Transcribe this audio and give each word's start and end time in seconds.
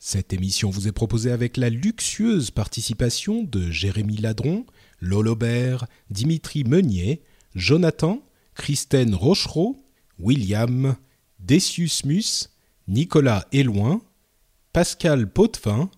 Cette 0.00 0.32
émission 0.32 0.70
vous 0.70 0.86
est 0.86 0.92
proposée 0.92 1.32
avec 1.32 1.56
la 1.56 1.70
luxueuse 1.70 2.52
participation 2.52 3.42
de 3.42 3.68
Jérémy 3.72 4.18
Ladron, 4.18 4.64
Lolo 5.00 5.34
Bert, 5.34 5.86
Dimitri 6.10 6.62
Meunier, 6.62 7.20
Jonathan, 7.56 8.22
Christine 8.54 9.16
Rochereau, 9.16 9.76
William, 10.20 10.94
Decius 11.40 12.04
Mus, 12.04 12.50
Nicolas 12.86 13.46
Éloin, 13.50 14.00
Pascal 14.72 15.28
Potvin 15.28 15.90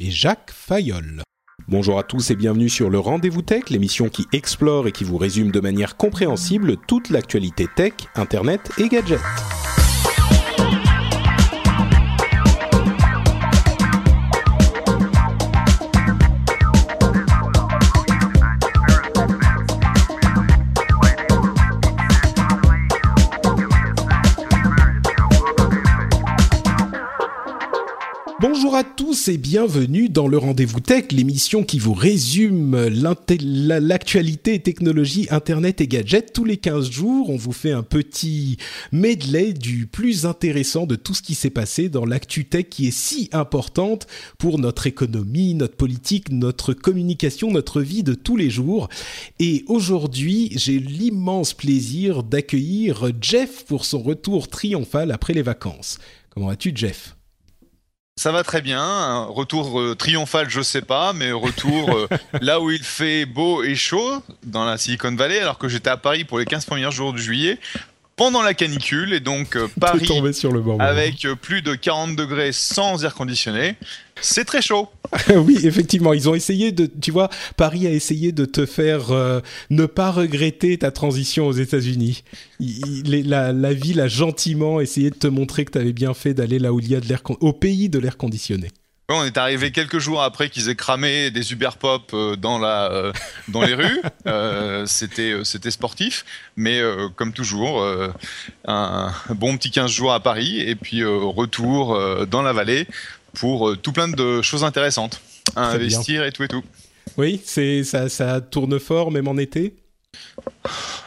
et 0.00 0.10
Jacques 0.10 0.52
Fayol. 0.52 1.22
Bonjour 1.66 1.98
à 1.98 2.02
tous 2.02 2.30
et 2.30 2.36
bienvenue 2.36 2.68
sur 2.68 2.90
le 2.90 2.98
Rendez-vous 2.98 3.42
Tech, 3.42 3.70
l'émission 3.70 4.10
qui 4.10 4.26
explore 4.34 4.86
et 4.86 4.92
qui 4.92 5.04
vous 5.04 5.16
résume 5.16 5.50
de 5.50 5.60
manière 5.60 5.96
compréhensible 5.96 6.76
toute 6.86 7.08
l'actualité 7.08 7.68
tech, 7.74 7.94
internet 8.16 8.70
et 8.76 8.88
gadgets. 8.88 9.20
Bonjour 28.40 28.74
à 28.74 28.84
tous 28.84 29.28
et 29.28 29.36
bienvenue 29.36 30.08
dans 30.08 30.26
le 30.26 30.38
Rendez-vous 30.38 30.80
Tech, 30.80 31.12
l'émission 31.12 31.62
qui 31.62 31.78
vous 31.78 31.92
résume 31.92 32.88
l'actualité 32.88 34.58
technologie, 34.60 35.26
internet 35.30 35.82
et 35.82 35.86
gadgets. 35.86 36.32
Tous 36.32 36.46
les 36.46 36.56
15 36.56 36.90
jours, 36.90 37.28
on 37.28 37.36
vous 37.36 37.52
fait 37.52 37.72
un 37.72 37.82
petit 37.82 38.56
medley 38.92 39.52
du 39.52 39.86
plus 39.86 40.24
intéressant 40.24 40.86
de 40.86 40.96
tout 40.96 41.12
ce 41.12 41.20
qui 41.20 41.34
s'est 41.34 41.50
passé 41.50 41.90
dans 41.90 42.06
l'actu 42.06 42.46
tech 42.46 42.70
qui 42.70 42.88
est 42.88 42.96
si 42.96 43.28
importante 43.32 44.06
pour 44.38 44.58
notre 44.58 44.86
économie, 44.86 45.52
notre 45.52 45.76
politique, 45.76 46.30
notre 46.30 46.72
communication, 46.72 47.50
notre 47.50 47.82
vie 47.82 48.02
de 48.02 48.14
tous 48.14 48.38
les 48.38 48.48
jours. 48.48 48.88
Et 49.38 49.66
aujourd'hui, 49.66 50.50
j'ai 50.56 50.78
l'immense 50.78 51.52
plaisir 51.52 52.22
d'accueillir 52.22 53.10
Jeff 53.20 53.66
pour 53.66 53.84
son 53.84 54.00
retour 54.00 54.48
triomphal 54.48 55.12
après 55.12 55.34
les 55.34 55.42
vacances. 55.42 55.98
Comment 56.30 56.46
vas-tu 56.46 56.72
Jeff? 56.74 57.19
Ça 58.20 58.32
va 58.32 58.44
très 58.44 58.60
bien. 58.60 58.82
Un 58.82 59.24
retour 59.24 59.80
euh, 59.80 59.96
triomphal, 59.96 60.50
je 60.50 60.60
sais 60.60 60.82
pas, 60.82 61.14
mais 61.14 61.32
retour 61.32 61.96
euh, 61.96 62.06
là 62.42 62.60
où 62.60 62.70
il 62.70 62.84
fait 62.84 63.24
beau 63.24 63.62
et 63.62 63.74
chaud, 63.74 64.22
dans 64.42 64.66
la 64.66 64.76
Silicon 64.76 65.16
Valley, 65.16 65.38
alors 65.38 65.56
que 65.56 65.70
j'étais 65.70 65.88
à 65.88 65.96
Paris 65.96 66.24
pour 66.24 66.38
les 66.38 66.44
15 66.44 66.66
premiers 66.66 66.90
jours 66.90 67.14
de 67.14 67.18
juillet, 67.18 67.58
pendant 68.20 68.42
la 68.42 68.52
canicule, 68.52 69.14
et 69.14 69.20
donc 69.20 69.56
euh, 69.56 69.66
Paris 69.80 70.04
sur 70.34 70.52
le 70.52 70.62
avec 70.78 71.24
euh, 71.24 71.34
plus 71.34 71.62
de 71.62 71.74
40 71.74 72.16
degrés 72.16 72.52
sans 72.52 73.02
air 73.02 73.14
conditionné. 73.14 73.76
C'est 74.20 74.44
très 74.44 74.60
chaud. 74.60 74.90
oui, 75.34 75.58
effectivement, 75.64 76.12
ils 76.12 76.28
ont 76.28 76.34
essayé 76.34 76.70
de, 76.70 76.84
tu 76.84 77.12
vois, 77.12 77.30
Paris 77.56 77.86
a 77.86 77.90
essayé 77.90 78.30
de 78.32 78.44
te 78.44 78.66
faire 78.66 79.10
euh, 79.10 79.40
ne 79.70 79.86
pas 79.86 80.10
regretter 80.10 80.76
ta 80.76 80.90
transition 80.90 81.46
aux 81.46 81.52
États-Unis. 81.52 82.22
La, 83.06 83.54
la 83.54 83.72
ville 83.72 84.02
a 84.02 84.08
gentiment 84.08 84.82
essayé 84.82 85.08
de 85.08 85.16
te 85.16 85.26
montrer 85.26 85.64
que 85.64 85.72
tu 85.72 85.78
avais 85.78 85.94
bien 85.94 86.12
fait 86.12 86.34
d'aller 86.34 86.58
là 86.58 86.74
où 86.74 86.80
il 86.80 86.90
y 86.90 86.94
a 86.94 87.00
de 87.00 87.08
l'air, 87.08 87.22
au 87.24 87.54
pays 87.54 87.88
de 87.88 87.98
l'air 87.98 88.18
conditionné. 88.18 88.68
Ouais, 89.10 89.16
On 89.16 89.24
est 89.24 89.36
arrivé 89.38 89.72
quelques 89.72 89.98
jours 89.98 90.22
après 90.22 90.50
qu'ils 90.50 90.68
aient 90.68 90.76
cramé 90.76 91.32
des 91.32 91.52
Uber 91.52 91.70
Pop 91.80 92.12
euh, 92.14 92.36
dans 92.36 92.60
la 92.60 92.92
euh, 92.92 93.12
dans 93.48 93.62
les 93.62 93.74
rues. 93.74 94.00
Euh, 94.26 94.86
c'était 94.86 95.34
c'était 95.44 95.70
sportif, 95.70 96.24
mais 96.54 96.80
comme 97.16 97.32
toujours, 97.32 97.84
un 98.66 99.12
bon 99.30 99.56
petit 99.56 99.70
15 99.70 99.90
jours 99.90 100.12
à 100.12 100.20
Paris 100.20 100.60
et 100.60 100.76
puis 100.76 101.02
retour 101.04 101.98
dans 102.26 102.42
la 102.42 102.52
vallée 102.52 102.86
pour 103.34 103.76
tout 103.78 103.92
plein 103.92 104.08
de 104.08 104.42
choses 104.42 104.62
intéressantes 104.62 105.20
à 105.56 105.68
Très 105.70 105.78
bien. 105.78 105.86
investir 105.86 106.24
et 106.24 106.32
tout 106.32 106.44
et 106.44 106.48
tout. 106.48 106.62
Oui, 107.16 107.40
c'est 107.44 107.82
ça, 107.82 108.08
ça 108.08 108.40
tourne 108.40 108.78
fort 108.78 109.10
même 109.10 109.26
en 109.26 109.36
été? 109.38 109.74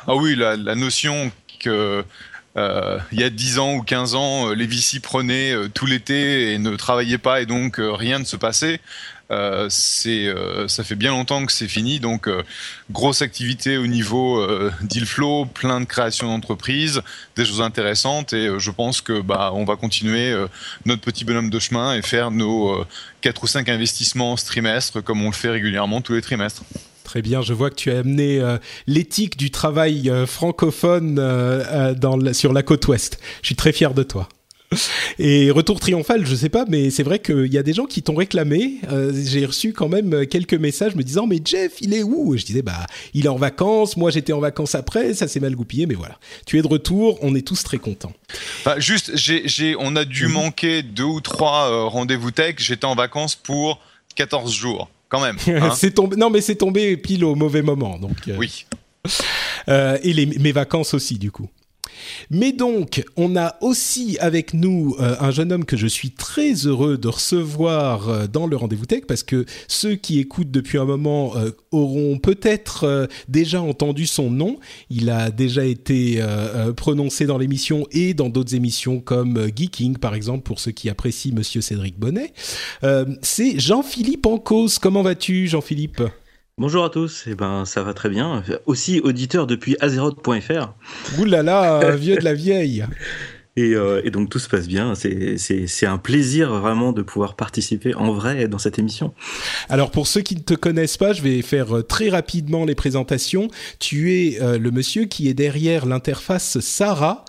Ah 0.08 0.16
oui, 0.16 0.36
la, 0.36 0.58
la 0.58 0.76
notion 0.76 1.32
que 1.60 2.04
euh, 2.56 3.00
il 3.12 3.20
y 3.20 3.24
a 3.24 3.30
10 3.30 3.60
ans 3.60 3.74
ou 3.76 3.82
15 3.82 4.16
ans, 4.16 4.50
euh, 4.50 4.54
les 4.54 4.68
VC 4.68 5.00
prenaient 5.00 5.54
euh, 5.54 5.70
tout 5.70 5.88
l'été 5.88 6.54
et 6.54 6.60
ne 6.60 6.76
travaillaient 6.76 7.18
pas 7.18 7.42
et 7.42 7.48
donc 7.48 7.80
rien 7.80 8.20
ne 8.20 8.26
se 8.26 8.36
passait. 8.36 8.80
Ça 9.30 10.84
fait 10.84 10.96
bien 10.96 11.10
longtemps 11.10 11.44
que 11.48 11.52
c'est 11.52 11.68
fini, 11.68 12.00
donc 12.00 12.30
grosse 12.92 13.24
activité 13.24 13.78
au 13.78 13.88
niveau 13.88 14.46
deal 14.84 15.08
flow, 15.08 15.46
plein 15.46 15.80
de 15.80 15.86
création 15.86 16.28
d'entreprises, 16.28 17.02
des 17.36 17.44
choses 17.44 17.62
intéressantes 17.62 18.34
et 18.34 18.52
je 18.60 18.70
pense 18.70 19.02
que 19.02 19.22
bah 19.22 19.50
on 19.56 19.66
va 19.66 19.76
continuer 19.76 20.36
notre 20.86 21.02
petit 21.02 21.26
bonhomme 21.26 21.50
de 21.50 21.58
chemin 21.58 21.96
et 21.96 22.04
faire 22.04 22.30
nos 22.30 22.86
quatre 23.22 23.42
ou 23.42 23.48
cinq 23.48 23.70
investissements 23.70 24.38
ce 24.38 24.46
trimestre 24.46 25.04
comme 25.04 25.24
on 25.24 25.30
le 25.30 25.34
fait 25.36 25.50
régulièrement 25.50 26.02
tous 26.02 26.14
les 26.14 26.22
trimestres. 26.22 26.62
Très 27.14 27.22
bien, 27.22 27.44
je 27.44 27.54
vois 27.54 27.70
que 27.70 27.76
tu 27.76 27.92
as 27.92 28.00
amené 28.00 28.40
euh, 28.40 28.58
l'éthique 28.88 29.38
du 29.38 29.52
travail 29.52 30.10
euh, 30.10 30.26
francophone 30.26 31.18
euh, 31.20 31.94
dans 31.94 32.18
la- 32.18 32.34
sur 32.34 32.54
la 32.54 32.64
côte 32.64 32.88
ouest. 32.88 33.20
Je 33.44 33.46
suis 33.50 33.56
très 33.56 33.72
fier 33.72 33.94
de 33.94 34.02
toi. 34.02 34.28
Et 35.20 35.52
retour 35.52 35.80
triomphal, 35.80 36.26
je 36.26 36.34
sais 36.34 36.50
pas, 36.50 36.66
mais 36.68 36.90
c'est 36.90 37.04
vrai 37.04 37.20
qu'il 37.20 37.54
y 37.54 37.60
a 37.60 37.62
des 37.62 37.74
gens 37.74 37.86
qui 37.86 38.02
t'ont 38.02 38.16
réclamé. 38.16 38.80
J'ai 39.28 39.46
reçu 39.46 39.74
quand 39.74 39.90
même 39.90 40.26
quelques 40.26 40.56
messages 40.56 40.96
me 40.96 41.04
disant 41.04 41.28
mais 41.28 41.38
Jeff, 41.46 41.74
il 41.82 41.94
est 41.94 42.02
où? 42.02 42.34
Et 42.34 42.40
Je 42.40 42.46
disais 42.48 42.64
bah 42.64 42.88
il 43.14 43.26
est 43.28 43.30
en 43.30 43.36
vacances. 43.38 43.96
Moi 43.96 44.10
j'étais 44.10 44.34
en 44.34 44.40
vacances 44.40 44.74
après, 44.74 45.14
ça 45.14 45.28
s'est 45.28 45.40
mal 45.40 45.56
goupillé, 45.56 45.86
mais 45.86 45.94
voilà. 45.94 46.18
Tu 46.48 46.58
es 46.58 46.64
de 46.64 46.68
retour, 46.68 47.20
on 47.22 47.36
est 47.36 47.46
tous 47.46 47.62
très 47.62 47.78
contents. 47.78 48.14
Bah, 48.66 48.80
juste, 48.80 49.12
j'ai, 49.14 49.48
j'ai, 49.48 49.76
on 49.78 49.96
a 49.96 50.04
dû 50.04 50.26
manquer 50.30 50.82
deux 50.82 51.04
ou 51.04 51.22
trois 51.22 51.86
rendez-vous 51.90 52.32
tech. 52.32 52.56
J'étais 52.58 52.86
en 52.86 52.96
vacances 52.96 53.36
pour 53.36 53.80
14 54.16 54.52
jours, 54.52 54.90
quand 55.14 55.22
même. 55.22 55.38
hein. 55.48 55.72
c'est 55.76 55.92
tombé, 55.92 56.16
non 56.16 56.30
mais 56.30 56.42
c'est 56.42 56.56
tombé 56.56 56.98
pile 56.98 57.24
au 57.24 57.36
mauvais 57.36 57.62
moment. 57.62 58.00
Donc 58.00 58.18
euh, 58.28 58.36
oui. 58.38 58.66
Euh, 59.70 59.98
et 60.02 60.14
les, 60.14 60.26
mes 60.26 60.52
vacances 60.52 60.94
aussi, 60.94 61.18
du 61.18 61.32
coup. 61.32 61.50
Mais 62.30 62.52
donc, 62.52 63.04
on 63.16 63.36
a 63.36 63.56
aussi 63.62 64.18
avec 64.20 64.54
nous 64.54 64.96
euh, 65.00 65.16
un 65.20 65.32
jeune 65.32 65.52
homme 65.52 65.66
que 65.66 65.78
je 65.78 65.88
suis 65.88 66.12
très 66.12 66.54
heureux 66.54 66.98
de 66.98 67.08
recevoir 67.08 68.10
euh, 68.10 68.28
dans 68.28 68.48
le 68.48 68.56
rendez-vous 68.56 68.86
tech 68.86 69.04
parce 69.08 69.24
que 69.24 69.46
ceux 69.68 69.96
qui 69.96 70.20
écoutent 70.20 70.52
depuis 70.52 70.78
un 70.78 70.86
moment 70.86 71.36
euh, 71.36 71.52
auront 71.72 72.18
peut-être 72.18 73.08
déjà 73.28 73.62
entendu 73.62 74.06
son 74.06 74.30
nom. 74.30 74.60
Il 74.90 75.10
a 75.10 75.32
déjà 75.32 75.66
été 75.66 76.24
prononcé 76.76 77.26
dans 77.26 77.38
l'émission 77.38 77.88
et 77.92 78.14
dans 78.14 78.30
d'autres 78.30 78.56
émissions 78.56 79.00
comme 79.00 79.48
Geeking, 79.56 79.98
par 79.98 80.16
exemple, 80.16 80.44
pour 80.44 80.60
ceux 80.60 80.72
qui 80.72 80.90
apprécient 80.90 81.34
Monsieur 81.34 81.62
Cédric 81.62 81.98
Bonnet. 81.98 82.34
C'est 83.22 83.60
Jean-Philippe 83.60 84.26
Ancos. 84.26 84.80
Comment 84.82 85.02
vas-tu, 85.02 85.48
Jean-Philippe? 85.48 86.02
Bonjour 86.60 86.86
à 86.86 86.92
tous, 86.92 87.24
eh 87.26 87.34
ben 87.34 87.66
ça 87.66 87.82
va 87.82 87.96
très 87.96 88.10
bien. 88.10 88.44
Aussi 88.68 89.00
auditeur 89.00 89.48
depuis 89.48 89.76
azeroth.fr 89.80 90.76
là, 91.26 91.96
vieux 91.96 92.16
de 92.16 92.24
la 92.24 92.36
vieille. 92.36 92.86
et, 93.56 93.74
euh, 93.74 94.02
et 94.04 94.12
donc 94.12 94.30
tout 94.30 94.38
se 94.38 94.48
passe 94.48 94.68
bien. 94.68 94.94
C'est 94.94 95.86
un 95.88 95.98
plaisir 95.98 96.54
vraiment 96.54 96.92
de 96.92 97.02
pouvoir 97.02 97.36
participer 97.36 97.96
en 97.96 98.14
vrai 98.14 98.48
dans 98.48 98.60
cette 98.60 98.78
émission. 98.78 99.16
Alors 99.68 99.90
pour 99.90 100.06
ceux 100.06 100.22
qui 100.22 100.36
ne 100.36 100.42
te 100.42 100.54
connaissent 100.54 100.98
pas, 100.98 101.14
je 101.14 101.24
vais 101.24 101.42
faire 101.42 101.78
euh, 101.78 101.82
très 101.82 102.10
rapidement 102.10 102.66
les 102.66 102.76
présentations. 102.76 103.48
Tu 103.80 104.14
es 104.14 104.40
euh, 104.40 104.60
le 104.60 104.70
monsieur 104.70 105.06
qui 105.06 105.30
est 105.30 105.34
derrière 105.34 105.88
l'interface 105.88 106.60
Sarah 106.60 107.26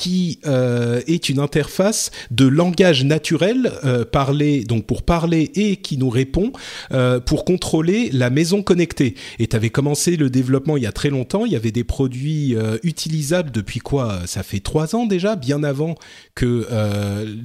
qui 0.00 0.38
euh, 0.46 1.02
est 1.06 1.28
une 1.28 1.38
interface 1.38 2.10
de 2.30 2.46
langage 2.46 3.04
naturel 3.04 3.70
euh, 3.84 4.06
parlé 4.06 4.64
donc 4.64 4.86
pour 4.86 5.02
parler 5.02 5.52
et 5.56 5.76
qui 5.76 5.98
nous 5.98 6.08
répond 6.08 6.52
euh, 6.90 7.20
pour 7.20 7.44
contrôler 7.44 8.08
la 8.10 8.30
maison 8.30 8.62
connectée. 8.62 9.14
Et 9.38 9.46
tu 9.46 9.54
avais 9.54 9.68
commencé 9.68 10.16
le 10.16 10.30
développement 10.30 10.78
il 10.78 10.84
y 10.84 10.86
a 10.86 10.92
très 10.92 11.10
longtemps. 11.10 11.44
Il 11.44 11.52
y 11.52 11.56
avait 11.56 11.70
des 11.70 11.84
produits 11.84 12.56
utilisables 12.82 13.50
depuis 13.50 13.80
quoi 13.80 14.20
Ça 14.24 14.42
fait 14.42 14.60
trois 14.60 14.94
ans 14.94 15.04
déjà, 15.04 15.36
bien 15.36 15.62
avant 15.62 15.96
que 16.34 16.66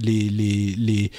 les, 0.01 1.11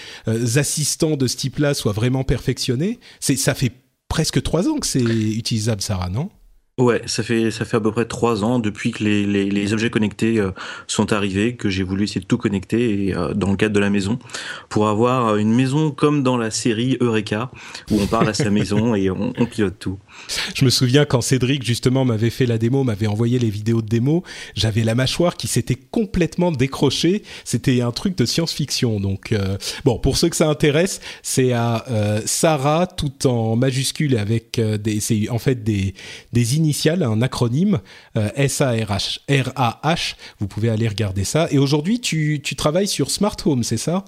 assistants 0.57 1.19
de 1.19 1.27
ce 1.27 1.37
type-là 1.37 1.75
soient 1.75 1.93
vraiment 1.93 2.25
perfectionnés. 2.25 2.99
Ça 3.21 3.55
fait 3.55 3.73
presque 4.09 4.43
trois 4.43 4.69
ans 4.69 4.79
que 4.79 4.87
c'est 4.87 5.01
utilisable, 5.03 5.83
Sarah, 5.83 6.09
non? 6.09 6.31
Ouais, 6.79 7.01
ça 7.07 7.23
fait 7.23 7.51
ça 7.51 7.65
fait 7.65 7.79
à 7.79 7.81
peu 7.81 7.91
près 7.91 8.05
trois 8.05 8.45
ans 8.45 8.59
depuis 8.59 8.91
que 8.91 9.03
les, 9.03 9.25
les, 9.25 9.73
objets 9.73 9.89
connectés 9.89 10.39
euh, 10.39 10.51
sont 10.87 11.11
arrivés 11.15 11.57
que 11.57 11.71
j'ai 11.71 11.83
voulu 11.83 12.05
essayer 12.05 12.21
de 12.21 12.27
tout 12.27 12.37
connecter 12.37 13.15
euh, 13.17 13.33
dans 13.33 13.51
le 13.51 13.57
cadre 13.57 13.75
de 13.75 13.81
la 13.81 13.89
maison 13.89 14.19
pour 14.69 14.87
avoir 14.87 15.37
une 15.37 15.55
maison 15.55 15.91
comme 15.91 16.23
dans 16.23 16.37
la 16.37 16.51
série 16.51 16.99
Eureka 17.01 17.51
où 17.91 17.99
on 17.99 18.07
parle 18.07 18.29
à 18.29 18.35
sa 18.35 18.51
maison 18.51 18.95
et 18.95 19.09
on, 19.09 19.33
pilote 19.47 19.79
tout. 19.79 19.99
Je 20.55 20.65
me 20.65 20.71
souviens 20.71 21.05
quand 21.05 21.21
Cédric 21.21 21.65
justement 21.65 22.05
m'avait 22.05 22.31
fait 22.31 22.47
la 22.47 22.59
démo, 22.59 22.85
m'avait 22.85 23.07
envoyé 23.07 23.39
les 23.39 23.51
vidéos 23.51 23.83
de 23.83 23.89
démo, 23.89 24.25
j'avais 24.55 24.83
la 24.83 24.95
mâchoire 24.95 25.37
qui 25.37 25.47
s'était 25.47 25.77
complètement 25.77 26.53
décrochée. 26.53 27.23
C'était 27.45 27.81
un 27.81 27.93
truc 27.93 28.17
de 28.17 28.25
science-fiction. 28.25 29.01
Donc 29.01 29.33
euh, 29.33 29.57
bon, 29.85 29.99
pour 29.99 30.17
ceux 30.17 30.29
que 30.29 30.37
ça 30.37 30.49
intéresse, 30.49 31.01
c'est 31.23 31.53
à 31.53 31.85
Sarah 32.25 32.87
tout 32.87 33.27
en 33.27 33.57
majuscule 33.57 34.17
avec 34.17 34.61
des 34.61 35.01
c'est 35.01 35.29
en 35.29 35.39
fait 35.39 35.63
des 35.63 35.95
des 36.33 36.57
initial, 36.57 37.03
un 37.03 37.23
acronyme 37.23 37.81
euh, 38.17 38.29
S-A-R-H. 38.37 39.21
R-A-H. 39.29 40.15
Vous 40.39 40.47
pouvez 40.47 40.69
aller 40.69 40.89
regarder 40.89 41.25
ça. 41.25 41.49
Et 41.51 41.59
aujourd'hui, 41.59 42.01
tu, 42.01 42.41
travailles 42.57 42.89
sur 42.89 43.11
Smart 43.11 43.37
Home, 43.45 43.63
c'est 43.63 43.77
ça? 43.77 44.05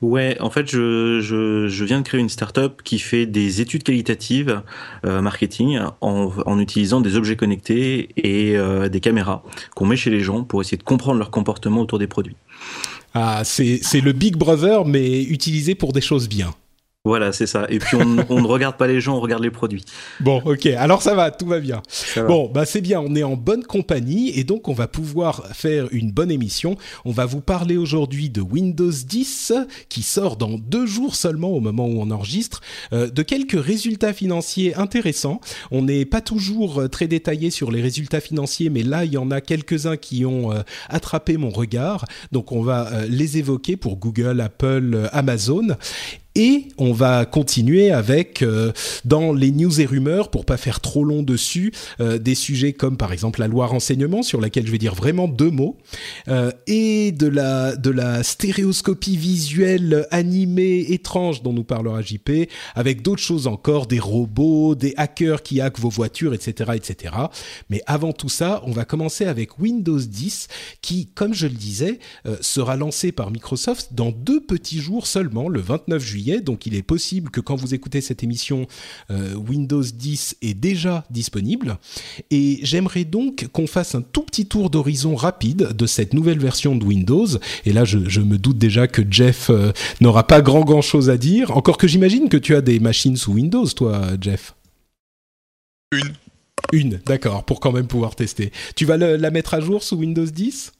Ouais, 0.00 0.36
en 0.40 0.50
fait, 0.50 0.70
je, 0.70 1.20
je, 1.20 1.84
viens 1.84 2.00
de 2.00 2.06
créer 2.06 2.20
une 2.20 2.28
startup 2.28 2.82
qui 2.82 2.98
fait 2.98 3.26
des 3.26 3.60
études 3.60 3.82
qualitatives 3.82 4.62
euh, 5.04 5.11
marketing 5.20 5.78
en, 6.00 6.58
utilisant 6.58 7.00
des 7.00 7.16
objets 7.16 7.36
connectés 7.36 8.08
et 8.16 8.56
euh, 8.56 8.88
des 8.88 9.00
caméras 9.00 9.42
qu'on 9.74 9.86
met 9.86 9.96
chez 9.96 10.10
les 10.10 10.20
gens 10.20 10.44
pour 10.44 10.60
essayer 10.60 10.78
de 10.78 10.82
comprendre 10.82 11.18
leur 11.18 11.30
comportement 11.30 11.82
autour 11.82 11.98
des 11.98 12.06
produits. 12.06 12.36
Ah, 13.14 13.42
c'est 13.44 14.00
le 14.00 14.12
Big 14.12 14.36
Brother, 14.36 14.86
mais 14.86 15.22
utilisé 15.22 15.74
pour 15.74 15.92
des 15.92 16.00
choses 16.00 16.28
bien. 16.28 16.54
Voilà, 17.04 17.32
c'est 17.32 17.48
ça. 17.48 17.66
Et 17.68 17.80
puis 17.80 17.96
on, 17.96 18.04
ne 18.04 18.46
regarde 18.46 18.76
pas 18.76 18.86
les 18.86 19.00
gens, 19.00 19.16
on 19.16 19.20
regarde 19.20 19.42
les 19.42 19.50
produits. 19.50 19.84
Bon, 20.20 20.40
ok. 20.44 20.66
Alors 20.66 21.02
ça 21.02 21.16
va, 21.16 21.32
tout 21.32 21.46
va 21.46 21.58
bien. 21.58 21.82
Bon, 22.28 22.48
bah 22.48 22.64
c'est 22.64 22.80
bien. 22.80 23.00
On 23.00 23.16
est 23.16 23.24
en 23.24 23.34
bonne 23.34 23.64
compagnie 23.64 24.30
et 24.38 24.44
donc 24.44 24.68
on 24.68 24.72
va 24.72 24.86
pouvoir 24.86 25.48
faire 25.52 25.88
une 25.90 26.12
bonne 26.12 26.30
émission. 26.30 26.76
On 27.04 27.10
va 27.10 27.26
vous 27.26 27.40
parler 27.40 27.76
aujourd'hui 27.76 28.30
de 28.30 28.40
Windows 28.40 28.92
10 28.92 29.52
qui 29.88 30.04
sort 30.04 30.36
dans 30.36 30.58
deux 30.58 30.86
jours 30.86 31.16
seulement 31.16 31.50
au 31.50 31.58
moment 31.58 31.88
où 31.88 32.00
on 32.00 32.12
enregistre, 32.12 32.60
euh, 32.92 33.10
de 33.10 33.22
quelques 33.22 33.60
résultats 33.60 34.12
financiers 34.12 34.76
intéressants. 34.76 35.40
On 35.72 35.82
n'est 35.82 36.04
pas 36.04 36.20
toujours 36.20 36.82
euh, 36.82 36.88
très 36.88 37.08
détaillé 37.08 37.50
sur 37.50 37.72
les 37.72 37.82
résultats 37.82 38.20
financiers, 38.20 38.70
mais 38.70 38.84
là 38.84 39.04
il 39.04 39.12
y 39.12 39.18
en 39.18 39.32
a 39.32 39.40
quelques-uns 39.40 39.96
qui 39.96 40.24
ont 40.24 40.52
euh, 40.52 40.60
attrapé 40.88 41.36
mon 41.36 41.50
regard. 41.50 42.04
Donc 42.30 42.52
on 42.52 42.62
va 42.62 42.90
les 43.08 43.38
évoquer 43.38 43.76
pour 43.76 43.96
Google, 43.96 44.40
Apple, 44.40 45.08
Amazon. 45.10 45.76
Et 46.34 46.68
on 46.78 46.92
va 46.92 47.26
continuer 47.26 47.90
avec, 47.90 48.40
euh, 48.42 48.72
dans 49.04 49.34
les 49.34 49.50
news 49.50 49.80
et 49.80 49.84
rumeurs, 49.84 50.30
pour 50.30 50.46
pas 50.46 50.56
faire 50.56 50.80
trop 50.80 51.04
long 51.04 51.22
dessus, 51.22 51.72
euh, 52.00 52.18
des 52.18 52.34
sujets 52.34 52.72
comme 52.72 52.96
par 52.96 53.12
exemple 53.12 53.40
la 53.40 53.48
loi 53.48 53.66
renseignement, 53.66 54.22
sur 54.22 54.40
laquelle 54.40 54.66
je 54.66 54.72
vais 54.72 54.78
dire 54.78 54.94
vraiment 54.94 55.28
deux 55.28 55.50
mots, 55.50 55.76
euh, 56.28 56.50
et 56.66 57.12
de 57.12 57.26
la, 57.26 57.76
de 57.76 57.90
la 57.90 58.22
stéréoscopie 58.22 59.18
visuelle 59.18 60.06
animée 60.10 60.86
étrange 60.88 61.42
dont 61.42 61.52
nous 61.52 61.64
parlera 61.64 62.00
JP, 62.00 62.48
avec 62.74 63.02
d'autres 63.02 63.22
choses 63.22 63.46
encore, 63.46 63.86
des 63.86 64.00
robots, 64.00 64.74
des 64.74 64.94
hackers 64.96 65.42
qui 65.42 65.60
hackent 65.60 65.80
vos 65.80 65.90
voitures, 65.90 66.32
etc., 66.32 66.72
etc. 66.74 67.14
Mais 67.68 67.82
avant 67.86 68.12
tout 68.14 68.30
ça, 68.30 68.62
on 68.66 68.70
va 68.70 68.86
commencer 68.86 69.26
avec 69.26 69.58
Windows 69.58 69.98
10, 69.98 70.48
qui, 70.80 71.08
comme 71.08 71.34
je 71.34 71.46
le 71.46 71.54
disais, 71.54 71.98
sera 72.40 72.76
lancé 72.76 73.12
par 73.12 73.30
Microsoft 73.30 73.88
dans 73.92 74.12
deux 74.12 74.40
petits 74.40 74.80
jours 74.80 75.06
seulement, 75.06 75.48
le 75.48 75.60
29 75.60 76.02
juillet 76.02 76.21
donc 76.42 76.66
il 76.66 76.74
est 76.74 76.82
possible 76.82 77.30
que 77.30 77.40
quand 77.40 77.56
vous 77.56 77.74
écoutez 77.74 78.00
cette 78.00 78.22
émission, 78.22 78.66
euh, 79.10 79.34
Windows 79.34 79.82
10 79.82 80.36
est 80.42 80.54
déjà 80.54 81.04
disponible. 81.10 81.78
Et 82.30 82.60
j'aimerais 82.62 83.04
donc 83.04 83.48
qu'on 83.52 83.66
fasse 83.66 83.94
un 83.94 84.02
tout 84.02 84.22
petit 84.22 84.46
tour 84.46 84.70
d'horizon 84.70 85.14
rapide 85.14 85.72
de 85.72 85.86
cette 85.86 86.14
nouvelle 86.14 86.38
version 86.38 86.76
de 86.76 86.84
Windows. 86.84 87.26
Et 87.64 87.72
là, 87.72 87.84
je, 87.84 88.20
me 88.20 88.38
doute 88.38 88.58
déjà 88.58 88.86
que 88.86 89.02
Jeff 89.08 89.50
euh, 89.50 89.72
n'aura 90.00 90.26
pas 90.26 90.40
grand 90.40 90.64
grand 90.64 90.82
chose 90.82 91.10
à 91.10 91.16
dire. 91.16 91.56
Encore 91.56 91.76
que 91.76 91.88
j'imagine 91.88 92.28
que 92.28 92.36
tu 92.36 92.54
as 92.54 92.60
des 92.60 92.80
machines 92.80 93.16
sous 93.16 93.32
Windows, 93.32 93.66
toi, 93.66 94.02
Jeff. 94.20 94.54
Une. 95.92 96.12
Une, 96.72 97.00
d'accord, 97.04 97.44
pour 97.44 97.60
quand 97.60 97.72
même 97.72 97.88
pouvoir 97.88 98.14
tester. 98.14 98.52
Tu 98.76 98.86
vas 98.86 98.96
la 98.96 99.30
mettre 99.30 99.54
à 99.54 99.60
jour 99.60 99.82
sous 99.82 99.96
Windows 99.96 100.24
10 100.24 100.72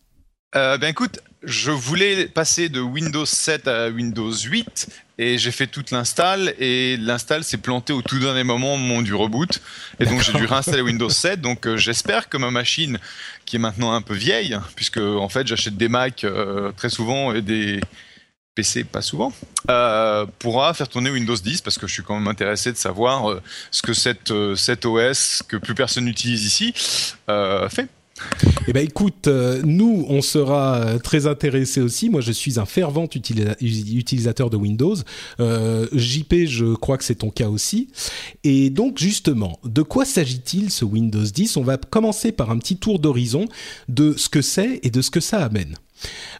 euh, 0.54 0.76
ben 0.76 0.88
écoute, 0.88 1.20
je 1.44 1.70
voulais 1.70 2.26
passer 2.26 2.68
de 2.68 2.80
Windows 2.80 3.26
7 3.26 3.66
à 3.68 3.88
Windows 3.88 4.32
8 4.32 4.88
et 5.18 5.38
j'ai 5.38 5.50
fait 5.50 5.66
toute 5.66 5.90
l'install 5.90 6.54
et 6.58 6.96
l'install 6.96 7.42
s'est 7.42 7.58
planté 7.58 7.92
au 7.92 8.00
tout 8.00 8.18
dernier 8.18 8.44
moment 8.44 8.74
au 8.74 8.76
moment 8.76 9.02
du 9.02 9.14
reboot 9.14 9.60
et 9.98 10.06
donc 10.06 10.22
j'ai 10.22 10.32
dû 10.32 10.44
réinstaller 10.44 10.82
Windows 10.82 11.08
7 11.08 11.40
donc 11.40 11.66
euh, 11.66 11.76
j'espère 11.76 12.28
que 12.28 12.36
ma 12.36 12.50
machine 12.50 12.98
qui 13.44 13.56
est 13.56 13.58
maintenant 13.58 13.92
un 13.92 14.02
peu 14.02 14.14
vieille 14.14 14.56
puisque 14.76 14.98
en 14.98 15.28
fait 15.28 15.46
j'achète 15.46 15.76
des 15.76 15.88
Mac 15.88 16.24
euh, 16.24 16.70
très 16.76 16.88
souvent 16.88 17.34
et 17.34 17.42
des 17.42 17.80
PC 18.54 18.84
pas 18.84 19.02
souvent 19.02 19.32
pourra 20.38 20.74
faire 20.74 20.88
tourner 20.88 21.10
Windows 21.10 21.36
10 21.36 21.62
parce 21.62 21.78
que 21.78 21.86
je 21.86 21.92
suis 21.92 22.02
quand 22.02 22.14
même 22.14 22.28
intéressé 22.28 22.70
de 22.70 22.76
savoir 22.76 23.40
ce 23.70 23.82
que 23.82 23.94
cette, 23.94 24.32
cette 24.56 24.84
OS 24.84 25.42
que 25.48 25.56
plus 25.56 25.74
personne 25.74 26.04
n'utilise 26.04 26.44
ici 26.44 26.74
fait. 27.70 27.88
Eh 28.68 28.72
ben 28.72 28.84
écoute, 28.84 29.26
euh, 29.26 29.60
nous 29.64 30.04
on 30.08 30.22
sera 30.22 30.76
euh, 30.76 30.98
très 30.98 31.26
intéressés 31.26 31.80
aussi. 31.80 32.10
Moi 32.10 32.20
je 32.20 32.32
suis 32.32 32.58
un 32.60 32.64
fervent 32.64 33.08
utilisateur 33.12 34.50
de 34.50 34.56
Windows. 34.56 34.94
Euh, 35.40 35.86
JP, 35.92 36.46
je 36.46 36.74
crois 36.74 36.96
que 36.96 37.04
c'est 37.04 37.16
ton 37.16 37.30
cas 37.30 37.48
aussi. 37.48 37.88
Et 38.44 38.70
donc 38.70 38.98
justement, 38.98 39.58
de 39.64 39.82
quoi 39.82 40.04
s'agit-il 40.04 40.70
ce 40.70 40.84
Windows 40.84 41.24
10 41.24 41.56
On 41.56 41.62
va 41.62 41.76
commencer 41.76 42.32
par 42.32 42.50
un 42.50 42.58
petit 42.58 42.76
tour 42.76 42.98
d'horizon 42.98 43.46
de 43.88 44.14
ce 44.16 44.28
que 44.28 44.42
c'est 44.42 44.80
et 44.82 44.90
de 44.90 45.02
ce 45.02 45.10
que 45.10 45.20
ça 45.20 45.44
amène. 45.44 45.74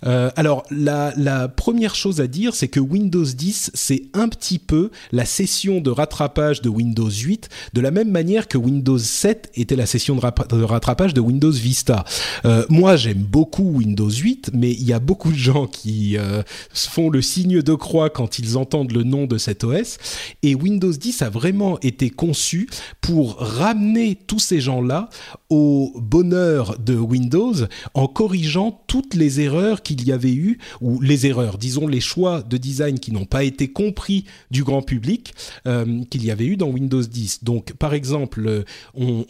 Euh, 0.04 0.30
alors, 0.36 0.64
la, 0.70 1.48
première 1.48 1.94
chose 1.94 2.20
à 2.20 2.26
dire, 2.26 2.54
c'est 2.54 2.68
que 2.68 2.80
Windows 2.80 3.24
10, 3.24 3.70
c'est 3.74 4.02
un 4.14 4.28
petit 4.28 4.58
peu 4.58 4.90
la 5.12 5.24
session 5.24 5.80
de 5.80 5.90
rattrapage 5.90 6.62
de 6.62 6.68
Windows 6.68 7.10
8, 7.10 7.48
de 7.72 7.80
la 7.80 7.90
même 7.90 8.10
manière 8.10 8.48
que 8.48 8.58
Windows 8.58 8.98
7 8.98 9.50
était 9.54 9.76
la 9.76 9.86
session 9.86 10.16
de, 10.16 10.62
rattrapage 10.62 11.14
de 11.14 11.20
Windows 11.20 11.50
Vista. 11.50 12.04
Euh, 12.44 12.64
moi, 12.68 12.96
j'aime 12.96 13.22
beaucoup 13.22 13.64
Windows 13.64 14.10
8, 14.10 14.50
mais 14.52 14.72
il 14.72 14.84
y 14.84 14.92
a 14.92 14.98
beaucoup 14.98 15.30
de 15.30 15.36
gens 15.36 15.66
qui 15.66 16.16
euh, 16.16 16.42
font 16.72 17.10
le 17.10 17.22
signe 17.22 17.62
de 17.62 17.74
croix 17.74 18.10
quand 18.10 18.38
ils 18.38 18.56
entendent 18.56 18.92
le 18.92 19.04
nom 19.04 19.26
de 19.26 19.38
cet 19.38 19.64
OS, 19.64 19.98
et 20.42 20.54
Windows 20.54 20.92
10 20.92 21.22
a 21.22 21.30
vraiment 21.30 21.78
été 21.80 22.10
conçu 22.10 22.68
pour 23.00 23.36
ramener 23.38 24.18
tous 24.26 24.38
ces 24.38 24.60
gens-là 24.60 25.08
au 25.50 25.92
bonheur 25.96 26.78
de 26.78 26.94
Windows 26.94 27.54
en 27.94 28.06
corrigeant 28.06 28.82
toutes 28.86 29.14
les 29.14 29.40
erreurs 29.40 29.51
qu'il 29.82 30.06
y 30.06 30.12
avait 30.12 30.32
eu, 30.32 30.58
ou 30.80 31.00
les 31.00 31.26
erreurs, 31.26 31.58
disons 31.58 31.86
les 31.86 32.00
choix 32.00 32.42
de 32.42 32.56
design 32.56 32.98
qui 32.98 33.12
n'ont 33.12 33.24
pas 33.24 33.44
été 33.44 33.68
compris 33.68 34.24
du 34.50 34.64
grand 34.64 34.82
public, 34.82 35.34
euh, 35.66 36.04
qu'il 36.10 36.24
y 36.24 36.30
avait 36.30 36.46
eu 36.46 36.56
dans 36.56 36.68
Windows 36.68 37.02
10. 37.02 37.44
Donc, 37.44 37.74
par 37.74 37.94
exemple, 37.94 38.64
on, 38.94 39.24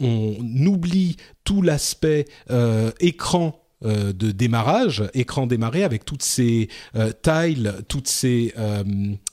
oublie 0.67 1.17
tout 1.45 1.61
l'aspect 1.61 2.27
euh, 2.51 2.93
écran 3.01 3.61
euh, 3.85 4.13
de 4.13 4.31
démarrage, 4.31 5.03
écran 5.13 5.47
démarré 5.47 5.83
avec 5.83 6.05
toutes 6.05 6.23
ces 6.23 6.69
tiles, 7.23 7.75
toutes 7.89 8.09
ces... 8.09 8.55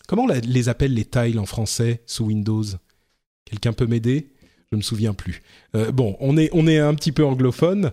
comment 0.07 0.23
on 0.23 0.33
les 0.43 0.69
appelle 0.69 0.93
les 0.93 1.05
tiles 1.05 1.39
en 1.39 1.45
français 1.45 2.01
sous 2.05 2.25
Windows? 2.25 2.65
Quelqu'un 3.45 3.73
peut 3.73 3.87
m'aider? 3.87 4.31
Je 4.71 4.77
me 4.77 4.81
souviens 4.81 5.13
plus. 5.13 5.41
bon, 5.93 6.15
on 6.19 6.37
est, 6.37 6.49
on 6.53 6.67
est 6.67 6.77
un 6.77 6.93
petit 6.93 7.11
peu 7.11 7.25
anglophone. 7.25 7.91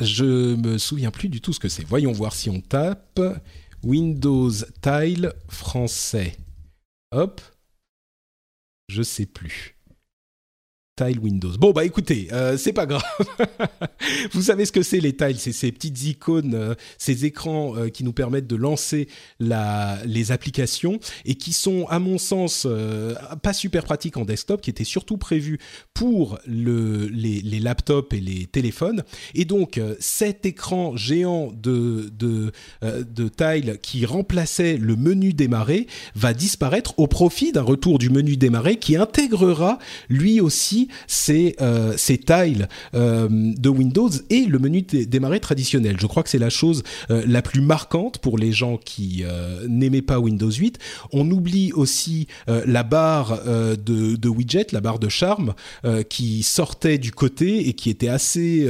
Je 0.00 0.54
me 0.54 0.78
souviens 0.78 1.10
plus 1.10 1.28
du 1.28 1.40
tout 1.40 1.52
ce 1.52 1.60
que 1.60 1.68
c'est. 1.68 1.84
Voyons 1.84 2.12
voir 2.12 2.34
si 2.34 2.50
on 2.50 2.60
tape 2.60 3.20
Windows 3.82 4.50
Tile 4.82 5.32
français. 5.48 6.36
Hop. 7.12 7.40
Je 8.88 9.02
sais 9.02 9.26
plus. 9.26 9.73
Tile 10.96 11.18
Windows. 11.18 11.50
Bon 11.58 11.72
bah 11.72 11.84
écoutez, 11.84 12.28
euh, 12.32 12.56
c'est 12.56 12.72
pas 12.72 12.86
grave. 12.86 13.02
Vous 14.32 14.42
savez 14.42 14.64
ce 14.64 14.70
que 14.70 14.84
c'est 14.84 15.00
les 15.00 15.12
tiles, 15.16 15.38
c'est 15.38 15.50
ces 15.50 15.72
petites 15.72 16.04
icônes, 16.04 16.54
euh, 16.54 16.74
ces 16.98 17.24
écrans 17.24 17.76
euh, 17.76 17.88
qui 17.88 18.04
nous 18.04 18.12
permettent 18.12 18.46
de 18.46 18.54
lancer 18.54 19.08
la, 19.40 19.98
les 20.06 20.30
applications 20.30 21.00
et 21.24 21.34
qui 21.34 21.52
sont 21.52 21.86
à 21.88 21.98
mon 21.98 22.16
sens 22.18 22.68
pas 23.42 23.52
super 23.52 23.82
pratiques 23.82 24.16
en 24.16 24.24
desktop, 24.24 24.60
qui 24.60 24.70
étaient 24.70 24.84
surtout 24.84 25.16
prévus 25.16 25.58
pour 25.94 26.38
le, 26.46 27.06
les, 27.08 27.42
laptops 27.58 28.14
et 28.14 28.20
les 28.20 28.46
téléphones. 28.46 29.02
Et 29.34 29.44
donc 29.44 29.80
cet 29.98 30.46
écran 30.46 30.96
géant 30.96 31.52
de 31.52 32.12
de, 32.12 32.52
de 32.82 33.28
tile 33.28 33.78
qui 33.82 34.06
remplaçait 34.06 34.76
le 34.76 34.94
menu 34.94 35.32
démarrer 35.32 35.88
va 36.14 36.34
disparaître 36.34 36.94
au 36.98 37.08
profit 37.08 37.50
d'un 37.50 37.62
retour 37.62 37.98
du 37.98 38.10
menu 38.10 38.36
démarrer 38.36 38.76
qui 38.76 38.96
intégrera 38.96 39.78
lui 40.08 40.40
aussi 40.40 40.83
aussi 40.84 40.88
ces, 41.06 41.56
ces 41.96 42.18
tiles 42.18 42.68
de 42.92 43.68
Windows 43.68 44.10
et 44.30 44.46
le 44.46 44.58
menu 44.58 44.82
démarrer 44.82 45.40
traditionnel. 45.40 45.96
Je 46.00 46.06
crois 46.06 46.22
que 46.22 46.28
c'est 46.28 46.38
la 46.38 46.50
chose 46.50 46.82
la 47.08 47.42
plus 47.42 47.60
marquante 47.60 48.18
pour 48.18 48.38
les 48.38 48.52
gens 48.52 48.76
qui 48.76 49.24
n'aimaient 49.68 50.02
pas 50.02 50.18
Windows 50.18 50.50
8. 50.50 50.78
On 51.12 51.30
oublie 51.30 51.72
aussi 51.72 52.26
la 52.46 52.82
barre 52.82 53.42
de, 53.44 54.16
de 54.16 54.28
widget, 54.28 54.66
la 54.72 54.80
barre 54.80 54.98
de 54.98 55.08
charme, 55.08 55.54
qui 56.08 56.42
sortait 56.42 56.98
du 56.98 57.12
côté 57.12 57.68
et 57.68 57.74
qui 57.74 57.90
était 57.90 58.08
assez 58.08 58.68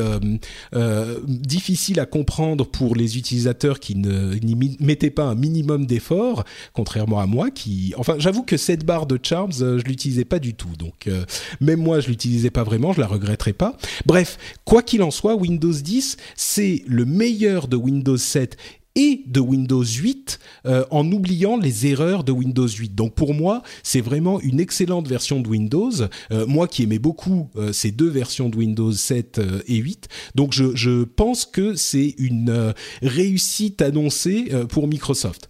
difficile 1.26 2.00
à 2.00 2.06
comprendre 2.06 2.66
pour 2.66 2.94
les 2.96 3.18
utilisateurs 3.18 3.80
qui 3.80 3.96
n'y 3.96 4.76
mettaient 4.80 5.10
pas 5.10 5.24
un 5.24 5.34
minimum 5.34 5.86
d'effort, 5.86 6.44
contrairement 6.72 7.20
à 7.20 7.26
moi 7.26 7.50
qui, 7.50 7.94
enfin, 7.96 8.16
j'avoue 8.18 8.42
que 8.42 8.56
cette 8.56 8.84
barre 8.84 9.06
de 9.06 9.18
Charms, 9.22 9.52
euh, 9.60 9.78
je 9.78 9.84
l'utilisais 9.84 10.24
pas 10.24 10.38
du 10.38 10.54
tout, 10.54 10.76
donc 10.78 11.06
euh, 11.06 11.24
même 11.60 11.80
moi 11.80 12.00
je 12.04 12.08
l'utilisais 12.08 12.50
pas 12.50 12.62
vraiment, 12.62 12.92
je 12.92 13.00
la 13.00 13.06
regretterai 13.06 13.52
pas. 13.52 13.76
Bref, 14.06 14.38
quoi 14.64 14.82
qu'il 14.82 15.02
en 15.02 15.10
soit, 15.10 15.34
Windows 15.34 15.72
10 15.72 16.16
c'est 16.36 16.82
le 16.86 17.04
meilleur 17.04 17.68
de 17.68 17.76
Windows 17.76 18.16
7 18.16 18.56
et 18.96 19.22
de 19.26 19.40
Windows 19.40 19.82
8 19.82 20.38
euh, 20.66 20.84
en 20.90 21.10
oubliant 21.10 21.56
les 21.56 21.86
erreurs 21.86 22.22
de 22.22 22.30
Windows 22.30 22.68
8. 22.68 22.94
Donc 22.94 23.14
pour 23.14 23.34
moi, 23.34 23.62
c'est 23.82 24.00
vraiment 24.00 24.40
une 24.40 24.60
excellente 24.60 25.08
version 25.08 25.40
de 25.40 25.48
Windows. 25.48 25.90
Euh, 26.30 26.46
moi 26.46 26.68
qui 26.68 26.84
aimais 26.84 27.00
beaucoup 27.00 27.48
euh, 27.56 27.72
ces 27.72 27.90
deux 27.90 28.08
versions 28.08 28.48
de 28.48 28.56
Windows 28.56 28.92
7 28.92 29.40
et 29.66 29.76
8. 29.76 30.08
Donc 30.34 30.52
je, 30.52 30.76
je 30.76 31.04
pense 31.04 31.44
que 31.44 31.74
c'est 31.74 32.14
une 32.18 32.72
réussite 33.02 33.82
annoncée 33.82 34.50
pour 34.68 34.86
Microsoft. 34.86 35.48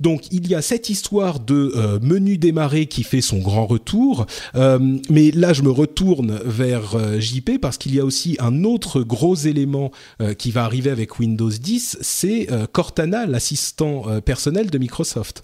Donc 0.00 0.28
il 0.30 0.46
y 0.46 0.54
a 0.54 0.62
cette 0.62 0.88
histoire 0.90 1.40
de 1.40 1.72
euh, 1.74 1.98
menu 2.00 2.38
démarrer 2.38 2.86
qui 2.86 3.02
fait 3.02 3.20
son 3.20 3.38
grand 3.38 3.66
retour, 3.66 4.26
euh, 4.54 4.78
mais 5.10 5.32
là 5.32 5.52
je 5.52 5.62
me 5.62 5.70
retourne 5.70 6.38
vers 6.44 6.94
euh, 6.94 7.18
JP 7.18 7.58
parce 7.60 7.78
qu'il 7.78 7.94
y 7.94 8.00
a 8.00 8.04
aussi 8.04 8.36
un 8.38 8.62
autre 8.62 9.02
gros 9.02 9.34
élément 9.34 9.90
qui 10.38 10.50
va 10.50 10.64
arriver 10.64 10.90
avec 10.90 11.18
Windows 11.18 11.50
10, 11.50 11.98
c'est 12.00 12.48
Cortana, 12.72 13.26
l'assistant 13.26 14.20
personnel 14.20 14.70
de 14.70 14.78
Microsoft. 14.78 15.42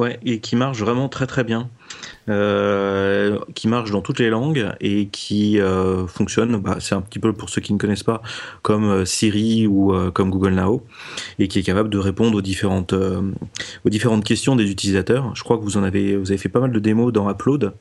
Ouais, 0.00 0.18
et 0.24 0.40
qui 0.40 0.56
marche 0.56 0.78
vraiment 0.78 1.10
très 1.10 1.26
très 1.26 1.44
bien. 1.44 1.68
Euh, 2.30 3.38
qui 3.54 3.68
marche 3.68 3.90
dans 3.90 4.00
toutes 4.00 4.18
les 4.18 4.30
langues 4.30 4.66
et 4.80 5.08
qui 5.08 5.60
euh, 5.60 6.06
fonctionne, 6.06 6.56
bah, 6.56 6.76
c'est 6.80 6.94
un 6.94 7.02
petit 7.02 7.18
peu 7.18 7.34
pour 7.34 7.50
ceux 7.50 7.60
qui 7.60 7.74
ne 7.74 7.78
connaissent 7.78 8.02
pas, 8.02 8.22
comme 8.62 8.84
euh, 8.84 9.04
Siri 9.04 9.66
ou 9.66 9.92
comme 10.14 10.30
Google 10.30 10.54
Now, 10.54 10.86
et 11.38 11.48
qui 11.48 11.58
est 11.58 11.62
capable 11.62 11.90
de 11.90 11.98
répondre 11.98 12.38
aux 12.38 12.40
différentes, 12.40 12.94
aux 12.94 13.90
différentes 13.90 14.24
questions 14.24 14.56
des 14.56 14.70
utilisateurs. 14.70 15.36
Je 15.36 15.44
crois 15.44 15.58
que 15.58 15.64
vous 15.64 15.76
en 15.76 15.82
avez, 15.82 16.16
vous 16.16 16.30
avez 16.30 16.38
fait 16.38 16.48
pas 16.48 16.60
mal 16.60 16.72
de 16.72 16.78
démos 16.78 17.12
dans 17.12 17.30
Upload, 17.30 17.74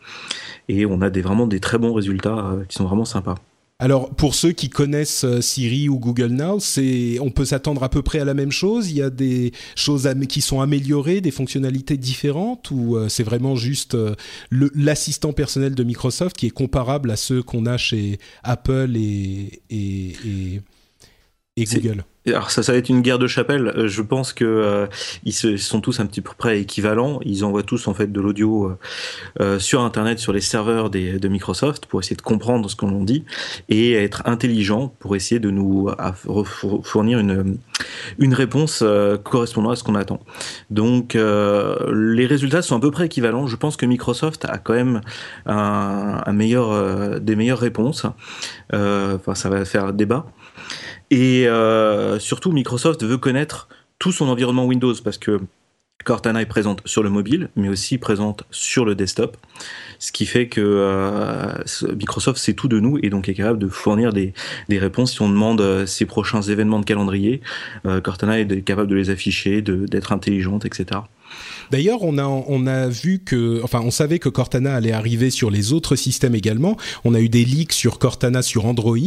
et 0.67 0.85
on 0.85 1.01
a 1.01 1.09
des, 1.09 1.21
vraiment 1.21 1.47
des 1.47 1.61
très 1.61 1.77
bons 1.77 1.93
résultats 1.93 2.51
qui 2.67 2.75
sont 2.75 2.85
vraiment 2.85 3.05
sympas. 3.05 3.35
Alors 3.81 4.13
pour 4.13 4.35
ceux 4.35 4.51
qui 4.51 4.69
connaissent 4.69 5.23
euh, 5.23 5.39
Siri 5.39 5.87
ou 5.87 5.99
Google 5.99 6.33
Now, 6.33 6.59
c'est 6.59 7.17
on 7.21 7.31
peut 7.31 7.45
s'attendre 7.45 7.81
à 7.81 7.89
peu 7.89 8.01
près 8.01 8.19
à 8.19 8.25
la 8.25 8.33
même 8.33 8.51
chose. 8.51 8.91
Il 8.91 8.97
y 8.97 9.01
a 9.01 9.09
des 9.09 9.53
choses 9.75 10.09
qui 10.27 10.41
sont 10.41 10.59
améliorées, 10.59 11.21
des 11.21 11.31
fonctionnalités 11.31 11.95
différentes, 11.95 12.71
ou 12.71 12.97
euh, 12.97 13.07
c'est 13.07 13.23
vraiment 13.23 13.55
juste 13.55 13.95
euh, 13.95 14.15
l'assistant 14.51 15.31
personnel 15.31 15.75
de 15.75 15.83
Microsoft 15.85 16.35
qui 16.35 16.45
est 16.45 16.51
comparable 16.51 17.09
à 17.09 17.15
ceux 17.15 17.41
qu'on 17.41 17.65
a 17.65 17.77
chez 17.77 18.19
Apple 18.43 18.97
et, 18.97 19.61
et, 19.69 20.13
et, 20.25 20.61
et 21.55 21.63
Google. 21.63 22.03
Alors 22.29 22.51
ça, 22.51 22.63
ça 22.63 22.71
va 22.71 22.77
être 22.77 22.89
une 22.89 23.01
guerre 23.01 23.19
de 23.19 23.27
chapelle. 23.27 23.67
Euh, 23.75 23.87
je 23.87 24.01
pense 24.01 24.33
que 24.33 24.45
euh, 24.45 24.87
ils 25.23 25.33
sont 25.33 25.81
tous 25.81 25.99
un 25.99 26.05
petit 26.05 26.21
peu 26.21 26.31
près 26.37 26.59
équivalents. 26.59 27.19
Ils 27.23 27.43
envoient 27.45 27.63
tous 27.63 27.87
en 27.87 27.93
fait 27.93 28.11
de 28.11 28.21
l'audio 28.21 28.77
euh, 29.39 29.59
sur 29.59 29.81
Internet, 29.81 30.19
sur 30.19 30.33
les 30.33 30.41
serveurs 30.41 30.89
de 30.89 31.27
Microsoft 31.27 31.85
pour 31.85 31.99
essayer 31.99 32.15
de 32.15 32.21
comprendre 32.21 32.69
ce 32.69 32.75
qu'on 32.75 33.03
dit 33.03 33.23
et 33.69 33.93
être 33.93 34.23
intelligent 34.25 34.93
pour 34.99 35.15
essayer 35.15 35.39
de 35.39 35.49
nous 35.49 35.89
fournir 36.83 37.19
une 37.19 38.33
réponse 38.33 38.83
correspondant 39.23 39.71
à 39.71 39.75
ce 39.75 39.83
qu'on 39.83 39.95
attend. 39.95 40.19
Donc 40.69 41.15
les 41.15 42.25
résultats 42.25 42.61
sont 42.61 42.75
à 42.75 42.79
peu 42.79 42.91
près 42.91 43.05
équivalents. 43.05 43.47
Je 43.47 43.55
pense 43.55 43.77
que 43.77 43.85
Microsoft 43.85 44.45
a 44.45 44.57
quand 44.57 44.73
même 44.73 45.01
un 45.45 46.31
meilleur 46.31 47.19
des 47.19 47.35
meilleures 47.35 47.59
réponses. 47.59 48.05
Enfin, 48.73 49.35
ça 49.35 49.49
va 49.49 49.65
faire 49.65 49.93
débat. 49.93 50.25
Et 51.11 51.47
euh, 51.47 52.19
surtout, 52.19 52.51
Microsoft 52.51 53.03
veut 53.03 53.17
connaître 53.17 53.67
tout 53.97 54.11
son 54.11 54.29
environnement 54.29 54.65
Windows 54.65 54.93
parce 55.03 55.17
que 55.17 55.39
Cortana 56.05 56.41
est 56.41 56.45
présente 56.45 56.81
sur 56.85 57.03
le 57.03 57.09
mobile, 57.09 57.49
mais 57.57 57.67
aussi 57.67 57.97
présente 57.97 58.43
sur 58.51 58.85
le 58.85 58.95
desktop, 58.95 59.35
ce 59.97 60.13
qui 60.13 60.25
fait 60.25 60.47
que 60.47 60.61
euh, 60.61 61.51
Microsoft 61.97 62.39
sait 62.39 62.53
tout 62.53 62.69
de 62.69 62.79
nous 62.79 62.97
et 63.03 63.09
donc 63.09 63.27
est 63.27 63.33
capable 63.33 63.59
de 63.59 63.67
fournir 63.67 64.13
des, 64.13 64.33
réponses 64.69 65.13
si 65.13 65.21
on 65.21 65.27
demande 65.27 65.59
euh, 65.59 65.85
ses 65.85 66.05
prochains 66.05 66.41
événements 66.41 66.79
de 66.79 66.85
calendrier. 66.85 67.41
Cortana 68.03 68.39
est 68.39 68.61
capable 68.61 68.87
de 68.87 68.95
les 68.95 69.09
afficher, 69.09 69.61
d'être 69.61 70.13
intelligente, 70.13 70.65
etc. 70.65 71.01
D'ailleurs, 71.71 72.03
on 72.03 72.17
a 72.17 72.25
on 72.25 72.67
a 72.67 72.87
vu 72.87 73.19
que, 73.19 73.61
enfin, 73.63 73.81
on 73.83 73.91
savait 73.91 74.19
que 74.19 74.29
Cortana 74.29 74.75
allait 74.75 74.91
arriver 74.91 75.29
sur 75.29 75.51
les 75.51 75.73
autres 75.73 75.95
systèmes 75.95 76.35
également. 76.35 76.77
On 77.03 77.13
a 77.13 77.19
eu 77.19 77.29
des 77.29 77.45
leaks 77.45 77.73
sur 77.73 77.99
Cortana 77.99 78.41
sur 78.41 78.65
Android 78.65 78.97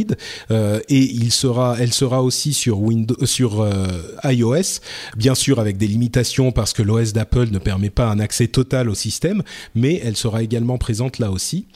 euh, 0.51 0.81
et 0.89 1.03
il 1.03 1.33
sera, 1.33 1.77
elle 1.79 1.93
sera 1.93 2.23
aussi 2.23 2.53
sur 2.53 2.81
Windows, 2.81 3.17
sur 3.25 3.63
euh, 3.63 3.87
iOS, 4.25 4.81
bien 5.17 5.35
sûr 5.35 5.59
avec 5.59 5.77
des 5.77 5.87
limitations 5.87 6.53
parce 6.53 6.73
que 6.73 6.83
l'OS 6.83 7.13
d'Apple 7.13 7.49
ne 7.51 7.59
permet 7.59 7.91
pas 7.91 8.09
un 8.09 8.19
accès 8.19 8.49
total 8.49 8.89
au 8.89 8.95
système, 8.95 9.43
mais 9.75 10.01
elle 10.05 10.17
sera 10.17 10.43
également 10.43 10.79
présente 10.79 11.19
là 11.19 11.31
aussi. 11.31 11.67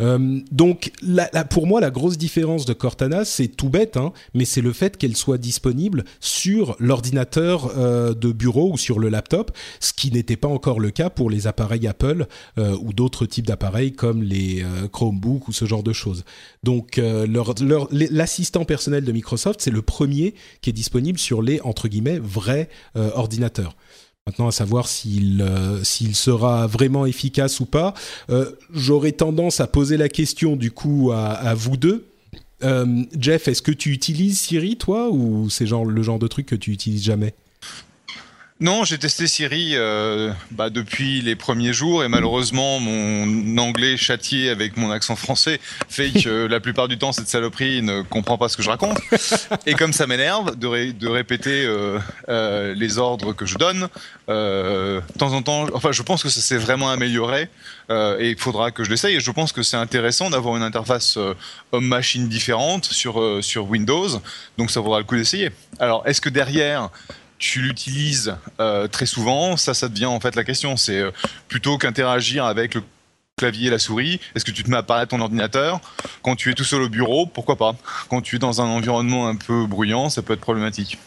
Euh, 0.00 0.40
donc, 0.50 0.92
pour 1.50 1.66
moi, 1.66 1.80
la 1.80 1.90
grosse 1.90 2.18
différence 2.18 2.64
de 2.64 2.72
Cortana, 2.72 3.24
c'est 3.24 3.48
tout 3.48 3.68
bête, 3.68 3.96
hein, 3.96 4.12
mais 4.34 4.44
c'est 4.44 4.60
le 4.60 4.72
fait 4.72 4.96
qu'elle 4.96 5.16
soit 5.16 5.38
disponible 5.38 6.04
sur 6.20 6.76
l'ordinateur 6.78 7.72
euh, 7.76 8.14
de 8.14 8.32
bureau 8.32 8.72
ou 8.72 8.78
sur 8.78 8.98
le 8.98 9.08
laptop, 9.08 9.52
ce 9.80 9.92
qui 9.92 10.10
n'était 10.10 10.36
pas 10.36 10.48
encore 10.48 10.80
le 10.80 10.90
cas 10.90 11.10
pour 11.10 11.30
les 11.30 11.46
appareils 11.46 11.86
Apple 11.86 12.26
euh, 12.58 12.76
ou 12.82 12.92
d'autres 12.92 13.26
types 13.26 13.46
d'appareils 13.46 13.92
comme 13.92 14.22
les 14.22 14.64
Chromebooks 14.92 15.48
ou 15.48 15.52
ce 15.52 15.64
genre 15.64 15.82
de 15.82 15.92
choses. 15.92 16.24
Donc, 16.62 17.00
l'assistant 17.90 18.64
personnel 18.64 19.04
de 19.04 19.12
Microsoft, 19.12 19.60
c'est 19.60 19.70
le 19.70 19.82
premier 19.82 20.34
qui 20.60 20.70
est 20.70 20.74
disponible 20.74 21.18
sur 21.18 21.42
les 21.42 21.60
entre 21.60 21.88
guillemets 21.88 22.18
vrais 22.18 22.68
ordinateurs. 22.94 23.76
Maintenant, 24.26 24.48
à 24.48 24.52
savoir 24.52 24.88
s'il 24.88 25.42
euh, 25.42 25.84
s'il 25.84 26.16
sera 26.16 26.66
vraiment 26.66 27.04
efficace 27.04 27.60
ou 27.60 27.66
pas, 27.66 27.92
euh, 28.30 28.52
j'aurais 28.72 29.12
tendance 29.12 29.60
à 29.60 29.66
poser 29.66 29.98
la 29.98 30.08
question 30.08 30.56
du 30.56 30.70
coup 30.70 31.10
à, 31.12 31.32
à 31.32 31.52
vous 31.52 31.76
deux. 31.76 32.06
Euh, 32.62 33.04
Jeff, 33.18 33.48
est-ce 33.48 33.60
que 33.60 33.70
tu 33.70 33.90
utilises 33.90 34.40
Siri 34.40 34.78
toi 34.78 35.10
ou 35.10 35.50
c'est 35.50 35.66
genre 35.66 35.84
le 35.84 36.02
genre 36.02 36.18
de 36.18 36.26
truc 36.26 36.46
que 36.46 36.54
tu 36.54 36.72
utilises 36.72 37.04
jamais? 37.04 37.34
Non, 38.60 38.84
j'ai 38.84 38.98
testé 38.98 39.26
Siri 39.26 39.72
euh, 39.74 40.32
bah, 40.52 40.70
depuis 40.70 41.20
les 41.22 41.34
premiers 41.34 41.72
jours 41.72 42.04
et 42.04 42.08
malheureusement 42.08 42.78
mon 42.78 43.58
anglais 43.58 43.96
châtié 43.96 44.48
avec 44.48 44.76
mon 44.76 44.92
accent 44.92 45.16
français 45.16 45.58
fait 45.88 46.12
que 46.12 46.46
la 46.50 46.60
plupart 46.60 46.86
du 46.86 46.96
temps 46.96 47.10
cette 47.10 47.26
saloperie 47.26 47.82
ne 47.82 48.02
comprend 48.02 48.38
pas 48.38 48.48
ce 48.48 48.56
que 48.56 48.62
je 48.62 48.70
raconte. 48.70 48.96
Et 49.66 49.74
comme 49.74 49.92
ça 49.92 50.06
m'énerve 50.06 50.54
de, 50.54 50.92
de, 50.92 51.08
répéter 51.08 51.64
euh, 51.66 51.98
euh, 52.28 52.74
les 52.76 52.98
ordres 52.98 53.32
que 53.32 53.44
je 53.44 53.58
donne, 53.58 53.88
de 54.28 55.02
temps 55.18 55.32
en 55.32 55.42
temps, 55.42 55.66
enfin 55.74 55.90
je 55.90 56.02
pense 56.02 56.22
que 56.22 56.28
ça 56.28 56.40
s'est 56.40 56.56
vraiment 56.56 56.90
amélioré 56.90 57.48
et 57.90 58.30
il 58.30 58.38
faudra 58.38 58.70
que 58.70 58.84
je 58.84 58.90
l'essaye. 58.90 59.16
Et 59.16 59.20
je 59.20 59.30
pense 59.32 59.52
que 59.52 59.64
c'est 59.64 59.76
intéressant 59.76 60.30
d'avoir 60.30 60.56
une 60.56 60.62
interface 60.62 61.18
homme-machine 61.72 62.28
différente 62.28 62.86
sur, 62.86 63.44
sur 63.44 63.68
Windows, 63.68 64.08
donc 64.56 64.70
ça 64.70 64.80
vaudra 64.80 65.00
le 65.00 65.04
coup 65.04 65.16
d'essayer. 65.16 65.50
Alors 65.80 66.06
est-ce 66.06 66.20
que 66.20 66.30
derrière 66.30 66.90
tu 67.38 67.60
l'utilises 67.60 68.36
euh, 68.60 68.88
très 68.88 69.06
souvent, 69.06 69.56
ça, 69.56 69.74
ça 69.74 69.88
devient 69.88 70.06
en 70.06 70.20
fait 70.20 70.36
la 70.36 70.44
question. 70.44 70.76
C'est 70.76 71.00
euh, 71.00 71.10
plutôt 71.48 71.78
qu'interagir 71.78 72.44
avec 72.44 72.74
le 72.74 72.82
clavier 73.36 73.66
et 73.66 73.70
la 73.70 73.78
souris, 73.78 74.20
est-ce 74.34 74.44
que 74.44 74.50
tu 74.50 74.62
te 74.62 74.70
mets 74.70 74.76
à 74.76 74.82
parler 74.82 75.02
à 75.02 75.06
ton 75.06 75.20
ordinateur? 75.20 75.80
Quand 76.22 76.36
tu 76.36 76.50
es 76.50 76.54
tout 76.54 76.64
seul 76.64 76.82
au 76.82 76.88
bureau, 76.88 77.26
pourquoi 77.26 77.56
pas? 77.56 77.74
Quand 78.08 78.20
tu 78.20 78.36
es 78.36 78.38
dans 78.38 78.60
un 78.60 78.66
environnement 78.66 79.28
un 79.28 79.36
peu 79.36 79.66
bruyant, 79.66 80.08
ça 80.08 80.22
peut 80.22 80.34
être 80.34 80.40
problématique. 80.40 80.98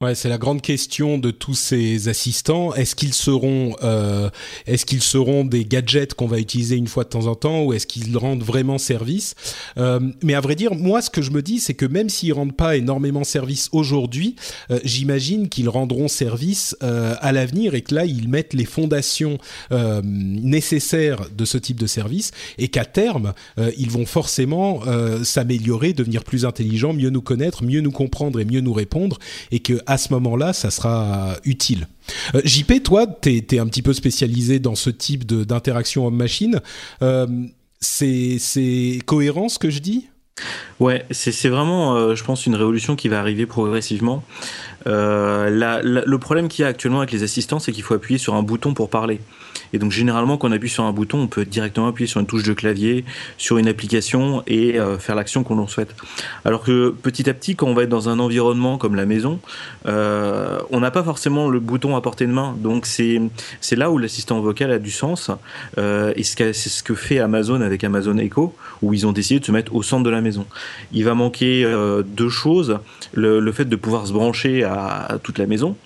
Ouais, 0.00 0.16
c'est 0.16 0.28
la 0.28 0.38
grande 0.38 0.60
question 0.60 1.18
de 1.18 1.30
tous 1.30 1.54
ces 1.54 2.08
assistants. 2.08 2.74
Est-ce 2.74 2.96
qu'ils 2.96 3.14
seront, 3.14 3.76
euh, 3.84 4.28
est-ce 4.66 4.84
qu'ils 4.86 5.04
seront 5.04 5.44
des 5.44 5.64
gadgets 5.64 6.14
qu'on 6.14 6.26
va 6.26 6.40
utiliser 6.40 6.74
une 6.74 6.88
fois 6.88 7.04
de 7.04 7.10
temps 7.10 7.28
en 7.28 7.36
temps, 7.36 7.62
ou 7.62 7.72
est-ce 7.72 7.86
qu'ils 7.86 8.18
rendent 8.18 8.42
vraiment 8.42 8.76
service? 8.76 9.36
Euh, 9.78 10.00
Mais 10.20 10.34
à 10.34 10.40
vrai 10.40 10.56
dire, 10.56 10.74
moi, 10.74 11.00
ce 11.00 11.10
que 11.10 11.22
je 11.22 11.30
me 11.30 11.42
dis, 11.42 11.60
c'est 11.60 11.74
que 11.74 11.86
même 11.86 12.08
s'ils 12.08 12.32
rendent 12.32 12.56
pas 12.56 12.76
énormément 12.76 13.22
service 13.22 13.68
aujourd'hui, 13.70 14.34
euh, 14.72 14.80
j'imagine 14.82 15.48
qu'ils 15.48 15.68
rendront 15.68 16.08
service 16.08 16.76
euh, 16.82 17.14
à 17.20 17.30
l'avenir 17.30 17.76
et 17.76 17.82
que 17.82 17.94
là, 17.94 18.04
ils 18.04 18.28
mettent 18.28 18.52
les 18.52 18.64
fondations 18.64 19.38
euh, 19.70 20.02
nécessaires 20.02 21.28
de 21.30 21.44
ce 21.44 21.56
type 21.56 21.78
de 21.78 21.86
service, 21.86 22.32
et 22.58 22.66
qu'à 22.66 22.84
terme, 22.84 23.32
ils 23.78 23.90
vont 23.90 24.06
forcément 24.06 24.80
s'améliorer, 25.22 25.92
devenir 25.92 26.24
plus 26.24 26.44
intelligents, 26.44 26.92
mieux 26.92 27.10
nous 27.10 27.22
connaître, 27.22 27.62
mieux 27.62 27.80
nous 27.80 27.92
comprendre 27.92 28.40
et 28.40 28.44
mieux 28.44 28.60
nous 28.60 28.72
répondre, 28.72 29.18
et 29.52 29.60
que 29.60 29.83
à 29.86 29.98
ce 29.98 30.12
moment-là, 30.12 30.52
ça 30.52 30.70
sera 30.70 31.36
utile. 31.44 31.88
Euh, 32.34 32.40
JP, 32.44 32.82
toi, 32.82 33.06
tu 33.06 33.30
es, 33.30 33.58
un 33.58 33.66
petit 33.66 33.82
peu 33.82 33.92
spécialisé 33.92 34.58
dans 34.58 34.74
ce 34.74 34.90
type 34.90 35.24
d'interaction 35.26 36.06
homme-machine. 36.06 36.60
Euh, 37.02 37.26
c'est 37.80 38.98
cohérent 39.04 39.48
ce 39.48 39.58
que 39.58 39.70
je 39.70 39.80
dis? 39.80 40.08
Ouais, 40.80 41.04
c'est 41.10 41.48
vraiment, 41.48 42.14
je 42.14 42.24
pense, 42.24 42.46
une 42.46 42.56
révolution 42.56 42.96
qui 42.96 43.08
va 43.08 43.20
arriver 43.20 43.46
progressivement. 43.46 44.24
le 44.86 46.16
problème 46.16 46.48
qu'il 46.48 46.62
y 46.62 46.66
a 46.66 46.68
actuellement 46.68 46.98
avec 46.98 47.12
les 47.12 47.22
assistants, 47.22 47.58
c'est 47.58 47.72
qu'il 47.72 47.82
faut 47.82 47.94
appuyer 47.94 48.18
sur 48.18 48.34
un 48.34 48.42
bouton 48.42 48.74
pour 48.74 48.88
parler. 48.88 49.20
Et 49.74 49.78
donc 49.78 49.90
généralement, 49.90 50.36
quand 50.36 50.48
on 50.48 50.52
appuie 50.52 50.68
sur 50.68 50.84
un 50.84 50.92
bouton, 50.92 51.22
on 51.22 51.26
peut 51.26 51.44
directement 51.44 51.88
appuyer 51.88 52.06
sur 52.06 52.20
une 52.20 52.26
touche 52.26 52.44
de 52.44 52.52
clavier, 52.52 53.04
sur 53.38 53.58
une 53.58 53.66
application 53.66 54.44
et 54.46 54.78
euh, 54.78 54.98
faire 54.98 55.16
l'action 55.16 55.42
qu'on 55.42 55.56
l'on 55.56 55.66
souhaite. 55.66 55.96
Alors 56.44 56.62
que 56.62 56.90
petit 56.90 57.28
à 57.28 57.34
petit, 57.34 57.56
quand 57.56 57.66
on 57.66 57.74
va 57.74 57.82
être 57.82 57.88
dans 57.88 58.08
un 58.08 58.20
environnement 58.20 58.78
comme 58.78 58.94
la 58.94 59.04
maison, 59.04 59.40
euh, 59.86 60.60
on 60.70 60.78
n'a 60.78 60.92
pas 60.92 61.02
forcément 61.02 61.48
le 61.48 61.58
bouton 61.58 61.96
à 61.96 62.00
portée 62.00 62.24
de 62.26 62.30
main. 62.30 62.54
Donc 62.56 62.86
c'est 62.86 63.20
c'est 63.60 63.74
là 63.74 63.90
où 63.90 63.98
l'assistant 63.98 64.40
vocal 64.40 64.70
a 64.70 64.78
du 64.78 64.92
sens. 64.92 65.32
Euh, 65.76 66.12
et 66.14 66.22
c'est 66.22 66.52
ce 66.52 66.84
que 66.84 66.94
fait 66.94 67.18
Amazon 67.18 67.60
avec 67.60 67.82
Amazon 67.82 68.16
Echo, 68.18 68.54
où 68.80 68.94
ils 68.94 69.08
ont 69.08 69.12
décidé 69.12 69.40
de 69.40 69.44
se 69.44 69.50
mettre 69.50 69.74
au 69.74 69.82
centre 69.82 70.04
de 70.04 70.10
la 70.10 70.20
maison. 70.20 70.46
Il 70.92 71.04
va 71.04 71.14
manquer 71.14 71.68
deux 72.06 72.28
choses 72.28 72.78
le, 73.12 73.52
fait 73.52 73.64
de 73.64 73.76
pouvoir 73.76 74.06
se 74.06 74.12
brancher 74.12 74.62
à, 74.62 75.18
toute 75.22 75.38
la 75.38 75.46
maison, 75.46 75.76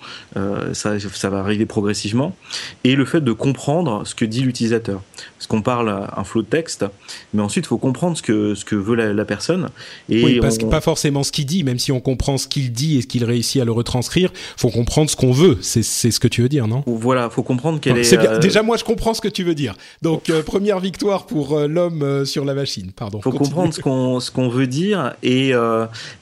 ça, 0.73 0.99
ça 0.99 1.29
va 1.29 1.39
arriver 1.39 1.65
progressivement, 1.65 2.35
et 2.83 2.95
le 2.95 3.05
fait 3.05 3.21
de 3.21 3.31
comprendre 3.31 3.78
ce 4.05 4.15
que 4.15 4.25
dit 4.25 4.41
l'utilisateur. 4.41 5.01
Parce 5.37 5.47
qu'on 5.47 5.61
parle 5.61 6.07
un 6.15 6.23
flot 6.23 6.41
de 6.41 6.47
texte, 6.47 6.85
mais 7.33 7.41
ensuite 7.41 7.65
il 7.65 7.67
faut 7.67 7.77
comprendre 7.77 8.17
ce 8.17 8.21
que, 8.21 8.55
ce 8.55 8.65
que 8.65 8.75
veut 8.75 8.95
la, 8.95 9.25
personne. 9.25 9.69
Et 10.09 10.23
oui, 10.23 10.39
parce 10.39 10.57
que 10.57 10.65
pas 10.65 10.81
forcément 10.81 11.23
ce 11.23 11.31
qu'il 11.31 11.45
dit, 11.45 11.63
même 11.63 11.79
si 11.79 11.91
on 11.91 11.99
comprend 11.99 12.37
ce 12.37 12.47
qu'il 12.47 12.71
dit 12.71 12.97
et 12.97 13.01
ce 13.01 13.07
qu'il 13.07 13.23
réussit 13.23 13.61
à 13.61 13.65
le 13.65 13.71
retranscrire, 13.71 14.31
faut 14.57 14.69
comprendre 14.69 15.09
ce 15.09 15.15
qu'on 15.15 15.31
veut. 15.31 15.57
C'est 15.61 15.81
ce 15.83 16.19
que 16.19 16.27
tu 16.27 16.41
veux 16.41 16.49
dire, 16.49 16.67
non? 16.67 16.83
Voilà, 16.85 17.29
faut 17.29 17.43
comprendre 17.43 17.79
qu'elle 17.79 17.97
est. 17.97 18.13
Euh, 18.13 18.39
Déjà, 18.39 18.63
moi, 18.63 18.77
je 18.77 18.83
comprends 18.83 19.13
ce 19.13 19.21
que 19.21 19.27
tu 19.27 19.43
veux 19.43 19.55
dire. 19.55 19.75
Donc, 20.01 20.29
euh, 20.29 20.43
première 20.43 20.79
victoire 20.79 21.25
pour 21.25 21.57
euh, 21.57 21.67
l'homme 21.67 22.25
sur 22.25 22.45
la 22.45 22.53
machine. 22.53 22.91
Pardon. 22.95 23.21
Faut 23.21 23.31
comprendre 23.31 23.73
ce 23.73 23.81
qu'on 23.81 24.19
ce 24.19 24.31
qu'on 24.31 24.49
veut 24.49 24.67
dire 24.67 25.13
et 25.23 25.51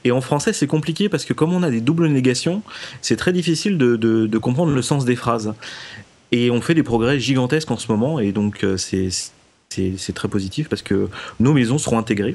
et 0.04 0.10
en 0.12 0.20
français 0.20 0.52
c'est 0.52 0.66
compliqué 0.66 1.08
parce 1.08 1.24
que 1.24 1.32
comme 1.32 1.52
on 1.52 1.62
a 1.62 1.70
des 1.70 1.80
doubles 1.80 2.08
négations, 2.08 2.62
c'est 3.02 3.16
très 3.16 3.32
difficile 3.32 3.78
de, 3.78 3.96
de, 3.96 4.26
de 4.26 4.38
comprendre 4.38 4.72
le 4.72 4.82
sens 4.82 5.04
des 5.04 5.16
phrases. 5.16 5.54
Et 6.32 6.50
on 6.50 6.60
fait 6.60 6.74
des 6.74 6.82
progrès 6.82 7.18
gigantesques 7.18 7.70
en 7.70 7.76
ce 7.76 7.90
moment, 7.90 8.20
et 8.20 8.32
donc 8.32 8.64
euh, 8.64 8.76
c'est 8.76 9.08
c'est 9.70 10.14
très 10.14 10.28
positif 10.28 10.68
parce 10.68 10.82
que 10.82 11.08
nos 11.40 11.52
maisons 11.52 11.78
seront 11.78 11.98
intégrées. 11.98 12.34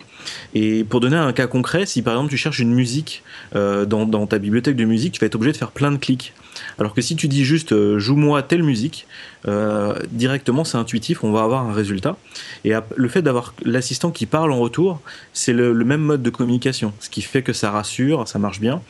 Et 0.54 0.84
pour 0.84 1.00
donner 1.00 1.18
un 1.18 1.34
cas 1.34 1.48
concret, 1.48 1.86
si 1.86 2.02
par 2.02 2.14
exemple 2.14 2.30
tu 2.30 2.38
cherches 2.38 2.60
une 2.60 2.74
musique 2.74 3.24
euh, 3.56 3.86
dans, 3.86 4.06
dans, 4.06 4.28
ta 4.28 4.38
bibliothèque 4.40 4.76
de 4.76 4.86
musique, 4.86 5.14
tu 5.14 5.20
vas 5.20 5.26
être 5.26 5.36
obligé 5.36 5.52
de 5.52 5.58
faire 5.58 5.72
plein 5.72 5.92
de 5.92 5.98
clics. 5.98 6.34
Alors 6.80 6.94
que 6.94 7.02
si 7.02 7.16
tu 7.16 7.28
dis 7.28 7.44
juste 7.44 7.72
euh, 7.72 8.00
joue-moi 8.00 8.42
telle 8.44 8.64
musique, 8.64 9.08
euh, 9.48 9.94
directement 10.12 10.64
c'est 10.64 10.78
intuitif, 10.78 11.24
on 11.24 11.32
va 11.32 11.44
avoir 11.44 11.68
un 11.68 11.74
résultat. 11.74 12.18
Et 12.66 12.74
le 12.96 13.08
fait 13.08 13.22
d'avoir 13.22 13.54
l'assistant 13.64 14.12
qui 14.12 14.26
parle 14.26 14.52
en 14.52 14.60
retour, 14.60 15.02
c'est 15.34 15.54
le, 15.54 15.74
même 15.84 16.02
mode 16.02 16.24
de 16.24 16.30
communication, 16.30 16.94
ce 17.00 17.10
qui 17.10 17.22
fait 17.22 17.42
que 17.42 17.54
ça 17.54 17.72
rassure, 17.72 18.28
ça 18.28 18.40
marche 18.40 18.60
bien. 18.60 18.82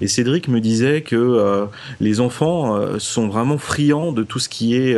Et 0.00 0.08
Cédric 0.08 0.48
me 0.48 0.60
disait 0.60 1.02
que 1.02 1.16
euh, 1.16 1.66
les 2.00 2.20
enfants 2.20 2.98
sont 2.98 3.28
vraiment 3.28 3.58
friands 3.58 4.12
de 4.12 4.22
tout 4.22 4.38
ce 4.38 4.48
qui 4.48 4.74
est 4.76 4.96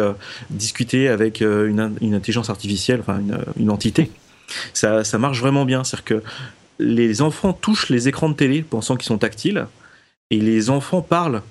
discuté 0.50 1.08
avec 1.08 1.40
une, 1.40 1.80
intelligence 1.80 2.50
artificielle, 2.50 3.00
enfin 3.00 3.20
une, 3.58 3.70
entité. 3.70 4.10
Ça, 4.72 5.04
ça 5.04 5.18
marche 5.18 5.40
vraiment 5.40 5.64
bien, 5.64 5.84
c'est-à-dire 5.84 6.04
que 6.04 6.22
les 6.78 7.22
enfants 7.22 7.52
touchent 7.52 7.88
les 7.88 8.08
écrans 8.08 8.28
de 8.28 8.34
télé 8.34 8.62
pensant 8.62 8.96
qu'ils 8.96 9.06
sont 9.06 9.18
tactiles 9.18 9.66
et 10.30 10.38
les 10.38 10.70
enfants 10.70 11.02
parlent 11.02 11.42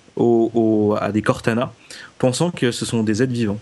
à 0.99 1.11
des 1.11 1.21
Cortana 1.21 1.73
pensant 2.19 2.51
que 2.51 2.71
ce 2.71 2.85
sont 2.85 3.03
des 3.03 3.23
êtres 3.23 3.33
vivants. 3.33 3.59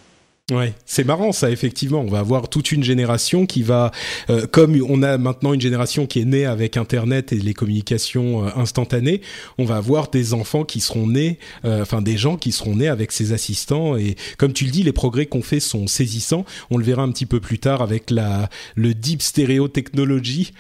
Ouais, 0.50 0.74
c'est 0.86 1.06
marrant 1.06 1.32
ça 1.32 1.50
effectivement. 1.50 2.02
On 2.02 2.10
va 2.10 2.20
avoir 2.20 2.50
toute 2.50 2.74
une 2.74 2.84
génération 2.84 3.46
qui 3.46 3.64
va, 3.64 3.92
euh, 4.30 4.48
comme 4.48 4.78
on 4.90 5.02
a 5.02 5.18
maintenant 5.18 5.54
une 5.54 5.62
génération 5.62 6.08
qui 6.08 6.20
est 6.20 6.26
née 6.26 6.46
avec 6.46 6.76
Internet 6.76 7.32
et 7.32 7.38
les 7.38 7.54
communications 7.54 8.46
euh, 8.46 8.50
instantanées, 8.58 9.22
on 9.58 9.64
va 9.64 9.78
avoir 9.78 10.10
des 10.10 10.34
enfants 10.34 10.66
qui 10.66 10.82
seront 10.82 11.08
nés, 11.08 11.40
euh, 11.64 11.84
enfin 11.84 12.02
des 12.02 12.18
gens 12.18 12.36
qui 12.36 12.52
seront 12.52 12.76
nés 12.76 12.90
avec 12.90 13.14
ces 13.14 13.32
assistants. 13.32 13.96
Et 13.96 14.18
comme 14.38 14.52
tu 14.52 14.66
le 14.66 14.72
dis, 14.72 14.84
les 14.84 14.92
progrès 14.92 15.26
qu'on 15.26 15.42
fait 15.42 15.62
sont 15.62 15.88
saisissants. 15.88 16.44
On 16.70 16.78
le 16.78 16.84
verra 16.84 17.04
un 17.04 17.12
petit 17.12 17.26
peu 17.26 17.40
plus 17.40 17.60
tard 17.60 17.82
avec 17.82 18.10
la 18.10 18.50
le 18.76 18.94
deep 18.94 19.22
stereo 19.22 19.68
technology 19.68 20.54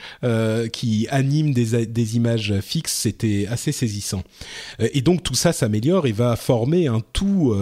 qui 0.71 1.07
anime 1.09 1.53
des, 1.53 1.85
des 1.85 2.15
images 2.15 2.53
fixes. 2.61 2.93
C'était 2.93 3.47
assez 3.49 3.71
saisissant. 3.71 4.23
et 4.79 5.01
donc 5.01 5.23
tout 5.23 5.33
ça 5.33 5.51
s'améliore 5.51 6.07
et 6.07 6.11
va 6.11 6.35
former 6.35 6.87
un 6.87 7.01
tout 7.13 7.55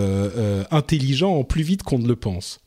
intelligent 0.72 1.44
plus 1.44 1.64
vite 1.64 1.84
qu'on 1.84 2.00
ne 2.00 2.09
pense. 2.14 2.60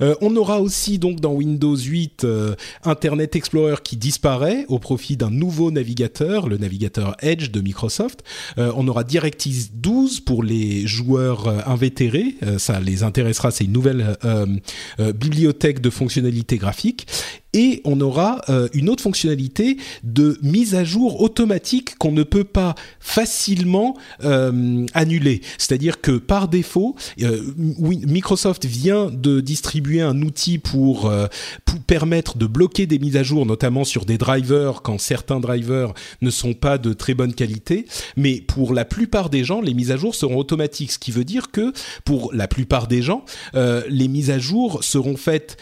Euh, 0.00 0.14
on 0.20 0.36
aura 0.36 0.60
aussi 0.60 0.98
donc 0.98 1.20
dans 1.20 1.32
Windows 1.32 1.76
8 1.76 2.24
euh, 2.24 2.54
Internet 2.84 3.36
Explorer 3.36 3.76
qui 3.82 3.96
disparaît 3.96 4.64
au 4.68 4.78
profit 4.78 5.16
d'un 5.16 5.30
nouveau 5.30 5.70
navigateur, 5.70 6.48
le 6.48 6.58
navigateur 6.58 7.16
Edge 7.20 7.50
de 7.50 7.60
Microsoft. 7.60 8.22
Euh, 8.58 8.72
on 8.76 8.86
aura 8.88 9.04
DirectX 9.04 9.70
12 9.74 10.20
pour 10.20 10.42
les 10.42 10.86
joueurs 10.86 11.68
invétérés, 11.68 12.34
ça 12.58 12.80
les 12.80 13.02
intéressera, 13.02 13.50
c'est 13.50 13.64
une 13.64 13.72
nouvelle 13.72 14.16
bibliothèque 14.98 15.80
de 15.80 15.90
fonctionnalités 15.90 16.58
graphiques 16.58 17.06
et 17.52 17.80
on 17.84 18.00
aura 18.00 18.42
euh, 18.48 18.68
une 18.74 18.88
autre 18.88 19.02
fonctionnalité 19.02 19.76
de 20.04 20.38
mise 20.42 20.74
à 20.74 20.84
jour 20.84 21.20
automatique 21.20 21.96
qu'on 21.98 22.12
ne 22.12 22.22
peut 22.22 22.44
pas 22.44 22.74
facilement 23.00 23.96
euh, 24.24 24.86
annuler. 24.94 25.40
C'est-à-dire 25.58 26.00
que 26.00 26.12
par 26.12 26.48
défaut, 26.48 26.96
euh, 27.22 27.42
Microsoft 27.56 28.66
vient 28.66 29.10
de 29.10 29.40
distribuer 29.40 30.00
un 30.00 30.20
outil 30.22 30.58
pour, 30.58 31.10
permettre 31.86 32.36
de 32.36 32.46
bloquer 32.46 32.86
des 32.86 32.98
mises 32.98 33.16
à 33.16 33.22
jour, 33.22 33.46
notamment 33.46 33.84
sur 33.84 34.04
des 34.04 34.18
drivers 34.18 34.82
quand 34.82 35.00
certains 35.00 35.40
drivers 35.40 35.92
ne 36.20 36.30
sont 36.30 36.54
pas 36.54 36.78
de 36.78 36.92
très 36.92 37.14
bonne 37.14 37.34
qualité. 37.34 37.86
Mais 38.16 38.40
pour 38.40 38.74
la 38.74 38.84
plupart 38.84 39.30
des 39.30 39.44
gens, 39.44 39.60
les 39.60 39.74
mises 39.74 39.90
à 39.90 39.96
jour 39.96 40.14
seront 40.14 40.36
automatiques, 40.36 40.92
ce 40.92 40.98
qui 40.98 41.10
veut 41.10 41.24
dire 41.24 41.50
que 41.50 41.72
pour 42.04 42.32
la 42.32 42.46
plupart 42.48 42.86
des 42.86 43.02
gens, 43.02 43.24
les 43.54 44.08
mises 44.08 44.30
à 44.30 44.38
jour 44.38 44.84
seront 44.84 45.16
faites 45.16 45.56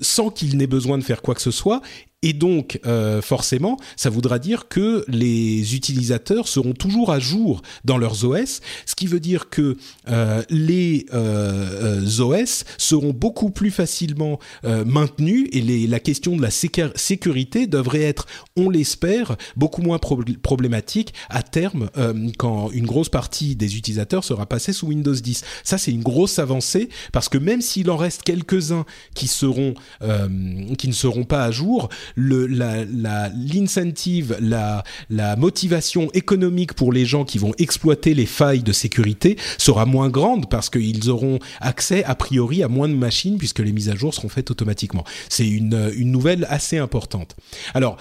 sans 0.00 0.30
qu'il 0.30 0.56
n'ait 0.56 0.66
besoin 0.66 0.98
de 0.98 1.04
faire 1.04 1.22
quoi 1.28 1.34
que 1.34 1.42
ce 1.42 1.50
soit 1.50 1.82
et 2.22 2.32
donc, 2.32 2.80
euh, 2.84 3.22
forcément, 3.22 3.76
ça 3.94 4.10
voudra 4.10 4.40
dire 4.40 4.66
que 4.66 5.04
les 5.06 5.76
utilisateurs 5.76 6.48
seront 6.48 6.72
toujours 6.72 7.12
à 7.12 7.20
jour 7.20 7.62
dans 7.84 7.96
leurs 7.96 8.24
OS, 8.24 8.60
ce 8.86 8.96
qui 8.96 9.06
veut 9.06 9.20
dire 9.20 9.50
que 9.50 9.76
euh, 10.08 10.42
les 10.50 11.06
euh, 11.14 12.04
OS 12.18 12.64
seront 12.76 13.12
beaucoup 13.12 13.50
plus 13.50 13.70
facilement 13.70 14.40
maintenus 14.64 15.48
et 15.52 15.86
la 15.86 16.00
question 16.00 16.36
de 16.36 16.42
la 16.42 16.50
sécurité 16.50 17.66
devrait 17.66 18.02
être, 18.02 18.26
on 18.56 18.68
l'espère, 18.68 19.36
beaucoup 19.56 19.82
moins 19.82 19.98
problématique 19.98 21.14
à 21.30 21.42
terme 21.42 21.90
quand 22.38 22.70
une 22.70 22.86
grosse 22.86 23.08
partie 23.08 23.54
des 23.56 23.76
utilisateurs 23.76 24.24
sera 24.24 24.46
passée 24.46 24.72
sous 24.72 24.88
Windows 24.88 25.14
10. 25.14 25.44
Ça, 25.62 25.78
c'est 25.78 25.92
une 25.92 26.02
grosse 26.02 26.38
avancée 26.38 26.88
parce 27.12 27.28
que 27.28 27.38
même 27.38 27.60
s'il 27.60 27.90
en 27.90 27.96
reste 27.96 28.22
quelques-uns 28.22 28.84
qui 29.14 29.28
qui 29.28 30.88
ne 30.88 30.92
seront 30.92 31.24
pas 31.24 31.44
à 31.44 31.50
jour, 31.50 31.88
l'incentive, 32.16 34.36
la, 34.40 34.82
la, 35.10 35.36
motivation 35.36 36.10
économique 36.12 36.74
pour 36.74 36.92
les 36.92 37.04
gens 37.04 37.24
qui 37.24 37.38
vont 37.38 37.52
exploiter 37.58 38.14
les 38.14 38.26
failles 38.26 38.62
de 38.62 38.72
sécurité 38.72 39.36
sera 39.56 39.86
moins 39.86 40.08
grande 40.08 40.48
parce 40.48 40.70
qu'ils 40.70 41.10
auront 41.10 41.38
accès 41.60 42.04
a 42.04 42.14
priori 42.14 42.62
à 42.62 42.68
moins 42.68 42.88
de 42.88 42.94
machines 42.94 43.38
puisque 43.38 43.60
les 43.60 43.72
mises 43.72 43.90
à 43.90 43.94
jour 43.94 44.14
seront 44.14 44.28
faites 44.28 44.50
automatiquement. 44.50 45.04
C'est 45.28 45.48
une, 45.48 45.92
une 45.96 46.10
nouvelle 46.10 46.46
assez 46.50 46.78
importante. 46.78 47.36
Alors, 47.74 47.96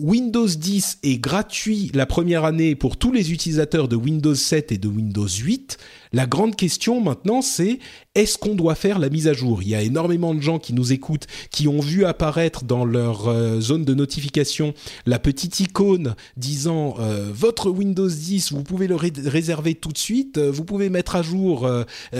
Windows 0.00 0.46
10 0.46 0.98
est 1.02 1.18
gratuit 1.18 1.90
la 1.92 2.06
première 2.06 2.44
année 2.44 2.76
pour 2.76 2.96
tous 2.96 3.10
les 3.10 3.32
utilisateurs 3.32 3.88
de 3.88 3.96
Windows 3.96 4.36
7 4.36 4.70
et 4.70 4.78
de 4.78 4.86
Windows 4.86 5.26
8. 5.26 5.76
La 6.12 6.26
grande 6.28 6.54
question 6.54 7.00
maintenant, 7.00 7.42
c'est 7.42 7.80
est-ce 8.14 8.38
qu'on 8.38 8.54
doit 8.54 8.76
faire 8.76 9.00
la 9.00 9.08
mise 9.08 9.26
à 9.26 9.32
jour? 9.32 9.60
Il 9.60 9.70
y 9.70 9.74
a 9.74 9.82
énormément 9.82 10.36
de 10.36 10.40
gens 10.40 10.60
qui 10.60 10.72
nous 10.72 10.92
écoutent, 10.92 11.26
qui 11.50 11.66
ont 11.66 11.80
vu 11.80 12.04
apparaître 12.04 12.62
dans 12.62 12.84
leur 12.84 13.26
euh, 13.26 13.60
zone 13.60 13.84
de 13.84 13.92
notification 13.92 14.72
la 15.04 15.18
petite 15.18 15.58
icône 15.58 16.14
disant 16.36 16.94
euh, 17.00 17.32
votre 17.34 17.68
Windows 17.68 18.08
10, 18.08 18.52
vous 18.52 18.62
pouvez 18.62 18.86
le 18.86 18.94
réserver 18.94 19.74
tout 19.74 19.90
de 19.90 19.98
suite, 19.98 20.38
euh, 20.38 20.48
vous 20.48 20.64
pouvez 20.64 20.90
mettre 20.90 21.16
à 21.16 21.22
jour 21.22 21.68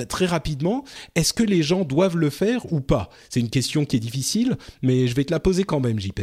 très 0.09 0.27
rapidement. 0.27 0.85
Est-ce 1.15 1.33
que 1.33 1.45
les 1.45 1.63
gens 1.63 1.85
doivent 1.85 2.17
le 2.17 2.31
faire 2.31 2.73
ou 2.73 2.81
pas? 2.81 3.09
C'est 3.31 3.39
une 3.39 3.51
question 3.51 3.85
qui 3.85 3.95
est 3.95 4.01
difficile, 4.01 4.57
mais 4.83 5.07
je 5.07 5.15
vais 5.15 5.23
te 5.23 5.31
la 5.31 5.39
poser 5.39 5.63
quand 5.63 5.79
même, 5.79 6.01
JP. 6.01 6.23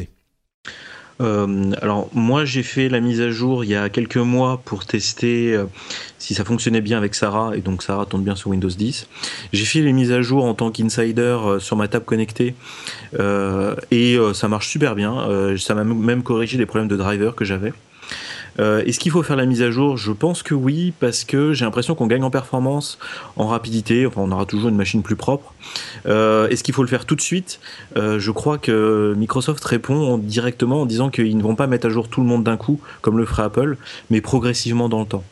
Euh, 1.21 1.71
alors 1.82 2.10
moi 2.13 2.43
j'ai 2.43 2.63
fait 2.63 2.89
la 2.89 2.99
mise 2.99 3.21
à 3.21 3.32
jour 3.32 3.63
il 3.63 3.69
y 3.69 3.75
a 3.75 3.88
quelques 3.88 4.17
mois 4.17 4.62
pour 4.65 4.86
tester 4.86 5.54
euh, 5.54 5.63
si 6.19 6.34
ça 6.34 6.43
fonctionnait 6.43 6.82
bien 6.82 6.97
avec 6.97 7.15
Sarah 7.15 7.56
et 7.56 7.62
donc 7.62 7.84
Sarah 7.84 8.06
tourne 8.06 8.23
bien 8.23 8.36
sur 8.36 8.49
Windows 8.49 8.69
10. 8.69 9.08
J'ai 9.54 9.65
fait 9.65 9.80
les 9.80 9.93
mises 9.93 10.12
à 10.12 10.21
jour 10.21 10.43
en 10.43 10.54
tant 10.54 10.71
qu'insider 10.71 11.21
euh, 11.21 11.60
sur 11.60 11.78
ma 11.78 11.88
table 11.88 12.06
connectée 12.06 12.56
et 13.91 14.17
ça 14.34 14.47
marche 14.49 14.67
super 14.67 14.95
bien. 14.95 15.56
ça 15.58 15.73
m'a 15.73 15.84
même 15.86 16.21
corrigé 16.21 16.58
des 16.58 16.65
problèmes 16.65 16.89
de 16.89 16.97
driver 16.97 17.34
que 17.34 17.45
j'avais. 17.45 17.71
Est-ce 18.58 19.00
qu'il 19.00 19.12
faut 19.12 19.24
faire 19.24 19.36
la 19.36 19.46
mise 19.46 19.62
à 19.62 19.72
jour? 19.72 19.98
Je 19.98 20.12
pense 20.12 20.44
que 20.44 20.54
oui, 20.54 20.94
parce 21.00 21.24
que 21.24 21.54
j'ai 21.54 21.65
l'impression 21.65 21.96
qu'on 21.96 22.08
gagne 22.08 22.24
en 22.24 22.30
performance, 22.30 23.00
en 23.36 23.48
rapidité. 23.48 24.06
Enfin, 24.06 24.22
on 24.22 24.32
aura 24.32 24.46
toujours 24.46 24.70
une 24.70 24.78
machine 24.78 25.04
plus 25.04 25.15
propre. 25.15 25.54
Est-ce 26.06 26.63
qu'il 26.63 26.74
faut 26.74 26.84
le 26.84 26.88
faire 26.88 27.06
tout 27.06 27.15
de 27.15 27.22
suite? 27.22 27.60
Je 27.96 28.32
crois 28.32 28.58
que 28.58 29.13
Microsoft 29.18 29.63
répond 29.65 30.18
directement 30.18 30.82
en 30.82 30.86
disant 30.86 31.10
qu'ils 31.10 31.38
ne 31.38 31.44
vont 31.44 31.56
pas 31.56 31.68
mettre 31.68 31.88
à 31.88 31.89
jour 31.89 32.08
tout 32.08 32.22
le 32.22 32.28
monde 32.28 32.44
d'un 32.44 32.58
coup, 32.58 32.80
comme 33.02 33.18
le 33.18 33.26
ferait 33.26 33.44
Apple, 33.44 33.78
mais 34.10 34.22
progressivement 34.22 34.89
dans 34.89 35.02
le 35.02 35.08
temps. 35.08 35.24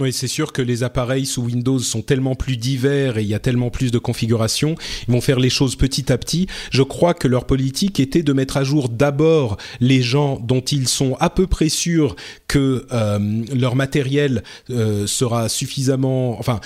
Oui, 0.00 0.12
c'est 0.12 0.28
sûr 0.28 0.52
que 0.52 0.62
les 0.62 0.84
appareils 0.84 1.26
sous 1.26 1.42
Windows 1.42 1.80
sont 1.80 2.02
tellement 2.02 2.36
plus 2.36 2.56
divers 2.56 3.18
et 3.18 3.22
il 3.22 3.28
y 3.28 3.34
a 3.34 3.40
tellement 3.40 3.70
plus 3.70 3.90
de 3.90 3.98
configurations, 3.98 4.76
ils 5.08 5.12
vont 5.12 5.20
faire 5.20 5.40
les 5.40 5.50
choses 5.50 5.74
petit 5.74 6.12
à 6.12 6.18
petit. 6.18 6.46
Je 6.70 6.84
crois 6.84 7.14
que 7.14 7.26
leur 7.26 7.46
politique 7.46 7.98
était 7.98 8.22
de 8.22 8.32
mettre 8.32 8.58
à 8.58 8.62
jour 8.62 8.88
d'abord 8.88 9.56
les 9.80 10.00
gens 10.00 10.38
dont 10.38 10.60
ils 10.60 10.86
sont 10.86 11.16
à 11.18 11.30
peu 11.30 11.48
près 11.48 11.68
sûrs 11.68 12.14
que 12.46 12.86
euh, 12.92 13.44
leur 13.52 13.74
matériel 13.74 14.44
euh, 14.70 15.08
sera 15.08 15.48
suffisamment, 15.48 16.38
enfin 16.38 16.60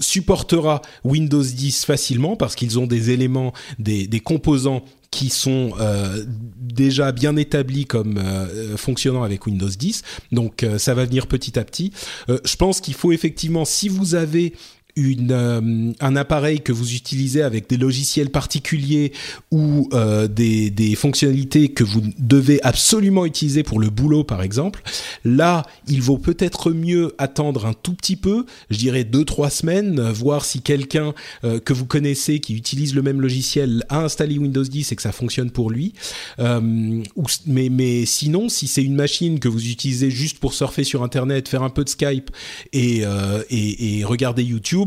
supportera 0.00 0.82
Windows 1.04 1.42
10 1.42 1.84
facilement 1.84 2.36
parce 2.36 2.54
qu'ils 2.54 2.78
ont 2.78 2.86
des 2.86 3.10
éléments, 3.10 3.52
des, 3.78 4.06
des 4.06 4.20
composants 4.20 4.82
qui 5.10 5.30
sont 5.30 5.72
euh, 5.80 6.24
déjà 6.26 7.12
bien 7.12 7.36
établis 7.36 7.86
comme 7.86 8.18
euh, 8.18 8.76
fonctionnant 8.76 9.22
avec 9.22 9.46
Windows 9.46 9.68
10. 9.68 10.02
Donc 10.32 10.62
euh, 10.62 10.78
ça 10.78 10.94
va 10.94 11.04
venir 11.04 11.26
petit 11.26 11.58
à 11.58 11.64
petit. 11.64 11.92
je 12.28 12.56
pense 12.56 12.80
qu'il 12.80 12.94
faut 12.94 13.12
effectivement, 13.12 13.64
si 13.64 13.88
vous 13.88 14.14
avez 14.14 14.52
une, 14.96 15.30
euh, 15.30 15.92
un 16.00 16.16
appareil 16.16 16.60
que 16.60 16.72
vous 16.72 16.94
utilisez 16.94 17.42
avec 17.42 17.68
des 17.68 17.76
logiciels 17.76 18.30
particuliers 18.30 19.12
ou 19.50 19.88
euh, 19.92 20.26
des, 20.26 20.70
des, 20.70 20.94
fonctionnalités 20.94 21.68
que 21.68 21.84
vous 21.84 22.02
devez 22.18 22.62
absolument 22.62 23.26
utiliser 23.26 23.62
pour 23.62 23.78
le 23.78 23.90
boulot, 23.90 24.24
par 24.24 24.42
exemple, 24.42 24.82
là, 25.24 25.64
il 25.86 26.00
vaut 26.00 26.16
peut-être 26.16 26.70
mieux 26.70 27.14
attendre 27.18 27.66
un 27.66 27.74
tout 27.74 27.92
petit 27.92 28.16
peu, 28.16 28.46
je 28.70 28.78
dirais 28.78 29.04
deux 29.04 29.24
trois 29.24 29.50
semaines, 29.50 30.00
voir 30.00 30.44
si 30.44 30.62
quelqu'un 30.62 31.12
euh, 31.44 31.60
que 31.60 31.74
vous 31.74 31.84
connaissez 31.84 32.40
qui 32.40 32.54
utilise 32.54 32.94
le 32.94 33.02
même 33.02 33.20
logiciel 33.20 33.84
a 33.90 34.02
installé 34.02 34.38
Windows 34.38 34.62
10 34.62 34.92
et 34.92 34.96
que 34.96 35.02
ça 35.02 35.12
fonctionne 35.12 35.50
pour 35.50 35.70
lui. 35.70 35.92
ou, 36.38 37.24
mais, 37.46 37.68
mais 37.68 38.06
sinon, 38.06 38.48
si 38.48 38.66
c'est 38.66 38.82
une 38.82 38.94
machine 38.94 39.38
que 39.38 39.48
vous 39.48 39.68
utilisez 39.68 40.10
juste 40.10 40.38
pour 40.38 40.54
surfer 40.54 40.84
sur 40.84 41.02
Internet, 41.02 41.48
faire 41.48 41.62
un 41.62 41.70
peu 41.70 41.84
de 41.84 41.90
Skype 41.90 42.30
et, 42.72 43.02
et, 43.50 43.98
et 43.98 44.04
regarder 44.04 44.42
YouTube 44.42 44.85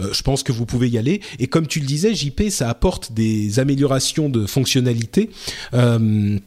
euh, 0.00 0.12
je 0.12 0.22
pense 0.22 0.42
que 0.42 0.52
vous 0.52 0.66
pouvez 0.66 0.88
y 0.88 0.98
aller. 0.98 1.20
Et 1.38 1.46
comme 1.46 1.66
tu 1.66 1.80
le 1.80 1.86
disais, 1.86 2.14
JP, 2.14 2.50
ça 2.50 2.68
apporte 2.68 3.12
des 3.12 3.58
améliorations 3.58 4.28
de 4.28 4.46
fonctionnalité. 4.46 5.30
Euh, 5.74 6.38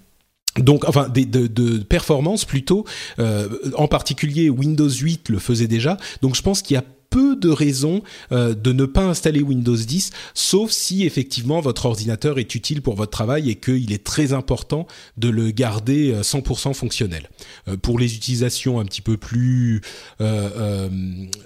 donc, 0.58 0.88
enfin, 0.88 1.08
de, 1.08 1.48
de, 1.48 1.78
performance 1.80 2.44
plutôt. 2.44 2.86
Euh, 3.20 3.48
en 3.78 3.88
particulier, 3.88 4.50
Windows 4.50 4.90
8 4.90 5.30
le 5.30 5.40
faisait 5.40 5.68
déjà. 5.68 5.98
Donc, 6.22 6.36
je 6.36 6.42
pense 6.42 6.62
qu'il 6.62 6.76
y 6.76 6.78
a 6.78 6.84
peu 7.12 7.36
de 7.36 7.50
raisons 7.50 8.02
euh, 8.32 8.56
de 8.56 8.72
ne 8.72 8.86
pas 8.86 9.04
installer 9.04 9.44
Windows 9.44 9.76
10, 9.76 10.10
sauf 10.34 10.72
si 10.72 11.06
effectivement 11.06 11.60
votre 11.60 11.86
ordinateur 11.86 12.40
est 12.40 12.56
utile 12.56 12.82
pour 12.82 12.96
votre 12.96 13.12
travail 13.12 13.52
et 13.52 13.56
qu'il 13.56 13.92
est 13.92 14.04
très 14.04 14.34
important 14.34 14.88
de 15.18 15.30
le 15.30 15.52
garder 15.52 16.14
100% 16.14 16.70
euh, 16.70 16.74
fonctionnel. 16.74 17.30
Euh, 17.68 17.78
pour 17.78 18.00
les 18.00 18.16
utilisations 18.16 18.80
un 18.80 18.86
petit 18.86 19.02
peu 19.02 19.18
plus 19.18 19.82
de, 20.20 20.90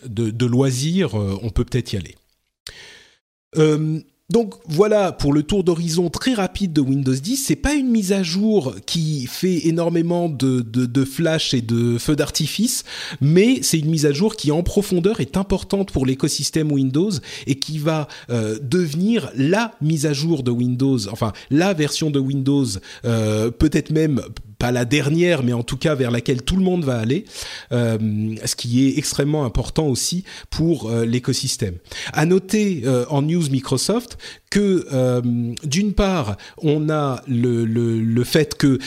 de, 0.06 0.46
loisirs, 0.46 1.16
on 1.16 1.50
peut 1.50 1.66
peut-être 1.66 1.94
y 1.94 1.98
aller. 1.98 2.16
Donc 4.32 4.56
voilà 4.68 5.12
pour 5.12 5.34
le 5.34 5.44
tour 5.44 5.64
d'horizon 5.64 6.10
très 6.10 6.34
rapide 6.34 6.74
de 6.74 6.82
Windows 6.82 7.14
10. 7.14 7.38
C'est 7.38 7.56
pas 7.56 7.76
une 7.76 7.90
mise 7.90 8.12
à 8.12 8.24
jour 8.24 8.74
qui 8.88 9.28
fait 9.28 9.68
énormément 9.68 10.30
de, 10.30 11.06
flash 11.06 11.54
et 11.54 11.62
de 11.62 12.00
feux 12.00 12.16
d'artifice, 12.16 12.86
mais 13.22 13.60
c'est 13.62 13.78
une 13.78 13.90
mise 13.90 14.08
à 14.08 14.14
jour 14.14 14.36
qui 14.36 14.52
en 14.52 14.64
profondeur 14.64 15.20
est 15.20 15.38
importante 15.38 15.92
pour 15.92 16.08
l'écosystème 16.08 16.72
Windows 16.72 17.12
et 17.46 17.56
qui 17.56 17.78
va 17.78 18.08
euh, 18.32 18.58
devenir 18.64 19.30
la 19.36 19.76
mise 19.80 20.08
à 20.08 20.14
jour 20.14 20.42
de 20.42 20.50
Windows, 20.50 21.08
enfin 21.10 21.32
la 21.52 21.76
version 21.76 22.10
de 22.10 22.18
Windows, 22.18 22.66
euh, 23.06 23.52
peut-être 23.52 23.92
même 23.92 24.22
la 24.72 24.86
dernière, 24.86 25.44
mais 25.44 25.54
en 25.54 25.64
tout 25.64 25.78
cas 25.78 25.96
vers 25.96 26.12
laquelle 26.12 26.42
tout 26.44 26.56
le 26.56 26.64
monde 26.64 26.84
va 26.84 26.98
aller, 26.98 27.26
euh, 27.72 28.36
ce 28.46 28.56
qui 28.56 28.86
est 28.86 28.98
extrêmement 28.98 29.46
important 29.46 29.88
aussi 29.88 30.24
pour 30.50 30.90
euh, 30.90 31.06
l'écosystème. 31.06 31.76
À 32.14 32.26
noter 32.26 32.84
euh, 32.86 33.06
en 33.10 33.22
news 33.22 33.50
Microsoft 33.50 34.18
que 34.50 34.86
d'une 35.66 35.94
part, 35.94 36.38
on 36.60 36.90
a 36.90 37.22
le, 37.28 37.66
le, 37.66 38.00
le 38.00 38.24
fait 38.24 38.56
que 38.56 38.80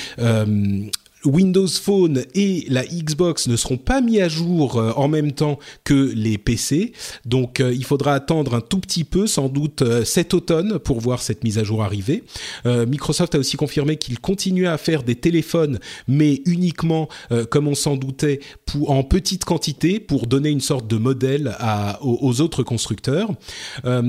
Windows 1.24 1.66
Phone 1.66 2.24
et 2.34 2.64
la 2.68 2.84
Xbox 2.84 3.48
ne 3.48 3.56
seront 3.56 3.76
pas 3.76 4.00
mis 4.00 4.20
à 4.20 4.28
jour 4.28 4.78
euh, 4.78 4.92
en 4.96 5.08
même 5.08 5.32
temps 5.32 5.58
que 5.84 6.12
les 6.14 6.38
PC. 6.38 6.92
Donc 7.24 7.60
euh, 7.60 7.74
il 7.74 7.84
faudra 7.84 8.14
attendre 8.14 8.54
un 8.54 8.60
tout 8.60 8.78
petit 8.78 9.04
peu, 9.04 9.26
sans 9.26 9.48
doute 9.48 9.82
euh, 9.82 10.04
cet 10.04 10.34
automne, 10.34 10.78
pour 10.78 11.00
voir 11.00 11.20
cette 11.22 11.44
mise 11.44 11.58
à 11.58 11.64
jour 11.64 11.82
arriver. 11.82 12.24
Microsoft 12.64 13.34
a 13.34 13.38
aussi 13.38 13.56
confirmé 13.56 13.96
qu'il 13.96 14.18
continuait 14.18 14.66
à 14.66 14.78
faire 14.78 15.02
des 15.02 15.14
téléphones, 15.14 15.78
mais 16.06 16.42
uniquement, 16.44 17.08
comme 17.50 17.68
on 17.68 17.74
s'en 17.74 17.96
doutait, 17.96 18.40
en 18.86 19.02
petite 19.02 19.44
quantité, 19.44 20.00
pour 20.00 20.26
donner 20.26 20.50
une 20.50 20.60
sorte 20.60 20.86
de 20.86 20.96
modèle 20.96 21.56
aux, 22.00 22.40
autres 22.40 22.62
constructeurs. 22.62 23.30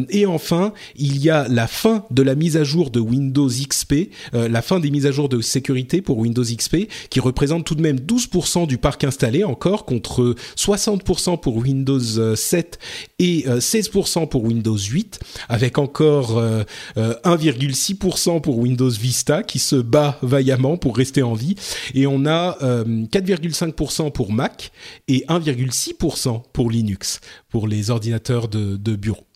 et 0.10 0.26
enfin, 0.26 0.74
il 0.96 1.18
y 1.18 1.30
a 1.30 1.48
la 1.48 1.68
fin 1.68 2.06
de 2.12 2.22
la 2.22 2.36
mise 2.36 2.58
à 2.58 2.64
jour 2.64 2.90
de 2.90 3.00
Windows 3.00 3.48
XP, 3.48 4.10
la 4.34 4.62
fin 4.62 4.80
des 4.80 4.92
mises 4.92 5.06
à 5.06 5.12
jour 5.12 5.30
de 5.30 5.42
sécurité 5.42 6.02
pour 6.02 6.18
Windows 6.18 6.44
XP, 6.44 6.88
qui 7.10 7.20
représente 7.20 7.66
tout 7.66 7.76
de 7.76 7.82
même 7.82 7.98
12% 7.98 8.68
du 8.68 8.78
parc 8.78 9.04
installé 9.04 9.44
encore 9.44 9.86
contre 9.86 10.36
60% 10.56 11.40
pour 11.40 11.58
Windows 11.58 12.36
7 12.36 12.80
et 13.20 13.46
16% 13.48 14.28
pour 14.28 14.44
Windows 14.44 14.78
8, 14.78 15.20
avec 15.50 15.78
encore 15.78 16.42
1,6% 16.42 16.98
euh, 16.98 18.36
euh, 18.36 18.40
pour 18.40 18.58
Windows 18.58 18.90
Vista 18.90 19.44
qui 19.44 19.60
se 19.60 19.76
bat 19.76 20.18
vaillamment 20.22 20.78
pour 20.78 20.98
rester 20.98 21.24
en 21.24 21.34
vie, 21.34 21.56
et 21.94 22.08
on 22.08 22.26
a 22.26 22.58
4,5% 22.60 24.08
euh, 24.08 24.10
pour 24.10 24.32
Mac 24.32 24.72
et 25.08 25.26
1,6% 25.28 26.44
pour 26.54 26.70
Linux, 26.70 27.20
pour 27.50 27.68
les 27.68 27.90
ordinateurs 27.90 28.48
de 28.48 28.96
bureau. 28.96 29.29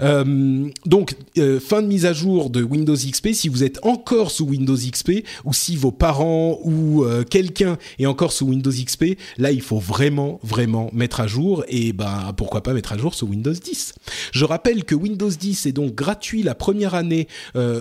Euh, 0.00 0.68
donc, 0.86 1.14
euh, 1.38 1.60
fin 1.60 1.82
de 1.82 1.86
mise 1.86 2.06
à 2.06 2.12
jour 2.12 2.50
de 2.50 2.62
Windows 2.62 2.94
XP. 2.94 3.32
Si 3.32 3.48
vous 3.48 3.64
êtes 3.64 3.78
encore 3.84 4.30
sous 4.30 4.46
Windows 4.46 4.76
XP 4.76 5.24
ou 5.44 5.52
si 5.52 5.76
vos 5.76 5.92
parents 5.92 6.58
ou 6.64 7.04
euh, 7.04 7.24
quelqu'un 7.24 7.78
est 7.98 8.06
encore 8.06 8.32
sous 8.32 8.46
Windows 8.46 8.70
XP, 8.70 9.16
là, 9.38 9.52
il 9.52 9.62
faut 9.62 9.78
vraiment, 9.78 10.40
vraiment 10.42 10.90
mettre 10.92 11.20
à 11.20 11.26
jour 11.26 11.64
et 11.68 11.92
ben 11.92 12.32
pourquoi 12.36 12.62
pas 12.62 12.72
mettre 12.72 12.92
à 12.92 12.98
jour 12.98 13.14
sous 13.14 13.26
Windows 13.26 13.52
10. 13.52 13.94
Je 14.32 14.44
rappelle 14.44 14.84
que 14.84 14.94
Windows 14.94 15.28
10 15.28 15.66
est 15.66 15.72
donc 15.72 15.94
gratuit 15.94 16.42
la 16.42 16.54
première 16.54 16.94
année 16.94 17.28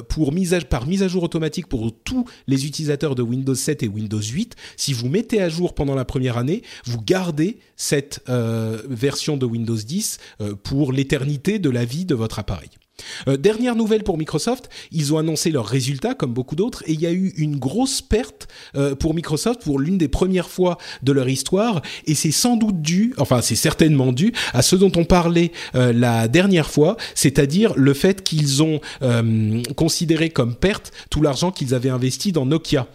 pour 0.08 0.32
mise 0.32 0.50
par 0.70 0.88
mise 0.88 1.04
à 1.04 1.08
jour 1.08 1.24
automatique 1.24 1.68
pour 1.68 1.92
tous 2.04 2.26
les 2.48 2.66
utilisateurs 2.66 3.14
de 3.14 3.22
Windows 3.22 3.56
7 3.56 3.84
et 3.84 3.88
Windows 3.88 4.22
8. 4.22 4.56
Si 4.78 4.94
vous 4.94 5.08
mettez 5.08 5.42
à 5.42 5.50
jour 5.50 5.76
pendant 5.76 5.96
la 5.96 6.06
première 6.06 6.38
année, 6.38 6.64
vous 6.86 7.02
gardez 7.02 7.60
cette 7.76 8.22
version 8.28 9.38
de 9.38 9.46
Windows 9.46 9.76
10 9.76 10.18
pour 10.64 10.92
l'éternité 10.92 11.60
de 11.60 11.69
la 11.72 11.86
vie 11.86 12.06
de 12.06 12.16
votre 12.16 12.40
appareil. 12.40 12.70
Euh, 13.28 13.38
dernière 13.38 13.76
nouvelle 13.76 14.04
pour 14.04 14.18
Microsoft, 14.18 14.70
ils 14.92 15.14
ont 15.14 15.18
annoncé 15.18 15.52
leurs 15.52 15.66
résultats 15.66 16.14
comme 16.14 16.34
beaucoup 16.34 16.56
d'autres 16.56 16.84
et 16.86 16.94
il 16.94 17.02
y 17.02 17.08
a 17.08 17.12
eu 17.12 17.34
une 17.38 17.58
grosse 17.58 18.02
perte 18.02 18.48
euh, 18.76 18.96
pour 18.96 19.14
Microsoft 19.14 19.62
pour 19.64 19.80
l'une 19.80 19.98
des 19.98 20.08
premières 20.08 20.50
fois 20.50 20.78
de 21.04 21.12
leur 21.12 21.30
histoire 21.30 21.82
et 22.06 22.16
c'est 22.16 22.32
sans 22.32 22.58
doute 22.58 22.82
dû, 22.82 23.14
enfin 23.18 23.42
c'est 23.42 23.56
certainement 23.56 24.12
dû 24.12 24.34
à 24.54 24.62
ce 24.62 24.76
dont 24.76 24.92
on 24.96 25.06
parlait 25.06 25.52
euh, 25.76 25.94
la 25.94 26.28
dernière 26.28 26.70
fois, 26.70 26.98
c'est-à-dire 27.16 27.74
le 27.76 27.94
fait 27.94 28.24
qu'ils 28.24 28.64
ont 28.64 28.80
considéré 29.76 30.30
comme 30.30 30.56
perte 30.56 30.92
tout 31.10 31.22
l'argent 31.22 31.52
qu'ils 31.52 31.74
avaient 31.74 31.90
investi 31.90 32.32
dans 32.32 32.46
Nokia. 32.46 32.88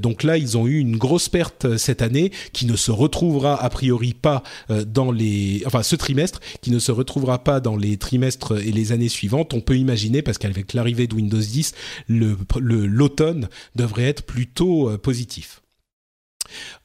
donc 0.00 0.22
là, 0.22 0.36
ils 0.36 0.56
ont 0.56 0.66
eu 0.66 0.78
une 0.78 0.96
grosse 0.96 1.28
perte 1.28 1.76
cette 1.76 2.02
année 2.02 2.32
qui 2.52 2.66
ne 2.66 2.76
se 2.76 2.90
retrouvera 2.90 3.62
a 3.62 3.68
priori 3.70 4.14
pas 4.14 4.42
dans 4.86 5.10
les, 5.10 5.62
enfin 5.66 5.82
ce 5.82 5.96
trimestre, 5.96 6.40
qui 6.60 6.70
ne 6.70 6.78
se 6.78 6.92
retrouvera 6.92 7.42
pas 7.42 7.60
dans 7.60 7.76
les 7.76 7.96
trimestres 7.96 8.58
et 8.58 8.72
les 8.72 8.92
années 8.92 9.08
suivantes 9.08 9.31
on 9.32 9.60
peut 9.60 9.76
imaginer, 9.76 10.22
parce 10.22 10.38
qu'avec 10.38 10.72
l'arrivée 10.74 11.06
de 11.06 11.14
Windows 11.14 11.38
10, 11.38 11.74
l'automne 12.08 13.48
devrait 13.74 14.04
être 14.04 14.24
plutôt 14.24 14.90
euh, 14.90 14.98
positif. 14.98 15.62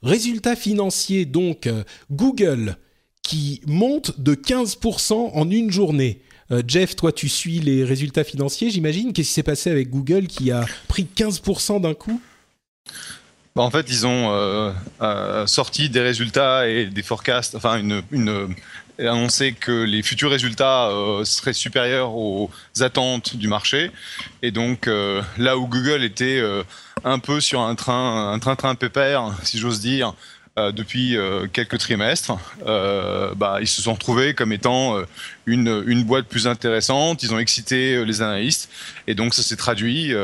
Résultat 0.02 0.56
financier, 0.56 1.26
donc, 1.26 1.68
euh, 1.68 1.84
Google 2.12 2.78
qui 3.24 3.62
monte 3.66 4.20
de 4.22 4.36
15% 4.36 5.14
en 5.14 5.52
une 5.52 5.72
journée. 5.72 6.22
Euh, 6.52 6.62
Jeff, 6.66 6.96
toi, 6.96 7.12
tu 7.12 7.28
suis 7.28 7.60
les 7.60 7.84
résultats 7.84 8.24
financiers, 8.24 8.70
j'imagine. 8.70 9.12
Qu'est-ce 9.12 9.28
qui 9.28 9.34
s'est 9.34 9.44
passé 9.44 9.70
avec 9.70 9.90
Google 9.90 10.28
qui 10.28 10.52
a 10.52 10.66
pris 10.88 11.06
15% 11.14 11.82
d'un 11.82 11.94
coup? 11.94 12.22
Bah, 13.54 13.64
en 13.64 13.72
fait, 13.72 13.88
ils 13.90 14.08
ont 14.08 14.74
sorti 15.48 15.90
des 15.90 16.00
résultats 16.00 16.70
et 16.70 16.86
des 16.86 17.02
forecasts, 17.02 17.56
enfin 17.56 17.82
une, 18.12 18.56
et 19.00 19.08
annoncé 19.08 19.54
que 19.54 19.84
les 19.84 20.02
futurs 20.02 20.32
résultats 20.32 20.90
euh, 20.90 21.24
seraient 21.24 21.54
supérieurs 21.54 22.16
aux 22.16 22.50
attentes 22.82 23.36
du 23.36 23.48
marché. 23.48 23.92
Et 24.42 24.52
donc 24.52 24.88
euh, 24.88 25.22
là 25.38 25.58
où 25.58 25.68
Google 25.68 26.04
était 26.04 26.40
euh, 26.40 26.64
un 27.04 27.20
peu 27.20 27.40
sur 27.40 27.62
un 27.62 27.76
train, 27.76 28.34
un 28.34 28.40
train-train 28.40 28.76
pépère, 28.76 29.34
si 29.44 29.60
j'ose 29.60 29.80
dire, 29.80 30.14
depuis 30.74 31.16
quelques 31.54 31.78
trimestres, 31.78 32.32
bah, 32.66 33.60
ils 33.62 33.68
se 33.68 33.84
sont 33.84 33.94
retrouvés 33.94 34.34
comme 34.34 34.52
étant 34.52 35.00
une, 35.46 35.84
une 35.86 36.04
boîte 36.04 36.26
plus 36.26 36.48
intéressante. 36.48 37.22
Ils 37.22 37.32
ont 37.32 37.38
excité 37.38 38.04
les 38.04 38.24
analystes 38.24 38.68
et 39.06 39.14
donc 39.14 39.36
ça 39.36 39.44
s'est 39.44 39.56
traduit 39.56 40.16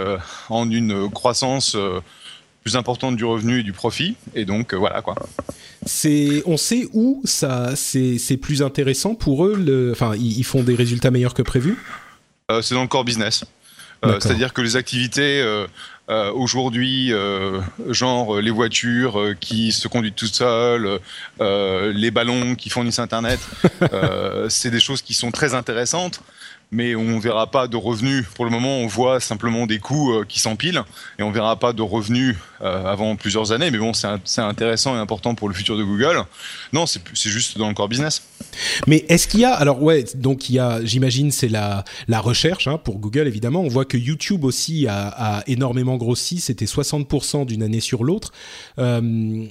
en 0.50 0.72
une 0.72 1.08
croissance 1.12 1.78
plus 2.63 2.76
importante 2.76 3.15
du 3.15 3.26
revenu 3.26 3.60
et 3.60 3.63
du 3.63 3.73
profit. 3.73 4.15
Et 4.36 4.45
donc 4.45 4.73
voilà 4.73 5.02
quoi. 5.02 5.15
C'est, 5.86 6.43
on 6.45 6.58
sait 6.58 6.88
où 6.93 7.21
ça, 7.26 7.76
c'est, 7.76 8.38
plus 8.38 8.62
intéressant 8.62 9.15
pour 9.15 9.45
eux. 9.45 9.56
Le, 9.56 9.91
enfin, 9.91 10.15
ils, 10.15 10.43
font 10.43 10.63
des 10.63 10.76
résultats 10.76 11.12
meilleurs 11.12 11.34
que 11.34 11.41
prévu? 11.41 11.78
c'est 12.62 12.76
dans 12.76 12.84
le 12.84 12.88
core 12.88 13.04
business. 13.04 13.45
C'est-à-dire 14.19 14.54
que 14.54 14.62
les 14.62 14.76
activités 14.76 15.41
euh, 16.10 16.34
aujourd'hui, 16.34 17.13
euh, 17.13 17.62
genre 17.89 18.41
les 18.41 18.52
voitures 18.52 19.17
euh, 19.17 19.36
qui 19.39 19.71
se 19.71 19.88
conduisent 19.88 20.15
tout 20.15 20.28
seules, 20.28 20.99
les 21.39 22.12
ballons 22.12 22.56
qui 22.56 22.69
fournissent 22.69 22.99
Internet, 22.99 23.39
c'est 24.49 24.69
des 24.69 24.82
choses 24.82 25.02
qui 25.02 25.13
sont 25.13 25.32
très 25.32 25.54
intéressantes 25.54 26.21
mais 26.71 26.95
on 26.95 27.04
ne 27.04 27.19
verra 27.19 27.49
pas 27.49 27.67
de 27.67 27.78
revenus. 27.78 28.26
Pour 28.36 28.45
le 28.45 28.52
moment, 28.52 28.78
on 28.78 28.88
voit 28.88 29.19
simplement 29.19 29.67
des 29.67 29.80
coûts 29.80 30.13
euh, 30.13 30.26
qui 30.28 30.39
s'empilent 30.39 30.84
et 31.19 31.23
on 31.23 31.30
ne 31.30 31.34
verra 31.34 31.58
pas 31.58 31.73
de 31.73 31.82
revenus 31.82 32.36
euh, 32.62 32.86
avant 32.86 33.15
plusieurs 33.15 33.52
années. 33.52 33.71
Mais 33.71 33.78
bon, 33.78 33.93
c'est 33.93 34.41
intéressant 34.41 34.95
et 34.95 34.99
important 34.99 35.36
pour 35.36 35.49
le 35.49 35.54
futur 35.54 35.78
de 35.78 35.84
Google. 35.84 36.23
Non, 36.71 36.86
c'est 36.86 37.02
juste 37.30 37.58
dans 37.58 37.67
le 37.67 37.73
core 37.73 37.89
business. 37.89 38.23
Mais 38.88 39.06
est-ce 39.10 39.28
qu'il 39.28 39.41
y 39.41 39.45
a 39.45 39.54
alors 39.54 39.82
ouais 39.82 40.06
donc 40.15 40.49
il 40.49 40.56
y 40.56 40.60
a 40.60 40.84
j'imagine 40.84 41.32
c'est 41.32 41.47
la 41.47 41.84
la 42.08 42.19
recherche 42.19 42.67
hein, 42.67 42.78
pour 42.78 42.99
Google 42.99 43.28
évidemment 43.28 43.62
on 43.62 43.67
voit 43.67 43.86
que 43.86 43.97
YouTube 43.97 44.43
aussi 44.43 44.88
a, 44.88 45.43
énormément 45.47 45.97
grossi 45.97 46.39
c'était 46.39 46.65
60% 46.65 47.45
d'une 47.45 47.63
année 47.63 47.80
sur 47.80 48.04
l'autre 48.04 48.32
euh, 48.80 49.45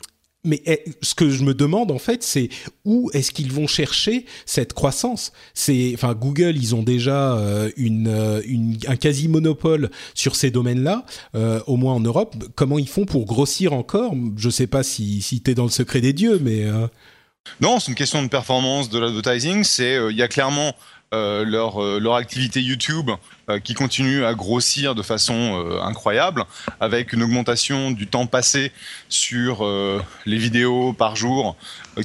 mais 0.44 0.60
eh, 0.66 0.84
ce 1.02 1.14
que 1.14 1.30
je 1.30 1.44
me 1.44 1.54
demande 1.54 1.90
en 1.90 1.98
fait, 1.98 2.22
c'est 2.22 2.48
où 2.84 3.10
est-ce 3.12 3.30
qu'ils 3.30 3.52
vont 3.52 3.66
chercher 3.66 4.26
cette 4.44 4.72
croissance? 4.72 5.32
C'est, 5.54 5.92
enfin, 5.94 6.14
Google, 6.14 6.56
ils 6.56 6.74
ont 6.74 6.82
déjà 6.82 7.36
euh, 7.36 7.70
euh, 7.78 8.42
une, 8.46 8.78
un 8.86 8.96
quasi 8.96 9.28
monopole 9.28 9.90
sur 10.14 10.34
ces 10.34 10.50
domaines-là, 10.50 11.04
euh, 11.34 11.60
au 11.66 11.76
moins 11.76 11.94
en 11.94 12.00
Europe. 12.00 12.34
Comment 12.56 12.78
ils 12.78 12.88
font 12.88 13.04
pour 13.04 13.24
grossir 13.24 13.72
encore? 13.72 14.14
Je 14.36 14.50
sais 14.50 14.66
pas 14.66 14.82
si, 14.82 15.22
si 15.22 15.42
es 15.46 15.54
dans 15.54 15.64
le 15.64 15.70
secret 15.70 16.00
des 16.00 16.12
dieux, 16.12 16.40
mais 16.42 16.66
non, 17.60 17.78
c'est 17.78 17.90
une 17.90 17.96
question 17.96 18.22
de 18.22 18.28
performance 18.28 18.88
de 18.88 18.98
l'advertising. 18.98 19.64
C'est, 19.64 19.98
il 20.10 20.16
y 20.16 20.22
a 20.22 20.28
clairement 20.28 20.74
leur, 21.12 21.80
leur 22.00 22.14
activité 22.14 22.60
YouTube 22.60 23.10
euh, 23.52 23.58
qui 23.58 23.74
continue 23.74 24.24
à 24.24 24.34
grossir 24.34 24.94
de 24.94 25.02
façon 25.02 25.34
euh, 25.34 25.82
incroyable, 25.82 26.44
avec 26.78 27.12
une 27.12 27.24
augmentation 27.24 27.90
du 27.90 28.06
temps 28.06 28.26
passé 28.26 28.70
sur 29.08 29.66
euh, 29.66 30.00
les 30.26 30.36
vidéos 30.36 30.92
par 30.92 31.16
jour 31.16 31.56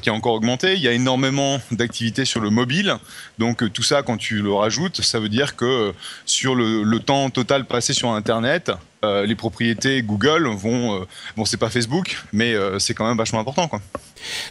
qui 0.02 0.10
a 0.10 0.14
encore 0.14 0.34
augmenté. 0.34 0.74
Il 0.74 0.82
y 0.82 0.88
a 0.88 0.94
énormément 0.94 1.62
d'activités 1.72 2.26
sur 2.26 2.40
le 2.40 2.50
mobile, 2.50 2.96
donc 3.38 3.72
tout 3.72 3.84
ça, 3.84 4.02
quand 4.02 4.18
tu 4.18 4.42
le 4.42 4.52
rajoutes, 4.52 5.02
ça 5.02 5.20
veut 5.20 5.30
dire 5.30 5.56
que 5.56 5.94
sur 6.26 6.56
le 6.56 7.00
temps 7.00 7.30
total 7.30 7.66
passé 7.66 7.94
sur 7.94 8.10
Internet, 8.10 8.72
les 9.26 9.36
propriétés 9.36 10.02
Google 10.02 10.48
vont, 10.48 11.06
bon 11.36 11.46
c'est 11.46 11.58
pas 11.58 11.70
Facebook, 11.70 12.24
mais 12.34 12.56
c'est 12.80 12.94
quand 12.94 13.08
même 13.08 13.18
vachement 13.18 13.40
important 13.40 13.68
quoi. 13.68 13.82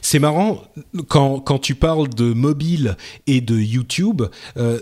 C'est 0.01 0.19
marrant 0.19 0.63
quand, 1.09 1.41
quand 1.41 1.59
tu 1.59 1.75
parles 1.75 2.09
de 2.09 2.33
mobile 2.33 2.97
et 3.27 3.41
de 3.41 3.57
YouTube, 3.59 4.23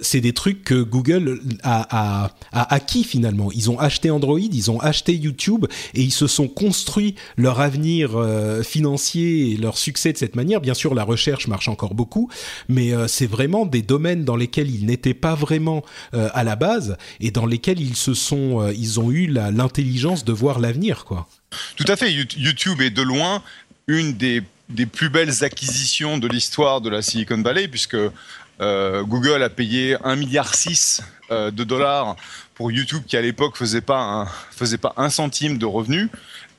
c'est 0.02 0.20
des 0.20 0.32
trucs 0.32 0.64
que 0.64 0.82
Google 0.82 1.40
a, 1.62 2.30
a, 2.52 2.74
acquis 2.74 3.04
finalement. 3.04 3.50
Ils 3.52 3.70
ont 3.70 3.78
acheté 3.78 4.10
Android, 4.10 4.38
ils 4.38 4.70
ont 4.70 4.80
acheté 4.80 5.14
YouTube 5.14 5.66
et 5.94 6.02
ils 6.02 6.12
se 6.12 6.26
sont 6.26 6.48
construits 6.48 7.14
leur 7.36 7.60
avenir 7.60 8.12
euh, 8.16 8.62
financier 8.62 9.52
et 9.52 9.56
leur 9.56 9.78
succès 9.78 10.12
de 10.12 10.18
cette 10.18 10.36
manière. 10.36 10.60
Bien 10.60 10.74
sûr, 10.74 10.94
la 10.94 11.04
recherche 11.04 11.46
marche 11.48 11.68
encore 11.68 11.94
beaucoup, 11.94 12.28
mais 12.68 12.92
euh, 12.92 13.08
c'est 13.08 13.26
vraiment 13.26 13.66
des 13.66 13.82
domaines 13.82 14.24
dans 14.24 14.36
lesquels 14.36 14.70
ils 14.70 14.86
n'étaient 14.86 15.14
pas 15.14 15.34
vraiment 15.34 15.82
euh, 16.14 16.28
à 16.34 16.44
la 16.44 16.56
base 16.56 16.96
et 17.20 17.30
dans 17.30 17.46
lesquels 17.46 17.80
ils 17.80 17.96
se 17.96 18.14
sont, 18.14 18.68
ils 18.70 19.00
ont 19.00 19.10
eu 19.10 19.26
l'intelligence 19.64 20.24
de 20.24 20.32
voir 20.32 20.58
l'avenir, 20.60 21.04
quoi. 21.04 21.26
Tout 21.76 21.84
à 21.88 21.96
fait. 21.96 22.12
YouTube 22.12 22.80
est 22.80 22.90
de 22.90 23.02
loin 23.02 23.42
une 23.86 24.14
des 24.14 24.42
des 24.70 24.86
plus 24.86 25.10
belles 25.10 25.44
acquisitions 25.44 26.16
de 26.16 26.26
l'histoire 26.26 26.80
de 26.80 26.88
la 26.88 27.02
Silicon 27.02 27.42
Valley, 27.42 27.68
puisque 27.68 27.98
Google 28.60 29.42
a 29.42 29.50
payé 29.50 29.96
1,6 29.96 30.16
milliard 30.16 30.52
euh, 31.30 31.50
de 31.50 31.64
dollars 31.64 32.16
pour 32.54 32.70
YouTube 32.70 33.02
qui 33.06 33.16
à 33.16 33.22
l'époque 33.22 33.56
faisait 33.56 33.80
pas 33.80 34.28
faisait 34.50 34.76
pas 34.76 34.92
un 34.98 35.08
centime 35.08 35.56
de 35.56 35.64
revenus 35.64 36.10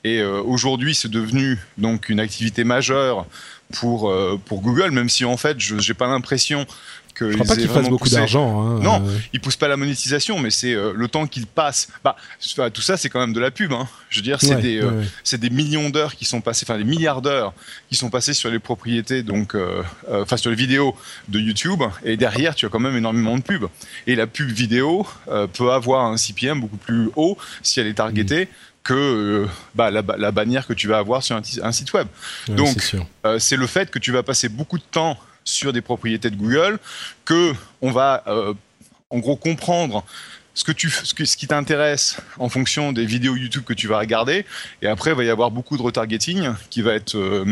et 0.02 0.18
euh, 0.18 0.42
aujourd'hui 0.42 0.92
c'est 0.92 1.10
devenu 1.10 1.56
donc 1.78 2.08
une 2.08 2.18
activité 2.18 2.64
majeure 2.64 3.26
pour 3.72 4.10
euh, 4.10 4.40
pour 4.44 4.62
Google 4.62 4.90
même 4.90 5.08
si 5.08 5.24
en 5.24 5.36
fait 5.36 5.60
je 5.60 5.78
j'ai 5.78 5.94
pas 5.94 6.08
l'impression 6.08 6.66
je 7.18 7.34
crois 7.34 7.46
pas 7.46 7.56
qu'ils 7.56 7.68
fassent 7.68 7.88
beaucoup 7.88 8.08
d'argent. 8.08 8.60
Hein, 8.60 8.80
non, 8.82 9.02
euh... 9.06 9.18
ils 9.32 9.40
poussent 9.40 9.56
pas 9.56 9.68
la 9.68 9.76
monétisation, 9.76 10.38
mais 10.38 10.50
c'est 10.50 10.74
euh, 10.74 10.92
le 10.94 11.08
temps 11.08 11.26
qu'ils 11.26 11.46
passent. 11.46 11.88
Bah, 12.04 12.16
tout 12.72 12.82
ça, 12.82 12.96
c'est 12.96 13.08
quand 13.08 13.20
même 13.20 13.32
de 13.32 13.40
la 13.40 13.50
pub. 13.50 13.72
Hein. 13.72 13.88
Je 14.10 14.18
veux 14.18 14.22
dire, 14.22 14.40
c'est 14.40 14.56
des, 14.56 14.80
euh, 14.82 15.02
des, 15.32 15.50
millions 15.50 15.90
d'heures 15.90 16.14
qui 16.14 16.24
sont 16.24 16.40
passées, 16.40 16.66
enfin 16.68 16.78
des 16.78 16.84
milliards 16.84 17.22
d'heures 17.22 17.54
qui 17.88 17.96
sont 17.96 18.10
passées 18.10 18.34
sur 18.34 18.50
les 18.50 18.58
propriétés, 18.58 19.22
donc, 19.22 19.54
euh, 19.54 19.82
enfin 20.10 20.36
sur 20.36 20.50
les 20.50 20.56
vidéos 20.56 20.94
de 21.28 21.38
YouTube. 21.38 21.82
Et 22.04 22.16
derrière, 22.16 22.54
tu 22.54 22.66
as 22.66 22.68
quand 22.68 22.80
même 22.80 22.96
énormément 22.96 23.36
de 23.36 23.42
pubs. 23.42 23.68
Et 24.06 24.14
la 24.14 24.26
pub 24.26 24.50
vidéo 24.50 25.06
peut 25.52 25.72
avoir 25.72 26.04
un 26.04 26.16
CPM 26.16 26.60
beaucoup 26.60 26.76
plus 26.76 27.10
haut 27.16 27.36
si 27.62 27.80
elle 27.80 27.86
est 27.86 27.94
targetée. 27.94 28.44
Mm. 28.46 28.48
que 28.82 29.46
bah, 29.74 29.90
la, 29.90 30.02
la, 30.16 30.30
bannière 30.30 30.64
que 30.64 30.72
tu 30.72 30.86
vas 30.86 30.98
avoir 30.98 31.20
sur 31.20 31.34
un, 31.34 31.42
un 31.62 31.72
site 31.72 31.92
web. 31.92 32.06
Donc, 32.48 32.94
c'est 33.38 33.56
le 33.56 33.66
fait 33.66 33.90
que 33.90 33.98
tu 33.98 34.12
vas 34.12 34.22
passer 34.22 34.48
beaucoup 34.48 34.78
de 34.78 34.84
temps 34.88 35.18
sur 35.46 35.72
des 35.72 35.80
propriétés 35.80 36.28
de 36.28 36.36
Google, 36.36 36.78
que 37.24 37.54
on 37.80 37.90
va 37.90 38.22
euh, 38.26 38.52
en 39.08 39.18
gros 39.18 39.36
comprendre 39.36 40.04
ce 40.52 40.64
que 40.64 40.72
tu 40.72 40.90
ce, 40.90 41.24
ce 41.24 41.36
qui 41.36 41.46
t'intéresse 41.46 42.18
en 42.38 42.48
fonction 42.48 42.92
des 42.92 43.06
vidéos 43.06 43.36
YouTube 43.36 43.62
que 43.64 43.74
tu 43.74 43.86
vas 43.88 43.98
regarder. 43.98 44.44
Et 44.82 44.86
après 44.86 45.10
il 45.12 45.16
va 45.16 45.24
y 45.24 45.30
avoir 45.30 45.50
beaucoup 45.50 45.76
de 45.76 45.82
retargeting 45.82 46.50
qui 46.68 46.82
va 46.82 46.94
être 46.94 47.14
euh, 47.14 47.44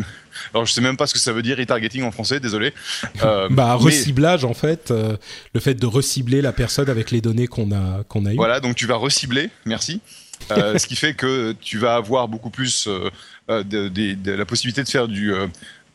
alors 0.53 0.67
je 0.67 0.73
sais 0.73 0.81
même 0.81 0.97
pas 0.97 1.07
ce 1.07 1.15
que 1.15 1.21
ça 1.21 1.33
veut 1.33 1.43
dire 1.43 1.57
retargeting 1.57 2.03
en 2.03 2.11
français 2.11 2.41
désolé. 2.41 2.75
Euh, 3.23 3.49
bah 3.51 3.75
reciblage 3.75 4.45
en 4.45 4.55
fait 4.55 4.91
le 4.91 5.61
fait 5.61 5.75
de 5.75 5.87
recibler 5.87 6.43
la 6.43 6.53
personne 6.53 6.91
avec 6.91 7.11
les 7.11 7.21
données 7.21 7.47
qu'on 7.47 7.71
a 7.73 8.03
qu'on 8.09 8.27
a 8.27 8.33
eues. 8.33 8.37
Voilà 8.37 8.61
donc 8.61 8.75
tu 8.75 8.87
vas 8.87 8.97
recibler 8.97 9.51
merci. 9.65 10.01
Ce 10.51 10.87
qui 10.87 10.97
fait 10.97 11.15
que 11.15 11.55
tu 11.61 11.79
vas 11.79 11.95
avoir 11.95 12.29
beaucoup 12.29 12.51
plus 12.51 12.87
de, 13.49 13.89
de, 13.89 14.33
la 14.33 14.45
possibilité 14.45 14.83
de 14.83 14.89
faire 14.89 15.09
du 15.09 15.33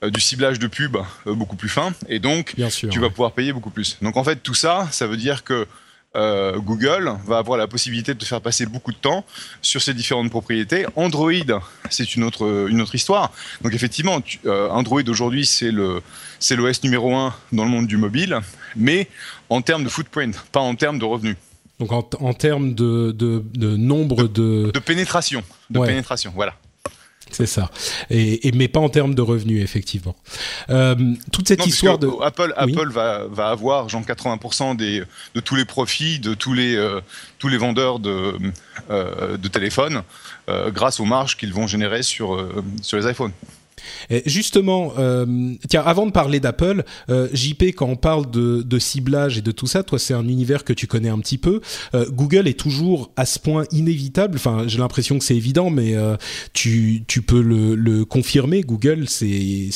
du 0.01 0.21
ciblage 0.21 0.59
de 0.59 0.67
pub 0.67 0.95
euh, 0.95 1.33
beaucoup 1.33 1.55
plus 1.55 1.69
fin, 1.69 1.93
et 2.07 2.19
donc 2.19 2.55
tu 2.89 2.99
vas 2.99 3.09
pouvoir 3.09 3.33
payer 3.33 3.51
beaucoup 3.51 3.69
plus. 3.69 3.97
Donc 4.01 4.15
en 4.17 4.23
fait, 4.23 4.37
tout 4.37 4.53
ça, 4.53 4.87
ça 4.91 5.07
veut 5.07 5.17
dire 5.17 5.43
que 5.43 5.67
euh, 6.15 6.57
Google 6.57 7.13
va 7.27 7.37
avoir 7.37 7.57
la 7.57 7.67
possibilité 7.67 8.13
de 8.13 8.19
te 8.19 8.25
faire 8.25 8.41
passer 8.41 8.65
beaucoup 8.65 8.91
de 8.91 8.97
temps 8.97 9.25
sur 9.61 9.81
ces 9.81 9.93
différentes 9.93 10.29
propriétés. 10.29 10.85
Android, 10.95 11.61
c'est 11.89 12.15
une 12.15 12.23
autre, 12.23 12.67
une 12.69 12.81
autre 12.81 12.95
histoire. 12.95 13.31
Donc 13.61 13.73
effectivement, 13.73 14.19
Android 14.47 15.03
aujourd'hui, 15.07 15.45
c'est 15.45 15.71
le, 15.71 16.01
c'est 16.39 16.55
l'OS 16.55 16.81
numéro 16.83 17.13
un 17.13 17.35
dans 17.51 17.63
le 17.63 17.69
monde 17.69 17.85
du 17.85 17.97
mobile, 17.97 18.39
mais 18.75 19.07
en 19.49 19.61
termes 19.61 19.83
de 19.83 19.89
footprint, 19.89 20.35
pas 20.51 20.61
en 20.61 20.75
termes 20.75 20.97
de 20.97 21.05
revenus. 21.05 21.35
Donc 21.79 21.91
en, 21.91 22.07
en 22.19 22.33
termes 22.33 22.73
de, 22.73 23.11
de, 23.11 23.43
de, 23.53 23.77
nombre 23.77 24.27
de... 24.27 24.71
De 24.73 24.79
pénétration. 24.79 25.43
De 25.69 25.79
pénétration, 25.79 26.31
voilà. 26.35 26.55
C'est 27.31 27.45
ça. 27.45 27.69
Et, 28.09 28.51
mais 28.53 28.67
pas 28.67 28.79
en 28.79 28.89
termes 28.89 29.15
de 29.15 29.21
revenus, 29.21 29.63
effectivement. 29.63 30.15
Euh, 30.69 30.95
toute 31.31 31.47
cette 31.47 31.65
histoire 31.65 31.97
de 31.97 32.09
Apple, 32.21 32.53
Apple 32.57 32.89
va, 32.89 33.25
va 33.29 33.49
avoir 33.49 33.89
genre 33.89 34.01
80% 34.01 34.75
des, 34.75 35.03
de 35.35 35.39
tous 35.39 35.55
les 35.55 35.65
profits 35.65 36.19
de 36.19 36.33
tous 36.33 36.53
les 36.53 36.75
euh, 36.75 37.01
tous 37.37 37.47
les 37.47 37.57
vendeurs 37.57 37.99
de 37.99 38.33
euh, 38.89 39.37
de 39.37 39.47
téléphones 39.47 40.03
grâce 40.69 40.99
aux 40.99 41.05
marges 41.05 41.37
qu'ils 41.37 41.53
vont 41.53 41.67
générer 41.67 42.01
sur 42.01 42.43
sur 42.81 42.97
les 42.97 43.09
iPhones 43.09 43.31
justement, 44.25 44.93
euh, 44.97 45.53
tiens, 45.67 45.83
avant 45.85 46.05
de 46.05 46.11
parler 46.11 46.39
d'Apple, 46.39 46.83
euh, 47.09 47.27
JP, 47.33 47.75
quand 47.75 47.87
on 47.87 47.95
parle 47.95 48.29
de, 48.29 48.79
ciblage 48.79 49.37
et 49.37 49.41
de 49.41 49.51
tout 49.51 49.67
ça, 49.67 49.83
toi, 49.83 49.99
c'est 49.99 50.13
un 50.13 50.27
univers 50.27 50.63
que 50.63 50.73
tu 50.73 50.87
connais 50.87 51.09
un 51.09 51.19
petit 51.19 51.37
peu. 51.37 51.61
Euh, 51.93 52.05
Google 52.09 52.47
est 52.47 52.59
toujours 52.59 53.11
à 53.15 53.25
ce 53.25 53.39
point 53.39 53.65
inévitable. 53.71 54.37
Enfin, 54.37 54.63
j'ai 54.67 54.77
l'impression 54.77 55.17
que 55.17 55.23
c'est 55.23 55.35
évident, 55.35 55.69
mais 55.69 55.95
euh, 55.95 56.15
tu, 56.53 57.03
peux 57.25 57.41
le, 57.41 58.05
confirmer. 58.05 58.61
Google, 58.61 59.09
c'est 59.09 59.27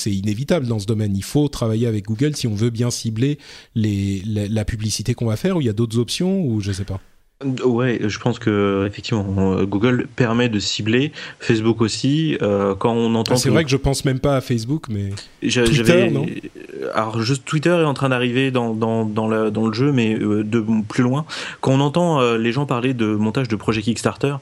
inévitable 0.06 0.68
dans 0.68 0.80
ce 0.80 0.86
domaine. 0.86 1.16
Il 1.16 1.24
faut 1.24 1.48
travailler 1.48 1.88
avec 1.88 2.06
Google 2.06 2.36
si 2.36 2.48
on 2.48 2.56
veut 2.56 2.70
bien 2.70 2.92
cibler 2.92 3.38
la 3.76 4.66
publicité 4.66 5.14
qu'on 5.14 5.26
va 5.26 5.36
faire. 5.36 5.58
Ou 5.58 5.62
il 5.62 5.68
y 5.68 5.70
a 5.70 5.74
d'autres 5.74 5.98
options, 5.98 6.46
ou 6.46 6.62
je 6.62 6.72
sais 6.72 6.86
pas. 6.86 7.00
Ouais, 7.64 8.00
je 8.04 8.20
pense 8.20 8.40
que 8.40 8.86
effectivement, 8.88 9.64
Google 9.64 10.08
permet 10.16 10.50
de 10.50 10.60
cibler, 10.60 11.12
Facebook 11.40 11.82
aussi. 11.82 12.38
Euh, 12.42 12.76
quand 12.76 12.94
on 12.94 13.14
entend. 13.16 13.34
Ah, 13.34 13.38
c'est 13.38 13.50
vrai 13.50 13.64
que 13.64 13.70
je 13.70 13.78
pense 13.78 14.06
même 14.06 14.20
pas 14.20 14.36
à 14.36 14.42
Facebook, 14.42 14.86
mais 14.90 15.12
Twitter, 15.42 16.10
non 16.10 16.26
Alors, 16.94 17.22
juste 17.22 17.46
Twitter 17.46 17.70
est 17.70 17.86
en 17.86 17.94
train 17.94 18.10
d'arriver 18.10 18.52
dans 18.52 18.74
dans 18.74 19.06
dans, 19.06 19.50
dans 19.52 19.68
le 19.68 19.74
jeu, 19.74 19.92
mais 19.92 20.16
euh, 20.16 20.44
de 20.44 20.64
plus 20.88 21.04
loin. 21.04 21.26
Quand 21.62 21.72
on 21.74 21.80
entend 21.80 22.22
euh, 22.22 22.38
les 22.38 22.52
gens 22.52 22.66
parler 22.66 22.94
de 22.94 23.08
montage 23.08 23.48
de 23.48 23.56
projet 23.56 23.82
Kickstarter 23.82 24.36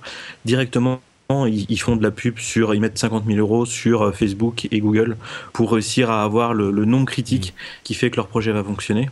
directement 0.46 1.00
ils, 1.48 1.80
font 1.80 1.96
de 1.96 2.04
la 2.04 2.12
pub 2.12 2.40
sur, 2.40 2.76
ils 2.76 2.82
mettent 2.82 2.98
50 2.98 3.26
000 3.26 3.40
euros 3.40 3.66
sur 3.66 4.14
Facebook 4.14 4.68
et 4.70 4.82
Google 4.82 5.16
pour 5.54 5.72
réussir 5.72 6.12
à 6.12 6.24
avoir 6.24 6.54
le, 6.54 6.72
le 6.72 6.84
nombre 6.84 7.06
critique 7.06 7.54
mmh. 7.56 7.84
qui 7.86 7.94
fait 7.94 8.10
que 8.10 8.18
leur 8.18 8.28
projet 8.28 8.52
va 8.52 8.66
fonctionner. 8.66 9.08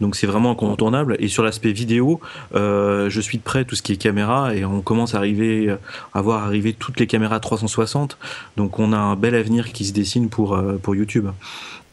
Donc 0.00 0.16
c'est 0.16 0.26
vraiment 0.26 0.52
incontournable. 0.52 1.16
Et 1.18 1.28
sur 1.28 1.42
l'aspect 1.42 1.72
vidéo, 1.72 2.20
euh, 2.54 3.08
je 3.10 3.20
suis 3.20 3.38
de 3.38 3.42
près 3.42 3.64
tout 3.64 3.76
ce 3.76 3.82
qui 3.82 3.92
est 3.92 3.96
caméra 3.96 4.54
et 4.54 4.64
on 4.64 4.80
commence 4.80 5.14
à 5.14 5.18
arriver 5.18 5.74
à 6.12 6.20
voir 6.22 6.44
arriver 6.44 6.72
toutes 6.72 7.00
les 7.00 7.06
caméras 7.06 7.40
360. 7.40 8.18
Donc 8.56 8.78
on 8.78 8.92
a 8.92 8.98
un 8.98 9.16
bel 9.16 9.34
avenir 9.34 9.72
qui 9.72 9.84
se 9.84 9.92
dessine 9.92 10.28
pour 10.28 10.54
euh, 10.54 10.78
pour 10.82 10.94
YouTube. 10.94 11.28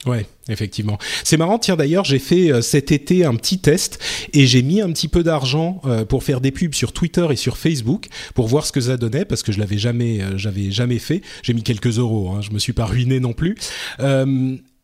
Ouais, 0.07 0.25
effectivement. 0.49 0.97
C'est 1.23 1.37
marrant, 1.37 1.59
tiens 1.59 1.75
d'ailleurs, 1.75 2.05
j'ai 2.05 2.17
fait 2.17 2.51
euh, 2.51 2.61
cet 2.61 2.91
été 2.91 3.23
un 3.23 3.35
petit 3.35 3.59
test 3.59 3.99
et 4.33 4.47
j'ai 4.47 4.63
mis 4.63 4.81
un 4.81 4.91
petit 4.91 5.07
peu 5.07 5.21
d'argent 5.21 5.79
pour 6.09 6.23
faire 6.23 6.41
des 6.41 6.51
pubs 6.51 6.73
sur 6.73 6.91
Twitter 6.91 7.27
et 7.29 7.35
sur 7.35 7.57
Facebook 7.57 8.07
pour 8.33 8.47
voir 8.47 8.65
ce 8.65 8.71
que 8.71 8.81
ça 8.81 8.97
donnait 8.97 9.25
parce 9.25 9.43
que 9.43 9.51
je 9.51 9.59
l'avais 9.59 9.77
jamais, 9.77 10.21
j'avais 10.37 10.71
jamais 10.71 10.97
fait. 10.97 11.21
J'ai 11.43 11.53
mis 11.53 11.61
quelques 11.61 11.99
euros, 11.99 12.31
hein, 12.31 12.41
je 12.41 12.49
me 12.49 12.57
suis 12.57 12.73
pas 12.73 12.85
ruiné 12.85 13.19
non 13.19 13.33
plus. 13.33 13.55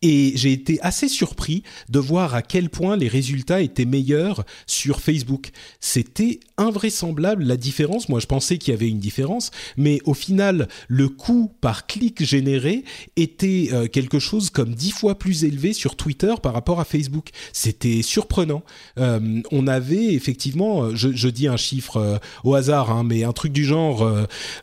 Et 0.01 0.33
j'ai 0.36 0.51
été 0.51 0.79
assez 0.81 1.07
surpris 1.07 1.63
de 1.89 1.99
voir 1.99 2.36
à 2.36 2.41
quel 2.41 2.69
point 2.69 2.95
les 2.97 3.07
résultats 3.07 3.62
étaient 3.62 3.86
meilleurs 3.86 4.45
sur 4.67 4.99
Facebook. 4.99 5.49
C'était 5.79 6.39
invraisemblable 6.57 7.43
la 7.43 7.57
différence. 7.57 8.10
Moi, 8.10 8.19
je 8.19 8.27
pensais 8.27 8.57
qu'il 8.57 8.73
y 8.73 8.77
avait 8.77 8.89
une 8.89 8.99
différence, 8.99 9.51
mais 9.75 9.99
au 10.05 10.13
final, 10.13 10.67
le 10.88 11.10
coût 11.10 11.51
par 11.62 11.88
clic 11.88 12.23
généré 12.23 12.83
était 13.15 13.69
euh, 13.71 13.88
quelque 13.88 14.19
chose 14.19 14.49
comme 14.49 14.75
dix 14.75 14.91
fois 14.91 15.17
plus 15.17 15.43
élevé 15.43 15.73
sur 15.73 15.95
Twitter 15.95 16.33
par 16.41 16.53
rapport 16.53 16.79
à 16.79 16.86
Facebook. 16.86 17.29
C'était 17.51 18.01
surprenant. 18.03 18.63
Euh, 18.99 19.41
on 19.51 19.67
avait 19.67 20.13
effectivement, 20.13 20.83
euh, 20.83 20.95
je, 20.95 21.27
dis 21.27 21.47
un 21.47 21.57
chiffre 21.57 22.19
au 22.43 22.55
hasard, 22.55 22.91
hein, 22.91 23.03
mais 23.03 23.23
un 23.23 23.33
truc 23.33 23.51
du 23.51 23.65
genre, 23.65 24.10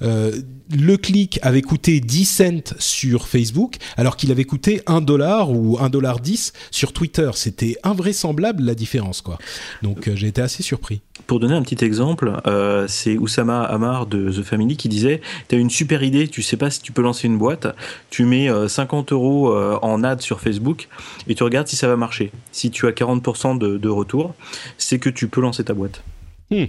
le 0.01 0.97
clic 0.97 1.39
avait 1.43 1.63
coûté 1.63 2.01
10 2.01 2.25
cents 2.25 2.75
sur 2.79 3.29
Facebook, 3.29 3.77
alors 3.97 4.17
qu'il 4.17 4.31
avait 4.31 4.45
coûté 4.45 4.81
1 4.87 5.03
dollar 5.03 5.24
ou 5.25 5.77
1,10$ 5.79 6.53
sur 6.71 6.93
Twitter. 6.93 7.31
C'était 7.35 7.77
invraisemblable 7.83 8.63
la 8.63 8.75
différence, 8.75 9.21
quoi. 9.21 9.39
Donc 9.83 10.09
euh, 10.09 10.17
j'ai 10.17 10.29
été 10.29 10.41
assez 10.41 10.63
surpris. 10.63 11.01
Pour 11.27 11.41
donner 11.41 11.55
un 11.55 11.63
petit 11.63 11.85
exemple, 11.85 12.33
euh, 12.47 12.87
c'est 12.89 13.17
Oussama 13.17 13.63
Amar 13.63 14.07
de 14.07 14.31
The 14.31 14.43
Family 14.43 14.77
qui 14.77 14.89
disait 14.89 15.21
Tu 15.49 15.57
as 15.57 15.59
une 15.59 15.71
super 15.71 16.03
idée, 16.03 16.29
tu 16.29 16.43
sais 16.43 16.57
pas 16.57 16.71
si 16.71 16.81
tu 16.81 16.93
peux 16.93 17.03
lancer 17.03 17.27
une 17.27 17.39
boîte, 17.39 17.67
tu 18.11 18.25
mets 18.25 18.49
50 18.69 19.13
euh, 19.13 19.15
euros 19.15 19.55
en 19.83 20.03
ad 20.03 20.21
sur 20.21 20.41
Facebook 20.41 20.89
et 21.29 21.35
tu 21.35 21.43
regardes 21.43 21.69
si 21.69 21.77
ça 21.77 21.89
va 21.89 21.97
marcher. 21.97 22.31
Si 22.53 22.71
tu 22.71 22.87
as 22.87 22.91
40% 22.91 23.59
de, 23.59 23.89
retour, 23.89 24.35
c'est 24.79 24.99
que 24.99 25.11
tu 25.11 25.29
peux 25.29 25.41
lancer 25.41 25.65
ta 25.65 25.75
boîte. 25.75 26.03
Hmm. 26.51 26.65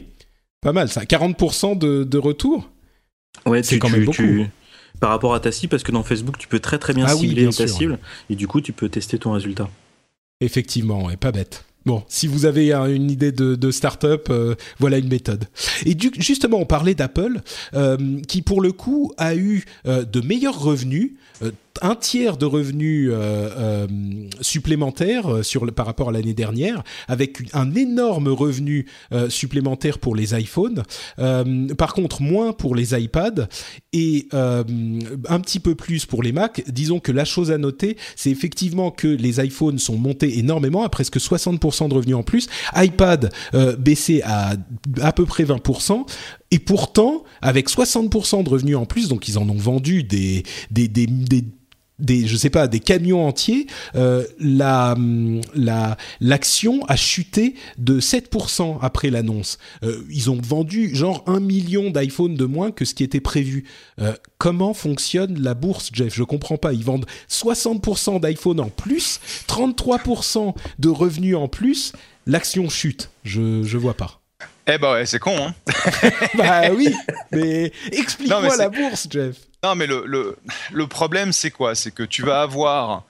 Pas 0.62 0.74
mal 0.74 0.90
ça. 0.90 1.04
40% 1.04 1.78
de, 1.78 2.18
retour? 2.18 2.70
Ouais, 3.46 3.64
c'est 3.64 3.80
quand 3.80 3.90
même 3.90 4.06
beaucoup 4.06 4.24
par 5.00 5.10
rapport 5.10 5.34
à 5.34 5.40
ta 5.40 5.52
cible, 5.52 5.72
parce 5.72 5.84
que 5.84 5.92
dans 5.92 6.04
Facebook, 6.04 6.38
tu 6.38 6.48
peux 6.48 6.60
très 6.60 6.78
très 6.78 6.94
bien 6.94 7.06
ah 7.08 7.16
cibler 7.16 7.50
ta 7.50 7.68
cible, 7.68 8.00
et 8.30 8.36
du 8.36 8.48
coup, 8.48 8.62
tu 8.62 8.74
peux 8.74 8.90
tester 8.90 9.18
ton 9.18 9.32
résultat. 9.32 9.70
Effectivement, 10.42 11.10
et 11.10 11.18
pas 11.18 11.32
bête. 11.32 11.66
Bon, 11.86 12.04
si 12.08 12.26
vous 12.26 12.46
avez 12.46 12.74
une 12.74 13.12
idée 13.12 13.32
de, 13.32 13.72
start-up, 13.72 14.28
euh, 14.32 14.56
voilà 14.80 14.98
une 14.98 15.08
méthode. 15.08 15.46
Et 15.86 15.96
justement, 16.18 16.58
on 16.58 16.66
parlait 16.66 16.96
d'Apple, 16.96 17.42
euh, 17.76 18.22
qui 18.28 18.42
pour 18.42 18.60
le 18.60 18.72
coup 18.72 19.14
a 19.18 19.36
eu 19.36 19.66
euh, 19.86 20.04
de 20.04 20.22
meilleurs 20.22 20.60
revenus 20.60 21.12
un 21.82 21.96
tiers 21.96 22.38
de 22.38 22.46
revenus 22.46 23.10
euh, 23.12 23.50
euh, 23.58 23.88
supplémentaires 24.42 25.28
euh, 25.28 25.44
sur 25.44 25.66
par 25.74 25.86
rapport 25.86 26.10
à 26.10 26.12
l'année 26.12 26.34
dernière, 26.34 26.84
avec 27.08 27.40
un 27.54 27.74
énorme 27.74 28.28
revenu 28.28 28.86
supplémentaire 29.30 30.00
pour 30.00 30.16
les 30.16 30.34
iPhones. 30.40 30.84
par 31.78 31.94
contre, 31.94 32.22
moins 32.22 32.54
pour 32.54 32.76
les 32.76 32.94
iPads 32.94 33.48
et 33.94 34.28
un 34.32 35.40
petit 35.40 35.60
peu 35.60 35.76
plus 35.76 36.06
pour 36.06 36.22
les 36.24 36.32
Mac. 36.32 36.64
Disons 36.68 37.00
que 37.00 37.12
la 37.12 37.26
chose 37.26 37.52
à 37.52 37.58
noter, 37.58 37.98
c'est 38.16 38.30
effectivement 38.30 38.92
que 38.92 39.08
les 39.08 39.44
iPhones 39.44 39.80
sont 39.80 39.98
montés 39.98 40.38
énormément, 40.38 40.84
à 40.84 40.90
presque 40.90 41.18
60% 41.18 41.90
de 41.90 41.94
revenus 41.94 42.16
en 42.16 42.24
plus. 42.24 42.48
iPad 42.76 43.32
baissé 43.80 44.22
à 44.24 44.56
à 45.02 45.12
peu 45.12 45.26
près 45.26 45.44
20%. 45.44 46.06
Et 46.52 46.60
pourtant, 46.60 47.24
avec 47.42 47.70
60% 47.70 48.44
de 48.44 48.50
revenus 48.50 48.78
en 48.78 48.86
plus, 48.86 49.08
donc 49.08 49.28
ils 49.28 49.38
en 49.38 49.50
ont 49.50 49.58
vendu 49.58 50.04
des, 50.04 50.44
des 50.72 50.88
des 52.00 52.28
je 52.28 52.36
sais 52.36 52.50
pas 52.50 52.68
des 52.68 52.80
camions 52.80 53.28
entiers 53.28 53.68
euh, 53.96 54.26
la 54.40 54.96
la 55.54 55.98
l'action 56.20 56.86
a 56.88 56.96
chuté 56.96 57.56
de 57.78 58.00
7% 58.00 58.78
après 58.82 59.10
l'annonce. 59.10 59.58
Euh, 59.84 60.04
ils 60.10 60.30
ont 60.30 60.40
vendu 60.42 60.94
genre 60.96 61.24
un 61.28 61.40
million 61.40 61.90
d'iPhone 61.90 62.36
de 62.36 62.46
moins 62.46 62.72
que 62.72 62.86
ce 62.86 62.94
qui 62.94 63.04
était 63.04 63.22
prévu. 63.22 63.66
Euh, 64.02 64.14
comment 64.38 64.74
fonctionne 64.74 65.42
la 65.42 65.54
bourse 65.54 65.90
Jeff? 65.94 66.14
Je 66.14 66.24
comprends 66.24 66.58
pas. 66.58 66.74
Ils 66.74 66.84
vendent 66.84 67.06
60% 67.30 68.20
d'iPhone 68.20 68.60
en 68.60 68.70
plus 68.70 69.20
33% 69.48 70.56
de 70.80 70.90
revenus 70.90 71.36
en 71.36 71.48
plus. 71.48 71.94
L'action 72.28 72.70
chute. 72.70 73.10
Je 73.24 73.64
je 73.64 73.78
vois 73.78 73.94
pas. 73.94 74.22
Eh 74.68 74.80
ben 74.80 74.94
ouais, 74.94 75.06
c'est 75.06 75.20
con, 75.20 75.38
hein. 75.38 75.54
Bah 76.38 76.72
oui, 76.76 76.94
mais 77.32 77.72
explique-moi 77.92 78.58
la 78.58 78.70
bourse, 78.70 79.08
Jeff. 79.10 79.36
Non, 79.66 79.74
mais 79.74 79.88
le, 79.88 80.38
le, 80.72 80.88
problème, 80.88 81.34
c'est 81.34 81.50
quoi? 81.50 81.74
C'est 81.74 81.90
que 81.90 82.04
tu 82.04 82.22
vas 82.22 82.44
avoir 82.44 83.02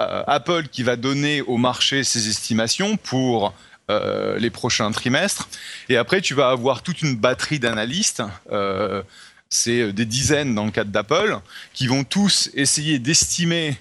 euh, 0.00 0.24
Apple 0.26 0.68
qui 0.68 0.82
va 0.82 0.96
donner 0.96 1.42
au 1.42 1.58
marché 1.58 2.02
ses 2.02 2.30
estimations 2.30 2.96
pour 2.96 3.52
euh, 3.90 4.38
les 4.38 4.48
prochains 4.48 4.90
trimestres, 4.90 5.50
et 5.90 5.98
après 5.98 6.22
tu 6.22 6.32
vas 6.32 6.48
avoir 6.48 6.82
toute 6.82 7.02
une 7.02 7.14
batterie 7.16 7.58
d'analystes. 7.58 8.22
Euh, 8.52 9.02
c'est 9.50 9.92
des 9.92 10.06
dizaines 10.06 10.54
dans 10.54 10.64
le 10.64 10.70
cadre 10.70 10.90
d'Apple, 10.90 11.38
qui 11.74 11.88
vont 11.88 12.04
tous 12.04 12.48
essayer 12.54 12.98
d'estimer 12.98 13.76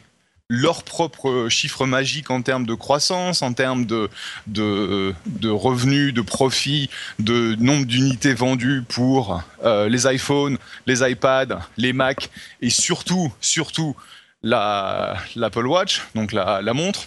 leur 0.51 0.83
propre 0.83 1.47
chiffre 1.47 1.85
magique 1.85 2.29
en 2.29 2.41
termes 2.41 2.65
de 2.65 2.73
croissance, 2.73 3.41
en 3.41 3.53
termes 3.53 3.85
de, 3.85 4.09
de, 4.47 5.13
revenus, 5.49 6.13
de 6.13 6.19
profits, 6.21 6.89
de 7.19 7.55
nombre 7.55 7.85
d'unités 7.85 8.33
vendues 8.33 8.83
pour 8.85 9.41
euh, 9.63 9.87
les 9.87 10.13
iPhones, 10.13 10.57
les 10.87 11.09
iPads, 11.09 11.61
les 11.77 11.93
Mac 11.93 12.29
et 12.61 12.69
surtout, 12.69 13.31
surtout 13.39 13.95
l'Apple 14.43 15.67
Watch, 15.67 16.01
donc 16.15 16.33
la, 16.33 16.61
la, 16.61 16.73
montre. 16.73 17.05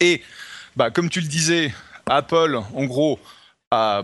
Et 0.00 0.22
bah, 0.76 0.90
comme 0.90 1.08
tu 1.08 1.22
le 1.22 1.28
disais, 1.28 1.72
Apple, 2.04 2.60
en 2.74 2.84
gros, 2.84 3.18
a 3.70 4.02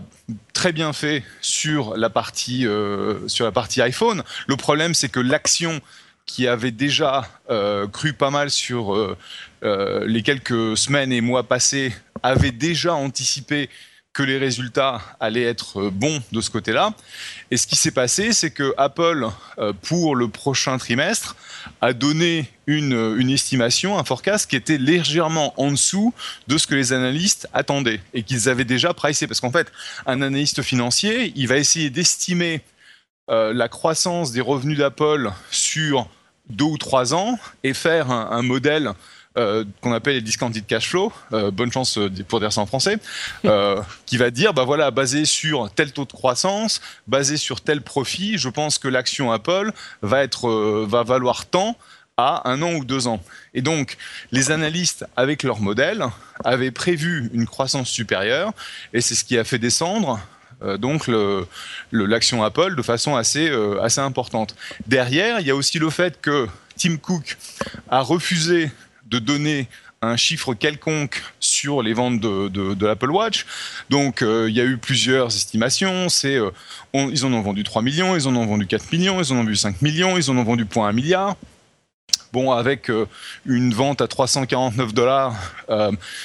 très 0.53 0.71
bien 0.71 0.91
fait 0.91 1.23
sur 1.39 1.95
la 1.97 2.09
partie, 2.09 2.65
euh, 2.65 3.27
sur 3.27 3.45
la 3.45 3.51
partie 3.51 3.79
iPhone. 3.79 4.23
Le 4.47 4.57
problème, 4.57 4.95
c'est 4.95 5.09
que 5.09 5.19
l'action 5.19 5.81
qui 6.25 6.47
avait 6.47 6.71
déjà 6.71 7.27
euh, 7.49 7.87
cru 7.87 8.13
pas 8.13 8.29
mal 8.29 8.49
sur 8.49 8.95
euh, 8.95 9.17
euh, 9.63 10.05
les 10.07 10.23
quelques 10.23 10.77
semaines 10.77 11.11
et 11.11 11.21
mois 11.21 11.43
passés, 11.43 11.93
avait 12.21 12.51
déjà 12.51 12.93
anticipé 12.93 13.69
que 14.13 14.23
les 14.23 14.37
résultats 14.37 15.01
allaient 15.19 15.43
être 15.43 15.89
bons 15.89 16.21
de 16.31 16.39
ce 16.39 16.51
côté-là. 16.51 16.93
Et 17.49 17.57
ce 17.57 17.65
qui 17.65 17.75
s'est 17.75 17.91
passé, 17.91 18.31
c'est 18.31 18.51
que 18.51 18.71
Apple, 18.77 19.27
pour 19.81 20.15
le 20.15 20.27
prochain 20.27 20.77
trimestre, 20.77 21.35
a 21.81 21.93
donné 21.93 22.47
une, 22.67 23.15
une, 23.17 23.31
estimation, 23.31 23.97
un 23.97 24.03
forecast 24.03 24.47
qui 24.47 24.55
était 24.55 24.77
légèrement 24.77 25.59
en 25.59 25.71
dessous 25.71 26.13
de 26.47 26.59
ce 26.59 26.67
que 26.67 26.75
les 26.75 26.93
analystes 26.93 27.49
attendaient 27.53 28.01
et 28.13 28.21
qu'ils 28.21 28.49
avaient 28.49 28.65
déjà 28.65 28.93
pricé. 28.93 29.25
Parce 29.25 29.39
qu'en 29.39 29.51
fait, 29.51 29.71
un 30.05 30.21
analyste 30.21 30.61
financier, 30.61 31.33
il 31.35 31.47
va 31.47 31.57
essayer 31.57 31.89
d'estimer 31.89 32.61
euh, 33.29 33.53
la 33.53 33.69
croissance 33.69 34.33
des 34.33 34.41
revenus 34.41 34.77
d'Apple 34.77 35.31
sur 35.49 36.09
deux 36.49 36.65
ou 36.65 36.77
trois 36.77 37.13
ans 37.13 37.39
et 37.63 37.73
faire 37.73 38.11
un, 38.11 38.41
modèle 38.41 38.91
euh, 39.37 39.63
qu'on 39.79 39.93
appelle 39.93 40.15
les 40.15 40.21
discounted 40.21 40.65
cash 40.65 40.89
flow, 40.89 41.13
euh, 41.31 41.49
bonne 41.49 41.71
chance 41.71 41.97
pour 42.27 42.41
dire 42.41 42.51
ça 42.51 42.59
en 42.59 42.65
français, 42.65 42.97
qui 44.05 44.17
va 44.17 44.29
dire, 44.29 44.53
bah 44.53 44.65
voilà, 44.65 44.91
basé 44.91 45.23
sur 45.23 45.71
tel 45.71 45.93
taux 45.93 46.03
de 46.03 46.11
croissance, 46.11 46.81
basé 47.07 47.37
sur 47.37 47.61
tel 47.61 47.81
profit, 47.81 48.37
je 48.37 48.49
pense 48.49 48.77
que 48.77 48.89
l'action 48.89 49.31
Apple 49.31 49.71
va 50.01 50.21
être, 50.21 50.49
va 50.85 51.03
valoir 51.03 51.45
tant 51.45 51.77
à 52.17 52.47
un 52.49 52.61
an 52.61 52.73
ou 52.73 52.83
deux 52.85 53.07
ans. 53.07 53.23
Et 53.53 53.61
donc, 53.61 53.97
les 54.31 54.51
analystes, 54.51 55.05
avec 55.15 55.43
leur 55.43 55.61
modèle, 55.61 56.05
avaient 56.43 56.71
prévu 56.71 57.31
une 57.33 57.45
croissance 57.45 57.89
supérieure, 57.89 58.51
et 58.93 58.99
c'est 58.99 59.15
ce 59.15 59.23
qui 59.23 59.37
a 59.37 59.43
fait 59.45 59.59
descendre 59.59 60.19
donc 60.77 61.09
l'action 61.91 62.43
Apple 62.43 62.75
de 62.75 62.81
façon 62.81 63.15
assez, 63.15 63.49
euh, 63.49 63.81
assez 63.81 64.01
importante. 64.01 64.55
Derrière, 64.87 65.39
il 65.39 65.47
y 65.47 65.51
a 65.51 65.55
aussi 65.55 65.79
le 65.79 65.89
fait 65.89 66.19
que 66.21 66.47
Tim 66.77 66.97
Cook 66.97 67.37
a 67.89 68.01
refusé 68.01 68.71
de 69.05 69.19
donner 69.19 69.67
un 70.01 70.17
chiffre 70.17 70.53
quelconque 70.53 71.23
sur 71.39 71.81
les 71.81 71.93
ventes 71.93 72.19
de, 72.19 72.85
l'Apple 72.85 73.11
Watch. 73.11 73.45
Donc 73.89 74.21
euh, 74.21 74.49
il 74.49 74.55
y 74.55 74.59
a 74.59 74.65
eu 74.65 74.77
plusieurs 74.77 75.27
estimations. 75.27 76.07
Ils 76.93 77.25
en 77.25 77.33
ont 77.33 77.41
vendu 77.41 77.63
3 77.63 77.81
millions, 77.81 78.15
ils 78.15 78.27
en 78.27 78.35
ont 78.35 78.45
vendu 78.45 78.67
4 78.67 78.91
millions, 78.91 79.21
ils 79.21 79.31
en 79.31 79.37
ont 79.37 79.43
vendu 79.43 79.55
5 79.55 79.81
millions, 79.81 80.17
ils 80.17 80.29
en 80.29 80.37
ont 80.37 80.43
vendu 80.43 80.65
point 80.65 80.89
1 80.89 80.91
milliard. 80.91 81.35
Bon, 82.33 82.51
avec 82.51 82.91
une 83.45 83.73
vente 83.73 84.01
à 84.01 84.07
349 84.07 84.93
dollars, 84.93 85.35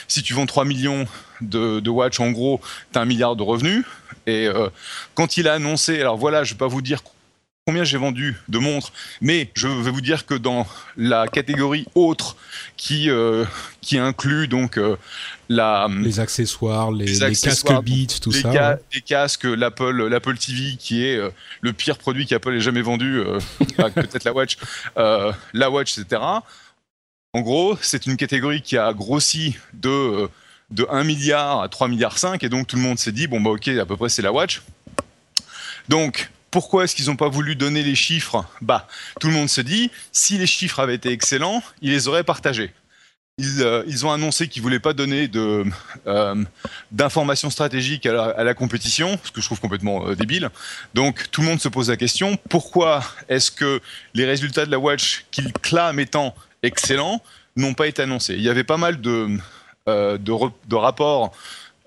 si 0.09 0.23
tu 0.23 0.33
vends 0.33 0.47
3 0.47 0.65
millions 0.65 1.07
de, 1.41 1.81
de 1.81 1.91
watch, 1.91 2.19
en 2.19 2.31
gros, 2.31 2.61
tu 2.93 2.99
as 2.99 3.03
un 3.03 3.05
milliard 3.05 3.37
de 3.37 3.43
revenus. 3.43 3.85
Et 4.29 4.47
euh, 4.47 4.69
quand 5.15 5.37
il 5.37 5.49
a 5.49 5.55
annoncé, 5.55 6.01
alors 6.01 6.17
voilà, 6.17 6.45
je 6.45 6.53
ne 6.53 6.55
vais 6.55 6.59
pas 6.59 6.69
vous 6.69 6.83
dire 6.83 7.03
combien 7.69 7.85
j'ai 7.85 7.99
vendu 7.99 8.35
de 8.49 8.57
montres, 8.57 8.95
mais 9.21 9.51
je 9.53 9.69
vais 9.69 9.91
vous 9.91 10.01
dire 10.01 10.25
que 10.25 10.33
dans 10.33 10.67
la 10.97 11.29
catégorie 11.29 11.85
autre 11.95 12.35
qui 12.79 13.11
euh, 13.11 13.45
qui 13.83 13.99
inclut 13.99 14.49
donc 14.49 14.79
euh, 14.79 14.97
la 15.51 15.87
les 16.01 16.19
accessoires, 16.19 16.91
les, 16.91 17.19
casques 17.19 17.67
Beats, 17.83 18.21
tout 18.23 18.33
ça, 18.33 18.79
les 18.95 19.03
casques, 19.03 19.45
l'Apple 19.45 20.07
l'Apple 20.07 20.39
TV 20.39 20.77
qui 20.79 21.05
est 21.05 21.17
euh, 21.17 21.29
le 21.61 21.75
pire 21.75 21.99
produit 21.99 22.25
qu'Apple 22.25 22.55
ait 22.55 22.61
jamais 22.63 22.81
vendu, 22.81 23.23
peut-être 23.77 24.25
la 24.25 24.33
Watch, 24.33 24.57
la 24.97 25.71
Watch, 25.71 25.99
etc. 25.99 26.23
En 27.35 27.41
gros, 27.43 27.77
c'est 27.83 28.07
une 28.07 28.17
catégorie 28.17 28.63
qui 28.63 28.79
a 28.79 28.95
grossi 28.95 29.57
de 29.75 30.27
de 30.71 30.87
1 30.91 31.05
milliard 31.05 31.63
à 31.63 31.69
3 31.69 31.89
milliards 31.89 32.19
5 32.19 32.43
et 32.45 32.49
donc 32.49 32.67
tout 32.67 32.77
le 32.77 32.83
monde 32.83 32.99
s'est 32.99 33.13
dit 33.13 33.27
bon 33.27 33.41
bah 33.41 33.51
ok 33.51 33.69
à 33.69 33.87
peu 33.87 33.97
près 33.97 34.09
c'est 34.09 34.23
la 34.23 34.33
Watch. 34.33 34.63
Donc 35.89 36.31
pourquoi 36.51 36.85
est-ce 36.85 36.95
qu'ils 36.95 37.07
n'ont 37.07 37.17
pas 37.17 37.29
voulu 37.29 37.57
donner 37.57 37.83
les 37.83 37.95
chiffres? 37.95 38.45
Bah, 38.61 38.87
tout 39.21 39.29
le 39.29 39.35
monde 39.35 39.49
se 39.49 39.61
dit, 39.61 39.91
si 40.13 40.39
les 40.39 40.47
chiffres 40.47 40.81
avaient 40.81 40.95
été 40.95 41.11
excellents, 41.11 41.63
ils 41.83 41.91
les 41.91 42.09
auraient 42.09 42.25
partagés. 42.25 42.73
Ils, 43.41 43.63
euh, 43.63 43.85
ont 44.03 44.11
annoncé 44.11 44.49
qu'ils 44.49 44.63
voulaient 44.63 44.81
pas 44.81 44.95
donner 44.95 45.31
euh, 45.37 46.45
d'informations 46.91 47.51
stratégiques 47.51 48.05
à 48.07 48.43
la, 48.43 48.55
compétition, 48.55 49.19
ce 49.23 49.31
que 49.31 49.41
je 49.41 49.47
trouve 49.47 49.61
complètement 49.61 50.09
euh, 50.09 50.17
débile. 50.17 50.51
Donc 50.95 51.31
tout 51.31 51.43
le 51.43 51.47
monde 51.47 51.61
se 51.61 51.69
pose 51.69 51.89
la 51.89 51.97
question 51.97 52.37
pourquoi 52.49 53.05
est-ce 53.29 53.53
que 53.53 53.81
les 54.15 54.25
résultats 54.25 54.67
de 54.67 54.73
la 54.73 54.79
Watch 54.81 55.25
qu'ils 55.31 55.53
clament 55.53 56.01
étant 56.01 56.35
excellents 56.65 57.23
n'ont 57.55 57.75
pas 57.75 57.87
été 57.87 58.03
annoncés? 58.03 58.35
Il 58.35 58.43
y 58.43 58.49
avait 58.49 58.65
pas 58.65 58.77
mal 58.77 59.01
de 59.01 59.29
de, 59.89 60.33
de 60.69 60.77
rapports 60.77 61.33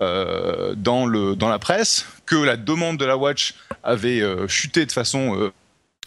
euh, 0.02 0.74
dans, 0.76 1.06
le, 1.06 1.36
dans 1.36 1.48
la 1.48 1.60
presse 1.60 2.08
que 2.26 2.36
la 2.36 2.58
demande 2.58 2.98
de 2.98 3.06
la 3.06 3.18
Watch 3.18 3.54
avait 3.84 4.20
euh, 4.20 4.48
chuté 4.48 4.88
de 4.88 4.92
façon 4.92 5.40
euh, 5.40 5.52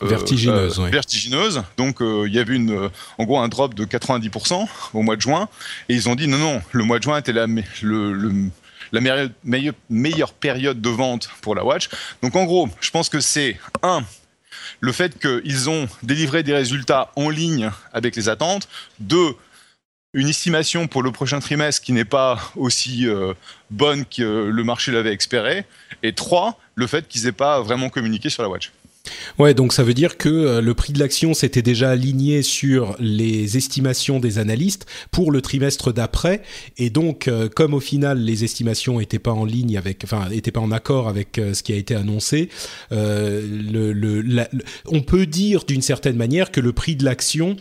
vertigineuse. 0.01 0.81
vertigineuse. 0.81 1.63
Donc 1.77 1.99
il 2.01 2.35
y 2.35 2.41
avait 2.41 2.57
une, 2.57 2.91
en 3.19 3.25
gros 3.25 3.39
un 3.39 3.47
drop 3.47 3.73
de 3.75 3.85
90% 3.85 4.67
au 4.95 5.03
mois 5.03 5.15
de 5.15 5.21
juin. 5.21 5.49
Et 5.89 5.95
ils 5.95 6.09
ont 6.09 6.17
dit 6.17 6.27
non, 6.27 6.39
non, 6.39 6.61
le 6.73 6.83
mois 6.83 6.99
de 6.99 7.05
juin 7.05 7.19
était 7.19 7.33
la, 7.33 7.47
le, 7.83 8.51
la 8.91 9.01
meilleure, 9.01 9.29
meilleure, 9.45 9.75
meilleure, 9.89 10.33
période 10.33 10.81
de 10.81 10.91
vente 10.91 11.31
pour 11.41 11.55
la 11.55 11.65
Watch. 11.65 11.89
Donc 12.21 12.35
en 12.35 12.47
gros, 12.47 12.69
je 12.81 12.91
pense 12.91 13.09
que 13.09 13.21
c'est 13.21 13.61
un, 13.85 14.03
le 14.81 14.91
fait 14.91 15.21
qu'ils 15.21 15.71
ont 15.71 15.87
délivré 16.03 16.43
des 16.43 16.55
résultats 16.55 17.13
en 17.15 17.31
ligne 17.31 17.71
avec 17.93 18.17
les 18.17 18.29
attentes. 18.29 18.69
Deux, 18.99 19.37
une 20.15 20.29
estimation 20.29 20.87
pour 20.87 21.03
le 21.03 21.11
prochain 21.11 21.41
trimestre 21.41 21.83
qui 21.83 21.93
n'est 21.93 22.05
pas 22.05 22.41
aussi 22.57 23.07
euh, 23.07 23.35
bonne 23.71 24.05
que 24.07 24.23
le 24.23 24.65
marché 24.65 24.93
l'avait 24.93 25.13
espéré. 25.13 25.67
Et 26.03 26.13
trois, 26.13 26.59
le 26.77 26.87
fait 26.87 27.07
qu'ils 27.09 27.25
n'aient 27.25 27.33
pas 27.33 27.61
vraiment 27.61 27.89
communiqué 27.91 28.31
sur 28.31 28.43
la 28.43 28.49
watch. 28.49 28.73
Ouais, 29.39 29.55
donc 29.55 29.73
ça 29.73 29.83
veut 29.83 29.95
dire 29.95 30.17
que 30.17 30.29
euh, 30.29 30.61
le 30.61 30.75
prix 30.75 30.93
de 30.93 30.99
l'action 30.99 31.35
s'était 31.35 31.63
déjà 31.63 31.91
aligné 31.91 32.43
sur 32.43 32.97
les 32.99 33.57
estimations 33.57 34.21
des 34.21 34.39
analystes 34.39 34.87
pour 35.11 35.31
le 35.31 35.43
trimestre 35.43 35.93
d'après, 35.93 36.43
et 36.79 36.91
donc 36.91 37.29
euh, 37.29 37.49
comme 37.49 37.75
au 37.75 37.81
final 37.81 38.19
les 38.19 38.45
estimations 38.45 38.99
n'étaient 38.99 39.19
pas 39.19 39.33
en 39.33 39.45
ligne 39.45 39.77
avec, 39.77 40.03
enfin, 40.05 40.29
n'étaient 40.29 40.53
pas 40.53 40.61
en 40.61 40.71
accord 40.71 41.09
avec 41.09 41.39
euh, 41.39 41.53
ce 41.53 41.63
qui 41.63 41.73
a 41.73 41.77
été 41.77 41.95
annoncé, 41.95 42.49
le, 42.91 44.47
on 44.87 45.03
peut 45.03 45.27
dire 45.27 45.65
d'une 45.65 45.83
certaine 45.83 46.17
manière 46.17 46.51
que 46.51 46.61
le 46.61 46.73
prix 46.73 46.97
de 46.97 47.05
l'action 47.05 47.57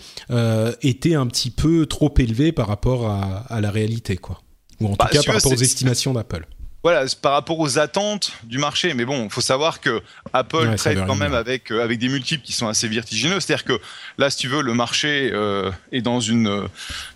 était 0.81 1.15
un 1.15 1.27
petit 1.27 1.49
peu 1.49 1.85
trop 1.85 2.13
élevé 2.17 2.51
par 2.51 2.67
rapport 2.67 3.09
à, 3.09 3.61
la 3.61 3.71
réalité, 3.71 4.17
quoi, 4.17 4.41
ou 4.79 4.87
en 4.87 4.91
tout 4.91 4.97
bah, 4.99 5.09
cas 5.11 5.23
par 5.23 5.35
rapport 5.35 5.51
aux 5.51 5.55
estimations 5.55 6.13
d'Apple 6.13 6.45
voilà, 6.83 7.05
par 7.21 7.31
rapport 7.31 7.59
aux 7.59 7.79
attentes 7.79 8.33
du 8.43 8.57
marché. 8.57 8.93
Mais 8.93 9.05
bon, 9.05 9.23
il 9.23 9.29
faut 9.31 9.41
savoir 9.41 9.79
que 9.79 10.01
Apple 10.33 10.75
traite 10.75 10.99
quand 11.07 11.15
même 11.15 11.33
avec, 11.33 11.71
euh, 11.71 11.81
avec 11.81 11.97
des 11.97 12.09
multiples 12.09 12.43
qui 12.43 12.51
sont 12.51 12.67
assez 12.67 12.89
vertigineux. 12.89 13.39
C'est-à-dire 13.39 13.63
que 13.63 13.79
là, 14.17 14.29
si 14.29 14.37
tu 14.37 14.49
veux, 14.49 14.61
le 14.61 14.73
marché 14.73 15.31
euh, 15.33 15.71
est 15.93 16.01
dans 16.01 16.19
une, 16.19 16.47
euh, 16.47 16.67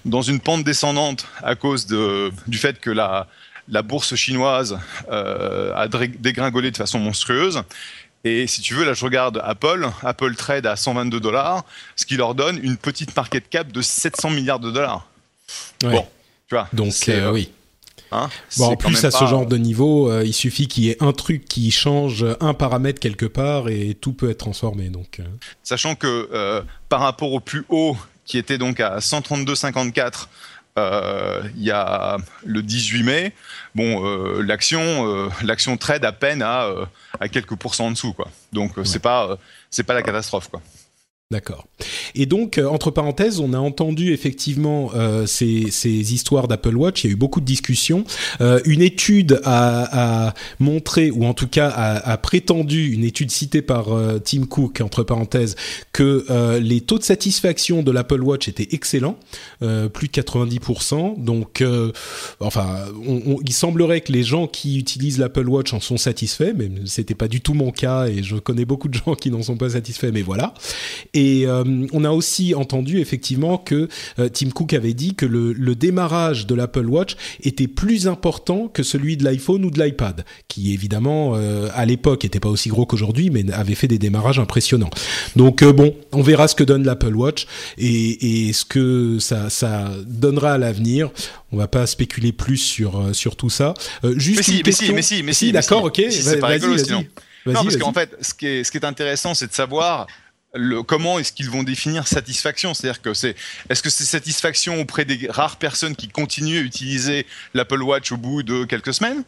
dans 0.05 0.21
une 0.21 0.39
pente 0.39 0.63
descendante 0.63 1.27
à 1.43 1.55
cause 1.55 1.85
de, 1.85 2.31
du 2.47 2.57
fait 2.57 2.79
que 2.79 2.89
la, 2.89 3.27
la 3.67 3.81
bourse 3.81 4.15
chinoise 4.15 4.79
a 5.11 5.87
dégringolé 6.19 6.71
de 6.71 6.77
façon 6.77 6.99
monstrueuse. 6.99 7.61
Et 8.23 8.47
si 8.47 8.61
tu 8.61 8.73
veux, 8.73 8.85
là, 8.85 8.93
je 8.93 9.03
regarde 9.03 9.41
Apple. 9.43 9.89
Apple 10.03 10.35
trade 10.35 10.65
à 10.65 10.77
122 10.77 11.19
dollars, 11.19 11.65
ce 11.97 12.05
qui 12.05 12.15
leur 12.15 12.35
donne 12.35 12.57
une 12.63 12.77
petite 12.77 13.15
market 13.15 13.49
cap 13.49 13.71
de 13.71 13.81
700 13.81 14.29
milliards 14.29 14.59
de 14.59 14.71
dollars. 14.71 15.07
Bon, 15.81 16.07
tu 16.47 16.55
vois. 16.55 16.69
Donc, 16.73 16.93
oui. 17.31 17.51
Hein 18.11 18.29
bon, 18.57 18.65
en 18.65 18.75
plus, 18.75 19.03
à 19.03 19.11
ce 19.11 19.25
genre 19.25 19.45
de 19.45 19.57
niveau, 19.57 20.09
euh, 20.09 20.23
il 20.25 20.33
suffit 20.33 20.67
qu'il 20.67 20.85
y 20.85 20.89
ait 20.89 20.97
un 21.01 21.13
truc 21.13 21.45
qui 21.45 21.71
change 21.71 22.25
un 22.39 22.53
paramètre 22.53 22.99
quelque 22.99 23.25
part 23.25 23.69
et 23.69 23.95
tout 23.99 24.13
peut 24.13 24.29
être 24.29 24.37
transformé. 24.37 24.89
Donc, 24.89 25.19
euh. 25.19 25.23
Sachant 25.63 25.95
que 25.95 26.29
euh, 26.33 26.61
par 26.89 27.01
rapport 27.01 27.33
au 27.33 27.39
plus 27.39 27.65
haut, 27.69 27.97
qui 28.25 28.37
était 28.37 28.57
donc 28.57 28.79
à 28.79 28.99
132,54 28.99 30.27
il 31.55 31.63
y 31.63 31.71
a 31.71 32.17
le 32.45 32.61
18 32.61 33.01
mai, 33.01 33.33
bon, 33.73 34.03
l'action, 34.41 35.27
l'action 35.41 35.75
trade 35.75 36.05
à 36.05 36.11
peine 36.11 36.43
à, 36.43 36.69
à 37.19 37.27
quelques 37.29 37.55
pourcents 37.55 37.87
en 37.87 37.91
dessous, 37.91 38.13
quoi. 38.13 38.27
Donc 38.53 38.73
c'est 38.83 39.01
pas, 39.01 39.39
c'est 39.71 39.81
pas 39.81 39.95
la 39.95 40.03
catastrophe, 40.03 40.49
quoi. 40.49 40.61
D'accord. 41.29 41.67
Et 42.15 42.25
donc, 42.25 42.57
euh, 42.57 42.67
entre 42.69 42.89
parenthèses, 42.89 43.41
on 43.41 43.51
a 43.51 43.57
entendu 43.57 44.13
effectivement 44.13 44.91
euh, 44.95 45.25
ces, 45.25 45.69
ces, 45.71 46.13
histoires 46.13 46.47
d'Apple 46.47 46.77
Watch. 46.77 47.03
Il 47.03 47.07
y 47.07 47.09
a 47.09 47.13
eu 47.13 47.17
beaucoup 47.17 47.41
de 47.41 47.45
discussions. 47.45 48.05
Euh, 48.39 48.61
une 48.63 48.81
étude 48.81 49.41
a, 49.43 50.27
a, 50.27 50.33
montré, 50.59 51.11
ou 51.11 51.25
en 51.25 51.33
tout 51.33 51.49
cas 51.49 51.67
a, 51.67 52.11
a 52.13 52.17
prétendu, 52.17 52.93
une 52.93 53.03
étude 53.03 53.29
citée 53.29 53.61
par 53.61 53.93
euh, 53.93 54.19
Tim 54.19 54.45
Cook, 54.45 54.79
entre 54.79 55.03
parenthèses, 55.03 55.57
que 55.91 56.25
euh, 56.29 56.61
les 56.61 56.79
taux 56.79 56.97
de 56.97 57.03
satisfaction 57.03 57.83
de 57.83 57.91
l'Apple 57.91 58.21
Watch 58.21 58.47
étaient 58.47 58.69
excellents, 58.71 59.19
plus 59.59 60.07
de 60.07 60.13
90%. 60.13 61.23
Donc, 61.23 61.63
enfin, 62.39 62.85
on, 63.07 63.37
il 63.43 63.53
semblerait 63.53 64.01
que 64.01 64.11
les 64.11 64.23
gens 64.23 64.47
qui 64.47 64.77
utilisent 64.77 65.17
l'Apple 65.17 65.47
Watch 65.47 65.73
en 65.73 65.79
sont 65.79 65.97
satisfaits, 65.97 66.53
mais 66.55 66.69
c'était 66.85 67.15
pas 67.15 67.27
du 67.27 67.41
tout 67.41 67.53
mon 67.53 67.71
cas, 67.71 68.07
et 68.07 68.23
je 68.23 68.35
connais 68.35 68.65
beaucoup 68.65 68.87
de 68.87 68.93
gens 68.93 69.15
qui 69.15 69.31
n'en 69.31 69.41
sont 69.41 69.57
pas 69.57 69.71
satisfaits. 69.71 70.11
Mais 70.13 70.21
voilà. 70.21 70.53
Et 71.13 71.47
euh, 71.47 71.63
on 71.93 72.03
a 72.03 72.11
aussi 72.11 72.55
entendu 72.55 72.99
effectivement 72.99 73.57
que 73.57 73.87
euh, 74.19 74.29
Tim 74.29 74.49
Cook 74.49 74.73
avait 74.73 74.93
dit 74.93 75.15
que 75.15 75.25
le, 75.25 75.53
démarrage 75.75 76.47
de 76.47 76.55
l'Apple 76.55 76.87
Watch 76.87 77.15
était 77.43 77.67
plus 77.67 78.07
important 78.07 78.67
que 78.67 78.81
celui 78.81 79.15
de 79.15 79.23
l'iPhone 79.23 79.63
ou 79.63 79.69
de 79.69 79.81
l'iPad, 79.81 80.25
qui 80.47 80.73
évidemment 80.73 81.33
euh, 81.35 81.69
à 81.75 81.85
l'époque 81.85 82.23
n'était 82.23 82.39
pas 82.39 82.49
aussi 82.49 82.69
gros 82.69 82.85
qu'aujourd'hui, 82.85 83.29
mais 83.29 83.51
avait 83.51 83.75
fait 83.75 83.87
des 83.87 83.99
démarrages 83.99 84.39
impressionnants. 84.39 84.89
Donc 85.35 85.63
bon, 85.63 85.93
on 86.13 86.21
verra 86.21 86.47
ce 86.47 86.55
que 86.55 86.63
donne 86.63 86.83
l'Apple 86.83 87.15
Watch 87.15 87.45
et, 87.77 88.51
ce 88.53 88.65
que 88.65 89.19
ça, 89.19 89.46
ça 89.49 89.89
donnera 90.05 90.53
à 90.53 90.57
l'avenir. 90.57 91.09
On 91.51 91.57
va 91.57 91.67
pas 91.67 91.85
spéculer 91.87 92.31
plus 92.31 92.57
sur 92.57 93.15
sur 93.15 93.35
tout 93.35 93.49
ça. 93.49 93.73
juste 94.15 94.37
mais, 94.37 94.43
si, 94.43 94.61
mais 94.65 94.71
si, 94.71 94.93
mais 94.93 95.01
si, 95.01 95.23
mais 95.23 95.33
si, 95.33 95.51
d'accord, 95.51 95.83
ok. 95.83 96.01
c'est 96.09 96.39
pas 96.39 96.47
rigolo 96.47 96.77
sinon. 96.77 97.05
Non, 97.45 97.63
parce 97.63 97.77
qu'en 97.77 97.93
fait, 97.93 98.15
ce 98.21 98.33
qui 98.33 98.45
est, 98.45 98.63
ce 98.63 98.71
qui 98.71 98.77
est 98.77 98.85
intéressant, 98.85 99.33
c'est 99.33 99.47
de 99.47 99.53
savoir 99.53 100.07
comment 100.87 101.19
est-ce 101.19 101.31
qu'ils 101.31 101.49
vont 101.49 101.63
définir 101.63 102.07
satisfaction 102.07 102.73
C'est-à-dire 102.73 103.01
que 103.01 103.13
c'est 103.13 103.35
est-ce 103.69 103.83
que 103.83 103.89
c'est 103.89 104.05
satisfaction 104.05 104.79
auprès 104.79 105.05
des 105.05 105.27
rares 105.29 105.57
personnes 105.57 105.95
qui 105.95 106.07
continuent 106.07 106.59
à 106.59 106.61
utiliser 106.61 107.25
l'Apple 107.53 107.81
Watch 107.81 108.11
au 108.11 108.17
bout 108.17 108.43
de 108.43 108.65
quelques 108.65 108.93
semaines? 108.93 109.23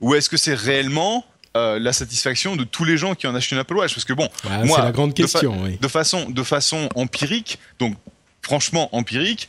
Ou 0.00 0.14
est-ce 0.14 0.28
que 0.28 0.36
c'est 0.36 0.54
réellement 0.54 1.24
euh, 1.56 1.78
la 1.78 1.92
satisfaction 1.92 2.56
de 2.56 2.64
tous 2.64 2.84
les 2.84 2.96
gens 2.96 3.14
qui 3.14 3.26
ont 3.26 3.34
acheté 3.34 3.54
une 3.54 3.60
Apple 3.60 3.76
Watch? 3.76 3.94
Parce 3.94 4.04
que 4.04 4.12
bon 4.12 4.28
moi 4.64 4.76
c'est 4.76 4.84
la 4.84 4.92
grande 4.92 5.14
question 5.14 5.56
de, 5.80 5.88
façon 5.88 6.28
de 6.28 6.42
façon 6.42 6.88
empirique 6.96 7.58
donc 7.78 7.96
franchement 8.42 8.94
empirique 8.94 9.48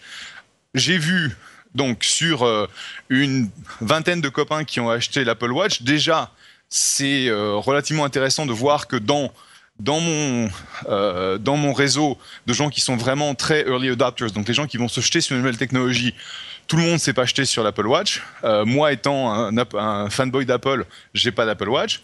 j'ai 0.73 0.97
vu 0.97 1.35
donc 1.75 2.03
sur 2.03 2.43
euh, 2.43 2.67
une 3.09 3.49
vingtaine 3.81 4.21
de 4.21 4.29
copains 4.29 4.63
qui 4.63 4.79
ont 4.79 4.89
acheté 4.89 5.23
l'Apple 5.23 5.51
Watch 5.51 5.81
déjà 5.81 6.31
c'est 6.69 7.27
euh, 7.27 7.55
relativement 7.55 8.05
intéressant 8.05 8.45
de 8.45 8.53
voir 8.53 8.87
que 8.87 8.95
dans 8.95 9.31
dans 9.79 9.99
mon, 9.99 10.49
euh, 10.87 11.39
dans 11.39 11.57
mon 11.57 11.73
réseau 11.73 12.17
de 12.45 12.53
gens 12.53 12.69
qui 12.69 12.79
sont 12.79 12.95
vraiment 12.95 13.33
très 13.33 13.67
early 13.67 13.89
adopters, 13.89 14.31
donc 14.31 14.47
les 14.47 14.53
gens 14.53 14.67
qui 14.67 14.77
vont 14.77 14.87
se 14.87 15.01
jeter 15.01 15.19
sur 15.19 15.35
une 15.35 15.41
nouvelle 15.41 15.57
technologie, 15.57 16.13
tout 16.67 16.77
le 16.77 16.83
monde 16.83 16.99
s'est 16.99 17.13
pas 17.13 17.25
jeté 17.25 17.43
sur 17.43 17.63
l'Apple 17.63 17.87
Watch. 17.87 18.21
Moi 18.65 18.93
étant 18.93 19.33
un, 19.33 19.57
un 19.57 20.09
fanboy 20.11 20.45
d'Apple, 20.45 20.85
j'ai 21.15 21.31
pas 21.31 21.47
d'Apple 21.47 21.69
Watch. 21.69 22.01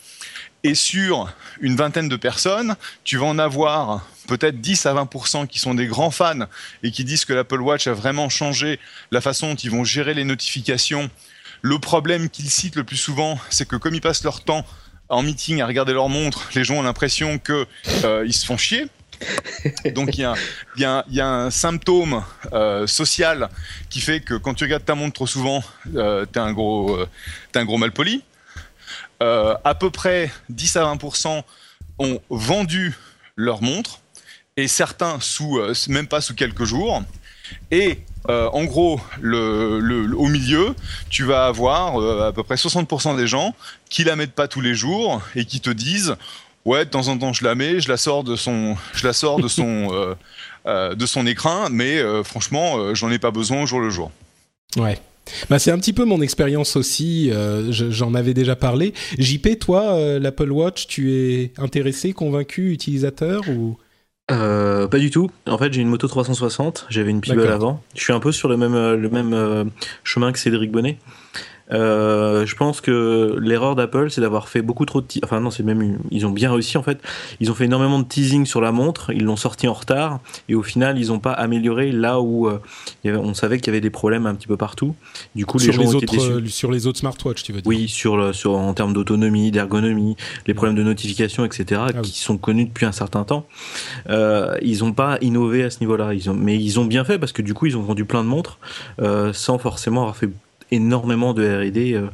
Et 0.64 0.76
sur 0.76 1.32
une 1.62 1.76
vingtaine 1.76 2.10
de 2.10 2.16
personnes, 2.16 2.76
tu 3.03 3.18
vas 3.18 3.26
en 3.26 3.39
avoir 3.39 4.05
peut-être 4.28 4.60
10 4.60 4.86
à 4.86 4.93
20% 4.93 5.47
qui 5.47 5.57
sont 5.57 5.74
des 5.74 5.88
grands 5.88 6.12
fans 6.12 6.47
et 6.84 6.91
qui 6.91 7.03
disent 7.03 7.26
que 7.26 7.34
l'Apple 7.34 7.62
Watch 7.62 7.88
a 7.88 7.93
vraiment 7.93 8.30
changé 8.30 8.80
la 9.12 9.22
façon 9.22 9.49
dont 9.49 9.55
ils 9.55 9.72
vont 9.72 9.84
gérer 9.84 10.14
les 10.14 10.26
notifications. 10.26 11.10
Le 11.62 11.80
problème 11.80 12.30
qu'ils 12.30 12.49
citent 12.49 12.76
le 12.76 12.84
plus 12.84 12.97
souvent, 12.97 13.39
c'est 13.49 13.68
que 13.68 13.76
comme 13.76 13.95
ils 13.95 14.01
passent 14.01 14.24
leur 14.24 14.43
temps 14.43 14.66
en 15.07 15.24
meeting 15.24 15.62
à 15.62 15.66
regarder 15.66 15.93
leur 15.93 16.10
montre, 16.10 16.49
les 16.55 16.64
gens 16.64 16.76
ont 16.76 16.84
l'impression 16.84 17.39
que 17.39 17.66
euh, 18.03 18.30
se 18.30 18.45
font 18.45 18.57
chier. 18.57 18.88
Donc 19.95 20.18
il 20.18 20.30
y, 20.78 20.82
y, 20.82 21.20
a 21.22 21.28
un 21.28 21.51
symptôme 21.51 22.24
euh, 22.53 22.88
social 22.88 23.49
qui 23.89 24.01
fait 24.01 24.22
que 24.22 24.36
quand 24.36 24.53
tu 24.53 24.64
regardes 24.64 24.86
ta 24.86 24.95
montre 24.95 25.14
trop 25.14 25.28
souvent, 25.28 25.64
euh, 25.95 26.26
t'es 26.26 26.39
un 26.39 26.53
gros, 26.53 26.95
euh, 26.95 27.07
un 27.55 27.66
gros 27.66 27.78
malpoli. 27.78 28.24
Euh, 29.22 29.55
à 29.63 29.76
peu 29.76 29.89
près 29.89 30.32
10 30.49 30.78
à 30.78 30.95
20% 30.95 31.43
ont 31.99 32.22
vendu 32.30 32.95
leur 33.36 33.61
montre, 33.61 33.99
et 34.57 34.67
certains 34.67 35.20
sous 35.20 35.59
même 35.88 36.07
pas 36.07 36.22
sous 36.22 36.36
quelques 36.36 36.65
jours. 36.65 37.03
Et 37.72 37.99
en 38.28 38.63
gros, 38.65 39.01
le, 39.20 40.13
au 40.15 40.28
milieu, 40.28 40.76
tu 41.09 41.24
vas 41.24 41.47
avoir 41.47 42.24
à 42.24 42.32
peu 42.32 42.43
près 42.43 42.55
60% 42.55 43.17
des 43.17 43.28
gens 43.28 43.55
qui 43.89 44.03
la 44.03 44.15
mettent 44.15 44.34
pas 44.34 44.47
tous 44.47 44.61
les 44.61 44.76
jours 44.76 45.22
et 45.36 45.45
qui 45.45 45.61
te 45.61 45.70
disent 45.70 46.15
ouais 46.65 46.86
de 46.86 46.89
temps 46.89 47.07
en 47.07 47.17
temps 47.17 47.34
je 47.34 47.43
la 47.43 47.55
mets, 47.55 47.80
je 47.80 47.89
la 47.89 47.97
sors 47.97 48.24
de 48.24 48.36
son, 48.36 48.78
je 48.93 49.07
la 49.07 49.13
sors 49.13 49.39
de 49.39 49.47
son 49.47 50.15
de 50.65 51.05
son 51.05 51.26
écran, 51.26 51.70
mais 51.72 52.01
franchement 52.24 52.93
j'en 52.93 53.09
ai 53.09 53.20
pas 53.20 53.32
besoin 53.32 53.63
au 53.63 53.65
jour 53.65 53.80
le 53.80 53.89
jour. 53.89 54.11
Ouais. 54.76 54.99
Bah, 55.49 55.59
c'est 55.59 55.71
un 55.71 55.77
petit 55.77 55.93
peu 55.93 56.05
mon 56.05 56.21
expérience 56.21 56.75
aussi, 56.75 57.30
euh, 57.32 57.71
j'en 57.71 58.13
avais 58.13 58.34
déjà 58.34 58.55
parlé. 58.55 58.93
JP, 59.17 59.59
toi, 59.59 59.93
euh, 59.93 60.19
l'Apple 60.19 60.51
Watch, 60.51 60.88
tu 60.88 61.13
es 61.13 61.53
intéressé, 61.57 62.13
convaincu, 62.13 62.71
utilisateur 62.71 63.41
ou? 63.49 63.77
Euh, 64.32 64.88
pas 64.88 64.99
du 64.99 65.09
tout. 65.09 65.32
En 65.47 65.57
fait, 65.57 65.73
j'ai 65.73 65.82
une 65.82 65.88
moto 65.88 66.07
360. 66.07 66.86
J'avais 66.89 67.09
une 67.09 67.21
Peeble 67.21 67.47
avant. 67.47 67.82
Je 67.95 68.01
suis 68.01 68.13
un 68.13 68.19
peu 68.19 68.32
sur 68.32 68.47
le 68.47 68.57
même 68.57 68.75
le 68.75 69.09
même 69.09 69.71
chemin 70.03 70.32
que 70.32 70.38
Cédric 70.38 70.71
Bonnet. 70.71 70.99
Euh, 71.72 72.45
je 72.45 72.55
pense 72.55 72.82
que 72.82 73.38
l'erreur 73.39 73.76
d'Apple, 73.76 74.09
c'est 74.09 74.22
d'avoir 74.22 74.49
fait 74.49 74.61
beaucoup 74.61 74.86
trop 74.86 75.01
de. 75.01 75.07
Enfin 75.24 75.39
non, 75.39 75.51
c'est 75.51 75.63
même 75.63 75.99
ils 76.11 76.26
ont 76.26 76.32
bien 76.32 76.51
réussi 76.51 76.78
en 76.78 76.84
fait. 76.84 76.99
Ils 77.39 77.51
ont 77.51 77.53
fait 77.53 77.65
énormément 77.65 77.99
de 77.99 78.05
teasing 78.05 78.45
sur 78.45 78.61
la 78.61 78.72
montre. 78.72 79.11
Ils 79.11 79.24
l'ont 79.24 79.36
sorti 79.36 79.67
en 79.67 79.74
retard 79.74 80.20
et 80.47 80.55
au 80.55 80.63
final, 80.63 80.97
ils 80.97 81.07
n'ont 81.07 81.20
pas 81.20 81.32
amélioré 81.32 81.91
là 81.91 82.22
où 82.22 82.47
euh, 82.47 82.59
on 83.05 83.34
savait 83.34 83.57
qu'il 83.57 83.67
y 83.67 83.70
avait 83.70 83.82
des 83.82 83.89
problèmes 83.89 84.26
un 84.26 84.36
petit 84.36 84.47
peu 84.47 84.57
partout. 84.57 84.95
Du 85.36 85.45
coup, 85.45 85.59
les 85.59 85.72
gens 85.72 85.82
les 85.82 85.95
autres, 85.95 86.32
euh, 86.32 86.45
sur 86.47 86.72
les 86.72 86.88
autres 86.88 86.99
smartwatches, 86.99 87.43
tu 87.43 87.53
veux 87.53 87.61
dire 87.61 87.67
Oui, 87.67 87.88
sur 87.88 88.34
sur 88.34 88.55
en 88.55 88.74
termes 88.74 88.93
d'autonomie, 88.93 89.51
d'ergonomie, 89.51 90.15
les 90.47 90.53
problèmes 90.53 90.78
de 90.78 90.84
notification, 90.84 91.45
etc., 91.45 91.82
ah 91.86 92.01
qui 92.01 92.20
sont 92.20 92.38
connus 92.38 92.65
depuis 92.65 92.86
un 92.86 92.91
certain 92.91 93.24
temps. 93.24 93.45
Ils 94.07 94.80
n'ont 94.80 94.93
pas 94.93 95.17
innové 95.22 95.63
à 95.63 95.70
ce 95.70 95.80
niveau-là. 95.82 96.13
Ils 96.13 96.30
ont, 96.30 96.34
mais 96.34 96.57
ils 96.57 96.80
ont 96.80 96.86
bien 96.86 97.03
fait 97.03 97.20
parce 97.20 97.32
que 97.32 97.41
du 97.41 97.53
coup, 97.53 97.67
ils 97.67 97.78
ont 97.78 97.82
vendu 97.82 98.05
plein 98.05 98.24
de 98.24 98.30
montres 98.30 98.59
sans 99.34 99.57
forcément 99.59 100.01
avoir 100.01 100.17
fait 100.17 100.30
énormément 100.72 101.34
de 101.34 101.43
R&D 101.43 101.93
euh, 101.93 102.07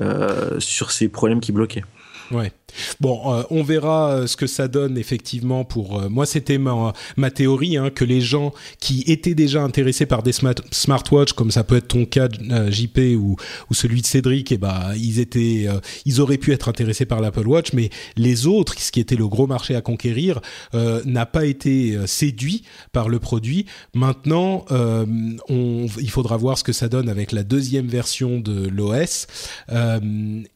euh, 0.00 0.60
sur 0.60 0.90
ces 0.90 1.08
problèmes 1.08 1.40
qui 1.40 1.52
bloquaient. 1.52 1.84
Ouais. 2.30 2.52
Bon, 3.00 3.34
euh, 3.34 3.42
on 3.50 3.62
verra 3.62 4.10
euh, 4.10 4.26
ce 4.26 4.36
que 4.36 4.46
ça 4.46 4.68
donne 4.68 4.98
effectivement 4.98 5.64
pour... 5.64 6.00
Euh, 6.00 6.08
moi, 6.08 6.26
c'était 6.26 6.58
ma, 6.58 6.92
ma 7.16 7.30
théorie, 7.30 7.76
hein, 7.76 7.90
que 7.90 8.04
les 8.04 8.20
gens 8.20 8.52
qui 8.78 9.02
étaient 9.06 9.34
déjà 9.34 9.62
intéressés 9.62 10.06
par 10.06 10.22
des 10.22 10.32
smart, 10.32 10.54
smartwatches, 10.70 11.32
comme 11.32 11.50
ça 11.50 11.64
peut 11.64 11.76
être 11.76 11.88
ton 11.88 12.04
cas, 12.04 12.28
JP, 12.28 12.98
ou, 13.16 13.36
ou 13.70 13.74
celui 13.74 14.02
de 14.02 14.06
Cédric, 14.06 14.52
et 14.52 14.56
eh 14.56 14.58
ben, 14.58 14.92
ils, 14.96 15.18
étaient, 15.18 15.66
ils 16.04 16.20
auraient 16.20 16.38
pu 16.38 16.52
être 16.52 16.68
intéressés 16.68 17.06
par 17.06 17.20
l'Apple 17.20 17.46
Watch, 17.46 17.72
mais 17.72 17.90
les 18.16 18.46
autres, 18.46 18.78
ce 18.78 18.92
qui 18.92 19.00
était 19.00 19.16
le 19.16 19.26
gros 19.28 19.46
marché 19.46 19.74
à 19.74 19.80
conquérir, 19.80 20.40
n'a 20.72 21.26
pas 21.26 21.46
été 21.46 21.96
séduit 22.06 22.64
par 22.92 23.08
le 23.08 23.18
produit. 23.18 23.66
Maintenant, 23.94 24.64
on, 24.70 25.86
il 26.00 26.10
faudra 26.10 26.36
voir 26.36 26.58
ce 26.58 26.64
que 26.64 26.72
ça 26.72 26.88
donne 26.88 27.08
avec 27.08 27.32
la 27.32 27.42
deuxième 27.42 27.86
version 27.86 28.40
de 28.40 28.68
l'OS, 28.68 29.26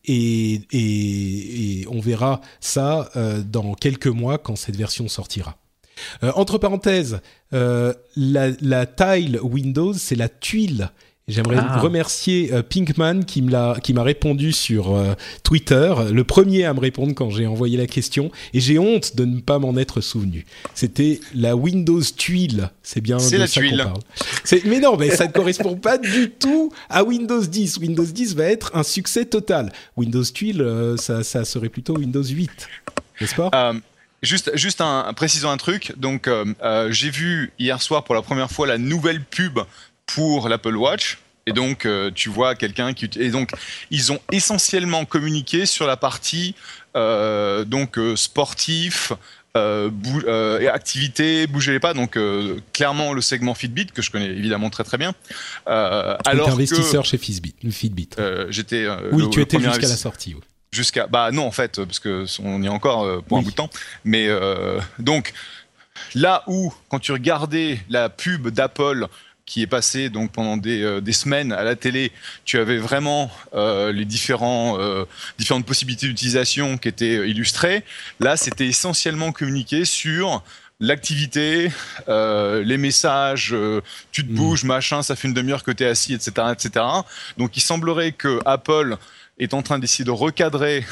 et, 0.04 0.60
et, 0.72 1.61
et 1.61 1.61
on 1.88 2.00
verra 2.00 2.40
ça 2.60 3.10
euh, 3.16 3.42
dans 3.42 3.74
quelques 3.74 4.06
mois 4.06 4.38
quand 4.38 4.56
cette 4.56 4.76
version 4.76 5.08
sortira. 5.08 5.56
Euh, 6.22 6.32
entre 6.34 6.58
parenthèses, 6.58 7.20
euh, 7.52 7.92
la, 8.16 8.50
la, 8.60 8.86
tile 8.86 9.38
Windows, 9.42 9.92
c'est 9.92 10.16
la 10.16 10.28
tuile 10.28 10.90
J'aimerais 11.32 11.58
ah. 11.58 11.80
remercier 11.80 12.50
Pinkman 12.68 13.24
qui 13.24 13.42
m'a 13.42 13.76
qui 13.82 13.92
m'a 13.92 14.02
répondu 14.02 14.52
sur 14.52 14.96
Twitter, 15.42 15.94
le 16.12 16.24
premier 16.24 16.64
à 16.64 16.74
me 16.74 16.80
répondre 16.80 17.14
quand 17.14 17.30
j'ai 17.30 17.46
envoyé 17.46 17.76
la 17.76 17.86
question, 17.86 18.30
et 18.52 18.60
j'ai 18.60 18.78
honte 18.78 19.16
de 19.16 19.24
ne 19.24 19.40
pas 19.40 19.58
m'en 19.58 19.76
être 19.76 20.00
souvenu. 20.00 20.44
C'était 20.74 21.20
la 21.34 21.56
Windows 21.56 22.02
tuile, 22.16 22.70
c'est 22.82 23.00
bien 23.00 23.16
de 23.16 23.36
la 23.36 23.46
ça 23.46 23.60
qu'on 23.60 23.76
parle. 23.76 24.00
Mais 24.64 24.80
non, 24.80 24.96
mais 24.96 25.10
ça 25.10 25.26
ne 25.26 25.32
correspond 25.32 25.76
pas 25.76 25.98
du 25.98 26.30
tout 26.30 26.72
à 26.88 27.04
Windows 27.04 27.40
10. 27.40 27.78
Windows 27.78 28.04
10 28.04 28.36
va 28.36 28.44
être 28.44 28.72
un 28.74 28.82
succès 28.82 29.24
total. 29.24 29.72
Windows 29.96 30.24
tuile, 30.24 30.64
ça, 30.98 31.24
ça 31.24 31.44
serait 31.44 31.68
plutôt 31.68 31.96
Windows 31.96 32.22
8, 32.22 32.50
n'est-ce 33.20 33.34
pas? 33.34 33.50
Euh, 33.54 33.74
Juste, 34.22 34.56
juste 34.56 34.80
un, 34.80 35.12
précisant 35.14 35.50
un 35.50 35.56
truc. 35.56 35.94
Donc, 35.96 36.28
euh, 36.28 36.44
euh, 36.62 36.92
j'ai 36.92 37.10
vu 37.10 37.52
hier 37.58 37.82
soir 37.82 38.04
pour 38.04 38.14
la 38.14 38.22
première 38.22 38.50
fois 38.50 38.68
la 38.68 38.78
nouvelle 38.78 39.22
pub 39.24 39.58
pour 40.06 40.48
l'Apple 40.48 40.76
Watch. 40.76 41.18
Et 41.46 41.52
donc, 41.52 41.86
euh, 41.86 42.10
tu 42.14 42.28
vois 42.28 42.54
quelqu'un 42.54 42.92
qui. 42.94 43.10
Et 43.16 43.30
donc, 43.30 43.50
ils 43.90 44.12
ont 44.12 44.20
essentiellement 44.30 45.04
communiqué 45.04 45.66
sur 45.66 45.86
la 45.86 45.96
partie 45.96 46.54
euh, 46.96 47.64
donc 47.64 47.98
euh, 47.98 48.16
sportif, 48.16 49.12
euh, 49.56 49.90
euh, 50.26 50.72
activité, 50.72 51.46
bouger 51.46 51.72
les 51.72 51.80
pas. 51.80 51.94
Donc 51.94 52.18
clairement 52.72 53.12
le 53.12 53.20
segment 53.20 53.54
Fitbit 53.54 53.86
que 53.86 54.02
je 54.02 54.10
connais 54.10 54.26
évidemment 54.26 54.70
très 54.70 54.84
très 54.84 54.98
bien. 54.98 55.14
Euh, 55.68 56.16
alors 56.24 56.50
investisseur 56.50 57.04
chez 57.04 57.18
Fitbit. 57.18 57.54
Fitbit. 57.70 58.10
J'étais. 58.48 58.86
oui, 59.12 59.28
tu 59.30 59.40
étais 59.40 59.60
jusqu'à 59.60 59.88
la 59.88 59.96
sortie. 59.96 60.36
Jusqu'à 60.70 61.06
bah 61.06 61.30
non 61.32 61.46
en 61.46 61.50
fait 61.50 61.84
parce 61.84 61.98
que 61.98 62.24
on 62.42 62.62
y 62.62 62.66
est 62.66 62.70
encore 62.70 63.22
pour 63.24 63.38
un 63.38 63.42
bout 63.42 63.50
de 63.50 63.56
temps. 63.56 63.70
Mais 64.04 64.28
donc 64.98 65.32
là 66.14 66.44
où 66.46 66.72
quand 66.88 66.98
tu 66.98 67.12
regardais 67.12 67.80
la 67.90 68.08
pub 68.08 68.48
d'Apple 68.48 69.06
qui 69.52 69.60
est 69.60 69.66
passé 69.66 70.08
donc 70.08 70.32
pendant 70.32 70.56
des, 70.56 70.80
euh, 70.82 71.02
des, 71.02 71.12
semaines 71.12 71.52
à 71.52 71.62
la 71.62 71.76
télé, 71.76 72.10
tu 72.46 72.58
avais 72.58 72.78
vraiment 72.78 73.30
euh, 73.52 73.92
les 73.92 74.06
différents, 74.06 74.80
euh, 74.80 75.04
différentes 75.36 75.66
possibilités 75.66 76.06
d'utilisation 76.06 76.78
qui 76.78 76.88
étaient 76.88 77.28
illustrées. 77.28 77.84
Là, 78.18 78.38
c'était 78.38 78.66
essentiellement 78.66 79.30
communiqué 79.30 79.84
sur 79.84 80.42
l'activité, 80.80 81.70
les 82.08 82.76
messages, 82.76 83.54
tu 84.10 84.26
te 84.26 84.32
mmh. 84.32 84.34
bouges, 84.34 84.64
machin, 84.64 85.02
ça 85.02 85.14
fait 85.14 85.28
une 85.28 85.34
demi-heure 85.34 85.62
que 85.62 85.70
tu 85.70 85.84
es 85.84 85.86
assis, 85.86 86.14
etc., 86.14 86.32
etc. 86.50 86.84
Donc, 87.36 87.56
il 87.56 87.60
semblerait 87.60 88.10
que 88.10 88.40
Apple 88.46 88.96
est 89.38 89.54
en 89.54 89.62
train 89.62 89.78
d'essayer 89.78 90.04
de 90.04 90.10
recadrer 90.10 90.84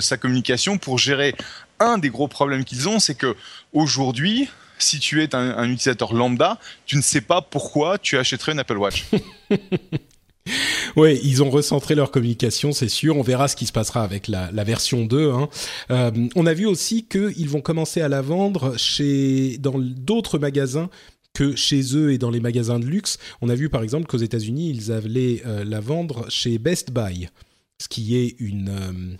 sa 0.00 0.16
communication 0.16 0.78
pour 0.78 0.98
gérer 0.98 1.36
un 1.78 1.98
des 1.98 2.10
gros 2.10 2.26
problèmes 2.26 2.64
qu'ils 2.64 2.88
ont, 2.88 2.98
c'est 2.98 3.14
que 3.14 3.36
aujourd'hui, 3.72 4.48
si 4.82 4.98
tu 4.98 5.22
es 5.22 5.34
un, 5.34 5.64
utilisateur 5.64 6.12
lambda, 6.14 6.58
tu 6.86 6.96
ne 6.96 7.02
sais 7.02 7.20
pas 7.20 7.42
pourquoi 7.42 7.98
tu 7.98 8.18
achèterais 8.18 8.52
une 8.52 8.58
Apple 8.58 8.78
Watch. 8.78 9.06
Oui, 10.96 11.20
ils 11.22 11.42
ont 11.42 11.50
recentré 11.50 11.94
leur 11.94 12.10
communication, 12.10 12.72
c'est 12.72 12.88
sûr. 12.88 13.16
On 13.16 13.22
verra 13.22 13.46
ce 13.46 13.54
qui 13.54 13.66
se 13.66 13.72
passera 13.72 14.02
avec 14.02 14.26
la, 14.26 14.50
version 14.64 15.04
2. 15.04 15.30
Hein. 15.30 15.48
Euh, 15.90 16.10
on 16.34 16.46
a 16.46 16.54
vu 16.54 16.66
aussi 16.66 17.04
qu'ils 17.04 17.48
vont 17.48 17.60
commencer 17.60 18.00
à 18.00 18.08
la 18.08 18.22
vendre 18.22 18.76
chez 18.76 19.58
dans 19.58 19.78
d'autres 19.78 20.38
magasins 20.38 20.90
que 21.34 21.54
chez 21.54 21.96
eux 21.96 22.12
et 22.12 22.18
dans 22.18 22.30
les 22.30 22.40
magasins 22.40 22.78
de 22.78 22.86
luxe. 22.86 23.18
On 23.40 23.48
a 23.48 23.54
vu 23.54 23.68
par 23.68 23.82
exemple 23.82 24.06
qu'aux 24.06 24.18
États-Unis, 24.18 24.70
ils 24.70 24.92
allaient 24.92 25.42
euh, 25.46 25.64
la 25.64 25.80
vendre 25.80 26.26
chez 26.28 26.58
Best 26.58 26.90
Buy, 26.90 27.28
ce 27.78 27.88
qui 27.88 28.16
est 28.16 28.36
une 28.40 28.68
euh, 28.68 29.16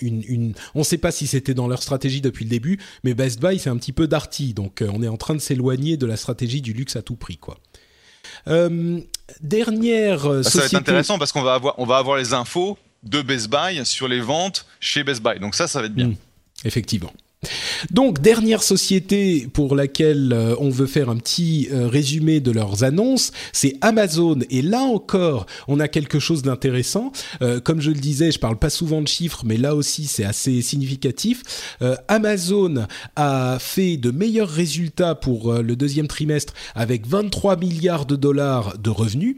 une, 0.00 0.54
on 0.74 0.80
ne 0.80 0.84
sait 0.84 0.98
pas 0.98 1.12
si 1.12 1.26
c'était 1.26 1.54
dans 1.54 1.68
leur 1.68 1.82
stratégie 1.82 2.20
depuis 2.20 2.44
le 2.44 2.50
début, 2.50 2.78
mais 3.04 3.14
Best 3.14 3.40
Buy 3.40 3.58
c'est 3.58 3.70
un 3.70 3.76
petit 3.76 3.92
peu 3.92 4.06
darty, 4.06 4.54
donc 4.54 4.82
euh, 4.82 4.90
on 4.92 5.02
est 5.02 5.08
en 5.08 5.16
train 5.16 5.34
de 5.34 5.40
s'éloigner 5.40 5.96
de 5.96 6.06
la 6.06 6.16
stratégie 6.16 6.60
du 6.60 6.72
luxe 6.72 6.96
à 6.96 7.02
tout 7.02 7.16
prix, 7.16 7.36
quoi. 7.36 7.58
Euh, 8.48 9.00
dernière 9.40 10.22
société. 10.22 10.38
Euh, 10.38 10.42
ça 10.42 10.58
va 10.58 10.64
être 10.66 10.74
intéressant 10.74 11.18
parce 11.18 11.32
qu'on 11.32 11.42
va 11.42 11.54
avoir, 11.54 11.78
on 11.78 11.86
va 11.86 11.98
avoir 11.98 12.16
les 12.16 12.32
infos 12.32 12.78
de 13.02 13.22
Best 13.22 13.48
Buy 13.48 13.84
sur 13.84 14.08
les 14.08 14.20
ventes 14.20 14.66
chez 14.80 15.04
Best 15.04 15.22
Buy, 15.22 15.38
donc 15.38 15.54
ça, 15.54 15.68
ça 15.68 15.80
va 15.80 15.86
être 15.86 15.94
bien. 15.94 16.08
Hmm, 16.08 16.16
effectivement. 16.64 17.12
Donc, 17.90 18.20
dernière 18.20 18.62
société 18.62 19.48
pour 19.52 19.74
laquelle 19.74 20.32
euh, 20.32 20.54
on 20.58 20.70
veut 20.70 20.86
faire 20.86 21.10
un 21.10 21.16
petit 21.16 21.68
euh, 21.72 21.88
résumé 21.88 22.40
de 22.40 22.50
leurs 22.50 22.84
annonces, 22.84 23.32
c'est 23.52 23.74
Amazon. 23.80 24.38
Et 24.50 24.62
là 24.62 24.80
encore, 24.80 25.46
on 25.68 25.80
a 25.80 25.88
quelque 25.88 26.18
chose 26.18 26.42
d'intéressant. 26.42 27.12
Euh, 27.42 27.60
comme 27.60 27.80
je 27.80 27.90
le 27.90 27.98
disais, 27.98 28.30
je 28.30 28.38
parle 28.38 28.58
pas 28.58 28.70
souvent 28.70 29.02
de 29.02 29.08
chiffres, 29.08 29.42
mais 29.44 29.56
là 29.56 29.74
aussi, 29.74 30.04
c'est 30.04 30.24
assez 30.24 30.62
significatif. 30.62 31.42
Amazon 32.08 32.86
a 33.16 33.58
fait 33.60 33.96
de 33.96 34.10
meilleurs 34.10 34.48
résultats 34.48 35.14
pour 35.14 35.52
le 35.52 35.76
deuxième 35.76 36.08
trimestre 36.08 36.54
avec 36.74 37.06
23 37.06 37.56
milliards 37.56 38.06
de 38.06 38.16
dollars 38.16 38.78
de 38.78 38.90
revenus 38.90 39.36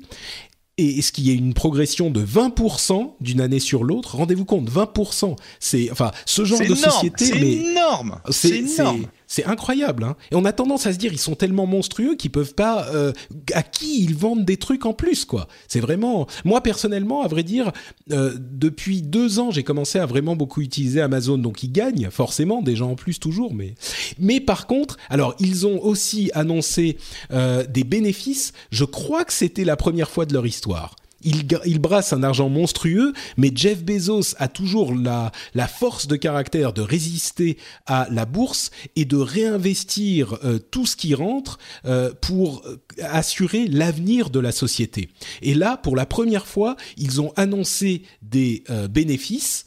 et 0.78 0.98
est-ce 0.98 1.10
qu'il 1.10 1.26
y 1.26 1.30
a 1.30 1.32
une 1.32 1.54
progression 1.54 2.10
de 2.10 2.24
20% 2.24 3.14
d'une 3.20 3.40
année 3.40 3.60
sur 3.60 3.82
l'autre? 3.82 4.16
Rendez-vous 4.16 4.44
compte, 4.44 4.70
20%. 4.70 5.36
C'est 5.58 5.90
enfin 5.90 6.10
ce 6.26 6.44
genre 6.44 6.60
de 6.60 6.74
société, 6.74 7.24
c'est 7.24 7.40
énorme. 7.40 8.20
C'est 8.30 8.58
énorme. 8.58 9.06
C'est 9.26 9.44
incroyable, 9.44 10.04
hein 10.04 10.16
Et 10.30 10.36
on 10.36 10.44
a 10.44 10.52
tendance 10.52 10.86
à 10.86 10.92
se 10.92 10.98
dire 10.98 11.12
ils 11.12 11.18
sont 11.18 11.34
tellement 11.34 11.66
monstrueux 11.66 12.14
qu'ils 12.14 12.30
peuvent 12.30 12.54
pas. 12.54 12.86
Euh, 12.94 13.12
à 13.54 13.62
qui 13.62 14.04
ils 14.04 14.14
vendent 14.14 14.44
des 14.44 14.56
trucs 14.56 14.86
en 14.86 14.92
plus, 14.92 15.24
quoi 15.24 15.48
C'est 15.68 15.80
vraiment. 15.80 16.26
Moi 16.44 16.60
personnellement, 16.60 17.22
à 17.22 17.28
vrai 17.28 17.42
dire, 17.42 17.72
euh, 18.12 18.34
depuis 18.38 19.02
deux 19.02 19.38
ans, 19.38 19.50
j'ai 19.50 19.64
commencé 19.64 19.98
à 19.98 20.06
vraiment 20.06 20.36
beaucoup 20.36 20.60
utiliser 20.60 21.00
Amazon, 21.00 21.38
donc 21.38 21.62
ils 21.62 21.72
gagnent 21.72 22.08
forcément 22.10 22.62
des 22.62 22.76
gens 22.76 22.92
en 22.92 22.94
plus 22.94 23.18
toujours, 23.18 23.54
mais 23.54 23.74
mais 24.18 24.40
par 24.40 24.66
contre, 24.66 24.96
alors 25.10 25.34
ils 25.40 25.66
ont 25.66 25.82
aussi 25.82 26.30
annoncé 26.34 26.96
euh, 27.32 27.64
des 27.66 27.84
bénéfices. 27.84 28.52
Je 28.70 28.84
crois 28.84 29.24
que 29.24 29.32
c'était 29.32 29.64
la 29.64 29.76
première 29.76 30.10
fois 30.10 30.26
de 30.26 30.34
leur 30.34 30.46
histoire 30.46 30.94
il, 31.26 31.78
brasse 31.78 32.12
un 32.12 32.22
argent 32.22 32.48
monstrueux, 32.48 33.12
mais 33.36 33.50
Jeff 33.54 33.84
Bezos 33.84 34.34
a 34.38 34.48
toujours 34.48 34.94
la, 34.94 35.32
force 35.68 36.06
de 36.06 36.16
caractère 36.16 36.72
de 36.72 36.82
résister 36.82 37.58
à 37.86 38.06
la 38.10 38.24
bourse 38.24 38.70
et 38.94 39.04
de 39.04 39.16
réinvestir 39.16 40.38
euh, 40.44 40.58
tout 40.58 40.86
ce 40.86 40.96
qui 40.96 41.14
rentre 41.14 41.58
euh, 41.84 42.12
pour 42.20 42.62
assurer 43.02 43.66
l'avenir 43.66 44.30
de 44.30 44.40
la 44.40 44.52
société. 44.52 45.10
Et 45.42 45.54
là, 45.54 45.76
pour 45.76 45.96
la 45.96 46.06
première 46.06 46.46
fois, 46.46 46.76
ils 46.96 47.20
ont 47.20 47.32
annoncé 47.36 48.02
des 48.22 48.64
bénéfices 48.90 49.66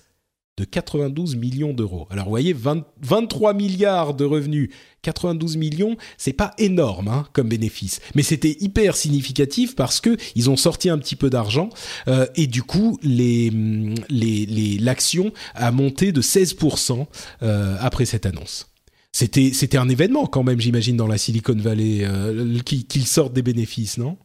de 0.60 0.66
92 0.66 1.38
millions 1.38 1.74
d'euros. 1.74 2.06
Alors 2.12 2.26
vous 2.26 2.32
voyez, 2.32 2.54
23 2.54 3.54
milliards 3.54 4.14
de 4.14 4.26
revenus, 4.26 4.70
92 5.04 5.56
millions, 5.56 5.96
c'est 6.18 6.34
pas 6.34 6.54
énorme 6.58 7.08
hein, 7.08 7.26
comme 7.32 7.48
bénéfice, 7.48 8.02
mais 8.14 8.24
c'était 8.24 8.58
hyper 8.60 8.98
significatif 8.98 9.74
parce 9.76 10.02
que 10.02 10.18
ils 10.36 10.50
ont 10.50 10.58
sorti 10.58 10.90
un 10.90 10.98
petit 10.98 11.16
peu 11.16 11.30
d'argent 11.30 11.70
euh, 12.10 12.26
et 12.36 12.48
du 12.48 12.62
coup 12.62 13.00
les 13.02 13.50
l'action 14.82 15.32
a 15.56 15.72
monté 15.72 16.12
de 16.12 16.22
16% 16.22 17.06
euh, 17.42 17.78
après 17.80 18.04
cette 18.04 18.26
annonce. 18.26 18.68
C'était 19.14 19.52
c'était 19.54 19.78
un 19.78 19.88
événement 19.88 20.28
quand 20.28 20.44
même, 20.44 20.60
j'imagine, 20.60 20.98
dans 20.98 21.08
la 21.08 21.18
Silicon 21.18 21.56
Valley 21.56 22.02
euh, 22.02 22.60
qu'ils 22.64 23.08
sortent 23.08 23.34
des 23.34 23.42
bénéfices, 23.42 23.98
non? 23.98 24.18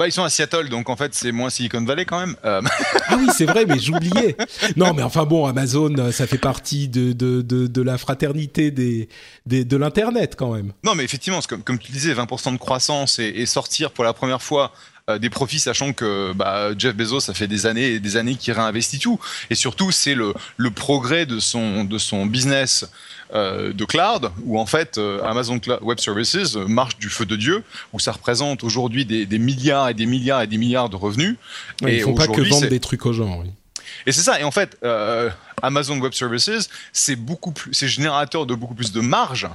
Bah, 0.00 0.08
ils 0.08 0.12
sont 0.12 0.24
à 0.24 0.30
Seattle, 0.30 0.70
donc 0.70 0.88
en 0.88 0.96
fait, 0.96 1.14
c'est 1.14 1.30
moins 1.30 1.50
Silicon 1.50 1.84
Valley 1.84 2.06
quand 2.06 2.18
même. 2.20 2.34
Euh, 2.46 2.62
ah 3.08 3.16
oui, 3.18 3.26
c'est 3.36 3.44
vrai, 3.44 3.66
mais 3.66 3.78
j'oubliais. 3.78 4.34
Non, 4.74 4.94
mais 4.94 5.02
enfin 5.02 5.26
bon, 5.26 5.44
Amazon, 5.44 5.94
euh, 5.98 6.10
ça 6.10 6.26
fait 6.26 6.38
partie 6.38 6.88
de, 6.88 7.12
de, 7.12 7.42
de, 7.42 7.66
de 7.66 7.82
la 7.82 7.98
fraternité 7.98 8.70
des, 8.70 9.10
des 9.44 9.66
de 9.66 9.76
l'Internet 9.76 10.36
quand 10.38 10.54
même. 10.54 10.72
Non, 10.84 10.94
mais 10.94 11.04
effectivement, 11.04 11.40
comme, 11.46 11.62
comme 11.62 11.78
tu 11.78 11.92
disais, 11.92 12.14
20% 12.14 12.54
de 12.54 12.56
croissance 12.56 13.18
et, 13.18 13.26
et, 13.26 13.44
sortir 13.44 13.90
pour 13.90 14.04
la 14.04 14.14
première 14.14 14.40
fois 14.40 14.72
euh, 15.10 15.18
des 15.18 15.28
profits, 15.28 15.58
sachant 15.58 15.92
que 15.92 16.32
bah, 16.32 16.70
Jeff 16.78 16.96
Bezos, 16.96 17.20
ça 17.20 17.34
fait 17.34 17.46
des 17.46 17.66
années 17.66 17.90
et 17.90 18.00
des 18.00 18.16
années 18.16 18.36
qu'il 18.36 18.54
réinvestit 18.54 19.00
tout. 19.00 19.20
Et 19.50 19.54
surtout, 19.54 19.90
c'est 19.90 20.14
le, 20.14 20.32
le 20.56 20.70
progrès 20.70 21.26
de 21.26 21.38
son, 21.38 21.84
de 21.84 21.98
son 21.98 22.24
business 22.24 22.86
euh, 23.34 23.72
de 23.72 23.84
cloud, 23.84 24.30
où 24.44 24.58
en 24.58 24.66
fait 24.66 24.98
euh, 24.98 25.22
Amazon 25.24 25.60
Web 25.82 25.98
Services 25.98 26.56
marche 26.56 26.98
du 26.98 27.08
feu 27.08 27.26
de 27.26 27.36
Dieu, 27.36 27.62
où 27.92 27.98
ça 27.98 28.12
représente 28.12 28.64
aujourd'hui 28.64 29.04
des, 29.04 29.26
des, 29.26 29.38
milliards 29.38 29.88
et 29.88 29.94
des 29.94 30.06
milliards 30.06 30.42
et 30.42 30.46
des 30.46 30.58
milliards 30.58 30.88
de 30.88 30.96
revenus. 30.96 31.36
et 31.86 31.96
ils 31.96 32.02
font 32.02 32.14
pas 32.14 32.26
que 32.26 32.40
vendre 32.40 32.68
des 32.68 32.80
trucs 32.80 33.04
aux 33.06 33.12
gens. 33.12 33.40
Oui. 33.40 33.50
Et 34.06 34.12
c'est 34.12 34.22
ça. 34.22 34.40
Et 34.40 34.44
en 34.44 34.50
fait, 34.50 34.76
euh, 34.84 35.30
Amazon 35.62 35.98
Web 35.98 36.12
Services, 36.12 36.68
c'est 36.92 37.16
beaucoup 37.16 37.52
plus, 37.52 37.74
c'est 37.74 37.88
générateur 37.88 38.46
de 38.46 38.54
beaucoup 38.54 38.74
plus 38.74 38.92
de 38.92 39.00
marge 39.00 39.48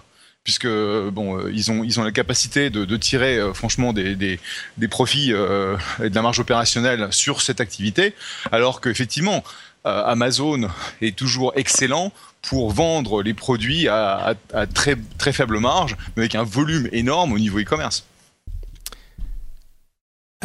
puisque 0.45 0.67
bon, 0.67 1.39
euh, 1.39 1.51
ils 1.51 1.71
ont 1.71 1.83
ils 1.83 1.99
ont 1.99 2.03
la 2.03 2.11
capacité 2.13 2.69
de, 2.69 2.85
de 2.85 2.97
tirer 2.97 3.37
euh, 3.37 3.53
franchement 3.53 3.91
des, 3.91 4.15
des, 4.15 4.39
des 4.77 4.87
profits 4.87 5.33
euh, 5.33 5.75
et 6.01 6.09
de 6.09 6.15
la 6.15 6.21
marge 6.21 6.39
opérationnelle 6.39 7.07
sur 7.11 7.41
cette 7.41 7.59
activité, 7.59 8.13
alors 8.53 8.79
qu'effectivement 8.79 9.43
Amazon 9.87 10.67
est 11.01 11.15
toujours 11.15 11.53
excellent 11.55 12.11
pour 12.47 12.71
vendre 12.71 13.21
les 13.23 13.33
produits 13.33 13.87
à, 13.87 14.15
à, 14.15 14.33
à, 14.53 14.67
très, 14.67 14.95
très 15.17 15.33
faible 15.33 15.59
marge, 15.59 15.95
mais 16.15 16.23
avec 16.23 16.35
un 16.35 16.43
volume 16.43 16.87
énorme 16.91 17.33
au 17.33 17.39
niveau 17.39 17.59
e-commerce. 17.59 18.05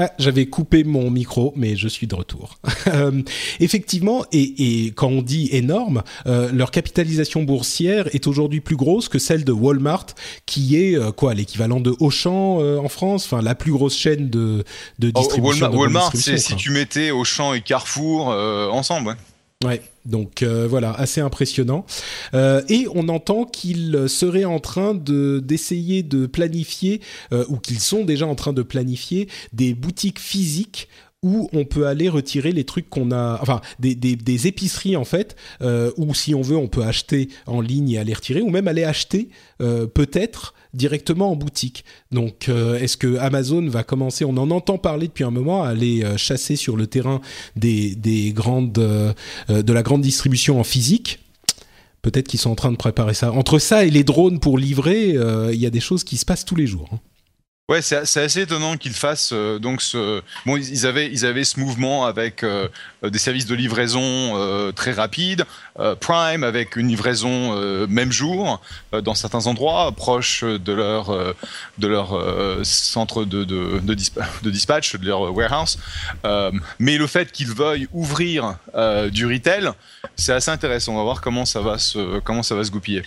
Ah, 0.02 0.10
j'avais 0.18 0.46
coupé 0.46 0.82
mon 0.82 1.10
micro, 1.10 1.52
mais 1.56 1.76
je 1.76 1.86
suis 1.86 2.06
de 2.06 2.14
retour. 2.14 2.58
Euh, 2.86 3.22
effectivement, 3.60 4.24
et, 4.32 4.86
et, 4.86 4.90
quand 4.92 5.08
on 5.08 5.22
dit 5.22 5.48
énorme, 5.52 6.02
euh, 6.26 6.50
leur 6.50 6.70
capitalisation 6.70 7.42
boursière 7.42 8.12
est 8.14 8.26
aujourd'hui 8.26 8.60
plus 8.60 8.74
grosse 8.74 9.08
que 9.08 9.18
celle 9.18 9.44
de 9.44 9.52
Walmart, 9.52 10.06
qui 10.46 10.76
est 10.76 10.96
euh, 10.96 11.12
quoi 11.12 11.34
l'équivalent 11.34 11.78
de 11.78 11.94
Auchan 12.00 12.58
euh, 12.60 12.78
en 12.78 12.88
France, 12.88 13.26
enfin 13.26 13.42
la 13.42 13.54
plus 13.54 13.70
grosse 13.70 13.96
chaîne 13.96 14.28
de, 14.28 14.64
de 14.98 15.10
distribution. 15.10 15.66
Oh, 15.70 15.76
Walmart, 15.76 15.80
Walmart 15.80 16.12
c'est 16.16 16.38
si 16.38 16.56
tu 16.56 16.70
mettais 16.70 17.10
Auchan 17.10 17.52
et 17.54 17.60
Carrefour 17.60 18.28
ensemble. 18.28 19.08
Ouais. 19.08 19.14
Ouais, 19.62 19.82
donc 20.06 20.42
euh, 20.42 20.66
voilà, 20.66 20.92
assez 20.92 21.20
impressionnant. 21.20 21.84
Euh, 22.32 22.62
et 22.70 22.86
on 22.94 23.10
entend 23.10 23.44
qu'ils 23.44 24.08
seraient 24.08 24.46
en 24.46 24.58
train 24.58 24.94
de 24.94 25.38
d'essayer 25.44 26.02
de 26.02 26.24
planifier, 26.24 27.02
euh, 27.34 27.44
ou 27.50 27.58
qu'ils 27.58 27.80
sont 27.80 28.02
déjà 28.02 28.26
en 28.26 28.34
train 28.34 28.54
de 28.54 28.62
planifier 28.62 29.28
des 29.52 29.74
boutiques 29.74 30.18
physiques 30.18 30.88
où 31.22 31.50
on 31.52 31.66
peut 31.66 31.86
aller 31.86 32.08
retirer 32.08 32.52
les 32.52 32.64
trucs 32.64 32.88
qu'on 32.88 33.12
a, 33.12 33.38
enfin 33.42 33.60
des, 33.78 33.94
des, 33.94 34.16
des, 34.16 34.46
épiceries 34.46 34.96
en 34.96 35.04
fait, 35.04 35.36
où 35.98 36.14
si 36.14 36.34
on 36.34 36.40
veut 36.40 36.56
on 36.56 36.68
peut 36.68 36.82
acheter 36.82 37.28
en 37.44 37.60
ligne 37.60 37.90
et 37.90 37.98
aller 37.98 38.14
retirer, 38.14 38.40
ou 38.40 38.48
même 38.48 38.66
aller 38.66 38.84
acheter 38.84 39.28
peut-être 39.58 40.54
directement 40.74 41.32
en 41.32 41.36
boutique. 41.36 41.84
Donc, 42.12 42.48
euh, 42.48 42.78
est-ce 42.78 42.96
que 42.96 43.16
Amazon 43.18 43.66
va 43.68 43.82
commencer 43.82 44.24
On 44.24 44.36
en 44.36 44.50
entend 44.50 44.78
parler 44.78 45.08
depuis 45.08 45.24
un 45.24 45.30
moment, 45.30 45.62
à 45.62 45.68
aller 45.68 46.04
euh, 46.04 46.16
chasser 46.16 46.56
sur 46.56 46.76
le 46.76 46.86
terrain 46.86 47.20
des, 47.56 47.94
des 47.94 48.32
grandes, 48.32 48.78
euh, 48.78 49.12
de 49.48 49.72
la 49.72 49.82
grande 49.82 50.02
distribution 50.02 50.60
en 50.60 50.64
physique? 50.64 51.20
Peut-être 52.02 52.28
qu'ils 52.28 52.40
sont 52.40 52.50
en 52.50 52.54
train 52.54 52.72
de 52.72 52.76
préparer 52.76 53.12
ça. 53.12 53.30
Entre 53.32 53.58
ça 53.58 53.84
et 53.84 53.90
les 53.90 54.04
drones 54.04 54.40
pour 54.40 54.56
livrer, 54.56 55.10
il 55.52 55.60
y 55.60 55.66
a 55.66 55.70
des 55.70 55.80
choses 55.80 56.02
qui 56.02 56.16
se 56.16 56.24
passent 56.24 56.46
tous 56.46 56.56
les 56.56 56.66
jours. 56.66 56.88
Hein. 56.94 56.98
Ouais, 57.70 57.82
c'est 57.82 57.96
assez 57.96 58.40
étonnant 58.40 58.76
qu'ils 58.76 58.94
fassent 58.94 59.30
euh, 59.32 59.60
donc 59.60 59.80
ce. 59.80 60.22
Bon, 60.44 60.56
ils 60.56 60.86
avaient 60.86 61.08
ils 61.08 61.24
avaient 61.24 61.44
ce 61.44 61.60
mouvement 61.60 62.04
avec 62.04 62.42
euh, 62.42 62.66
des 63.04 63.18
services 63.18 63.46
de 63.46 63.54
livraison 63.54 64.02
euh, 64.02 64.72
très 64.72 64.90
rapides, 64.90 65.44
euh, 65.78 65.94
Prime 65.94 66.42
avec 66.42 66.74
une 66.74 66.88
livraison 66.88 67.54
euh, 67.54 67.86
même 67.86 68.10
jour 68.10 68.60
dans 68.90 69.14
certains 69.14 69.46
endroits 69.46 69.92
proches 69.92 70.42
de 70.42 70.72
leur 70.72 71.16
de 71.78 71.86
leur 71.86 72.18
centre 72.64 73.24
de 73.24 73.44
de, 73.44 73.78
de, 73.78 73.94
de, 74.42 74.50
dispatch, 74.50 74.96
de 74.96 75.06
leur 75.06 75.32
warehouse. 75.32 75.78
mais 76.80 76.98
le 76.98 77.06
fait 77.06 77.30
qu'ils 77.30 77.52
veuillent 77.52 77.88
ouvrir 77.92 78.56
du 79.12 79.26
retail, 79.26 79.70
c'est 80.16 80.32
assez 80.32 80.50
intéressant. 80.50 80.94
On 80.94 80.96
va 80.96 81.04
voir 81.04 81.20
comment 81.20 81.44
ça 81.44 81.60
va 81.60 81.78
se 81.78 82.18
comment 82.18 82.42
ça 82.42 82.56
va 82.56 82.64
se 82.64 82.72
goupiller. 82.72 83.04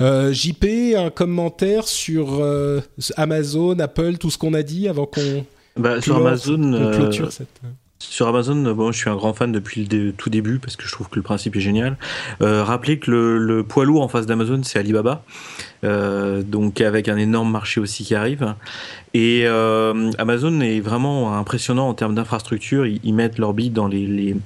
Euh, 0.00 0.32
JP, 0.32 0.96
un 0.96 1.10
commentaire 1.10 1.86
sur 1.86 2.40
euh, 2.40 2.80
Amazon, 3.16 3.78
Apple, 3.78 4.16
tout 4.18 4.30
ce 4.30 4.38
qu'on 4.38 4.54
a 4.54 4.62
dit 4.62 4.88
avant 4.88 5.06
qu'on 5.06 5.44
bah, 5.76 6.00
sur 6.00 6.16
Amazon, 6.16 6.92
clôture 6.92 7.26
euh, 7.26 7.30
cette... 7.30 7.60
Sur 7.98 8.28
Amazon, 8.28 8.74
bon, 8.74 8.92
je 8.92 8.98
suis 8.98 9.10
un 9.10 9.14
grand 9.14 9.34
fan 9.34 9.52
depuis 9.52 9.84
le 9.84 10.12
tout 10.12 10.30
début 10.30 10.58
parce 10.58 10.74
que 10.74 10.86
je 10.86 10.92
trouve 10.92 11.10
que 11.10 11.16
le 11.16 11.22
principe 11.22 11.54
est 11.56 11.60
génial. 11.60 11.98
Euh, 12.40 12.64
rappelez 12.64 12.98
que 12.98 13.10
le, 13.10 13.36
le, 13.36 13.62
poids 13.62 13.84
lourd 13.84 14.00
en 14.00 14.08
face 14.08 14.24
d'Amazon, 14.24 14.62
c'est 14.62 14.78
Alibaba, 14.78 15.22
donc 15.82 16.80
avec 16.80 17.08
un 17.08 17.16
énorme 17.16 17.50
marché 17.50 17.80
aussi 17.80 18.04
qui 18.04 18.14
arrive. 18.14 18.54
Et 19.12 19.42
euh, 19.44 20.12
Amazon 20.18 20.60
est 20.60 20.80
vraiment 20.80 21.36
impressionnant 21.36 21.88
en 21.88 21.94
termes 21.94 22.14
d'infrastructure. 22.14 22.86
Ils, 22.86 23.00
ils, 23.02 23.12
mettent 23.12 23.38
leur 23.38 23.54
bille 23.54 23.70
dans 23.70 23.88
les, 23.88 24.06
les, 24.06 24.36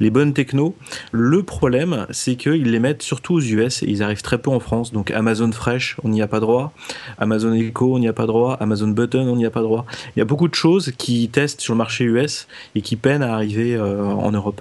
les, 0.00 0.10
bonnes 0.10 0.32
technos. 0.32 0.74
Le 1.12 1.44
problème, 1.44 2.06
c'est 2.10 2.34
qu'ils 2.34 2.70
les 2.70 2.80
mettent 2.80 3.02
surtout 3.02 3.34
aux 3.34 3.40
US 3.40 3.82
et 3.82 3.86
ils 3.86 4.02
arrivent 4.02 4.22
très 4.22 4.38
peu 4.38 4.50
en 4.50 4.58
France. 4.58 4.92
Donc 4.92 5.12
Amazon 5.12 5.52
Fresh, 5.52 5.96
on 6.02 6.08
n'y 6.08 6.22
a 6.22 6.26
pas 6.26 6.40
droit. 6.40 6.72
Amazon 7.18 7.52
Echo, 7.52 7.94
on 7.94 7.98
n'y 8.00 8.08
a 8.08 8.12
pas 8.12 8.26
droit. 8.26 8.56
Amazon 8.60 8.88
Button, 8.88 9.28
on 9.28 9.36
n'y 9.36 9.46
a 9.46 9.50
pas 9.50 9.62
droit. 9.62 9.86
Il 10.16 10.18
y 10.18 10.22
a 10.22 10.26
beaucoup 10.26 10.48
de 10.48 10.54
choses 10.54 10.92
qui 10.98 11.28
testent 11.28 11.60
sur 11.60 11.74
le 11.74 11.78
marché 11.78 12.04
US 12.04 12.48
et 12.74 12.82
qui 12.82 12.96
peinent 12.96 13.22
à 13.22 13.32
arriver 13.32 13.76
euh, 13.76 14.02
en 14.02 14.32
Europe. 14.32 14.60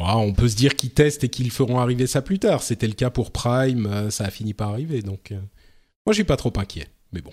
Bon, 0.00 0.06
on 0.16 0.32
peut 0.32 0.48
se 0.48 0.56
dire 0.56 0.76
qu'ils 0.76 0.92
testent 0.92 1.24
et 1.24 1.28
qu'ils 1.28 1.50
feront 1.50 1.78
arriver 1.78 2.06
ça 2.06 2.22
plus 2.22 2.38
tard. 2.38 2.62
C'était 2.62 2.86
le 2.86 2.94
cas 2.94 3.10
pour 3.10 3.30
Prime, 3.32 3.84
euh, 3.84 4.10
ça 4.10 4.24
a 4.24 4.30
fini 4.30 4.54
par 4.54 4.70
arriver. 4.70 5.02
Donc, 5.02 5.30
euh, 5.30 5.34
moi, 5.34 6.12
je 6.12 6.14
suis 6.14 6.24
pas 6.24 6.38
trop 6.38 6.52
inquiet. 6.56 6.86
Mais 7.12 7.20
bon. 7.20 7.32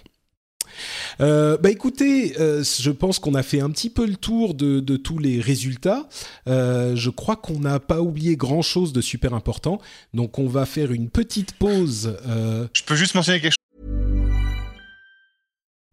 Euh, 1.22 1.58
bah 1.58 1.72
écoutez, 1.72 2.34
je 2.38 2.92
pense 2.92 3.20
qu'on 3.20 3.36
a 3.36 3.42
fait 3.42 3.62
un 3.62 3.70
petit 3.70 3.90
peu 3.90 4.06
le 4.06 4.18
tour 4.18 4.54
de, 4.54 4.98
tous 4.98 5.18
les 5.18 5.40
résultats. 5.40 6.10
Je 6.46 7.10
crois 7.10 7.38
qu'on 7.38 7.60
n'a 7.60 7.80
pas 7.80 8.02
oublié 8.02 8.36
grand 8.36 8.62
chose 8.62 8.92
de 8.92 9.00
super 9.02 9.34
important. 9.34 9.80
Donc 10.14 10.38
on 10.38 10.48
va 10.48 10.66
faire 10.66 10.92
une 10.92 11.10
petite 11.10 11.54
pause. 11.54 12.18
Je 12.28 12.84
peux 12.84 12.96
juste 12.96 13.16
mentionner 13.16 13.40
quelque. 13.40 13.57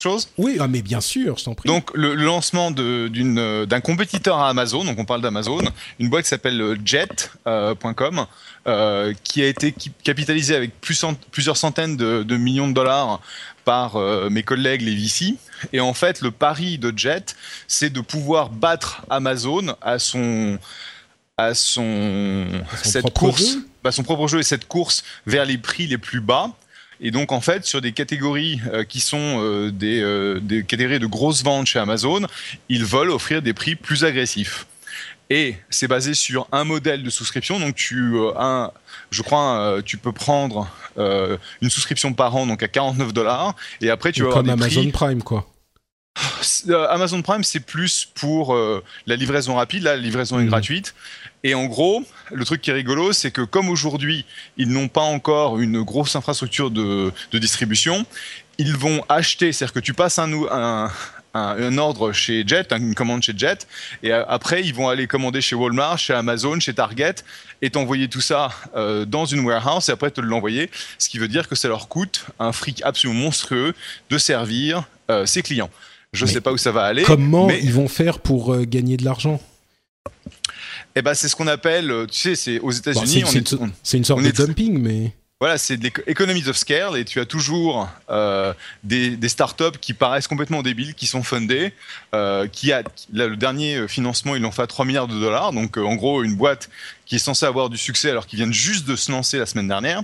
Chose 0.00 0.28
Oui, 0.38 0.58
ah, 0.60 0.68
mais 0.68 0.80
bien 0.80 1.00
sûr, 1.00 1.38
je 1.38 1.44
t'en 1.44 1.54
prie. 1.54 1.66
Donc 1.66 1.90
le, 1.92 2.14
lancement 2.14 2.72
euh, 2.78 3.66
d'un 3.66 3.80
compétiteur 3.80 4.38
à 4.38 4.48
Amazon, 4.48 4.84
donc 4.84 4.96
on 4.96 5.04
parle 5.04 5.22
d'Amazon, 5.22 5.60
une 5.98 6.08
boîte 6.08 6.22
qui 6.22 6.28
s'appelle 6.28 6.60
euh, 6.60 6.76
Jet.com, 6.84 8.26
euh, 8.68 9.12
qui 9.24 9.42
a 9.42 9.48
été 9.48 9.74
capitalisée 10.04 10.54
avec 10.54 10.80
plus 10.80 10.94
cent- 10.94 11.18
plusieurs 11.32 11.56
centaines 11.56 11.96
de, 11.96 12.22
de 12.22 12.36
millions 12.36 12.68
de 12.68 12.74
dollars 12.74 13.20
par 13.64 13.96
euh, 13.96 14.30
mes 14.30 14.44
collègues 14.44 14.82
les 14.82 14.94
VC. 14.94 15.34
Et 15.72 15.80
en 15.80 15.94
fait, 15.94 16.20
le 16.20 16.30
pari 16.30 16.78
de 16.78 16.96
Jet, 16.96 17.34
c'est 17.66 17.90
de 17.90 18.00
pouvoir 18.00 18.50
battre 18.50 19.02
Amazon 19.10 19.74
à 19.82 19.98
son 19.98 20.58
à 21.36 21.54
son, 21.54 22.46
son 22.82 22.90
cette 22.90 23.10
course, 23.12 23.56
bah, 23.82 23.90
son 23.90 24.04
propre 24.04 24.28
jeu 24.28 24.38
et 24.38 24.44
cette 24.44 24.68
course 24.68 25.02
vers 25.26 25.44
les 25.44 25.58
prix 25.58 25.88
les 25.88 25.98
plus 25.98 26.20
bas. 26.20 26.50
Et 27.00 27.10
donc 27.10 27.30
en 27.32 27.40
fait, 27.40 27.64
sur 27.64 27.80
des 27.80 27.92
catégories 27.92 28.60
euh, 28.72 28.84
qui 28.84 29.00
sont 29.00 29.40
euh, 29.40 29.70
des, 29.70 30.00
euh, 30.00 30.40
des 30.40 30.64
catégories 30.64 30.98
de 30.98 31.06
grosses 31.06 31.44
ventes 31.44 31.66
chez 31.66 31.78
Amazon, 31.78 32.26
ils 32.68 32.84
veulent 32.84 33.10
offrir 33.10 33.40
des 33.42 33.52
prix 33.52 33.76
plus 33.76 34.04
agressifs. 34.04 34.66
Et 35.30 35.56
c'est 35.68 35.88
basé 35.88 36.14
sur 36.14 36.48
un 36.52 36.64
modèle 36.64 37.02
de 37.02 37.10
souscription. 37.10 37.60
Donc 37.60 37.74
tu, 37.76 38.14
euh, 38.16 38.32
un, 38.38 38.72
je 39.10 39.22
crois, 39.22 39.58
euh, 39.58 39.82
tu 39.82 39.98
peux 39.98 40.12
prendre 40.12 40.68
euh, 40.96 41.36
une 41.60 41.68
souscription 41.70 42.14
par 42.14 42.34
an, 42.34 42.46
donc 42.46 42.62
à 42.62 42.68
49 42.68 43.12
dollars, 43.12 43.54
et 43.82 43.90
après 43.90 44.10
tu 44.10 44.22
vas 44.22 44.28
avoir 44.28 44.38
Comme 44.38 44.46
des 44.46 44.52
Amazon 44.64 44.80
prix. 44.82 44.90
Prime, 44.92 45.22
quoi. 45.22 45.46
Amazon 46.90 47.22
Prime, 47.22 47.44
c'est 47.44 47.60
plus 47.60 48.08
pour 48.12 48.56
la 49.06 49.14
livraison 49.16 49.54
rapide. 49.54 49.84
Là, 49.84 49.94
la 49.94 50.02
livraison 50.02 50.40
est 50.40 50.42
Mhm. 50.44 50.48
gratuite. 50.48 50.94
Et 51.44 51.54
en 51.54 51.66
gros, 51.66 52.02
le 52.32 52.44
truc 52.44 52.60
qui 52.60 52.70
est 52.70 52.74
rigolo, 52.74 53.12
c'est 53.12 53.30
que 53.30 53.42
comme 53.42 53.68
aujourd'hui, 53.68 54.24
ils 54.56 54.68
n'ont 54.68 54.88
pas 54.88 55.02
encore 55.02 55.60
une 55.60 55.82
grosse 55.82 56.16
infrastructure 56.16 56.70
de, 56.70 57.12
de 57.32 57.38
distribution, 57.38 58.04
ils 58.58 58.74
vont 58.76 59.04
acheter, 59.08 59.52
c'est-à-dire 59.52 59.74
que 59.74 59.80
tu 59.80 59.94
passes 59.94 60.18
un, 60.18 60.26
nou- 60.26 60.48
un, 60.50 60.90
un, 61.34 61.40
un 61.62 61.78
ordre 61.78 62.10
chez 62.12 62.42
Jet, 62.44 62.72
une 62.72 62.94
commande 62.96 63.22
chez 63.22 63.34
Jet, 63.36 63.68
et 64.02 64.10
après, 64.10 64.62
ils 64.64 64.74
vont 64.74 64.88
aller 64.88 65.06
commander 65.06 65.40
chez 65.40 65.54
Walmart, 65.54 65.96
chez 65.96 66.12
Amazon, 66.12 66.58
chez 66.58 66.74
Target, 66.74 67.14
et 67.62 67.70
t'envoyer 67.70 68.08
tout 68.08 68.20
ça 68.20 68.50
euh, 68.74 69.04
dans 69.04 69.24
une 69.24 69.40
warehouse, 69.40 69.88
et 69.88 69.92
après 69.92 70.10
te 70.10 70.20
l'envoyer, 70.20 70.70
ce 70.98 71.08
qui 71.08 71.18
veut 71.18 71.28
dire 71.28 71.48
que 71.48 71.54
ça 71.54 71.68
leur 71.68 71.86
coûte 71.86 72.26
un 72.40 72.50
fric 72.50 72.82
absolument 72.84 73.20
monstrueux 73.20 73.74
de 74.10 74.18
servir 74.18 74.84
euh, 75.10 75.24
ses 75.24 75.42
clients. 75.42 75.70
Je 76.12 76.24
Mais 76.24 76.32
sais 76.32 76.40
pas 76.40 76.50
où 76.52 76.56
ça 76.58 76.72
va 76.72 76.82
aller. 76.84 77.02
Comment 77.02 77.46
mais 77.46 77.60
ils 77.62 77.72
vont 77.72 77.86
faire 77.86 78.18
pour 78.18 78.54
euh, 78.54 78.64
gagner 78.64 78.96
de 78.96 79.04
l'argent? 79.04 79.40
Eh 80.94 81.02
ben, 81.02 81.14
c'est 81.14 81.28
ce 81.28 81.36
qu'on 81.36 81.46
appelle, 81.46 81.90
euh, 81.90 82.06
tu 82.06 82.18
sais, 82.18 82.34
c'est 82.34 82.58
aux 82.60 82.70
États-Unis, 82.70 83.24
C'est 83.82 83.96
une, 83.96 84.04
sorte 84.04 84.22
de 84.22 84.30
dumping, 84.30 84.78
mais 84.80 85.12
voilà, 85.40 85.56
c'est 85.56 85.76
de 85.76 85.84
l'économies 85.84 86.48
of 86.48 86.56
scale 86.56 86.96
et 86.96 87.04
tu 87.04 87.20
as 87.20 87.24
toujours 87.24 87.88
euh, 88.10 88.52
des, 88.82 89.16
des 89.16 89.28
startups 89.28 89.78
qui 89.80 89.94
paraissent 89.94 90.26
complètement 90.26 90.62
débiles, 90.62 90.94
qui 90.94 91.06
sont 91.06 91.22
fundées, 91.22 91.72
euh, 92.12 92.48
qui 92.48 92.72
a 92.72 92.82
là, 93.12 93.28
le 93.28 93.36
dernier 93.36 93.86
financement, 93.86 94.34
ils 94.34 94.42
l'ont 94.42 94.50
fait 94.50 94.62
à 94.62 94.66
3 94.66 94.84
milliards 94.84 95.06
de 95.06 95.18
dollars, 95.18 95.52
donc 95.52 95.78
euh, 95.78 95.82
en 95.82 95.94
gros 95.94 96.24
une 96.24 96.34
boîte 96.34 96.70
qui 97.08 97.16
est 97.16 97.18
censée 97.18 97.46
avoir 97.46 97.70
du 97.70 97.78
succès 97.78 98.10
alors 98.10 98.26
qu'ils 98.26 98.36
viennent 98.36 98.52
juste 98.52 98.86
de 98.86 98.94
se 98.94 99.10
lancer 99.10 99.38
la 99.38 99.46
semaine 99.46 99.66
dernière. 99.66 100.02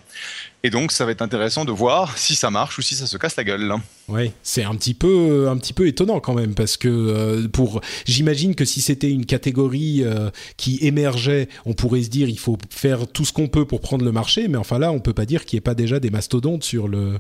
Et 0.63 0.71
donc 0.71 0.91
ça 0.91 1.05
va 1.05 1.13
être 1.13 1.21
intéressant 1.21 1.67
de 1.67 1.71
voir 1.71 2.17
si 2.17 2.35
ça 2.35 2.51
marche 2.51 2.79
ou 2.79 2.83
si 2.83 2.95
ça 2.95 3.07
se 3.07 3.19
casse 3.19 3.37
la 3.37 3.45
gueule. 3.45 3.75
Ouais, 4.09 4.33
c'est 4.43 4.65
un 4.65 4.75
petit 4.75 4.95
peu 4.95 5.49
un 5.51 5.59
petit 5.59 5.75
peu 5.75 5.87
étonnant 5.87 6.21
quand 6.21 6.33
même 6.33 6.55
parce 6.55 6.79
que 6.79 6.89
euh, 6.89 7.47
pour 7.49 7.83
j'imagine 8.07 8.55
que 8.55 8.65
si 8.65 8.81
c'était 8.81 9.11
une 9.11 9.27
catégorie 9.27 10.03
euh, 10.03 10.31
qui 10.57 10.79
émergeait, 10.81 11.49
on 11.67 11.75
pourrait 11.75 12.03
se 12.03 12.09
dire 12.09 12.31
il 12.31 12.39
faut 12.39 12.57
faire 12.71 13.07
tout 13.07 13.27
ce 13.27 13.35
qu'on 13.35 13.49
peut 13.49 13.67
pour 13.67 13.81
prendre 13.83 14.05
le 14.05 14.13
marché, 14.13 14.49
mais 14.49 14.57
enfin 14.57 14.79
là 14.79 14.91
on 14.91 15.01
peut 15.01 15.13
pas 15.13 15.27
dire 15.27 15.45
qu'il 15.45 15.59
n'y 15.59 15.59
ait 15.59 15.61
pas 15.61 15.75
déjà 15.75 16.01
des 16.01 16.11
mastodontes 16.11 16.65
sur 16.65 16.89
le 16.89 17.19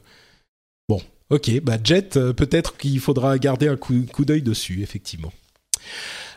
Bon, 0.89 1.01
OK, 1.29 1.61
bah 1.63 1.77
Jet 1.83 2.17
euh, 2.17 2.33
peut-être 2.33 2.79
qu'il 2.79 3.01
faudra 3.01 3.39
garder 3.39 3.69
un 3.69 3.77
coup, 3.77 3.95
coup 4.11 4.25
d'œil 4.25 4.43
dessus 4.43 4.83
effectivement. 4.83 5.33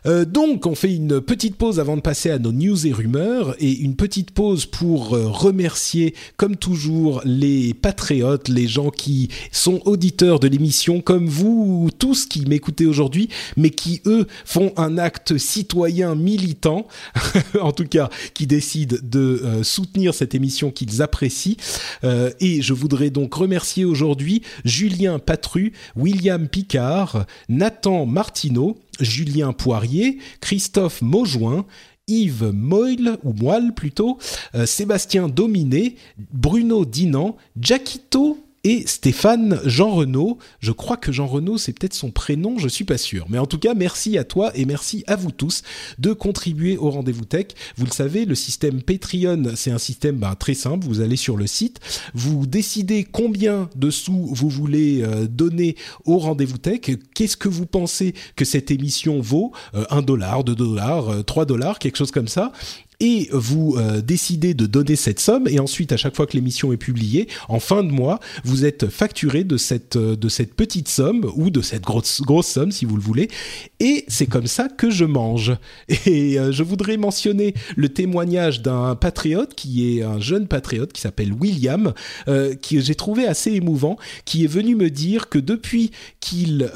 Euh, 0.07 0.25
donc, 0.25 0.65
on 0.65 0.75
fait 0.75 0.93
une 0.93 1.21
petite 1.21 1.55
pause 1.55 1.79
avant 1.79 1.97
de 1.97 2.01
passer 2.01 2.29
à 2.29 2.39
nos 2.39 2.51
news 2.51 2.87
et 2.87 2.93
rumeurs 2.93 3.55
et 3.59 3.71
une 3.71 3.95
petite 3.95 4.31
pause 4.31 4.65
pour 4.65 5.13
euh, 5.13 5.27
remercier, 5.27 6.15
comme 6.37 6.55
toujours, 6.55 7.21
les 7.25 7.73
patriotes, 7.73 8.47
les 8.47 8.67
gens 8.67 8.89
qui 8.89 9.29
sont 9.51 9.81
auditeurs 9.85 10.39
de 10.39 10.47
l'émission, 10.47 11.01
comme 11.01 11.27
vous 11.27 11.89
tous 11.99 12.25
qui 12.25 12.45
m'écoutez 12.45 12.85
aujourd'hui, 12.85 13.29
mais 13.57 13.69
qui 13.69 14.01
eux 14.05 14.27
font 14.45 14.71
un 14.77 14.97
acte 14.97 15.37
citoyen 15.37 16.15
militant, 16.15 16.87
en 17.61 17.71
tout 17.71 17.87
cas, 17.87 18.09
qui 18.33 18.47
décident 18.47 18.97
de 19.03 19.41
euh, 19.43 19.63
soutenir 19.63 20.13
cette 20.13 20.35
émission 20.35 20.71
qu'ils 20.71 21.01
apprécient. 21.01 21.55
Et 22.39 22.61
je 22.61 22.73
voudrais 22.73 23.09
donc 23.09 23.33
remercier 23.33 23.85
aujourd'hui 23.85 24.41
Julien 24.63 25.19
Patru, 25.19 25.73
William 25.95 26.47
Picard, 26.47 27.25
Nathan 27.49 28.05
Martineau, 28.05 28.77
Julien 28.99 29.53
Poirier, 29.53 30.17
Christophe 30.41 31.01
Maujoin, 31.01 31.65
Yves 32.07 32.51
Moyle, 32.53 33.17
ou 33.23 33.33
Moelle 33.33 33.73
plutôt, 33.73 34.17
euh, 34.55 34.65
Sébastien 34.65 35.27
Dominé, 35.27 35.95
Bruno 36.31 36.85
Dinan, 36.85 37.35
Jaquito 37.59 38.37
et 38.68 38.86
Stéphane 38.86 39.61
Jean 39.63 39.91
Renaud. 39.91 40.39
Je 40.59 40.74
crois 40.74 40.97
que 40.97 41.13
Jean 41.13 41.26
Renaud, 41.26 41.57
c'est 41.57 41.72
peut-être 41.72 41.93
son 41.93 42.11
prénom, 42.11 42.57
je 42.57 42.68
suis 42.68 42.84
pas 42.84 42.97
sûr. 42.97 43.26
Mais 43.30 43.38
en 43.38 43.45
tout 43.45 43.59
cas, 43.59 43.74
merci 43.74 44.18
à 44.18 44.26
toi 44.26 44.51
et 44.55 44.65
merci 44.65 45.05
à 45.07 45.15
vous 45.15 45.32
tous 45.32 45.63
de 45.99 46.11
contribuer 46.11 46.76
au 46.76 46.89
rendez-vous 46.89 47.24
tech. 47.24 47.47
Vous 47.78 47.86
le 47.86 47.91
savez, 47.91 48.26
le 48.26 48.36
système 48.36 48.82
Patreon, 48.82 49.53
c'est 49.55 49.72
un 49.72 49.78
système 49.78 50.18
bah, 50.18 50.36
très 50.38 50.53
simple. 50.53 50.86
Vous 50.86 50.99
allez 50.99 51.15
sur 51.15 51.38
le 51.38 51.47
site, 51.47 51.80
vous 52.13 52.45
décidez 52.45 53.05
combien 53.05 53.70
de 53.78 53.89
sous 53.89 54.28
vous 54.34 54.49
voulez 54.49 55.01
euh, 55.01 55.28
donner 55.28 55.78
au 56.03 56.18
rendez-vous 56.18 56.57
tech. 56.57 56.82
Qu'est-ce 57.13 57.38
que 57.38 57.47
vous 57.47 57.68
pensez 57.68 58.15
que 58.36 58.43
cette 58.43 58.70
émission 58.70 59.22
vaut? 59.22 59.53
Euh, 59.76 59.86
1 59.91 60.01
dollar, 60.01 60.43
2 60.43 60.55
dollars, 60.55 61.09
euh, 61.09 61.24
3 61.24 61.45
dollars, 61.45 61.80
quelque 61.80 61.95
chose 61.95 62.11
comme 62.11 62.28
ça 62.28 62.51
et 62.99 63.29
vous 63.31 63.75
euh, 63.77 64.01
décidez 64.01 64.53
de 64.53 64.65
donner 64.65 64.95
cette 64.95 65.19
somme 65.19 65.47
et 65.47 65.59
ensuite 65.59 65.91
à 65.91 65.97
chaque 65.97 66.15
fois 66.15 66.25
que 66.25 66.33
l'émission 66.33 66.73
est 66.73 66.77
publiée 66.77 67.27
en 67.47 67.59
fin 67.59 67.83
de 67.83 67.91
mois 67.91 68.19
vous 68.43 68.65
êtes 68.65 68.89
facturé 68.89 69.43
de 69.43 69.57
cette 69.57 69.95
euh, 69.95 70.15
de 70.15 70.29
cette 70.29 70.53
petite 70.53 70.87
somme 70.87 71.29
ou 71.35 71.49
de 71.49 71.61
cette 71.61 71.83
grosse 71.83 72.21
grosse 72.21 72.47
somme 72.47 72.71
si 72.71 72.85
vous 72.85 72.95
le 72.95 73.01
voulez. 73.01 73.29
Et 73.79 74.05
c'est 74.07 74.25
comme 74.25 74.47
ça 74.47 74.67
que 74.67 74.89
je 74.89 75.05
mange. 75.05 75.55
Et 76.05 76.39
euh, 76.39 76.51
je 76.51 76.63
voudrais 76.63 76.97
mentionner 76.97 77.53
le 77.75 77.89
témoignage 77.89 78.61
d'un 78.61 78.95
patriote 78.95 79.53
qui 79.55 79.97
est 79.97 80.03
un 80.03 80.19
jeune 80.19 80.47
patriote 80.47 80.91
qui 80.93 81.01
s'appelle 81.01 81.33
William 81.33 81.93
euh, 82.27 82.55
qui 82.55 82.81
j'ai 82.81 82.95
trouvé 82.95 83.27
assez 83.27 83.51
émouvant 83.51 83.97
qui 84.25 84.43
est 84.43 84.47
venu 84.47 84.75
me 84.75 84.89
dire 84.89 85.29
que 85.29 85.39
depuis 85.39 85.91
qu'il 86.19 86.69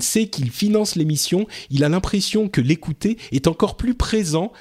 sait 0.00 0.26
qu'il 0.26 0.50
finance 0.50 0.96
l'émission 0.96 1.46
il 1.70 1.84
a 1.84 1.88
l'impression 1.88 2.48
que 2.48 2.60
l'écouter 2.60 3.18
est 3.32 3.46
encore 3.46 3.76
plus 3.76 3.94
présent 3.94 4.52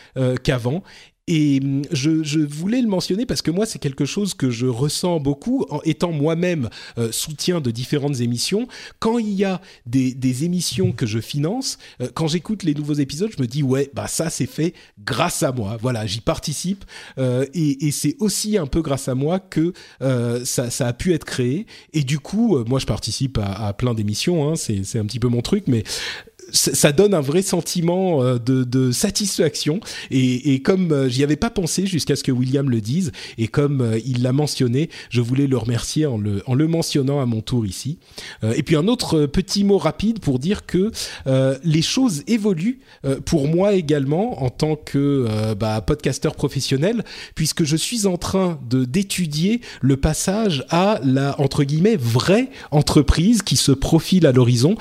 qu'avant 0.43 0.83
et 1.27 1.59
hum, 1.63 1.81
je, 1.91 2.23
je 2.23 2.39
voulais 2.39 2.81
le 2.81 2.87
mentionner 2.87 3.25
parce 3.25 3.41
que 3.41 3.51
moi, 3.51 3.65
c'est 3.65 3.79
quelque 3.79 4.05
chose 4.05 4.33
que 4.33 4.49
je 4.49 4.65
ressens 4.65 5.19
beaucoup 5.19 5.65
en 5.69 5.79
étant 5.83 6.11
moi-même 6.11 6.69
euh, 6.97 7.11
soutien 7.11 7.61
de 7.61 7.71
différentes 7.71 8.19
émissions. 8.19 8.67
Quand 8.99 9.17
il 9.17 9.31
y 9.31 9.43
a 9.45 9.61
des, 9.85 10.13
des 10.13 10.43
émissions 10.43 10.91
que 10.91 11.05
je 11.05 11.19
finance, 11.19 11.77
euh, 12.01 12.09
quand 12.13 12.27
j'écoute 12.27 12.63
les 12.63 12.73
nouveaux 12.73 12.93
épisodes, 12.95 13.31
je 13.35 13.41
me 13.41 13.47
dis 13.47 13.63
ouais, 13.63 13.89
bah 13.93 14.07
ça 14.07 14.29
c'est 14.29 14.45
fait 14.45 14.73
grâce 15.03 15.43
à 15.43 15.51
moi. 15.51 15.77
Voilà, 15.81 16.05
j'y 16.05 16.21
participe 16.21 16.83
euh, 17.17 17.45
et, 17.53 17.87
et 17.87 17.91
c'est 17.91 18.15
aussi 18.19 18.57
un 18.57 18.67
peu 18.67 18.81
grâce 18.81 19.07
à 19.07 19.15
moi 19.15 19.39
que 19.39 19.73
euh, 20.01 20.43
ça, 20.45 20.69
ça 20.69 20.87
a 20.87 20.93
pu 20.93 21.13
être 21.13 21.25
créé. 21.25 21.67
Et 21.93 22.03
du 22.03 22.19
coup, 22.19 22.57
euh, 22.57 22.65
moi 22.67 22.79
je 22.79 22.85
participe 22.85 23.37
à, 23.37 23.67
à 23.67 23.73
plein 23.73 23.93
d'émissions. 23.93 24.49
Hein, 24.49 24.55
c'est 24.55 24.83
c'est 24.83 24.99
un 24.99 25.05
petit 25.05 25.19
peu 25.19 25.27
mon 25.29 25.41
truc, 25.41 25.65
mais 25.67 25.83
ça 26.53 26.91
donne 26.91 27.13
un 27.13 27.21
vrai 27.21 27.41
sentiment 27.41 28.23
euh, 28.23 28.37
de, 28.37 28.63
de 28.63 28.91
satisfaction 28.91 29.79
et, 30.11 30.53
et 30.53 30.61
comme 30.61 30.91
euh, 30.91 31.09
j'y 31.09 31.23
avais 31.23 31.35
pas 31.35 31.49
pensé 31.49 31.87
jusqu'à 31.87 32.15
ce 32.15 32.23
que 32.23 32.31
William 32.31 32.69
le 32.69 32.79
dise 32.79 33.11
et 33.37 33.47
comme 33.47 33.81
euh, 33.81 33.99
il 34.05 34.21
l'a 34.21 34.33
mentionné, 34.33 34.89
je 35.09 35.19
voulais 35.19 35.47
le 35.47 35.57
remercier 35.57 36.05
en 36.05 36.17
le, 36.17 36.43
en 36.45 36.53
le 36.53 36.67
mentionnant 36.67 37.19
à 37.19 37.25
mon 37.25 37.41
tour 37.41 37.65
ici. 37.65 37.97
Et 38.55 38.63
puis 38.63 38.75
un 38.75 38.87
autre 38.87 39.25
petit 39.25 39.63
mot 39.63 39.77
rapide 39.77 40.19
pour 40.19 40.39
dire 40.39 40.65
que 40.65 40.91
les 41.63 41.81
choses 41.81 42.23
évoluent 42.27 42.79
pour 43.25 43.47
moi 43.47 43.73
également 43.73 44.43
en 44.43 44.49
tant 44.49 44.75
que 44.75 45.25
euh, 45.29 45.55
bah, 45.55 45.81
podcasteur 45.81 46.35
professionnel 46.35 47.03
puisque 47.35 47.63
je 47.63 47.75
suis 47.75 48.05
en 48.05 48.17
train 48.17 48.59
de 48.69 48.85
d'étudier 48.85 49.61
le 49.81 49.97
passage 49.97 50.65
à 50.69 50.99
la 51.03 51.39
entre 51.39 51.63
guillemets 51.63 51.95
vraie 51.95 52.49
entreprise 52.71 53.41
qui 53.41 53.55
se 53.55 53.71
profile 53.71 54.27
à 54.27 54.31
l'horizon. 54.31 54.75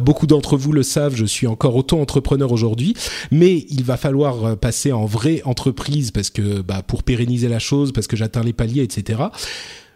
Beaucoup 0.00 0.26
d'entre 0.26 0.56
vous 0.56 0.72
le 0.72 0.82
savent, 0.82 1.01
je 1.10 1.24
suis 1.24 1.46
encore 1.46 1.76
auto-entrepreneur 1.76 2.50
aujourd'hui, 2.52 2.94
mais 3.30 3.66
il 3.68 3.84
va 3.84 3.96
falloir 3.96 4.44
euh, 4.44 4.56
passer 4.56 4.92
en 4.92 5.04
vraie 5.04 5.42
entreprise 5.44 6.10
parce 6.10 6.30
que 6.30 6.60
bah, 6.60 6.82
pour 6.82 7.02
pérenniser 7.02 7.48
la 7.48 7.58
chose, 7.58 7.92
parce 7.92 8.06
que 8.06 8.16
j'atteins 8.16 8.42
les 8.42 8.52
paliers, 8.52 8.82
etc. 8.82 9.20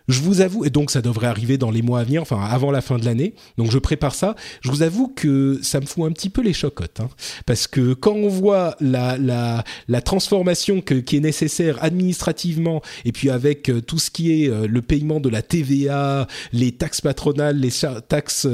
je 0.08 0.20
vous 0.20 0.40
avoue, 0.40 0.64
et 0.64 0.70
donc 0.70 0.90
ça 0.90 1.02
devrait 1.02 1.26
arriver 1.26 1.58
dans 1.58 1.70
les 1.70 1.82
mois 1.82 2.00
à 2.00 2.04
venir, 2.04 2.22
enfin 2.22 2.40
avant 2.42 2.70
la 2.70 2.80
fin 2.80 2.98
de 2.98 3.04
l'année, 3.04 3.34
donc 3.58 3.70
je 3.70 3.78
prépare 3.78 4.14
ça, 4.14 4.34
je 4.60 4.70
vous 4.70 4.82
avoue 4.82 5.08
que 5.08 5.58
ça 5.62 5.80
me 5.80 5.86
fout 5.86 6.04
un 6.04 6.12
petit 6.12 6.30
peu 6.30 6.42
les 6.42 6.52
chocottes, 6.52 7.00
hein, 7.00 7.08
parce 7.44 7.66
que 7.66 7.94
quand 7.94 8.14
on 8.14 8.28
voit 8.28 8.76
la, 8.80 9.18
la, 9.18 9.64
la 9.88 10.00
transformation 10.00 10.80
que, 10.80 10.94
qui 10.94 11.16
est 11.16 11.20
nécessaire 11.20 11.82
administrativement, 11.82 12.82
et 13.04 13.12
puis 13.12 13.30
avec 13.30 13.68
euh, 13.68 13.80
tout 13.80 13.98
ce 13.98 14.10
qui 14.10 14.42
est 14.42 14.48
euh, 14.48 14.66
le 14.68 14.82
paiement 14.82 15.20
de 15.20 15.28
la 15.28 15.42
TVA, 15.42 16.26
les 16.52 16.72
taxes 16.72 17.00
patronales, 17.00 17.58
les 17.58 17.70
taxes, 18.08 18.46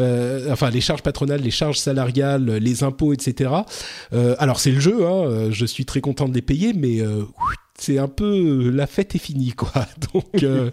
euh, 0.00 0.52
enfin 0.52 0.70
les 0.70 0.80
charges 0.80 1.02
patronales, 1.02 1.40
les 1.40 1.50
charges 1.50 1.78
salariales, 1.78 2.44
les 2.56 2.82
impôts, 2.82 3.12
etc. 3.12 3.50
alors 4.12 4.60
c'est 4.60 4.70
le 4.70 4.80
jeu, 4.80 5.06
hein, 5.06 5.50
je 5.50 5.66
suis 5.66 5.84
très 5.84 6.00
content 6.00 6.28
de 6.28 6.34
les 6.34 6.42
payer, 6.42 6.72
mais 6.72 7.00
c'est 7.80 7.98
un 7.98 8.08
peu 8.08 8.70
la 8.70 8.86
fête 8.86 9.14
est 9.14 9.18
finie 9.18 9.52
quoi. 9.52 9.72
Donc 10.12 10.42
euh, 10.42 10.70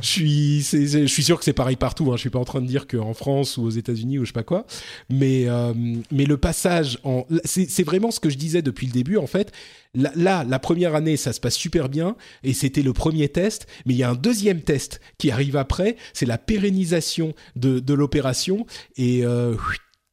je 0.00 0.06
suis 0.06 0.62
je 0.62 1.06
suis 1.06 1.22
sûr 1.22 1.38
que 1.38 1.44
c'est 1.44 1.52
pareil 1.52 1.76
partout. 1.76 2.10
Hein. 2.10 2.16
Je 2.16 2.20
suis 2.20 2.30
pas 2.30 2.38
en 2.38 2.44
train 2.44 2.60
de 2.60 2.66
dire 2.66 2.86
qu'en 2.86 3.14
France 3.14 3.56
ou 3.56 3.64
aux 3.64 3.70
États-Unis 3.70 4.18
ou 4.18 4.24
je 4.24 4.28
sais 4.28 4.32
pas 4.32 4.42
quoi, 4.42 4.66
mais 5.10 5.44
euh, 5.48 5.72
mais 6.10 6.24
le 6.24 6.36
passage 6.36 6.98
en 7.04 7.26
c'est 7.44 7.84
vraiment 7.84 8.10
ce 8.10 8.20
que 8.20 8.30
je 8.30 8.38
disais 8.38 8.62
depuis 8.62 8.86
le 8.86 8.92
début 8.92 9.16
en 9.16 9.26
fait. 9.26 9.52
Là, 9.92 10.44
la 10.48 10.58
première 10.60 10.94
année, 10.94 11.16
ça 11.16 11.32
se 11.32 11.40
passe 11.40 11.56
super 11.56 11.88
bien 11.88 12.14
et 12.44 12.54
c'était 12.54 12.82
le 12.82 12.92
premier 12.92 13.28
test, 13.28 13.66
mais 13.86 13.94
il 13.94 13.96
y 13.96 14.04
a 14.04 14.10
un 14.10 14.14
deuxième 14.14 14.60
test 14.60 15.00
qui 15.18 15.32
arrive 15.32 15.56
après, 15.56 15.96
c'est 16.12 16.26
la 16.26 16.38
pérennisation 16.38 17.34
de, 17.56 17.80
de 17.80 17.94
l'opération 17.94 18.66
et 18.96 19.24
euh, 19.24 19.56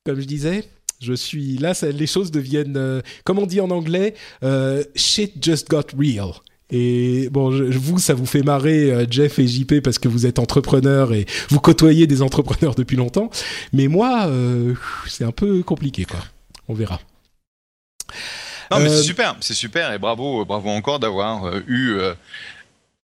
comme 0.03 0.19
je 0.19 0.25
disais, 0.25 0.63
je 0.99 1.13
suis 1.13 1.57
là, 1.57 1.73
ça, 1.73 1.89
les 1.89 2.07
choses 2.07 2.31
deviennent, 2.31 2.77
euh, 2.77 3.01
comme 3.23 3.39
on 3.39 3.45
dit 3.45 3.61
en 3.61 3.69
anglais, 3.69 4.15
euh, 4.43 4.83
shit 4.95 5.43
just 5.43 5.69
got 5.69 5.83
real. 5.97 6.31
Et 6.69 7.29
bon, 7.31 7.51
je, 7.51 7.77
vous, 7.77 7.97
ça 7.97 8.13
vous 8.13 8.25
fait 8.25 8.41
marrer, 8.41 8.91
euh, 8.91 9.05
Jeff 9.09 9.39
et 9.39 9.47
JP, 9.47 9.79
parce 9.81 9.99
que 9.99 10.07
vous 10.07 10.25
êtes 10.25 10.39
entrepreneurs 10.39 11.13
et 11.13 11.25
vous 11.49 11.59
côtoyez 11.59 12.07
des 12.07 12.21
entrepreneurs 12.21 12.75
depuis 12.75 12.97
longtemps. 12.97 13.29
Mais 13.73 13.87
moi, 13.87 14.29
c'est 15.07 15.23
un 15.23 15.31
peu 15.31 15.63
compliqué, 15.63 16.05
quoi. 16.05 16.19
On 16.67 16.73
verra. 16.73 16.99
Non, 18.69 18.79
mais 18.79 18.89
c'est 18.89 19.03
super, 19.03 19.37
c'est 19.39 19.53
super, 19.53 19.93
et 19.93 19.97
bravo, 19.97 20.43
bravo 20.43 20.69
encore 20.69 20.99
d'avoir 20.99 21.55
eu 21.67 21.99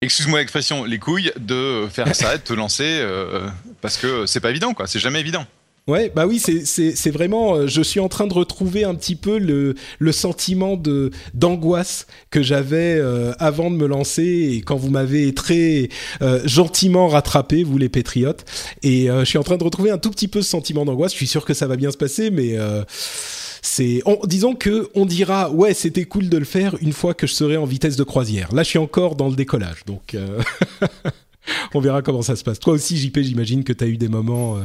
excuse-moi 0.01 0.39
l'expression, 0.39 0.85
les 0.85 0.99
couilles 0.99 1.31
de 1.39 1.87
faire 1.91 2.15
ça, 2.17 2.39
de 2.39 2.43
te 2.43 2.55
lancer, 2.55 3.07
parce 3.83 3.99
que 3.99 4.25
c'est 4.25 4.41
pas 4.41 4.49
évident, 4.49 4.73
quoi. 4.73 4.87
C'est 4.87 4.99
jamais 4.99 5.21
évident. 5.21 5.45
Ouais, 5.89 6.13
bah 6.15 6.29
oui, 6.29 6.39
c'est 6.39 7.11
vraiment. 7.11 7.57
Euh, 7.57 7.67
je 7.67 7.83
suis 7.83 7.99
en 7.99 8.09
train 8.09 8.29
de 8.29 8.33
retrouver 8.33 8.85
un 8.85 8.95
petit 8.95 9.17
peu 9.17 9.39
le, 9.39 9.75
le 9.99 10.13
sentiment 10.13 10.77
de 10.77 11.11
d'angoisse 11.35 12.07
que 12.31 12.41
j'avais 12.41 12.97
euh, 13.01 13.33
avant 13.41 13.69
de 13.69 13.75
me 13.75 13.89
lancer 13.89 14.23
et 14.23 14.61
quand 14.61 14.77
vous 14.77 14.91
m'avez 14.91 15.35
très 15.35 15.89
euh, 16.23 16.41
gentiment 16.45 17.09
rattrapé, 17.09 17.65
vous 17.65 17.79
les 17.79 17.89
patriotes. 17.89 18.45
Et 18.85 19.09
je 19.09 19.25
suis 19.25 19.39
en 19.39 19.43
train 19.43 19.57
de 19.57 19.65
retrouver 19.65 19.91
un 19.91 19.99
tout 19.99 20.11
petit 20.11 20.29
peu 20.29 20.41
ce 20.41 20.51
sentiment 20.51 20.85
d'angoisse. 20.85 21.13
Je 21.13 21.17
suis 21.17 21.27
sûr 21.27 21.45
que 21.45 21.53
ça 21.53 21.67
va 21.67 21.75
bien 21.75 21.91
se 21.91 21.97
passer, 21.97 22.31
mais 22.31 22.57
c'est. 23.61 24.03
Disons 24.27 24.55
que 24.55 24.89
on 24.95 25.05
dira 25.05 25.51
ouais, 25.51 25.75
c'était 25.75 26.05
cool 26.05 26.29
de 26.29 26.39
le 26.39 26.45
faire 26.45 26.77
une 26.81 26.93
fois 26.93 27.13
que 27.13 27.27
je 27.27 27.35
serai 27.35 27.57
en 27.57 27.65
vitesse 27.65 27.97
de 27.97 28.05
croisière. 28.05 28.55
Là, 28.55 28.63
je 28.63 28.69
suis 28.69 28.79
encore 28.79 29.17
dans 29.17 29.29
le 29.29 29.35
décollage, 29.35 29.85
donc 29.87 30.17
on 31.75 31.81
verra 31.81 32.03
comment 32.03 32.23
ça 32.23 32.37
se 32.37 32.45
passe. 32.45 32.61
Toi 32.61 32.75
aussi, 32.75 32.97
JP, 32.97 33.19
j'imagine 33.21 33.65
que 33.65 33.73
tu 33.73 33.83
as 33.83 33.89
eu 33.89 33.97
des 33.97 34.09
moments 34.09 34.59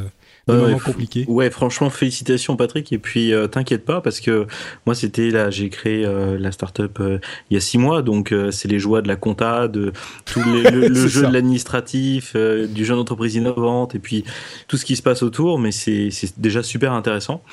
ouais, 0.47 0.79
compliqué. 0.79 1.25
Ouais, 1.27 1.49
franchement, 1.49 1.89
félicitations 1.89 2.55
Patrick. 2.55 2.91
Et 2.93 2.97
puis, 2.97 3.33
euh, 3.33 3.47
t'inquiète 3.47 3.85
pas 3.85 4.01
parce 4.01 4.19
que 4.19 4.47
moi, 4.85 4.95
c'était 4.95 5.29
là, 5.29 5.49
j'ai 5.49 5.69
créé 5.69 6.05
euh, 6.05 6.37
la 6.39 6.51
startup 6.51 6.99
euh, 6.99 7.19
il 7.49 7.55
y 7.55 7.57
a 7.57 7.59
six 7.59 7.77
mois, 7.77 8.01
donc 8.01 8.33
c'est 8.51 8.67
les 8.67 8.79
joies 8.79 9.01
de 9.01 9.07
la 9.07 9.15
compta, 9.15 9.67
de 9.67 9.91
tout 10.25 10.41
le, 10.41 10.93
jeu 11.07 11.27
de 11.27 11.33
l'administratif, 11.33 12.35
du 12.35 12.85
jeune 12.85 12.99
entreprise 12.99 13.35
innovante, 13.35 13.95
et 13.95 13.99
puis 13.99 14.23
tout 14.67 14.77
ce 14.77 14.85
qui 14.85 14.95
se 14.95 15.01
passe 15.01 15.23
autour. 15.23 15.59
Mais 15.59 15.71
c'est 15.71 16.09
déjà 16.37 16.63
super 16.63 16.93
intéressant. 16.93 17.43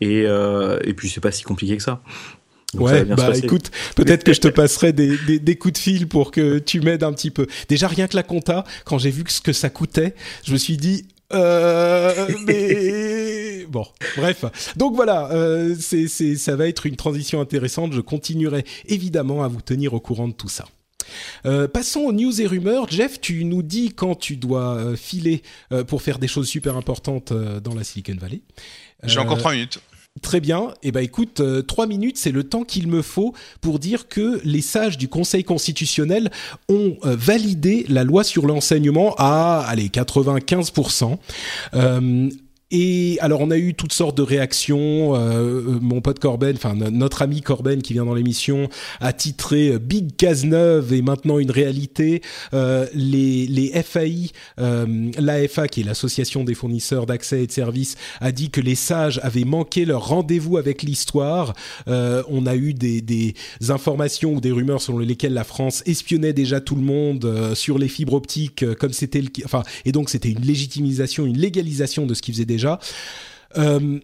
Et, 0.00 0.22
et 0.22 0.94
puis, 0.94 1.08
c'est 1.08 1.20
pas 1.20 1.32
si 1.32 1.44
compliqué 1.44 1.76
que 1.76 1.82
ça. 1.82 2.00
ouais, 2.74 3.04
bah 3.04 3.32
écoute, 3.36 3.70
peut-être 3.96 4.22
que 4.22 4.32
je 4.32 4.40
te 4.40 4.48
passerai 4.48 4.92
des, 4.92 5.16
des, 5.26 5.38
des, 5.40 5.56
coups 5.56 5.74
de 5.74 5.78
fil 5.78 6.06
pour 6.06 6.30
que 6.30 6.58
tu 6.58 6.80
m'aides 6.80 7.02
un 7.02 7.12
petit 7.12 7.30
peu. 7.30 7.46
Déjà, 7.68 7.88
rien 7.88 8.06
que 8.06 8.14
la 8.14 8.22
compta, 8.22 8.64
quand 8.84 8.98
j'ai 8.98 9.10
vu 9.10 9.24
ce 9.26 9.40
que 9.40 9.52
ça 9.52 9.70
coûtait, 9.70 10.14
je 10.44 10.52
me 10.52 10.56
suis 10.56 10.76
dit, 10.76 11.04
euh, 11.32 12.28
mais 12.46 13.64
bon, 13.68 13.86
bref. 14.16 14.44
Donc 14.76 14.94
voilà, 14.94 15.30
euh, 15.32 15.74
c'est, 15.78 16.08
c'est, 16.08 16.36
ça 16.36 16.56
va 16.56 16.68
être 16.68 16.86
une 16.86 16.96
transition 16.96 17.40
intéressante. 17.40 17.92
Je 17.92 18.00
continuerai 18.00 18.64
évidemment 18.86 19.42
à 19.42 19.48
vous 19.48 19.60
tenir 19.60 19.94
au 19.94 20.00
courant 20.00 20.28
de 20.28 20.34
tout 20.34 20.48
ça. 20.48 20.66
Euh, 21.46 21.68
passons 21.68 22.00
aux 22.00 22.12
news 22.12 22.40
et 22.40 22.46
rumeurs. 22.46 22.88
Jeff, 22.90 23.20
tu 23.20 23.44
nous 23.44 23.62
dis 23.62 23.90
quand 23.90 24.14
tu 24.14 24.36
dois 24.36 24.76
euh, 24.76 24.96
filer 24.96 25.42
euh, 25.72 25.84
pour 25.84 26.02
faire 26.02 26.18
des 26.18 26.28
choses 26.28 26.48
super 26.48 26.76
importantes 26.76 27.32
dans 27.32 27.74
la 27.74 27.84
Silicon 27.84 28.16
Valley. 28.18 28.40
J'ai 29.04 29.18
encore 29.18 29.38
trois 29.38 29.52
minutes. 29.52 29.80
Très 30.22 30.40
bien. 30.40 30.74
Eh 30.82 30.92
ben, 30.92 31.00
écoute, 31.00 31.40
euh, 31.40 31.62
trois 31.62 31.86
minutes, 31.86 32.18
c'est 32.18 32.30
le 32.30 32.44
temps 32.44 32.64
qu'il 32.64 32.88
me 32.88 33.02
faut 33.02 33.34
pour 33.60 33.78
dire 33.78 34.08
que 34.08 34.40
les 34.44 34.60
sages 34.60 34.98
du 34.98 35.08
Conseil 35.08 35.44
constitutionnel 35.44 36.30
ont 36.68 36.96
euh, 37.04 37.16
validé 37.16 37.86
la 37.88 38.04
loi 38.04 38.22
sur 38.22 38.46
l'enseignement 38.46 39.14
à, 39.18 39.64
allez, 39.66 39.88
95%. 39.88 41.16
Et 42.70 43.18
alors, 43.20 43.40
on 43.40 43.50
a 43.50 43.58
eu 43.58 43.74
toutes 43.74 43.92
sortes 43.92 44.16
de 44.16 44.22
réactions. 44.22 45.14
Euh, 45.14 45.78
mon 45.80 46.00
pote 46.00 46.18
Corben, 46.18 46.54
enfin 46.56 46.74
notre 46.74 47.22
ami 47.22 47.40
Corben 47.40 47.82
qui 47.82 47.92
vient 47.92 48.04
dans 48.04 48.14
l'émission, 48.14 48.68
a 49.00 49.12
titré 49.12 49.78
Big 49.78 50.16
Cazeneuve 50.16 50.92
est 50.92 51.02
maintenant 51.02 51.38
une 51.38 51.50
réalité. 51.50 52.22
Euh, 52.54 52.86
les, 52.94 53.46
les 53.46 53.70
FAI, 53.82 54.30
euh, 54.60 55.10
l'AFA 55.18 55.68
qui 55.68 55.80
est 55.80 55.84
l'association 55.84 56.44
des 56.44 56.54
fournisseurs 56.54 57.06
d'accès 57.06 57.42
et 57.42 57.46
de 57.46 57.52
services, 57.52 57.96
a 58.20 58.32
dit 58.32 58.50
que 58.50 58.60
les 58.60 58.74
sages 58.74 59.20
avaient 59.22 59.44
manqué 59.44 59.84
leur 59.84 60.06
rendez-vous 60.06 60.56
avec 60.56 60.82
l'histoire. 60.82 61.54
Euh, 61.88 62.22
on 62.28 62.46
a 62.46 62.56
eu 62.56 62.74
des, 62.74 63.00
des, 63.00 63.34
informations 63.68 64.34
ou 64.34 64.40
des 64.40 64.52
rumeurs 64.52 64.80
selon 64.80 64.98
lesquelles 64.98 65.34
la 65.34 65.44
France 65.44 65.82
espionnait 65.86 66.32
déjà 66.32 66.60
tout 66.60 66.74
le 66.74 66.82
monde 66.82 67.24
euh, 67.24 67.54
sur 67.54 67.78
les 67.78 67.88
fibres 67.88 68.14
optiques, 68.14 68.62
euh, 68.62 68.74
comme 68.74 68.92
c'était 68.92 69.20
le, 69.20 69.28
enfin, 69.44 69.62
et 69.84 69.92
donc 69.92 70.10
c'était 70.10 70.30
une 70.30 70.40
légitimisation, 70.40 71.26
une 71.26 71.38
légalisation 71.38 72.06
de 72.06 72.14
ce 72.14 72.22
qu'ils 72.22 72.34
faisaient 72.34 72.44
déjà 72.44 72.59
euh, 73.56 73.98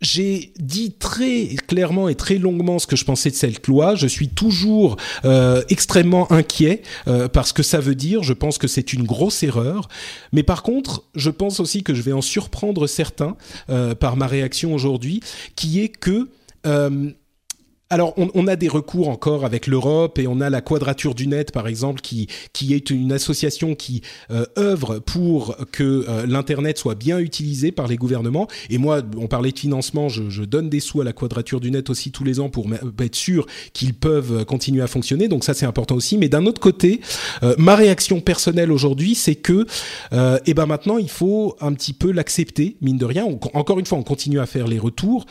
j'ai 0.00 0.52
dit 0.58 0.94
très 0.94 1.54
clairement 1.68 2.08
et 2.08 2.16
très 2.16 2.36
longuement 2.36 2.80
ce 2.80 2.88
que 2.88 2.96
je 2.96 3.04
pensais 3.04 3.30
de 3.30 3.36
cette 3.36 3.68
loi. 3.68 3.94
Je 3.94 4.08
suis 4.08 4.28
toujours 4.28 4.96
euh, 5.24 5.62
extrêmement 5.68 6.30
inquiet 6.32 6.82
euh, 7.06 7.28
parce 7.28 7.52
que 7.52 7.62
ça 7.62 7.78
veut 7.78 7.94
dire, 7.94 8.24
je 8.24 8.32
pense 8.32 8.58
que 8.58 8.66
c'est 8.66 8.92
une 8.92 9.04
grosse 9.04 9.44
erreur. 9.44 9.88
Mais 10.32 10.42
par 10.42 10.64
contre, 10.64 11.04
je 11.14 11.30
pense 11.30 11.60
aussi 11.60 11.84
que 11.84 11.94
je 11.94 12.02
vais 12.02 12.12
en 12.12 12.20
surprendre 12.20 12.88
certains 12.88 13.36
par 14.00 14.16
ma 14.16 14.26
réaction 14.26 14.74
aujourd'hui, 14.74 15.20
qui 15.54 15.80
est 15.80 15.88
que 15.88 16.28
alors, 17.92 18.14
on, 18.16 18.46
a 18.46 18.56
des 18.56 18.68
recours 18.68 19.10
encore 19.10 19.44
avec 19.44 19.66
l'Europe 19.66 20.18
et 20.18 20.26
on 20.26 20.40
a 20.40 20.48
la 20.48 20.62
Quadrature 20.62 21.14
du 21.14 21.26
Net, 21.26 21.52
par 21.52 21.68
exemple, 21.68 22.00
qui, 22.00 22.26
qui 22.54 22.72
est 22.72 22.88
une 22.88 23.12
association 23.12 23.74
qui 23.74 24.00
euh, 24.30 24.46
œuvre 24.56 24.98
pour 24.98 25.58
que 25.72 26.06
euh, 26.08 26.24
l'Internet 26.24 26.78
soit 26.78 26.94
bien 26.94 27.18
utilisé 27.18 27.70
par 27.70 27.88
les 27.88 27.98
gouvernements. 27.98 28.48
Et 28.70 28.78
moi, 28.78 29.02
on 29.18 29.26
parlait 29.26 29.52
de 29.52 29.58
financement, 29.58 30.08
je, 30.08 30.42
donne 30.42 30.70
des 30.70 30.80
sous 30.80 31.02
à 31.02 31.04
la 31.04 31.12
Quadrature 31.12 31.60
du 31.60 31.70
Net 31.70 31.90
aussi 31.90 32.12
tous 32.12 32.24
les 32.24 32.40
ans 32.40 32.48
pour 32.48 32.66
être 32.98 33.14
sûr 33.14 33.46
qu'ils 33.74 33.92
peuvent 33.92 34.46
continuer 34.46 34.80
à 34.80 34.86
fonctionner. 34.86 35.28
Donc 35.28 35.44
ça, 35.44 35.52
c'est 35.52 35.66
important 35.66 35.96
aussi. 35.96 36.16
Mais 36.16 36.30
d'un 36.30 36.46
autre 36.46 36.62
côté, 36.62 37.02
euh, 37.42 37.54
ma 37.58 37.76
réaction 37.76 38.22
personnelle 38.22 38.72
aujourd'hui, 38.72 39.14
c'est 39.14 39.34
que, 39.34 39.66
eh 40.46 40.54
ben 40.54 40.64
maintenant, 40.64 40.96
il 40.96 41.10
faut 41.10 41.58
un 41.60 41.74
petit 41.74 41.92
peu 41.92 42.10
l'accepter, 42.10 42.78
mine 42.80 42.96
de 42.96 43.04
rien. 43.04 43.26
encore 43.52 43.78
une 43.78 43.84
fois, 43.84 43.98
on 43.98 44.02
continue 44.02 44.40
à 44.40 44.46
faire 44.46 44.66
les 44.66 44.78
retours. 44.78 45.26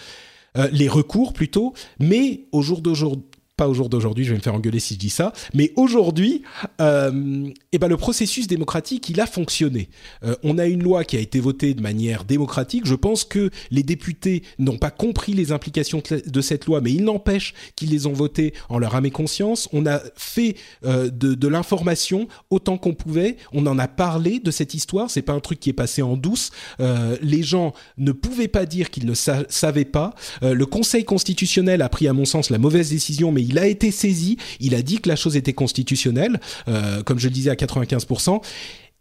Euh, 0.58 0.68
les 0.74 0.90
recours 0.90 1.32
plutôt, 1.32 1.74
mais 2.00 2.46
au 2.52 2.62
jour 2.62 2.82
d'aujourd'hui, 2.82 3.24
au 3.68 3.74
jour 3.74 3.90
d'aujourd'hui, 3.90 4.26
je 4.26 4.32
vais 4.32 4.38
me 4.38 4.42
faire 4.42 4.56
engueuler 4.56 4.80
si 4.80 4.96
je 4.96 5.00
dis 5.00 5.10
ça, 5.10 5.34
mais 5.54 5.72
aujourd'hui, 5.76 6.44
euh, 6.80 7.50
eh 7.72 7.78
ben 7.78 7.88
le 7.88 7.98
processus 7.98 8.48
démocratique, 8.48 9.10
il 9.10 9.20
a 9.22 9.26
fonctionné. 9.26 9.90
Euh, 10.24 10.36
on 10.44 10.58
a 10.58 10.66
une 10.66 10.84
loi 10.84 11.04
qui 11.04 11.18
a 11.18 11.20
été 11.20 11.40
votée 11.40 11.74
de 11.74 11.82
manière 11.82 12.24
démocratique. 12.24 12.86
Je 12.86 12.96
pense 12.96 13.24
que 13.24 13.50
les 13.70 13.84
députés 13.84 14.44
n'ont 14.60 14.78
pas 14.78 14.92
compris 14.92 15.34
les 15.34 15.52
implications 15.52 16.02
de 16.26 16.42
cette 16.42 16.66
loi, 16.66 16.82
mais 16.82 16.92
il 16.92 17.04
n'empêche 17.04 17.54
qu'ils 17.76 17.92
les 17.92 18.08
ont 18.08 18.14
votées 18.14 18.54
en 18.70 18.80
leur 18.80 18.96
âme 18.96 19.06
et 19.06 19.12
conscience. 19.12 19.70
On 19.74 19.86
a 19.86 20.02
fait 20.16 20.56
euh, 20.86 21.10
de, 21.10 21.48
l'information 21.48 22.28
autant 22.50 22.78
qu'on 22.78 22.94
pouvait. 22.94 23.38
On 23.52 23.66
en 23.68 23.78
a 23.78 23.88
parlé 23.88 24.40
de 24.40 24.52
cette 24.52 24.74
histoire. 24.74 25.10
C'est 25.12 25.22
pas 25.22 25.34
un 25.34 25.40
truc 25.40 25.60
qui 25.60 25.70
est 25.70 25.74
passé 25.74 26.02
en 26.02 26.16
douce. 26.16 26.52
Euh, 26.80 27.18
les 27.22 27.44
gens 27.44 27.74
ne 27.98 28.12
pouvaient 28.12 28.48
pas 28.48 28.66
dire 28.66 28.90
qu'ils 28.90 29.06
ne 29.06 29.14
savaient 29.14 29.86
pas. 29.86 30.14
Le 30.42 30.66
Conseil 30.66 31.04
constitutionnel 31.04 31.82
a 31.82 31.90
pris, 31.90 32.08
à 32.08 32.14
mon 32.14 32.26
sens, 32.26 32.50
la 32.50 32.58
mauvaise 32.58 32.90
décision, 32.90 33.32
mais 33.32 33.44
il 33.44 33.51
a 33.58 33.68
été 33.68 33.92
saisi, 33.92 34.38
il 34.60 34.76
a 34.76 34.82
dit 34.82 35.00
que 35.00 35.10
la 35.10 35.16
chose 35.16 35.36
était 35.36 35.54
constitutionnelle, 35.54 36.40
euh, 36.68 37.04
comme 37.04 37.20
je 37.20 37.28
le 37.28 37.34
disais 37.34 37.50
à 37.50 37.56
95%, 37.56 38.42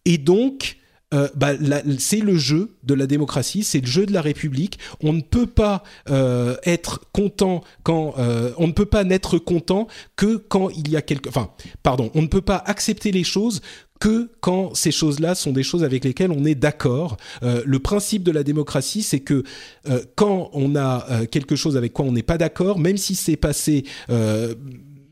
et 0.04 0.18
donc 0.18 0.76
euh, 1.14 1.28
bah, 1.34 1.52
c'est 1.98 2.20
le 2.20 2.36
jeu 2.36 2.76
de 2.82 2.94
la 2.94 3.06
démocratie, 3.06 3.64
c'est 3.64 3.80
le 3.80 3.86
jeu 3.86 4.06
de 4.06 4.12
la 4.12 4.22
République. 4.22 4.78
On 5.02 5.12
ne 5.12 5.20
peut 5.20 5.46
pas 5.46 5.82
euh, 6.08 6.56
être 6.64 7.00
content 7.12 7.62
quand 7.82 8.14
euh, 8.18 8.52
on 8.58 8.66
ne 8.66 8.72
peut 8.72 8.86
pas 8.86 9.04
n'être 9.04 9.38
content 9.38 9.86
que 10.16 10.36
quand 10.36 10.70
il 10.70 10.90
y 10.90 10.96
a 10.96 11.02
quelque, 11.02 11.28
enfin, 11.28 11.50
pardon, 11.82 12.10
on 12.14 12.22
ne 12.22 12.28
peut 12.28 12.42
pas 12.42 12.62
accepter 12.66 13.12
les 13.12 13.24
choses 13.24 13.60
que 14.00 14.30
quand 14.40 14.74
ces 14.74 14.90
choses-là 14.90 15.34
sont 15.34 15.52
des 15.52 15.62
choses 15.62 15.84
avec 15.84 16.04
lesquelles 16.04 16.32
on 16.32 16.44
est 16.44 16.54
d'accord. 16.54 17.18
Euh, 17.42 17.62
le 17.66 17.78
principe 17.78 18.22
de 18.22 18.32
la 18.32 18.42
démocratie, 18.42 19.02
c'est 19.02 19.20
que 19.20 19.44
euh, 19.88 20.02
quand 20.16 20.50
on 20.54 20.74
a 20.74 21.06
euh, 21.10 21.26
quelque 21.26 21.54
chose 21.54 21.76
avec 21.76 21.92
quoi 21.92 22.06
on 22.06 22.12
n'est 22.12 22.22
pas 22.22 22.38
d'accord, 22.38 22.78
même 22.78 22.96
si 22.96 23.14
c'est 23.14 23.36
passé 23.36 23.84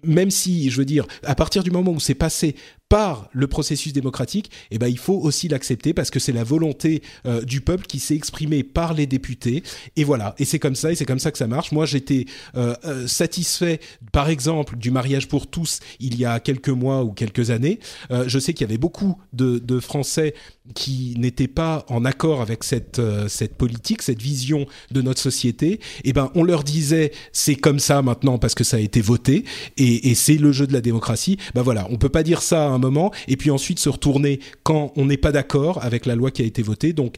même 0.04 0.30
si, 0.30 0.70
je 0.70 0.78
veux 0.78 0.84
dire, 0.84 1.06
à 1.24 1.34
partir 1.34 1.64
du 1.64 1.72
moment 1.72 1.90
où 1.90 2.00
c'est 2.00 2.14
passé 2.14 2.54
par 2.88 3.28
le 3.32 3.46
processus 3.46 3.92
démocratique, 3.92 4.50
eh 4.70 4.78
ben, 4.78 4.88
il 4.88 4.98
faut 4.98 5.18
aussi 5.18 5.48
l'accepter 5.48 5.92
parce 5.92 6.10
que 6.10 6.18
c'est 6.18 6.32
la 6.32 6.44
volonté 6.44 7.02
euh, 7.26 7.42
du 7.42 7.60
peuple 7.60 7.86
qui 7.86 7.98
s'est 7.98 8.14
exprimée 8.14 8.62
par 8.62 8.94
les 8.94 9.06
députés. 9.06 9.62
Et 9.96 10.04
voilà, 10.04 10.34
et 10.38 10.44
c'est 10.44 10.58
comme 10.58 10.74
ça, 10.74 10.90
et 10.90 10.94
c'est 10.94 11.04
comme 11.04 11.18
ça 11.18 11.30
que 11.30 11.38
ça 11.38 11.46
marche. 11.46 11.72
Moi, 11.72 11.84
j'étais 11.84 12.24
euh, 12.56 12.74
euh, 12.84 13.06
satisfait, 13.06 13.80
par 14.12 14.28
exemple, 14.30 14.76
du 14.76 14.90
mariage 14.90 15.28
pour 15.28 15.46
tous 15.46 15.80
il 16.00 16.18
y 16.18 16.24
a 16.24 16.40
quelques 16.40 16.68
mois 16.68 17.04
ou 17.04 17.12
quelques 17.12 17.50
années. 17.50 17.78
je 18.10 18.38
sais 18.38 18.52
qu'il 18.54 18.66
y 18.66 18.70
avait 18.70 18.78
beaucoup 18.78 19.18
de, 19.32 19.58
Français 19.80 20.34
qui 20.74 21.14
n'étaient 21.18 21.46
pas 21.46 21.84
en 21.88 22.04
accord 22.04 22.40
avec 22.40 22.64
cette 22.64 23.00
cette 23.28 23.54
politique, 23.54 24.02
cette 24.02 24.20
vision 24.20 24.66
de 24.90 25.02
notre 25.02 25.20
société. 25.20 25.78
Eh 26.04 26.12
ben, 26.12 26.30
on 26.34 26.42
leur 26.42 26.64
disait 26.64 27.12
c'est 27.32 27.54
comme 27.54 27.78
ça 27.78 28.02
maintenant 28.02 28.38
parce 28.38 28.54
que 28.54 28.64
ça 28.64 28.76
a 28.78 28.80
été 28.80 29.00
voté 29.00 29.44
et, 29.76 30.10
et 30.10 30.14
c'est 30.14 30.36
le 30.36 30.50
jeu 30.52 30.66
de 30.66 30.72
la 30.72 30.80
démocratie. 30.80 31.38
Ben 31.54 31.62
voilà, 31.62 31.86
on 31.90 31.96
peut 31.96 32.08
pas 32.08 32.22
dire 32.22 32.42
ça 32.42 32.77
moment, 32.78 33.12
et 33.26 33.36
puis 33.36 33.50
ensuite 33.50 33.78
se 33.78 33.88
retourner 33.88 34.40
quand 34.62 34.92
on 34.96 35.06
n'est 35.06 35.16
pas 35.16 35.32
d'accord 35.32 35.84
avec 35.84 36.06
la 36.06 36.14
loi 36.14 36.30
qui 36.30 36.42
a 36.42 36.44
été 36.44 36.62
votée. 36.62 36.92
Donc 36.92 37.16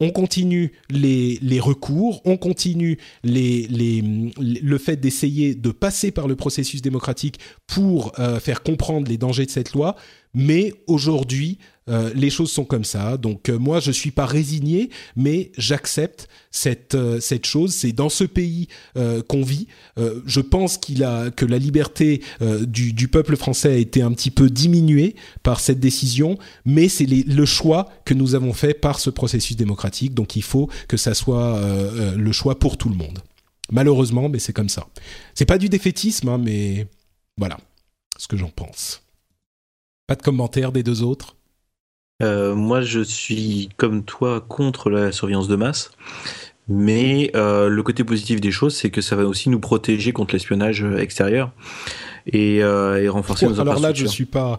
on 0.00 0.10
continue 0.10 0.72
les, 0.90 1.38
les, 1.42 1.58
recours, 1.58 2.20
on 2.24 2.36
continue 2.36 2.98
les, 3.24 3.66
les, 3.66 4.02
le 4.40 4.78
fait 4.78 4.96
d'essayer 4.96 5.54
de 5.54 5.70
passer 5.70 6.12
par 6.12 6.28
le 6.28 6.36
processus 6.36 6.82
démocratique 6.82 7.40
pour 7.66 8.12
euh, 8.18 8.38
faire 8.38 8.62
comprendre 8.62 9.08
les 9.08 9.18
dangers 9.18 9.46
de 9.46 9.50
cette 9.50 9.72
loi, 9.72 9.96
mais 10.34 10.72
aujourd'hui, 10.86 11.58
euh, 11.88 12.12
les 12.14 12.30
choses 12.30 12.50
sont 12.50 12.64
comme 12.64 12.84
ça. 12.84 13.16
Donc 13.16 13.48
euh, 13.48 13.58
moi, 13.58 13.80
je 13.80 13.90
suis 13.90 14.10
pas 14.10 14.26
résigné, 14.26 14.90
mais 15.16 15.52
j'accepte 15.56 16.28
cette 16.50 16.94
euh, 16.94 17.20
cette 17.20 17.46
chose. 17.46 17.74
C'est 17.74 17.92
dans 17.92 18.08
ce 18.08 18.24
pays 18.24 18.68
qu'on 19.28 19.42
vit. 19.42 19.68
je 20.26 20.40
pense 20.40 20.76
qu'il 20.76 21.04
a 21.04 21.30
que 21.30 21.44
la 21.44 21.58
liberté 21.58 22.22
du, 22.40 22.92
du, 22.92 23.08
peuple 23.08 23.36
français 23.36 23.72
a 23.72 23.76
été 23.76 24.02
un 24.02 24.12
petit 24.12 24.30
peu 24.30 24.50
diminuée 24.50 25.14
par 25.42 25.60
cette 25.60 25.80
décision, 25.80 26.38
mais 26.64 26.88
c'est 26.88 27.06
le 27.06 27.44
choix 27.44 27.88
que 28.04 28.14
nous 28.14 28.34
avons 28.34 28.52
fait 28.52 28.74
par 28.74 28.98
ce 28.98 29.10
processus 29.10 29.56
démocratique. 29.56 30.14
Donc 30.14 30.36
il 30.36 30.42
faut 30.42 30.68
que 30.88 30.96
ça 30.96 31.14
soit 31.14 31.60
le 32.16 32.32
choix 32.32 32.58
pour 32.58 32.76
tout 32.76 32.88
le 32.88 32.96
monde. 32.96 33.20
Malheureusement, 33.70 34.28
mais 34.28 34.38
c'est 34.38 34.52
comme 34.52 34.68
ça. 34.68 34.86
C'est 35.34 35.46
pas 35.46 35.58
du 35.58 35.68
défaitisme, 35.68 36.28
hein, 36.28 36.38
mais 36.38 36.86
voilà 37.36 37.58
ce 38.18 38.26
que 38.26 38.36
j'en 38.36 38.50
pense. 38.50 39.02
Pas 40.06 40.16
de 40.16 40.22
commentaires 40.22 40.72
des 40.72 40.82
deux 40.82 41.02
autres? 41.02 41.37
Euh, 42.22 42.54
moi, 42.54 42.80
je 42.80 43.00
suis 43.00 43.68
comme 43.76 44.04
toi 44.04 44.40
contre 44.40 44.90
la 44.90 45.12
surveillance 45.12 45.48
de 45.48 45.56
masse. 45.56 45.90
Mais 46.68 47.30
euh, 47.34 47.68
le 47.68 47.82
côté 47.82 48.04
positif 48.04 48.40
des 48.40 48.50
choses, 48.50 48.76
c'est 48.76 48.90
que 48.90 49.00
ça 49.00 49.16
va 49.16 49.24
aussi 49.24 49.48
nous 49.48 49.60
protéger 49.60 50.12
contre 50.12 50.34
l'espionnage 50.34 50.84
extérieur 50.98 51.52
et, 52.28 52.62
euh, 52.62 53.02
et 53.02 53.08
renforcer 53.08 53.46
nos 53.46 53.60
Alors 53.60 53.80
là, 53.80 53.92
je 53.92 54.06
suis 54.06 54.26
pas. 54.26 54.58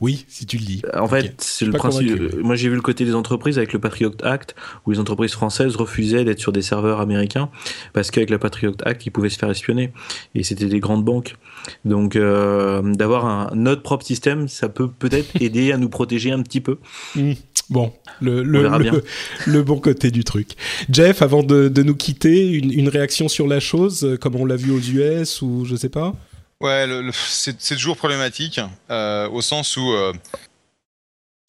Oui, 0.00 0.24
si 0.28 0.46
tu 0.46 0.56
le 0.58 0.64
dis. 0.64 0.82
En 0.94 1.08
fait, 1.08 1.34
c'est 1.38 1.64
le 1.64 1.72
principe. 1.72 2.36
Moi, 2.42 2.56
j'ai 2.56 2.68
vu 2.68 2.74
le 2.74 2.80
côté 2.80 3.04
des 3.04 3.14
entreprises 3.14 3.58
avec 3.58 3.72
le 3.72 3.78
Patriot 3.78 4.12
Act, 4.22 4.54
où 4.86 4.90
les 4.90 4.98
entreprises 4.98 5.32
françaises 5.32 5.76
refusaient 5.76 6.24
d'être 6.24 6.40
sur 6.40 6.52
des 6.52 6.62
serveurs 6.62 7.00
américains 7.00 7.50
parce 7.92 8.10
qu'avec 8.10 8.30
le 8.30 8.38
Patriot 8.38 8.74
Act, 8.84 9.06
ils 9.06 9.10
pouvaient 9.10 9.28
se 9.28 9.38
faire 9.38 9.50
espionner. 9.50 9.92
Et 10.34 10.42
c'était 10.42 10.66
des 10.66 10.80
grandes 10.80 11.04
banques. 11.04 11.36
Donc, 11.84 12.16
euh, 12.16 12.82
d'avoir 12.94 13.26
un 13.26 13.50
notre 13.54 13.82
propre 13.82 14.04
système, 14.04 14.48
ça 14.48 14.68
peut 14.68 14.88
peut-être 14.88 15.28
aider 15.40 15.72
à 15.72 15.76
nous 15.76 15.88
protéger 15.88 16.32
un 16.32 16.42
petit 16.42 16.60
peu. 16.60 16.78
Mmh. 17.14 17.32
Bon, 17.68 17.92
le, 18.20 18.42
le, 18.42 18.68
le, 19.46 19.62
bon 19.62 19.78
côté 19.78 20.10
du 20.10 20.24
truc. 20.24 20.56
Jeff, 20.90 21.22
avant 21.22 21.42
de, 21.42 21.68
de 21.68 21.82
nous 21.82 21.94
quitter, 21.94 22.50
une, 22.50 22.72
une, 22.72 22.88
réaction 22.88 23.28
sur 23.28 23.46
la 23.46 23.60
chose, 23.60 24.04
euh, 24.04 24.16
comme 24.16 24.34
on 24.34 24.44
l'a 24.44 24.56
vu 24.56 24.72
aux 24.72 24.80
US 24.80 25.40
ou 25.42 25.64
je 25.64 25.76
sais 25.76 25.88
pas? 25.88 26.14
Ouais, 26.60 26.86
c'est 27.14 27.56
toujours 27.76 27.96
problématique, 27.96 28.60
euh, 28.90 29.26
au 29.30 29.40
sens 29.40 29.78
où 29.78 29.92
euh, 29.92 30.12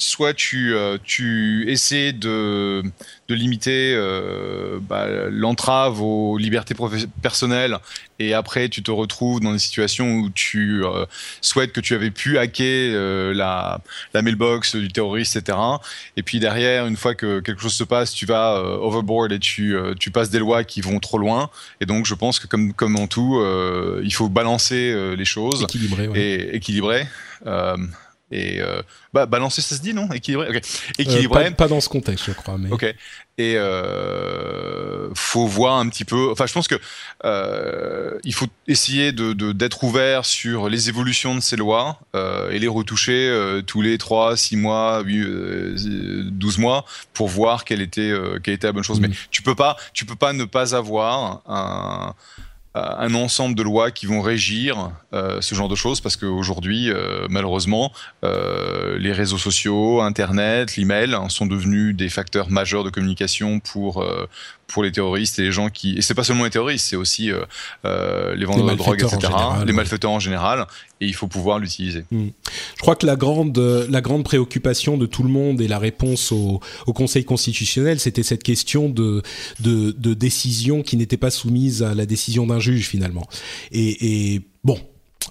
soit 0.01 0.33
tu, 0.33 0.73
euh, 0.73 0.97
tu 1.03 1.69
essaies 1.69 2.11
de, 2.11 2.83
de 3.27 3.35
limiter 3.35 3.93
euh, 3.95 4.79
bah, 4.81 5.05
l'entrave 5.29 6.01
aux 6.01 6.37
libertés 6.37 6.75
personnelles 7.21 7.77
et 8.17 8.33
après 8.33 8.67
tu 8.67 8.81
te 8.81 8.89
retrouves 8.89 9.39
dans 9.39 9.53
des 9.53 9.59
situations 9.59 10.15
où 10.15 10.29
tu 10.31 10.83
euh, 10.83 11.05
souhaites 11.41 11.71
que 11.71 11.81
tu 11.81 11.93
avais 11.93 12.09
pu 12.09 12.39
hacker 12.39 13.33
la, 13.33 13.79
la 14.13 14.21
mailbox 14.21 14.75
du 14.75 14.91
terroriste, 14.91 15.35
etc. 15.35 15.57
Et 16.17 16.23
puis 16.23 16.39
derrière, 16.39 16.87
une 16.87 16.97
fois 16.97 17.13
que 17.13 17.39
quelque 17.39 17.61
chose 17.61 17.73
se 17.73 17.83
passe, 17.83 18.11
tu 18.13 18.25
vas 18.25 18.55
overboard 18.61 19.31
et 19.31 19.39
tu, 19.39 19.75
tu 19.99 20.09
passes 20.11 20.29
des 20.29 20.39
lois 20.39 20.63
qui 20.63 20.81
vont 20.81 20.99
trop 20.99 21.17
loin. 21.17 21.49
Et 21.79 21.85
donc 21.85 22.05
je 22.05 22.15
pense 22.15 22.39
que 22.39 22.47
comme, 22.47 22.73
comme 22.73 22.95
en 22.97 23.07
tout, 23.07 23.43
il 24.03 24.13
faut 24.13 24.29
balancer 24.29 25.15
les 25.15 25.25
choses 25.25 25.63
équilibrer, 25.63 26.09
et 26.15 26.55
équilibrer 26.55 27.07
et 28.31 28.61
euh, 28.61 28.81
bah, 29.13 29.25
balancer 29.25 29.61
ça 29.61 29.75
se 29.75 29.81
dit 29.81 29.93
non? 29.93 30.09
Équilibré? 30.11 30.49
Okay. 30.49 30.61
équilibré. 30.97 31.47
Euh, 31.47 31.51
pas, 31.51 31.67
dans 31.67 31.81
ce 31.81 31.89
contexte 31.89 32.25
je 32.25 32.31
crois 32.31 32.57
mais 32.57 32.71
ok. 32.71 32.93
Et 33.37 33.55
euh, 33.55 35.09
faut 35.15 35.47
voir 35.47 35.77
un 35.77 35.89
petit 35.89 36.05
peu. 36.05 36.31
Enfin 36.31 36.45
je 36.45 36.53
pense 36.53 36.67
que 36.67 36.75
euh, 37.25 38.17
il 38.23 38.33
faut 38.33 38.47
essayer 38.67 39.11
de 39.11 39.33
d'être 39.51 39.83
ouvert 39.83 40.25
sur 40.25 40.69
les 40.69 40.89
évolutions 40.89 41.35
de 41.35 41.39
ces 41.39 41.55
lois 41.55 41.99
euh, 42.15 42.51
et 42.51 42.59
les 42.59 42.67
retoucher 42.67 43.61
tous 43.67 43.81
les 43.81 43.97
3 43.97 44.37
6 44.37 44.57
mois 44.57 45.01
8, 45.01 46.31
12 46.31 46.57
mois 46.59 46.85
pour 47.13 47.27
voir 47.27 47.65
quelle 47.65 47.81
était 47.81 48.13
quelle 48.43 48.53
était 48.53 48.67
la 48.67 48.73
bonne 48.73 48.83
chose. 48.83 48.99
Mm. 48.99 49.07
mais 49.07 49.15
tu 49.31 49.41
peux 49.41 49.55
pas 49.55 49.75
tu 49.93 50.05
peux 50.05 50.15
pas 50.15 50.33
ne 50.33 50.45
pas 50.45 50.75
avoir 50.75 51.41
un 51.47 52.13
un 52.73 53.13
ensemble 53.15 53.55
de 53.55 53.63
lois 53.63 53.91
qui 53.91 54.05
vont 54.05 54.21
régir 54.21 54.91
euh, 55.13 55.41
ce 55.41 55.55
genre 55.55 55.67
de 55.67 55.75
choses 55.75 55.99
parce 55.99 56.15
qu'aujourd'hui, 56.15 56.89
euh, 56.89 57.27
malheureusement, 57.29 57.91
euh, 58.23 58.97
les 58.97 59.11
réseaux 59.11 59.37
sociaux, 59.37 60.01
Internet, 60.01 60.77
l'email 60.77 61.13
hein, 61.13 61.27
sont 61.27 61.45
devenus 61.45 61.95
des 61.95 62.07
facteurs 62.07 62.49
majeurs 62.49 62.85
de 62.85 62.89
communication 62.89 63.59
pour 63.59 64.01
euh, 64.01 64.25
pour 64.71 64.83
les 64.83 64.91
terroristes 64.91 65.39
et 65.39 65.43
les 65.43 65.51
gens 65.51 65.69
qui 65.69 65.97
et 65.97 66.01
c'est 66.01 66.13
pas 66.13 66.23
seulement 66.23 66.43
les 66.43 66.49
terroristes, 66.49 66.87
c'est 66.87 66.95
aussi 66.95 67.31
les 67.83 68.45
vendeurs 68.45 68.71
de 68.71 68.75
drogue, 68.75 69.01
etc. 69.01 69.33
les 69.65 69.73
malfaiteurs 69.73 70.11
en 70.11 70.19
général 70.19 70.67
et 70.99 71.07
il 71.07 71.13
faut 71.15 71.27
pouvoir 71.27 71.59
l'utiliser. 71.59 72.05
Hmm. 72.11 72.29
Je 72.75 72.81
crois 72.81 72.95
que 72.95 73.05
la 73.05 73.15
grande 73.15 73.57
la 73.57 74.01
grande 74.01 74.23
préoccupation 74.23 74.97
de 74.97 75.05
tout 75.05 75.23
le 75.23 75.29
monde 75.29 75.61
et 75.61 75.67
la 75.67 75.79
réponse 75.79 76.31
au, 76.31 76.59
au 76.87 76.93
Conseil 76.93 77.25
constitutionnel, 77.25 77.99
c'était 77.99 78.23
cette 78.23 78.43
question 78.43 78.89
de 78.89 79.21
de, 79.59 79.91
de 79.91 80.13
décision 80.13 80.83
qui 80.83 80.97
n'était 80.97 81.17
pas 81.17 81.31
soumise 81.31 81.83
à 81.83 81.95
la 81.95 82.05
décision 82.05 82.45
d'un 82.47 82.59
juge 82.59 82.87
finalement. 82.87 83.27
Et, 83.71 84.33
et 84.33 84.41
bon, 84.63 84.79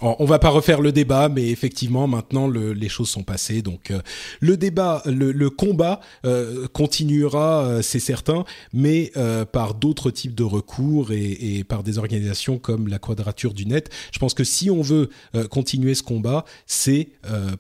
on 0.01 0.25
va 0.25 0.39
pas 0.39 0.49
refaire 0.49 0.81
le 0.81 0.93
débat, 0.93 1.29
mais 1.29 1.49
effectivement, 1.49 2.07
maintenant 2.07 2.47
le, 2.47 2.73
les 2.73 2.89
choses 2.89 3.09
sont 3.09 3.23
passées. 3.23 3.63
Donc 3.63 3.91
euh, 3.91 4.01
le 4.41 4.57
débat, 4.57 5.03
le, 5.07 5.51
combat 5.51 6.01
euh, 6.25 6.69
continuera, 6.69 7.65
euh, 7.65 7.83
c'est 7.83 8.01
certain, 8.01 8.45
mais 8.73 9.13
par 9.53 9.75
d'autres 9.75 10.11
types 10.11 10.35
de 10.35 10.45
recours 10.45 11.13
et, 11.13 11.59
et, 11.59 11.65
par 11.65 11.83
des 11.83 11.99
organisations 11.99 12.59
comme 12.59 12.89
la 12.89 12.99
Quadrature 12.99 13.55
du 13.55 13.67
Net. 13.67 13.91
Je 14.13 14.19
pense 14.19 14.35
que 14.35 14.45
si 14.45 14.71
on 14.71 14.83
veut 14.83 15.11
continuer 15.51 15.95
ce 15.95 16.03
combat, 16.03 16.45
c'est 16.67 17.09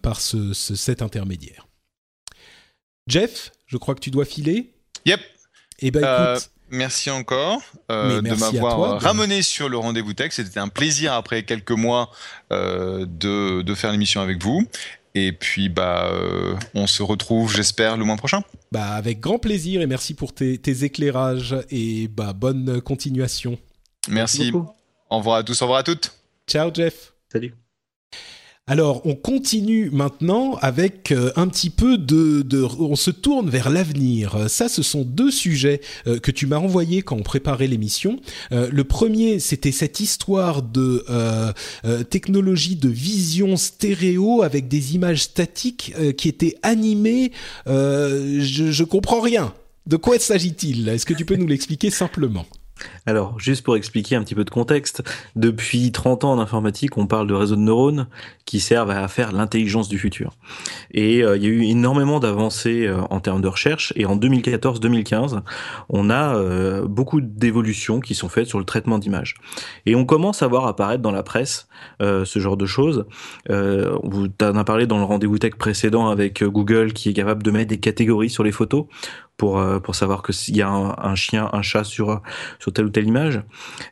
par 0.02 0.20
ce, 0.20 0.52
ce, 0.52 0.74
cet 0.74 1.02
intermédiaire. 1.02 1.68
Jeff, 3.06 3.52
je 3.66 3.76
crois 3.76 3.94
que 3.94 4.00
tu 4.00 4.10
dois 4.10 4.24
filer. 4.24 4.72
Yep. 5.06 5.20
Eh 5.80 5.90
ben 5.90 6.00
écoute. 6.00 6.50
Merci 6.70 7.10
encore 7.10 7.60
euh, 7.90 8.22
de 8.22 8.34
m'avoir 8.34 9.00
ramené 9.00 9.42
sur 9.42 9.68
le 9.68 9.76
rendez-vous 9.76 10.14
tech. 10.14 10.32
C'était 10.32 10.60
un 10.60 10.68
plaisir 10.68 11.12
après 11.12 11.42
quelques 11.42 11.72
mois 11.72 12.10
euh, 12.52 13.06
de, 13.08 13.62
de, 13.62 13.74
faire 13.74 13.90
l'émission 13.92 14.20
avec 14.20 14.42
vous. 14.42 14.66
Et 15.14 15.32
puis, 15.32 15.68
bah, 15.68 16.10
euh, 16.12 16.54
on 16.74 16.86
se 16.86 17.02
retrouve, 17.02 17.52
j'espère, 17.52 17.96
le 17.96 18.04
mois 18.04 18.16
prochain. 18.16 18.42
Bah, 18.70 18.90
avec 18.90 19.18
grand 19.18 19.38
plaisir 19.38 19.80
et 19.80 19.86
merci 19.86 20.14
pour 20.14 20.32
tes, 20.32 20.58
tes 20.58 20.84
éclairages 20.84 21.56
et 21.70 22.06
bah, 22.08 22.32
bonne 22.32 22.80
continuation. 22.80 23.58
Merci. 24.08 24.52
merci 24.52 24.52
au 25.10 25.18
revoir 25.18 25.38
à 25.38 25.42
tous, 25.42 25.60
au 25.60 25.64
revoir 25.64 25.80
à 25.80 25.82
toutes. 25.82 26.12
Ciao, 26.46 26.70
Jeff. 26.72 27.12
Salut. 27.32 27.54
Alors, 28.70 29.04
on 29.04 29.16
continue 29.16 29.90
maintenant 29.90 30.56
avec 30.62 31.10
euh, 31.10 31.32
un 31.34 31.48
petit 31.48 31.70
peu 31.70 31.98
de, 31.98 32.44
On 32.78 32.94
se 32.94 33.10
tourne 33.10 33.50
vers 33.50 33.68
l'avenir. 33.68 34.48
Ça, 34.48 34.68
ce 34.68 34.84
sont 34.84 35.02
deux 35.02 35.32
sujets 35.32 35.80
euh, 36.06 36.20
que 36.20 36.30
tu 36.30 36.46
m'as 36.46 36.58
envoyés 36.58 37.02
quand 37.02 37.16
on 37.16 37.24
préparait 37.24 37.66
l'émission. 37.66 38.20
Euh, 38.52 38.68
le 38.70 38.84
premier, 38.84 39.40
c'était 39.40 39.72
cette 39.72 39.98
histoire 39.98 40.62
de 40.62 41.04
technologie 42.10 42.76
de 42.76 42.88
vision 42.88 43.56
stéréo 43.56 44.44
avec 44.44 44.68
des 44.68 44.94
images 44.94 45.24
statiques 45.24 45.92
qui 46.16 46.28
étaient 46.28 46.54
animées. 46.62 47.32
je, 47.66 48.68
je 48.70 48.84
comprends 48.84 49.20
rien. 49.20 49.52
De 49.88 49.96
quoi 49.96 50.16
s'agit-il? 50.20 50.88
Est-ce 50.88 51.06
que 51.06 51.14
tu 51.14 51.24
peux 51.24 51.34
nous 51.34 51.48
l'expliquer 51.48 51.90
simplement? 51.90 52.46
Alors, 53.06 53.38
juste 53.38 53.64
pour 53.64 53.76
expliquer 53.76 54.16
un 54.16 54.22
petit 54.22 54.34
peu 54.34 54.44
de 54.44 54.50
contexte, 54.50 55.02
depuis 55.36 55.90
30 55.92 56.24
ans 56.24 56.32
en 56.32 56.38
informatique, 56.38 56.96
on 56.96 57.06
parle 57.06 57.26
de 57.26 57.34
réseaux 57.34 57.56
de 57.56 57.60
neurones 57.60 58.06
qui 58.44 58.60
servent 58.60 58.90
à 58.90 59.06
faire 59.08 59.32
l'intelligence 59.32 59.88
du 59.88 59.98
futur. 59.98 60.32
Et 60.92 61.22
euh, 61.22 61.36
il 61.36 61.42
y 61.42 61.46
a 61.46 61.48
eu 61.50 61.64
énormément 61.64 62.20
d'avancées 62.20 62.86
euh, 62.86 63.00
en 63.10 63.20
termes 63.20 63.40
de 63.40 63.48
recherche. 63.48 63.92
Et 63.96 64.06
en 64.06 64.16
2014-2015, 64.16 65.40
on 65.88 66.10
a 66.10 66.34
euh, 66.34 66.86
beaucoup 66.86 67.20
d'évolutions 67.20 68.00
qui 68.00 68.14
sont 68.14 68.28
faites 68.28 68.46
sur 68.46 68.58
le 68.58 68.64
traitement 68.64 68.98
d'images. 68.98 69.34
Et 69.86 69.94
on 69.94 70.04
commence 70.04 70.42
à 70.42 70.46
voir 70.46 70.66
apparaître 70.66 71.02
dans 71.02 71.12
la 71.12 71.22
presse 71.22 71.68
ce 72.00 72.38
genre 72.38 72.56
de 72.56 72.66
choses. 72.66 73.06
vous 73.48 74.26
en 74.42 74.56
a 74.56 74.64
parlé 74.64 74.86
dans 74.86 74.98
le 74.98 75.04
rendez-vous 75.04 75.38
tech 75.38 75.54
précédent 75.54 76.08
avec 76.08 76.42
Google 76.42 76.92
qui 76.92 77.08
est 77.10 77.12
capable 77.12 77.42
de 77.42 77.50
mettre 77.50 77.68
des 77.68 77.78
catégories 77.78 78.30
sur 78.30 78.44
les 78.44 78.52
photos 78.52 78.86
pour 79.40 79.58
euh, 79.58 79.80
pour 79.80 79.94
savoir 79.94 80.20
que 80.20 80.34
s'il 80.34 80.54
y 80.54 80.60
a 80.60 80.68
un, 80.68 81.14
chien, 81.14 81.48
un 81.54 81.62
chat 81.62 81.82
sur 81.82 82.20
sur 82.58 82.74
telle 82.74 82.84
ou 82.84 82.90
telle 82.90 83.08
image. 83.08 83.40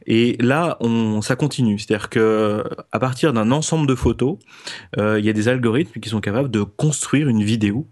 Et 0.07 0.37
là, 0.41 0.79
ça 1.23 1.37
continue, 1.37 1.79
c'est-à-dire 1.79 2.11
que 2.11 2.63
à 2.93 2.99
partir 2.99 3.33
d'un 3.33 3.51
ensemble 3.51 3.87
de 3.87 3.95
photos, 3.95 4.37
euh, 4.99 5.19
il 5.19 5.25
y 5.25 5.31
a 5.31 5.33
des 5.33 5.49
algorithmes 5.49 6.01
qui 6.01 6.11
sont 6.11 6.21
capables 6.21 6.51
de 6.51 6.63
construire 6.63 7.29
une 7.31 7.43
vidéo 7.43 7.89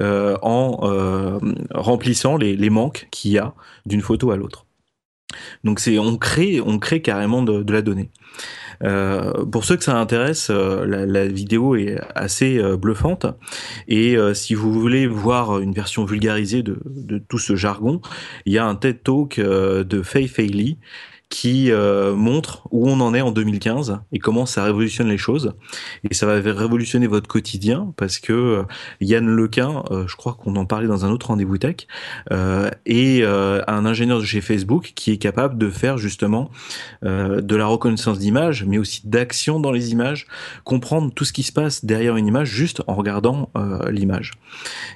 euh, 0.00 0.36
en 0.42 1.38
remplissant 1.70 2.36
les, 2.36 2.56
les 2.56 2.70
manques 2.70 3.06
qu'il 3.12 3.30
y 3.30 3.38
a 3.38 3.54
d'une 3.86 4.02
photo 4.02 4.32
à 4.32 4.36
l'autre. 4.36 4.66
Donc 5.62 5.78
c'est 5.78 6.00
on 6.00 6.16
crée 6.16 6.60
on 6.60 6.80
crée 6.80 7.00
carrément 7.00 7.42
de 7.42 7.72
la 7.72 7.82
donnée. 7.82 8.10
Euh, 8.84 9.44
pour 9.44 9.64
ceux 9.64 9.76
que 9.76 9.84
ça 9.84 9.98
intéresse, 9.98 10.48
euh, 10.50 10.86
la, 10.86 11.26
vidéo 11.26 11.74
est 11.76 11.98
assez 12.14 12.58
euh, 12.58 12.76
bluffante. 12.76 13.26
Et 13.88 14.16
si 14.34 14.54
vous 14.54 14.72
voulez 14.72 15.06
voir 15.06 15.58
une 15.60 15.72
version 15.72 16.04
vulgarisée 16.04 16.62
de, 16.62 16.78
tout 17.28 17.38
ce 17.38 17.56
jargon, 17.56 18.00
il 18.46 18.52
y 18.52 18.58
a 18.58 18.66
un 18.66 18.74
TED 18.74 19.02
Talk 19.02 19.40
de 19.40 20.02
Faye 20.02 20.28
Failey 20.28 20.76
qui 21.28 21.70
euh, 21.70 22.14
montre 22.14 22.66
où 22.70 22.88
on 22.88 23.00
en 23.00 23.12
est 23.14 23.20
en 23.20 23.30
2015 23.30 24.00
et 24.12 24.18
comment 24.18 24.46
ça 24.46 24.64
révolutionne 24.64 25.08
les 25.08 25.18
choses. 25.18 25.52
Et 26.08 26.14
ça 26.14 26.26
va 26.26 26.34
révolutionner 26.34 27.06
votre 27.06 27.28
quotidien 27.28 27.92
parce 27.96 28.18
que 28.18 28.32
euh, 28.32 28.62
Yann 29.00 29.26
Lequin, 29.26 29.84
euh, 29.90 30.06
je 30.06 30.16
crois 30.16 30.34
qu'on 30.34 30.56
en 30.56 30.64
parlait 30.64 30.86
dans 30.86 31.04
un 31.04 31.10
autre 31.10 31.26
rendez-vous 31.26 31.58
tech, 31.58 31.86
est 32.86 33.22
un 33.24 33.86
ingénieur 33.86 34.20
de 34.20 34.24
chez 34.24 34.40
Facebook 34.40 34.92
qui 34.94 35.12
est 35.12 35.18
capable 35.18 35.58
de 35.58 35.70
faire 35.70 35.98
justement 35.98 36.50
de 37.02 37.56
la 37.56 37.66
reconnaissance 37.66 38.18
d'images, 38.18 38.64
mais 38.64 38.78
aussi 38.78 39.02
d'action 39.04 39.60
dans 39.60 39.72
les 39.72 39.92
images, 39.92 40.26
comprendre 40.64 41.12
tout 41.12 41.24
ce 41.24 41.32
qui 41.32 41.42
se 41.42 41.52
passe 41.52 41.84
derrière 41.84 42.16
une 42.16 42.26
image 42.26 42.48
juste 42.48 42.82
en 42.86 42.94
regardant 42.94 43.50
l'image. 43.90 44.32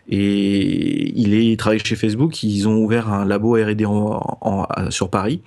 Et 0.08 1.12
il 1.18 1.34
est 1.34 1.46
il 1.46 1.56
travaille 1.56 1.80
chez 1.84 1.96
Facebook, 1.96 2.42
ils 2.42 2.68
ont 2.68 2.78
ouvert 2.78 3.12
un 3.12 3.24
labo 3.24 3.54
R&D 3.54 3.84
sur 4.90 5.10
Paris 5.10 5.42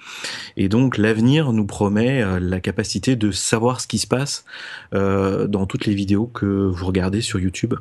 l'avenir 0.98 1.54
nous 1.54 1.66
promet 1.66 2.22
euh, 2.22 2.40
la 2.40 2.60
capacité 2.60 3.16
de 3.16 3.32
savoir 3.32 3.82
ce 3.82 3.88
qui 3.88 4.00
se 4.00 4.08
passe 4.08 4.46
euh, 4.94 5.48
dans 5.48 5.66
toutes 5.66 5.86
les 5.86 5.96
vidéos 5.96 6.28
que 6.28 6.46
vous 6.46 6.86
regardez 6.86 7.22
sur 7.22 7.40
YouTube. 7.40 7.74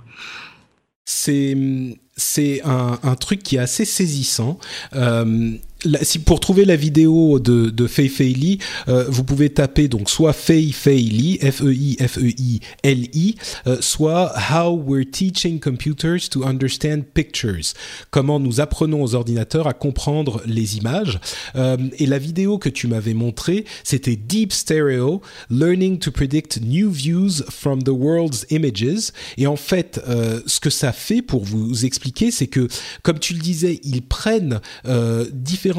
C'est 1.04 2.62
un, 2.64 3.16
truc 3.20 3.42
qui 3.42 3.56
est 3.56 3.60
assez 3.60 3.84
saisissant. 3.84 4.58
Euh, 4.94 5.52
pour 6.24 6.40
trouver 6.40 6.64
la 6.64 6.76
vidéo 6.76 7.38
de, 7.38 7.86
Fei 7.86 8.08
Fei 8.08 8.32
Li, 8.32 8.58
euh, 8.88 9.04
vous 9.08 9.24
pouvez 9.24 9.50
taper 9.50 9.88
donc 9.88 10.08
soit 10.10 10.32
Fei 10.32 10.72
Fei 10.72 11.00
Li, 11.00 11.38
F-E-I-F-E-I-L-I, 11.40 13.34
euh, 13.66 13.76
soit 13.80 14.32
How 14.50 14.82
We're 14.86 15.04
Teaching 15.10 15.60
Computers 15.60 16.28
to 16.30 16.44
Understand 16.44 17.02
Pictures, 17.12 17.74
comment 18.10 18.40
nous 18.40 18.60
apprenons 18.60 19.02
aux 19.02 19.14
ordinateurs 19.14 19.66
à 19.66 19.74
comprendre 19.74 20.42
les 20.46 20.76
images. 20.76 21.20
Euh, 21.56 21.76
et 21.98 22.06
la 22.06 22.18
vidéo 22.18 22.58
que 22.58 22.68
tu 22.68 22.86
m'avais 22.86 23.14
montrée, 23.14 23.64
c'était 23.82 24.16
Deep 24.16 24.52
Stereo, 24.52 25.20
Learning 25.50 25.98
to 25.98 26.10
Predict 26.10 26.60
New 26.62 26.90
Views 26.90 27.42
from 27.50 27.82
the 27.82 27.90
World's 27.90 28.46
Images. 28.50 29.12
Et 29.36 29.46
en 29.46 29.56
fait, 29.56 30.00
ce 30.46 30.60
que 30.60 30.70
ça 30.70 30.92
fait 30.92 31.22
pour 31.22 31.44
vous 31.44 31.84
expliquer 31.84 32.30
c'est 32.30 32.46
que, 32.46 32.68
comme 33.02 33.18
tu 33.18 33.34
le 33.34 33.40
disais, 33.40 33.80
ils 33.84 34.02
prennent 34.02 34.60
euh, 34.86 35.26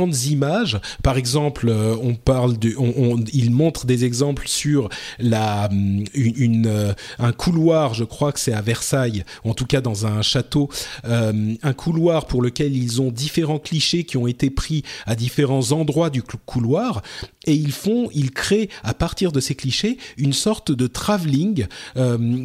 images. 0.03 0.79
Par 1.03 1.17
exemple, 1.17 1.69
euh, 1.69 1.95
on 2.01 2.15
parle 2.15 2.57
de, 2.57 2.73
on, 2.77 3.23
ils 3.33 3.51
montrent 3.51 3.85
des 3.85 4.05
exemples 4.05 4.47
sur 4.47 4.89
la 5.19 5.67
hum, 5.71 6.03
une, 6.13 6.67
euh, 6.67 6.93
un 7.19 7.31
couloir. 7.31 7.93
Je 7.93 8.03
crois 8.03 8.31
que 8.31 8.39
c'est 8.39 8.53
à 8.53 8.61
Versailles, 8.61 9.23
en 9.43 9.53
tout 9.53 9.65
cas 9.65 9.81
dans 9.81 10.05
un 10.05 10.21
château, 10.21 10.69
un 11.03 11.73
couloir 11.73 12.25
pour 12.25 12.41
lequel 12.41 12.75
ils 12.75 13.01
ont 13.01 13.11
différents 13.11 13.59
clichés 13.59 14.03
qui 14.03 14.17
ont 14.17 14.27
été 14.27 14.49
pris 14.49 14.83
à 15.05 15.15
différents 15.15 15.71
endroits 15.71 16.09
du 16.09 16.21
couloir 16.23 17.01
et 17.45 17.53
ils 17.53 17.71
font, 17.71 18.09
ils 18.13 18.31
créent 18.31 18.69
à 18.83 18.93
partir 18.93 19.31
de 19.31 19.39
ces 19.39 19.55
clichés 19.55 19.97
une 20.17 20.33
sorte 20.33 20.71
de 20.71 20.87
travelling 20.87 21.67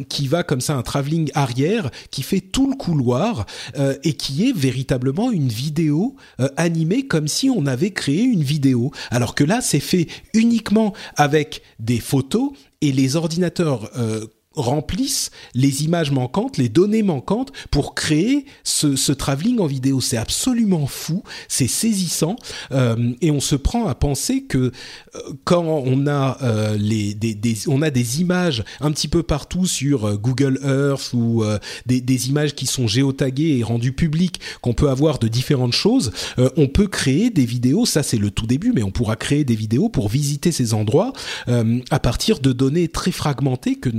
qui 0.09 0.27
va 0.27 0.43
comme 0.43 0.61
ça, 0.61 0.75
un 0.75 0.81
travelling 0.81 1.31
arrière 1.33 1.89
qui 2.09 2.23
fait 2.23 2.41
tout 2.41 2.69
le 2.69 2.75
couloir 2.75 3.45
euh, 3.77 3.95
et 4.03 4.13
qui 4.13 4.47
est 4.47 4.55
véritablement 4.55 5.31
une 5.31 5.47
vidéo 5.47 6.15
euh, 6.39 6.47
animée 6.57 7.07
comme 7.07 7.27
si 7.27 7.49
on 7.49 7.65
avait 7.65 7.91
créé 7.91 8.23
une 8.23 8.43
vidéo. 8.43 8.91
Alors 9.09 9.35
que 9.35 9.43
là, 9.43 9.61
c'est 9.61 9.79
fait 9.79 10.07
uniquement 10.33 10.93
avec 11.15 11.61
des 11.79 11.99
photos 11.99 12.51
et 12.81 12.91
les 12.91 13.15
ordinateurs 13.15 13.89
euh, 13.97 14.25
remplissent 14.55 15.31
les 15.53 15.85
images 15.85 16.11
manquantes, 16.11 16.57
les 16.57 16.69
données 16.69 17.03
manquantes 17.03 17.51
pour 17.71 17.95
créer 17.95 18.45
ce, 18.63 18.95
ce 18.95 19.11
travelling 19.13 19.59
en 19.59 19.65
vidéo. 19.65 20.01
C'est 20.01 20.17
absolument 20.17 20.87
fou, 20.87 21.23
c'est 21.47 21.67
saisissant 21.67 22.35
euh, 22.71 23.13
et 23.21 23.31
on 23.31 23.39
se 23.39 23.55
prend 23.55 23.87
à 23.87 23.95
penser 23.95 24.43
que 24.43 24.57
euh, 24.57 25.19
quand 25.45 25.63
on 25.63 26.05
a 26.07 26.37
euh, 26.41 26.77
les 26.77 27.13
des, 27.13 27.33
des, 27.33 27.57
on 27.67 27.81
a 27.81 27.89
des 27.89 28.21
images 28.21 28.63
un 28.81 28.91
petit 28.91 29.07
peu 29.07 29.23
partout 29.23 29.65
sur 29.65 30.05
euh, 30.05 30.17
Google 30.17 30.59
Earth 30.63 31.11
ou 31.13 31.43
euh, 31.43 31.57
des, 31.85 32.01
des, 32.01 32.29
images 32.29 32.53
qui 32.53 32.65
sont 32.65 32.87
géotaguées 32.87 33.57
et 33.57 33.63
rendues 33.63 33.93
publiques 33.93 34.41
qu'on 34.61 34.73
peut 34.73 34.89
avoir 34.89 35.19
de 35.19 35.27
différentes 35.27 35.73
choses, 35.73 36.11
on 36.57 36.67
peut 36.67 36.87
créer 36.87 37.29
des 37.29 37.45
vidéos. 37.45 37.85
Ça 37.85 38.03
c'est 38.03 38.17
le 38.17 38.31
tout 38.31 38.47
début, 38.47 38.71
mais 38.73 38.83
on 38.83 38.91
pourra 38.91 39.15
créer 39.15 39.43
des 39.43 39.55
vidéos 39.55 39.89
pour 39.89 40.09
visiter 40.09 40.51
ces 40.51 40.73
endroits 40.73 41.13
à 41.47 41.99
partir 41.99 42.39
de 42.39 42.51
données 42.51 42.87
très 42.87 43.11
fragmentées 43.11 43.75
que 43.75 43.89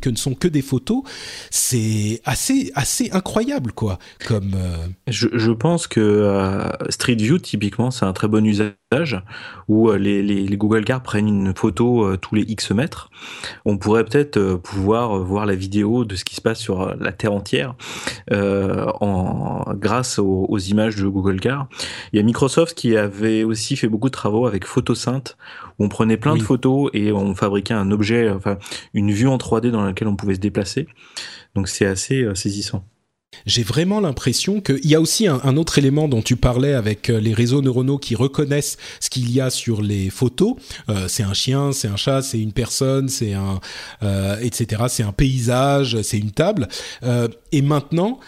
que 0.00 0.10
ne 0.10 0.16
sont 0.16 0.34
que 0.34 0.48
des 0.48 0.62
photos, 0.62 1.02
c'est 1.50 2.20
assez 2.24 2.72
assez 2.74 3.10
incroyable 3.12 3.72
quoi. 3.72 3.98
Comme 4.26 4.54
euh, 4.54 4.86
je, 5.08 5.50
pense 5.52 5.86
que 5.86 6.00
euh, 6.00 6.68
Street 6.90 7.16
View 7.16 7.38
typiquement 7.38 7.90
c'est 7.90 8.04
un 8.04 8.12
très 8.12 8.28
bon 8.28 8.44
usage 8.44 8.79
où 9.68 9.88
euh, 9.88 9.98
les, 9.98 10.22
les, 10.22 10.46
les, 10.46 10.56
Google 10.56 10.84
Cars 10.84 11.02
prennent 11.02 11.28
une 11.28 11.54
photo 11.54 12.16
tous 12.16 12.34
les 12.34 12.42
X 12.42 12.72
mètres. 12.72 13.10
On 13.64 13.78
pourrait 13.78 14.04
peut-être 14.04 14.56
pouvoir 14.56 15.18
voir 15.18 15.46
la 15.46 15.54
vidéo 15.54 16.04
de 16.04 16.16
ce 16.16 16.24
qui 16.24 16.34
se 16.34 16.40
passe 16.40 16.58
sur 16.58 16.96
la 16.96 17.12
Terre 17.12 17.32
entière 17.32 17.74
en 18.30 19.64
grâce 19.74 20.18
aux, 20.18 20.46
aux, 20.48 20.58
images 20.58 20.96
de 20.96 21.06
Google 21.06 21.40
Car. 21.40 21.68
Il 22.12 22.16
y 22.16 22.20
a 22.20 22.22
Microsoft 22.22 22.76
qui 22.76 22.96
avait 22.96 23.44
aussi 23.44 23.76
fait 23.76 23.88
beaucoup 23.88 24.08
de 24.08 24.14
travaux 24.14 24.46
avec 24.46 24.66
Photosynth 24.66 25.36
où 25.78 25.84
on 25.84 25.88
prenait 25.88 26.16
plein 26.16 26.36
de 26.36 26.42
photos 26.42 26.90
et 26.92 27.12
on 27.12 27.34
fabriquait 27.34 27.74
un 27.74 27.90
objet, 27.90 28.30
enfin 28.30 28.58
une 28.94 29.12
vue 29.12 29.28
en 29.28 29.36
3D 29.36 29.70
dans 29.70 29.84
laquelle 29.84 30.08
on 30.08 30.16
pouvait 30.16 30.34
se 30.34 30.40
déplacer. 30.40 30.86
Donc 31.54 31.68
c'est 31.68 31.86
assez 31.86 32.22
euh, 32.22 32.34
saisissant. 32.34 32.84
J'ai 33.46 33.62
vraiment 33.62 34.00
l'impression 34.00 34.60
qu'il 34.60 34.86
y 34.86 34.94
a 34.94 35.00
aussi 35.00 35.26
un, 35.26 35.56
autre 35.56 35.78
élément 35.78 36.08
dont 36.08 36.22
tu 36.22 36.36
parlais 36.36 36.74
avec 36.74 37.10
euh, 37.10 37.20
les 37.20 37.32
réseaux 37.32 37.62
neuronaux 37.62 37.98
qui 37.98 38.14
reconnaissent 38.14 38.76
ce 39.00 39.08
qu'il 39.08 39.30
y 39.30 39.40
a 39.40 39.50
sur 39.50 39.82
les 39.82 40.10
photos. 40.10 40.56
Euh, 40.88 41.06
c'est 41.08 41.22
un 41.22 41.32
chien, 41.32 41.72
c'est 41.72 41.88
un 41.88 41.96
chat, 41.96 42.22
c'est 42.22 42.38
une 42.38 42.52
personne, 42.52 43.08
c'est 43.08 43.32
un, 43.32 43.60
euh, 44.02 44.38
etc. 44.40 44.84
C'est 44.88 45.02
un 45.02 45.12
paysage, 45.12 46.02
c'est 46.02 46.18
une 46.18 46.32
table. 46.32 46.68
Euh, 47.02 47.28
et 47.52 47.62
maintenant, 47.62 48.20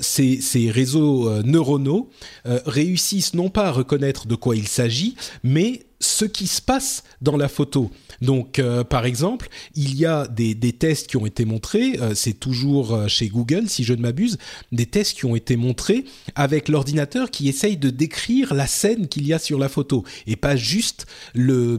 ces, 0.00 0.40
ces, 0.40 0.70
réseaux 0.70 1.42
neuronaux 1.42 2.10
réussissent 2.44 3.34
non 3.34 3.48
pas 3.48 3.66
à 3.66 3.70
reconnaître 3.70 4.26
de 4.26 4.34
quoi 4.34 4.54
il 4.54 4.68
s'agit, 4.68 5.16
mais 5.42 5.87
ce 6.18 6.24
qui 6.24 6.48
se 6.48 6.60
passe 6.60 7.04
dans 7.22 7.36
la 7.36 7.46
photo. 7.46 7.92
Donc, 8.20 8.58
euh, 8.58 8.82
par 8.82 9.06
exemple, 9.06 9.48
il 9.76 9.94
y 9.94 10.04
a 10.04 10.26
des, 10.26 10.56
tests 10.72 11.06
qui 11.06 11.16
ont 11.16 11.26
été 11.26 11.44
montrés, 11.44 11.96
euh, 12.00 12.14
c'est 12.14 12.32
toujours 12.32 12.92
euh, 12.92 13.06
chez 13.06 13.28
Google, 13.28 13.68
si 13.68 13.84
je 13.84 13.94
ne 13.94 14.02
m'abuse, 14.02 14.36
des 14.72 14.86
tests 14.86 15.16
qui 15.16 15.26
ont 15.26 15.36
été 15.36 15.56
montrés 15.56 16.04
avec 16.34 16.68
l'ordinateur 16.68 17.30
qui 17.30 17.48
essaye 17.48 17.76
de 17.76 17.90
décrire 17.90 18.52
la 18.52 18.66
scène 18.66 19.06
qu'il 19.06 19.26
y 19.28 19.32
a 19.32 19.38
sur 19.38 19.58
la 19.60 19.68
photo 19.68 20.04
et 20.26 20.34
pas 20.34 20.56
juste 20.56 21.06
le, 21.34 21.78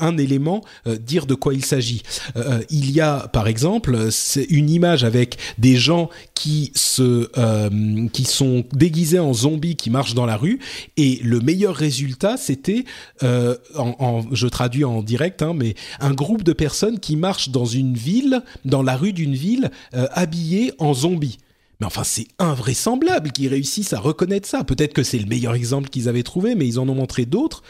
un 0.00 0.16
élément, 0.16 0.64
dire 1.00 1.26
de 1.26 1.34
quoi 1.34 1.52
il 1.52 1.64
s'agit. 1.64 2.02
il 2.70 2.90
y 2.90 3.00
a, 3.00 3.28
par 3.28 3.46
exemple, 3.46 4.08
une 4.48 4.70
image 4.70 5.04
avec 5.04 5.36
des 5.58 5.76
gens 5.76 6.10
qui 6.34 6.72
se, 6.74 7.28
qui 8.08 8.24
sont 8.24 8.64
déguisés 8.72 9.18
en 9.18 9.32
zombies 9.32 9.76
qui 9.76 9.90
marchent 9.90 10.14
dans 10.14 10.26
la 10.26 10.36
rue 10.36 10.58
et 10.96 11.20
le 11.22 11.40
meilleur 11.40 11.74
résultat, 11.74 12.36
c'était, 12.36 12.84
en, 13.22 13.94
en, 13.98 14.24
je 14.32 14.46
traduis 14.46 14.84
en 14.84 15.02
direct, 15.02 15.42
hein, 15.42 15.52
mais 15.54 15.74
un 16.00 16.12
groupe 16.12 16.42
de 16.42 16.52
personnes 16.52 17.00
qui 17.00 17.16
marchent 17.16 17.50
dans 17.50 17.64
une 17.64 17.94
ville, 17.94 18.42
dans 18.64 18.82
la 18.82 18.96
rue 18.96 19.12
d'une 19.12 19.34
ville, 19.34 19.70
euh, 19.94 20.06
habillées 20.12 20.72
en 20.78 20.94
zombies. 20.94 21.38
Mais 21.80 21.86
enfin, 21.86 22.04
c'est 22.04 22.28
invraisemblable 22.38 23.32
qu'ils 23.32 23.48
réussissent 23.48 23.92
à 23.92 24.00
reconnaître 24.00 24.48
ça. 24.48 24.64
Peut-être 24.64 24.92
que 24.92 25.02
c'est 25.02 25.18
le 25.18 25.26
meilleur 25.26 25.54
exemple 25.54 25.88
qu'ils 25.88 26.08
avaient 26.08 26.22
trouvé, 26.22 26.54
mais 26.54 26.66
ils 26.66 26.78
en 26.78 26.88
ont 26.88 26.94
montré 26.94 27.26
d'autres. 27.26 27.62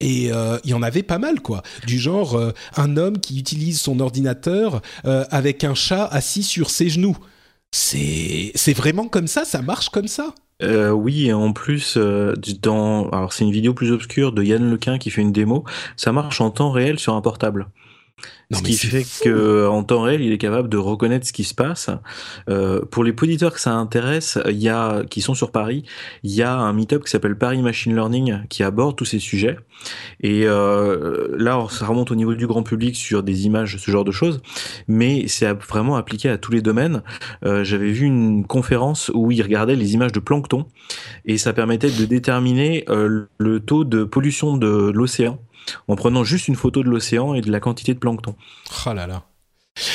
Et 0.00 0.32
euh, 0.32 0.58
il 0.64 0.70
y 0.70 0.74
en 0.74 0.82
avait 0.82 1.02
pas 1.04 1.18
mal, 1.18 1.40
quoi. 1.40 1.62
Du 1.86 1.98
genre, 1.98 2.34
euh, 2.34 2.52
un 2.76 2.96
homme 2.96 3.20
qui 3.20 3.38
utilise 3.38 3.80
son 3.80 4.00
ordinateur 4.00 4.82
avec 5.04 5.64
un 5.64 5.74
chat 5.74 6.06
assis 6.06 6.42
sur 6.42 6.70
ses 6.70 6.88
genoux. 6.88 7.16
C'est 7.70 8.74
vraiment 8.74 9.06
comme 9.08 9.28
ça, 9.28 9.44
ça 9.44 9.62
marche 9.62 9.90
comme 9.90 10.08
ça? 10.08 10.34
Euh, 10.62 10.90
oui, 10.90 11.26
et 11.26 11.32
en 11.32 11.52
plus, 11.52 11.96
euh, 11.96 12.34
dans, 12.60 13.08
alors 13.10 13.32
c'est 13.32 13.44
une 13.44 13.50
vidéo 13.52 13.74
plus 13.74 13.90
obscure 13.92 14.32
de 14.32 14.42
Yann 14.42 14.70
Lequin 14.70 14.98
qui 14.98 15.10
fait 15.10 15.22
une 15.22 15.32
démo. 15.32 15.64
Ça 15.96 16.12
marche 16.12 16.40
en 16.40 16.50
temps 16.50 16.70
réel 16.70 16.98
sur 16.98 17.14
un 17.14 17.20
portable 17.20 17.66
ce 18.50 18.62
qui 18.62 18.74
fait 18.74 19.04
que 19.22 19.66
en 19.66 19.82
temps 19.82 20.02
réel, 20.02 20.20
il 20.20 20.32
est 20.32 20.38
capable 20.38 20.68
de 20.68 20.76
reconnaître 20.76 21.26
ce 21.26 21.32
qui 21.32 21.44
se 21.44 21.54
passe. 21.54 21.90
Euh, 22.48 22.82
pour 22.84 23.04
les 23.04 23.12
auditeurs 23.12 23.52
que 23.52 23.60
ça 23.60 23.72
intéresse, 23.72 24.38
il 24.48 24.58
y 24.58 24.68
a 24.68 25.04
qui 25.04 25.20
sont 25.20 25.34
sur 25.34 25.52
Paris, 25.52 25.84
il 26.22 26.32
y 26.32 26.42
a 26.42 26.54
un 26.54 26.72
meet-up 26.72 27.04
qui 27.04 27.10
s'appelle 27.10 27.36
Paris 27.36 27.62
Machine 27.62 27.94
Learning 27.94 28.46
qui 28.48 28.62
aborde 28.62 28.96
tous 28.96 29.04
ces 29.04 29.18
sujets. 29.18 29.56
Et 30.20 30.42
euh, 30.44 31.28
là, 31.38 31.66
ça 31.70 31.86
remonte 31.86 32.10
au 32.10 32.14
niveau 32.14 32.34
du 32.34 32.46
grand 32.46 32.62
public 32.62 32.96
sur 32.96 33.22
des 33.22 33.46
images, 33.46 33.76
ce 33.78 33.90
genre 33.90 34.04
de 34.04 34.12
choses, 34.12 34.40
mais 34.88 35.28
c'est 35.28 35.52
vraiment 35.52 35.96
appliqué 35.96 36.28
à 36.28 36.38
tous 36.38 36.52
les 36.52 36.62
domaines. 36.62 37.02
Euh, 37.44 37.64
J'avais 37.64 37.90
vu 37.90 38.06
une 38.06 38.46
conférence 38.46 39.10
où 39.14 39.30
ils 39.30 39.42
regardaient 39.42 39.76
les 39.76 39.94
images 39.94 40.12
de 40.12 40.20
plancton 40.20 40.66
et 41.24 41.38
ça 41.38 41.52
permettait 41.52 41.90
de 41.90 42.04
déterminer 42.04 42.84
le 42.88 43.60
taux 43.60 43.84
de 43.84 44.04
pollution 44.04 44.56
de 44.56 44.90
l'océan 44.90 45.38
en 45.88 45.96
prenant 45.96 46.24
juste 46.24 46.48
une 46.48 46.56
photo 46.56 46.82
de 46.82 46.88
l'océan 46.88 47.34
et 47.34 47.40
de 47.40 47.50
la 47.50 47.60
quantité 47.60 47.94
de 47.94 47.98
plancton. 47.98 48.34
Oh 48.86 48.92
là 48.92 49.06
là. 49.06 49.24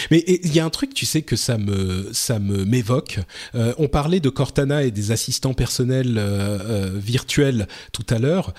Mais 0.10 0.24
il 0.28 0.54
y 0.54 0.60
a 0.60 0.66
un 0.66 0.70
truc, 0.70 0.94
tu 0.94 1.06
sais, 1.06 1.22
que 1.22 1.36
ça 1.36 1.58
me 1.58 2.10
ça 2.12 2.40
me 2.40 2.66
m'évoque. 2.66 3.20
Euh, 3.56 3.74
on 3.78 3.88
parlait 3.88 4.20
de 4.20 4.30
Cortana 4.30 4.84
et 4.84 4.92
des 4.92 5.12
assistants 5.12 5.54
personnels 5.54 6.18
euh, 6.18 6.60
euh, 6.62 6.92
virtuels 6.96 7.68
tout 7.92 8.06
à 8.10 8.18
l'heure. 8.18 8.54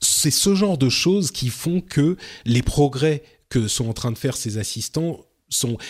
c'est 0.00 0.30
ce 0.30 0.54
genre 0.54 0.78
de 0.78 0.88
choses 0.88 1.30
qui 1.30 1.48
font 1.48 1.80
que 1.80 2.16
les 2.44 2.62
progrès 2.62 3.22
que 3.48 3.68
sont 3.68 3.88
en 3.88 3.92
train 3.92 4.12
de 4.12 4.18
faire 4.18 4.36
ces 4.36 4.58
assistants 4.58 5.20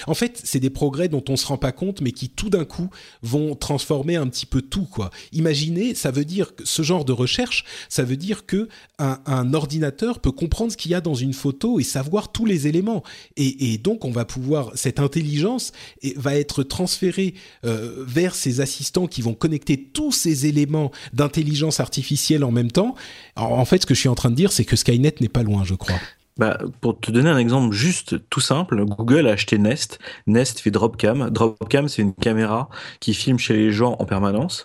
En 0.06 0.14
fait, 0.14 0.40
c'est 0.42 0.60
des 0.60 0.70
progrès 0.70 1.08
dont 1.08 1.24
on 1.28 1.36
se 1.36 1.46
rend 1.46 1.58
pas 1.58 1.72
compte, 1.72 2.00
mais 2.00 2.12
qui 2.12 2.28
tout 2.30 2.50
d'un 2.50 2.64
coup 2.64 2.90
vont 3.22 3.54
transformer 3.54 4.16
un 4.16 4.26
petit 4.26 4.46
peu 4.46 4.62
tout, 4.62 4.84
quoi. 4.84 5.10
Imaginez, 5.32 5.94
ça 5.94 6.10
veut 6.10 6.24
dire 6.24 6.54
que 6.54 6.64
ce 6.64 6.82
genre 6.82 7.04
de 7.04 7.12
recherche, 7.12 7.64
ça 7.88 8.02
veut 8.02 8.16
dire 8.16 8.46
que 8.46 8.68
un, 8.98 9.54
ordinateur 9.54 10.20
peut 10.20 10.32
comprendre 10.32 10.72
ce 10.72 10.76
qu'il 10.76 10.90
y 10.90 10.94
a 10.94 11.00
dans 11.00 11.14
une 11.14 11.32
photo 11.32 11.80
et 11.80 11.82
savoir 11.82 12.32
tous 12.32 12.46
les 12.46 12.66
éléments. 12.66 13.02
Et, 13.36 13.78
donc, 13.78 14.04
on 14.04 14.10
va 14.10 14.24
pouvoir 14.24 14.72
cette 14.74 15.00
intelligence 15.00 15.72
va 16.16 16.36
être 16.36 16.62
transférée 16.62 17.34
euh, 17.64 18.04
vers 18.06 18.34
ces 18.34 18.60
assistants 18.60 19.06
qui 19.06 19.22
vont 19.22 19.34
connecter 19.34 19.82
tous 19.82 20.12
ces 20.12 20.46
éléments 20.46 20.90
d'intelligence 21.12 21.80
artificielle 21.80 22.44
en 22.44 22.50
même 22.50 22.70
temps. 22.70 22.94
en 23.36 23.64
fait, 23.64 23.82
ce 23.82 23.86
que 23.86 23.94
je 23.94 24.00
suis 24.00 24.08
en 24.08 24.14
train 24.14 24.30
de 24.30 24.36
dire, 24.36 24.52
c'est 24.52 24.64
que 24.64 24.76
Skynet 24.76 25.14
n'est 25.20 25.28
pas 25.28 25.42
loin, 25.42 25.64
je 25.64 25.74
crois. 25.74 25.98
Bah, 26.36 26.58
pour 26.80 26.98
te 26.98 27.10
donner 27.10 27.28
un 27.28 27.38
exemple 27.38 27.74
juste 27.74 28.16
tout 28.30 28.40
simple, 28.40 28.84
Google 28.84 29.26
a 29.26 29.32
acheté 29.32 29.58
Nest. 29.58 29.98
Nest 30.26 30.60
fait 30.60 30.70
Dropcam. 30.70 31.30
Dropcam, 31.30 31.88
c'est 31.88 32.02
une 32.02 32.14
caméra 32.14 32.68
qui 33.00 33.14
filme 33.14 33.38
chez 33.38 33.54
les 33.54 33.72
gens 33.72 33.96
en 33.98 34.06
permanence. 34.06 34.64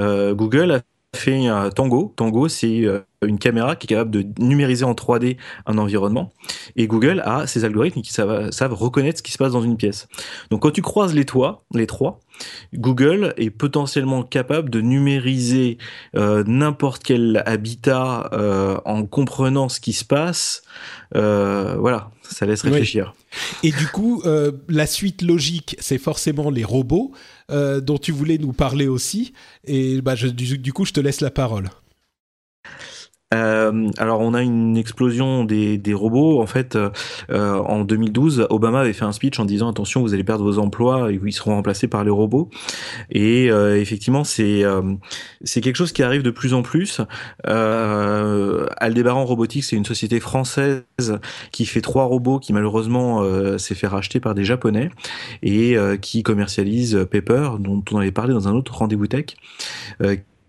Euh, 0.00 0.34
Google 0.34 0.72
a 0.72 0.80
fait 1.14 1.46
Tango. 1.74 2.12
Tango, 2.16 2.48
c'est 2.48 2.84
euh, 2.84 3.00
une 3.22 3.38
caméra 3.38 3.76
qui 3.76 3.86
est 3.86 3.88
capable 3.88 4.10
de 4.10 4.24
numériser 4.42 4.84
en 4.84 4.94
3D 4.94 5.36
un 5.66 5.78
environnement. 5.78 6.32
Et 6.76 6.86
Google 6.86 7.22
a 7.24 7.46
ses 7.46 7.64
algorithmes 7.64 8.00
qui 8.00 8.12
savent, 8.12 8.50
savent 8.50 8.74
reconnaître 8.74 9.18
ce 9.18 9.22
qui 9.22 9.32
se 9.32 9.38
passe 9.38 9.52
dans 9.52 9.62
une 9.62 9.76
pièce. 9.76 10.08
Donc 10.50 10.62
quand 10.62 10.70
tu 10.70 10.82
croises 10.82 11.14
les 11.14 11.24
toits, 11.24 11.64
les 11.74 11.86
trois, 11.86 12.20
Google 12.74 13.34
est 13.36 13.50
potentiellement 13.50 14.22
capable 14.22 14.70
de 14.70 14.80
numériser 14.80 15.78
euh, 16.16 16.44
n'importe 16.46 17.02
quel 17.02 17.42
habitat 17.46 18.30
euh, 18.32 18.78
en 18.84 19.04
comprenant 19.04 19.68
ce 19.68 19.80
qui 19.80 19.92
se 19.92 20.04
passe. 20.04 20.62
Euh, 21.14 21.76
voilà, 21.78 22.10
ça 22.22 22.46
laisse 22.46 22.62
réfléchir. 22.62 23.14
Et 23.62 23.70
du 23.70 23.86
coup, 23.86 24.22
la 24.68 24.86
suite 24.86 25.22
logique, 25.22 25.76
c'est 25.78 25.98
forcément 25.98 26.50
les 26.50 26.64
robots 26.64 27.12
dont 27.48 27.98
tu 27.98 28.12
voulais 28.12 28.38
nous 28.38 28.52
parler 28.52 28.88
aussi. 28.88 29.32
Et 29.64 30.00
bah, 30.02 30.14
du 30.16 30.72
coup, 30.72 30.84
je 30.84 30.92
te 30.92 31.00
laisse 31.00 31.20
la 31.20 31.30
parole. 31.30 31.70
Euh, 33.32 33.90
alors 33.98 34.20
on 34.20 34.34
a 34.34 34.42
une 34.42 34.76
explosion 34.76 35.44
des, 35.44 35.78
des 35.78 35.94
robots. 35.94 36.40
En 36.40 36.46
fait, 36.46 36.76
euh, 37.30 37.58
en 37.58 37.84
2012, 37.84 38.46
Obama 38.50 38.80
avait 38.80 38.92
fait 38.92 39.04
un 39.04 39.12
speech 39.12 39.38
en 39.38 39.44
disant 39.44 39.68
attention, 39.68 40.02
vous 40.02 40.14
allez 40.14 40.24
perdre 40.24 40.44
vos 40.44 40.58
emplois 40.58 41.10
et 41.12 41.20
ils 41.22 41.32
seront 41.32 41.54
remplacés 41.54 41.88
par 41.88 42.04
les 42.04 42.10
robots. 42.10 42.50
Et 43.10 43.50
euh, 43.50 43.80
effectivement, 43.80 44.24
c'est 44.24 44.64
euh, 44.64 44.82
c'est 45.44 45.60
quelque 45.60 45.76
chose 45.76 45.92
qui 45.92 46.02
arrive 46.02 46.22
de 46.22 46.30
plus 46.30 46.54
en 46.54 46.62
plus. 46.62 47.00
Aldebaran 47.44 49.24
Robotics, 49.24 49.64
c'est 49.64 49.76
une 49.76 49.84
société 49.84 50.20
française 50.20 50.82
qui 51.50 51.66
fait 51.66 51.80
trois 51.80 52.04
robots 52.04 52.38
qui 52.38 52.52
malheureusement 52.52 53.22
s'est 53.58 53.74
fait 53.74 53.86
racheter 53.86 54.20
par 54.20 54.34
des 54.34 54.44
Japonais 54.44 54.90
et 55.42 55.76
qui 56.00 56.22
commercialise 56.22 57.06
Pepper, 57.10 57.50
dont 57.58 57.82
on 57.92 57.98
avait 57.98 58.12
parlé 58.12 58.32
dans 58.32 58.48
un 58.48 58.52
autre 58.52 58.74
rendez-vous 58.74 59.06
tech 59.06 59.36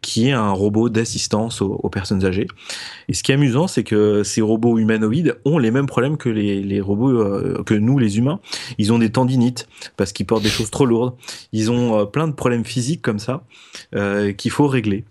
qui 0.03 0.27
est 0.27 0.33
un 0.33 0.51
robot 0.51 0.89
d'assistance 0.89 1.61
aux, 1.61 1.89
personnes 1.89 2.25
âgées. 2.25 2.47
Et 3.07 3.13
ce 3.13 3.23
qui 3.23 3.31
est 3.31 3.35
amusant, 3.35 3.67
c'est 3.67 3.83
que 3.83 4.21
ces 4.23 4.41
robots 4.41 4.77
humanoïdes 4.77 5.37
ont 5.45 5.57
les 5.57 5.71
mêmes 5.71 5.87
problèmes 5.87 6.17
que 6.17 6.29
les, 6.29 6.81
robots 6.81 7.09
euh, 7.09 7.63
que 7.65 7.73
nous, 7.73 7.97
les 7.97 8.17
humains. 8.17 8.39
Ils 8.77 8.91
ont 8.91 8.99
des 8.99 9.11
tendinites 9.11 9.67
parce 9.95 10.11
qu'ils 10.11 10.25
portent 10.25 10.43
des 10.43 10.49
choses 10.49 10.69
trop 10.69 10.85
lourdes. 10.85 11.15
Ils 11.53 11.71
ont 11.71 12.01
euh, 12.01 12.05
plein 12.05 12.27
de 12.27 12.33
problèmes 12.33 12.65
physiques 12.65 13.01
comme 13.01 13.17
ça 13.17 13.45
euh, 13.95 14.33
qu'il 14.33 14.51
faut 14.51 14.67
régler. 14.67 15.05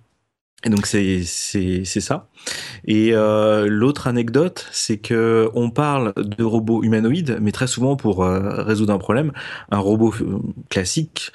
Et 0.65 0.71
donc 0.71 0.87
c'est 0.87 1.23
c'est 1.25 1.83
c'est 1.85 2.01
ça. 2.01 2.29
Et 2.87 3.11
euh, 3.13 3.67
l'autre 3.69 4.07
anecdote, 4.07 4.67
c'est 4.73 4.99
que 4.99 5.49
on 5.55 5.71
parle 5.71 6.13
de 6.17 6.45
robots 6.45 6.83
humanoïdes, 6.83 7.39
mais 7.41 7.53
très 7.53 7.67
souvent 7.67 7.97
pour 7.97 8.25
euh, 8.25 8.63
résoudre 8.63 8.93
un 8.93 8.99
problème, 8.99 9.33
un 9.71 9.79
robot 9.79 10.15
euh, 10.21 10.39
classique 10.69 11.33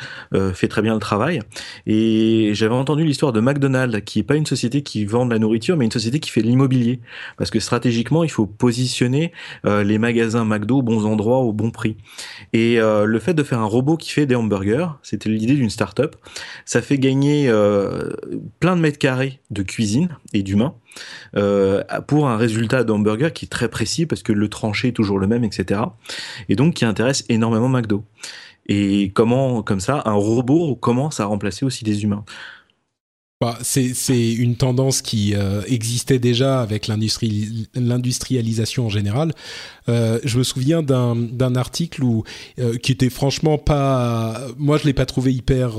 fait 0.54 0.68
très 0.68 0.82
bien 0.82 0.94
le 0.94 1.00
travail. 1.00 1.40
Et 1.86 2.52
j'avais 2.54 2.74
entendu 2.74 3.04
l'histoire 3.04 3.32
de 3.32 3.40
McDonald's, 3.40 4.02
qui 4.06 4.20
est 4.20 4.24
pas 4.24 4.36
une 4.36 4.46
société 4.46 4.82
qui 4.82 5.06
vend 5.06 5.26
de 5.26 5.34
la 5.34 5.40
nourriture, 5.40 5.78
mais 5.78 5.86
une 5.86 5.92
société 5.92 6.20
qui 6.20 6.30
fait 6.30 6.42
de 6.42 6.48
l'immobilier, 6.48 7.00
parce 7.38 7.50
que 7.50 7.60
stratégiquement, 7.60 8.24
il 8.24 8.30
faut 8.30 8.46
positionner 8.46 9.32
les 9.64 9.98
magasins 9.98 10.46
McDo 10.46 10.80
aux 10.80 10.82
bons 10.82 11.06
endroits, 11.06 11.40
au 11.40 11.54
bon 11.54 11.72
prix. 11.72 11.98
Et 12.54 12.78
le 12.78 13.20
fait 13.20 13.34
de 13.34 13.44
faire 13.44 13.60
un 13.60 13.66
robot 13.66 13.98
qui 13.98 14.12
fait 14.12 14.26
des 14.26 14.36
hamburgers, 14.36 14.90
c'était 15.02 15.30
l'idée 15.30 15.56
d'une 15.56 15.70
start-up, 15.70 16.16
ça 16.66 16.82
fait 16.82 16.98
gagner 16.98 17.52
plein 18.60 18.76
de 18.76 18.82
mètres 18.82 19.00
carrés 19.00 19.17
de 19.52 19.64
cuisine 19.64 20.10
et 20.34 20.44
d'humains 20.44 20.76
euh, 21.36 21.84
pour 22.08 22.28
un 22.28 22.38
résultat 22.38 22.84
d'hamburger 22.84 23.34
qui 23.34 23.46
est 23.46 23.50
très 23.50 23.70
précis 23.70 24.06
parce 24.06 24.24
que 24.24 24.34
le 24.34 24.50
tranché 24.50 24.90
est 24.90 24.94
toujours 24.94 25.20
le 25.20 25.28
même, 25.28 25.44
etc. 25.44 25.82
Et 26.50 26.56
donc 26.56 26.76
qui 26.76 26.86
intéresse 26.86 27.26
énormément 27.30 27.70
McDo. 27.70 28.04
Et 28.68 29.12
comment, 29.14 29.64
comme 29.64 29.80
ça, 29.80 30.02
un 30.06 30.14
robot 30.14 30.76
commence 30.76 31.20
à 31.20 31.26
remplacer 31.26 31.66
aussi 31.66 31.86
des 31.86 32.04
humains. 32.04 32.26
Bah, 33.40 33.56
c'est 33.62 34.34
une 34.34 34.56
tendance 34.56 35.04
qui 35.04 35.36
euh, 35.36 35.62
existait 35.68 36.18
déjà 36.18 36.60
avec 36.60 36.88
l'industrialisation 36.88 38.88
en 38.88 38.90
général. 38.90 39.32
Euh, 39.90 40.20
je 40.24 40.40
me 40.40 40.44
souviens 40.44 40.82
d'un 40.82 41.56
article 41.56 42.04
où 42.04 42.24
euh, 42.58 42.78
qui 42.78 42.92
était 42.92 43.12
franchement 43.12 43.60
pas, 43.60 44.42
moi 44.58 44.80
je 44.80 44.86
l'ai 44.86 44.94
pas 44.94 45.06
trouvé 45.06 45.36
hyper 45.36 45.74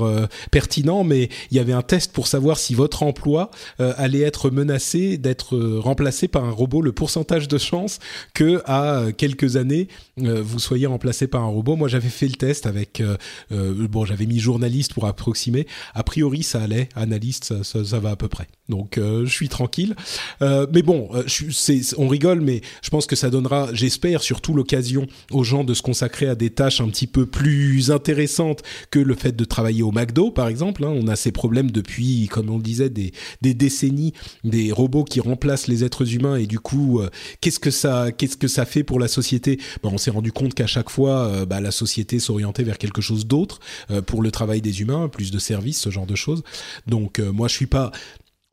pertinent, 0.51 1.03
mais 1.03 1.27
il 1.51 1.57
y 1.57 1.59
avait 1.59 1.73
un 1.73 1.81
test 1.81 2.13
pour 2.13 2.27
savoir 2.27 2.57
si 2.57 2.75
votre 2.75 3.03
emploi 3.03 3.51
allait 3.77 4.21
être 4.21 4.49
menacé 4.49 5.17
d'être 5.17 5.57
remplacé 5.57 6.29
par 6.29 6.45
un 6.45 6.51
robot, 6.51 6.81
le 6.81 6.93
pourcentage 6.93 7.49
de 7.49 7.57
chance 7.57 7.99
que 8.33 8.61
à 8.67 9.07
quelques 9.17 9.57
années 9.57 9.89
vous 10.15 10.59
soyez 10.59 10.87
remplacé 10.87 11.27
par 11.27 11.43
un 11.43 11.47
robot. 11.47 11.75
Moi 11.75 11.89
j'avais 11.89 12.07
fait 12.07 12.27
le 12.27 12.35
test 12.35 12.65
avec, 12.65 13.03
bon 13.51 14.05
j'avais 14.05 14.27
mis 14.27 14.39
journaliste 14.39 14.93
pour 14.93 15.07
approximer. 15.07 15.67
A 15.93 16.03
priori 16.03 16.43
ça 16.43 16.61
allait, 16.61 16.87
analyste 16.95 17.48
ça, 17.63 17.99
va 17.99 18.11
à 18.11 18.15
peu 18.15 18.27
près. 18.27 18.47
Donc 18.69 18.97
euh, 18.97 19.25
je 19.25 19.31
suis 19.31 19.49
tranquille. 19.49 19.95
Euh, 20.41 20.67
mais 20.71 20.81
bon, 20.81 21.09
euh, 21.13 21.23
on 21.97 22.07
rigole, 22.07 22.41
mais 22.41 22.61
je 22.81 22.89
pense 22.89 23.05
que 23.05 23.15
ça 23.15 23.29
donnera, 23.29 23.69
j'espère, 23.73 24.21
surtout 24.21 24.53
l'occasion 24.53 25.07
aux 25.31 25.43
gens 25.43 25.63
de 25.63 25.73
se 25.73 25.81
consacrer 25.81 26.27
à 26.27 26.35
des 26.35 26.51
tâches 26.51 26.81
un 26.81 26.87
petit 26.89 27.07
peu 27.07 27.25
plus 27.25 27.91
intéressantes 27.91 28.61
que 28.91 28.99
le 28.99 29.15
fait 29.15 29.35
de 29.35 29.43
travailler 29.43 29.83
au 29.83 29.91
McDo, 29.91 30.31
par 30.31 30.47
exemple. 30.47 30.83
Hein. 30.85 30.93
On 30.95 31.07
a 31.07 31.15
ces 31.15 31.31
problèmes 31.31 31.71
depuis, 31.71 32.27
comme 32.27 32.49
on 32.49 32.57
le 32.57 32.63
disait, 32.63 32.89
des, 32.89 33.11
décennies, 33.41 34.13
des 34.43 34.71
robots 34.71 35.03
qui 35.03 35.19
remplacent 35.19 35.67
les 35.67 35.83
êtres 35.83 36.13
humains 36.13 36.35
et 36.35 36.45
du 36.45 36.59
coup, 36.59 37.01
qu'est-ce 37.41 37.59
que 37.59 37.71
ça, 37.71 38.11
qu'est-ce 38.11 38.37
que 38.37 38.47
ça 38.47 38.65
fait 38.65 38.83
pour 38.83 38.99
la 38.99 39.07
société? 39.07 39.59
Ben, 39.83 39.89
On 39.91 39.97
s'est 39.97 40.11
rendu 40.11 40.31
compte 40.31 40.53
qu'à 40.53 40.67
chaque 40.67 40.89
fois, 40.89 41.45
bah, 41.45 41.59
la 41.59 41.71
société 41.71 42.19
s'orientait 42.19 42.63
vers 42.63 42.77
quelque 42.77 43.01
chose 43.01 43.25
d'autre 43.25 43.59
pour 44.05 44.21
le 44.21 44.31
travail 44.31 44.61
des 44.61 44.81
humains, 44.81 45.09
plus 45.09 45.31
de 45.31 45.39
services, 45.39 45.79
ce 45.79 45.89
genre 45.89 46.05
de 46.05 46.15
choses. 46.15 46.43
Donc 46.87 47.19
moi, 47.39 47.47
je 47.47 47.53
suis 47.55 47.67
pas 47.67 47.93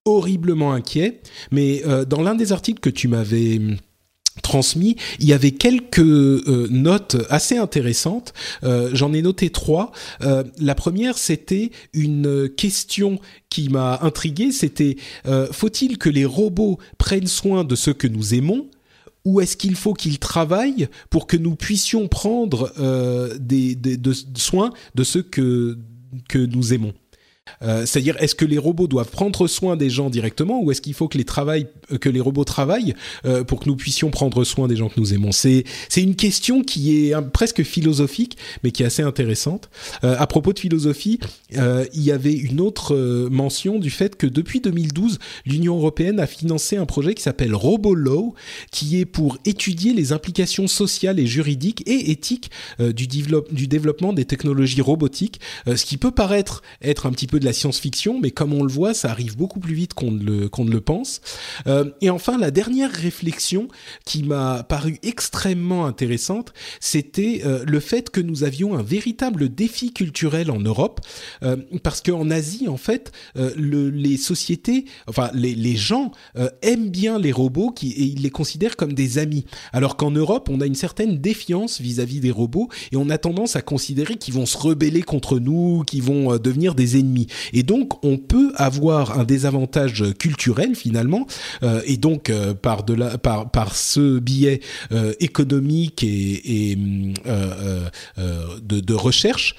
horriblement 0.05 0.73
inquiet, 0.73 1.21
mais 1.51 1.83
euh, 1.85 2.05
dans 2.05 2.23
l'un 2.23 2.37
des 2.37 2.53
articles 2.53 2.79
que 2.79 2.89
tu 2.89 3.09
m'avais 3.09 3.59
hum, 3.59 3.77
transmis, 4.45 4.95
il 5.19 5.27
y 5.27 5.33
avait 5.33 5.51
quelques 5.51 5.99
euh, 5.99 6.69
notes 6.71 7.17
assez 7.29 7.57
intéressantes. 7.57 8.33
Euh, 8.63 8.91
J'en 8.93 9.13
ai 9.13 9.23
noté 9.23 9.51
trois. 9.51 9.91
La 10.61 10.77
première, 10.77 11.19
c'était 11.19 11.73
une 11.93 12.49
question 12.49 13.19
qui 13.51 13.71
m'a 13.71 13.99
intrigué. 14.03 14.53
C'était 14.53 14.97
faut-il 15.51 15.99
que 15.99 16.09
les 16.09 16.25
robots 16.25 16.79
prennent 16.97 17.27
soin 17.27 17.65
de 17.65 17.75
ceux 17.75 17.95
que 17.95 18.07
nous 18.07 18.35
aimons 18.35 18.69
ou 19.25 19.41
est-ce 19.41 19.57
qu'il 19.57 19.75
faut 19.75 19.95
qu'ils 19.95 20.21
travaillent 20.21 20.89
pour 21.11 21.27
que 21.27 21.37
nous 21.37 21.57
puissions 21.57 22.07
prendre 22.07 22.73
des 23.41 23.75
de 23.75 25.05
ceux 25.05 25.23
que 25.23 25.77
que 26.29 26.39
nous 26.39 26.73
aimons? 26.73 26.95
Euh, 27.63 27.87
c'est-à-dire, 27.87 28.17
est-ce 28.21 28.35
que 28.35 28.45
les 28.45 28.59
robots 28.59 28.87
doivent 28.87 29.11
prendre 29.11 29.47
soin 29.47 29.77
des 29.77 29.91
gens 29.91 30.11
directement 30.11 30.63
ou 30.63 30.71
est-ce 30.71 30.81
qu'il 30.81 30.95
faut 30.95 31.09
que 31.09 31.19
les, 31.19 31.25
euh, 31.27 32.23
robots 32.23 32.45
travaillent 32.45 32.95
euh, 33.25 33.45
pour 33.45 33.61
que 33.61 33.69
nous 33.69 33.77
puissions 33.77 34.11
prendre 34.11 34.45
soin 34.45 34.69
des 34.69 34.77
gens 34.77 34.89
que 34.89 34.99
nous 34.99 35.15
aimons? 35.15 35.33
C'est 35.33 35.65
une 35.97 36.17
question 36.17 36.63
qui 36.63 37.11
est 37.11 37.15
presque 37.33 37.63
philosophique, 37.63 38.37
mais 38.63 38.71
qui 38.71 38.83
est 38.83 38.87
assez 38.87 39.03
intéressante. 39.03 39.69
à 40.03 40.27
propos 40.27 40.53
de 40.53 40.59
philosophie, 40.59 41.19
il 41.53 42.03
y 42.03 42.11
avait 42.11 42.33
une 42.33 42.61
autre 42.61 42.95
mention 43.31 43.79
du 43.79 43.91
fait 43.91 44.17
que 44.17 44.27
depuis 44.27 44.61
2012, 44.61 45.19
l'Union 45.45 45.77
européenne 45.77 46.21
a 46.21 46.27
financé 46.27 46.77
un 46.77 46.87
projet 46.87 47.15
qui 47.15 47.23
s'appelle 47.23 47.55
RoboLaw, 47.55 48.35
qui 48.71 48.99
est 48.99 49.05
pour 49.05 49.39
étudier 49.45 49.93
les 49.93 50.13
implications 50.13 50.67
sociales 50.67 51.19
et 51.19 51.27
juridiques 51.27 51.83
et 51.87 52.11
éthiques 52.11 52.51
du, 52.79 53.07
du 53.07 53.67
développement 53.69 54.13
des 54.13 54.25
technologies 54.25 54.81
robotiques, 54.81 55.41
ce 55.67 55.85
qui 55.85 55.97
peut 55.97 56.11
paraître 56.11 56.63
être 56.83 57.07
un 57.07 57.13
petit 57.13 57.27
peu 57.27 57.36
de 57.39 57.45
la 57.45 57.53
science-fiction, 57.53 58.21
mais 58.21 58.31
comme 58.31 58.53
on 58.53 58.63
le 58.63 58.73
voit, 58.73 58.95
ça 58.95 59.11
arrive 59.11 59.37
beaucoup 59.37 59.61
plus 59.61 59.75
vite 59.75 59.95
qu'on 59.95 60.11
ne 60.11 60.23
le, 60.23 60.49
qu'on 60.49 60.65
ne 60.65 60.71
le 60.71 60.81
pense. 60.81 61.21
Euh, 61.67 61.91
et 62.01 62.11
enfin, 62.11 62.39
la 62.39 62.51
dernière 62.51 62.91
réflexion 62.91 63.69
qui 64.05 64.23
m'a 64.23 64.63
paru 64.63 64.99
extrêmement 65.03 65.87
intéressante, 65.87 66.53
c'était 66.81 67.43
euh, 67.45 67.65
le 67.67 67.81
fait 67.81 68.11
que 68.11 68.21
nous 68.21 68.45
avions 68.45 68.77
un 68.77 68.83
véritable 68.83 69.49
défi 69.49 69.93
culturel 69.93 70.51
en 70.51 70.61
Europe, 70.61 71.01
euh, 71.43 71.57
parce 71.83 72.01
qu'en 72.01 72.31
Asie, 72.31 72.69
en 72.69 72.77
fait, 72.77 73.13
le, 73.35 73.91
les 73.91 74.17
sociétés, 74.17 74.87
enfin 75.07 75.31
les, 75.35 75.77
gens 75.77 76.13
aiment 76.63 76.91
bien 76.91 77.19
les 77.19 77.33
robots 77.33 77.75
et 77.83 78.03
ils 78.03 78.23
les 78.23 78.31
considèrent 78.31 78.77
comme 78.77 78.95
des 78.95 79.19
amis, 79.19 79.45
alors 79.73 79.97
qu'en 79.97 80.11
Europe, 80.11 80.49
on 80.51 80.61
a 80.61 80.67
une 80.67 80.75
certaine 80.75 81.19
défiance 81.19 81.81
vis-à-vis 81.81 82.21
des 82.21 82.31
robots 82.31 82.69
et 82.93 82.97
on 82.97 83.11
a 83.11 83.19
tendance 83.19 83.57
à 83.57 83.63
considérer 83.63 84.17
qu'ils 84.17 84.35
vont 84.35 84.47
se 84.47 84.57
rebeller 84.57 85.03
contre 85.03 85.39
nous, 85.39 85.83
qu'ils 85.87 86.03
vont 86.03 86.37
devenir 86.39 86.75
des 86.75 86.99
ennemis. 86.99 87.26
Et 87.53 87.63
donc, 87.63 88.05
on 88.05 88.19
peut 88.19 88.53
avoir 88.57 89.19
un 89.19 89.25
désavantage 89.25 90.05
culturel 90.19 90.75
finalement, 90.75 91.27
euh, 91.63 91.81
et 91.85 91.97
donc 91.97 92.31
euh, 92.31 92.55
par 92.55 92.85
de 92.85 92.97
par 93.17 93.77
ce 93.77 94.19
biais 94.19 94.61
euh, 94.93 95.13
économique 95.21 96.03
et, 96.03 96.77
de, 96.77 98.81
de, 98.81 98.95
recherche, 98.95 99.55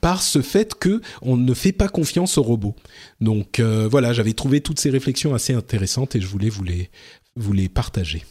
par 0.00 0.22
ce 0.22 0.42
fait 0.42 0.74
que 0.74 1.00
on 1.22 1.36
ne 1.36 1.54
fait 1.54 1.72
pas 1.72 1.88
confiance 1.88 2.38
aux 2.38 2.42
robots. 2.42 2.74
Donc 3.20 3.60
voilà, 3.60 4.12
j'avais 4.12 4.32
trouvé 4.32 4.60
toutes 4.60 4.80
ces 4.80 4.90
réflexions 4.90 5.34
assez 5.34 5.52
intéressantes 5.52 6.16
et 6.16 6.20
je 6.20 6.26
voulais 6.26 6.48
vous 6.48 6.64
les 6.64 6.90
vous 7.36 7.52
les 7.52 7.68
partager. 7.68 8.24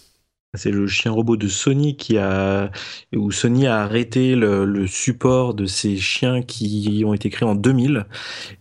C'est 0.56 0.72
le 0.72 0.88
chien 0.88 1.12
robot 1.12 1.38
de 1.38 1.48
Sony 1.48 1.96
qui 1.96 2.18
a 2.18 2.72
où 3.16 3.32
Sony 3.32 3.68
a 3.68 3.82
arrêté 3.84 4.34
le, 4.34 4.66
le, 4.66 4.88
support 4.88 5.54
de 5.54 5.68
ces 5.68 5.98
chiens 5.98 6.42
qui 6.42 7.04
ont 7.06 7.14
été 7.14 7.30
créés 7.30 7.48
en 7.48 7.54
2000 7.54 8.08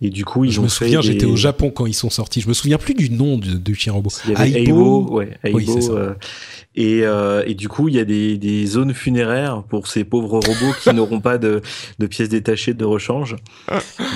et 0.02 0.10
du 0.10 0.27
coup 0.27 0.44
ils 0.44 0.52
je 0.52 0.60
ont 0.60 0.65
me 0.65 0.69
souviens 0.69 1.01
j'étais 1.01 1.24
au 1.24 1.36
Japon 1.36 1.70
quand 1.70 1.86
ils 1.86 1.94
sont 1.94 2.10
sortis. 2.10 2.43
Je 2.43 2.48
me 2.48 2.52
souviens 2.52 2.77
plus 2.77 2.93
du 2.93 3.09
nom 3.09 3.39
du, 3.39 3.59
du 3.59 3.74
chien 3.74 3.94
robot. 3.94 4.10
Il 4.27 4.32
y 4.32 4.36
avait 4.36 4.51
Aibo, 4.65 5.01
Aibo 5.01 5.16
ouais 5.16 5.39
Aibo, 5.43 5.56
oui, 5.56 5.66
euh, 5.89 6.12
et, 6.79 7.01
euh, 7.03 7.43
et, 7.45 7.55
du 7.55 7.69
coup, 7.69 7.89
il 7.89 7.97
y 7.97 7.99
a 7.99 8.05
des, 8.05 8.39
des, 8.39 8.65
zones 8.65 8.95
funéraires 8.95 9.65
pour 9.65 9.89
ces 9.89 10.05
pauvres 10.05 10.39
robots 10.39 10.73
qui 10.81 10.91
n'auront 10.95 11.21
pas 11.21 11.37
de, 11.37 11.61
de, 11.99 12.07
pièces 12.07 12.29
détachées 12.29 12.73
de 12.73 12.85
rechange, 12.85 13.35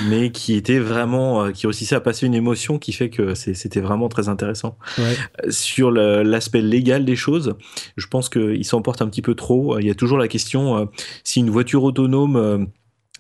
mais 0.09 0.30
qui 0.30 0.55
étaient 0.55 0.78
vraiment, 0.78 1.47
euh, 1.47 1.51
qui 1.51 1.66
réussissaient 1.66 1.97
à 1.97 2.01
passer 2.01 2.24
une 2.24 2.36
émotion 2.36 2.78
qui 2.78 2.93
fait 2.93 3.10
que 3.10 3.34
c'était 3.34 3.80
vraiment 3.80 4.09
très 4.09 4.28
intéressant. 4.28 4.78
Ouais. 4.97 5.51
Sur 5.51 5.90
l'aspect 5.90 6.62
légal 6.62 7.05
des 7.05 7.16
choses, 7.16 7.56
je 7.97 8.06
pense 8.06 8.28
qu'ils 8.28 8.64
s'emportent 8.64 9.02
un 9.02 9.09
petit 9.09 9.22
peu 9.22 9.34
trop. 9.34 9.80
Il 9.80 9.86
y 9.86 9.90
a 9.90 9.97
toujours 9.97 10.18
la 10.18 10.28
question 10.28 10.76
euh, 10.76 10.84
si 11.24 11.40
une 11.40 11.51
voiture 11.51 11.82
autonome 11.82 12.36
euh, 12.36 12.59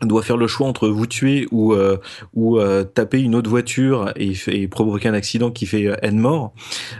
doit 0.06 0.22
faire 0.22 0.36
le 0.36 0.46
choix 0.46 0.66
entre 0.66 0.88
vous 0.88 1.06
tuer 1.06 1.46
ou 1.50 1.72
euh, 1.74 1.98
ou 2.34 2.58
euh, 2.58 2.84
taper 2.84 3.20
une 3.20 3.34
autre 3.34 3.50
voiture 3.50 4.12
et, 4.16 4.68
provoquer 4.68 5.08
un 5.08 5.14
accident 5.14 5.50
qui 5.50 5.66
fait 5.66 5.86
euh, 5.86 5.96
N 6.02 6.18
morts, 6.18 6.54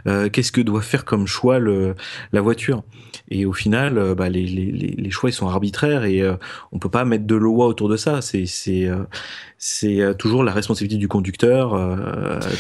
euh, 0.07 0.29
qu'est-ce 0.29 0.53
que 0.53 0.61
doit 0.61 0.83
faire 0.83 1.05
comme 1.05 1.27
choix 1.27 1.59
le 1.59 1.95
la 2.33 2.41
voiture? 2.41 2.83
Et 3.31 3.47
au 3.47 3.53
final, 3.53 4.15
bah, 4.15 4.29
les, 4.29 4.45
les, 4.45 4.71
les 4.71 5.11
choix 5.11 5.31
ils 5.31 5.33
sont 5.33 5.49
arbitraires 5.49 6.05
et 6.05 6.23
on 6.71 6.79
peut 6.79 6.91
pas 6.91 7.05
mettre 7.05 7.27
de 7.27 7.35
loi 7.35 7.67
autour 7.67 7.89
de 7.89 7.97
ça. 7.97 8.21
C'est 8.21 8.45
c'est 8.47 8.91
c'est 9.57 10.17
toujours 10.19 10.45
la 10.45 10.53
responsabilité 10.53 10.99
du 10.99 11.09
conducteur 11.09 11.79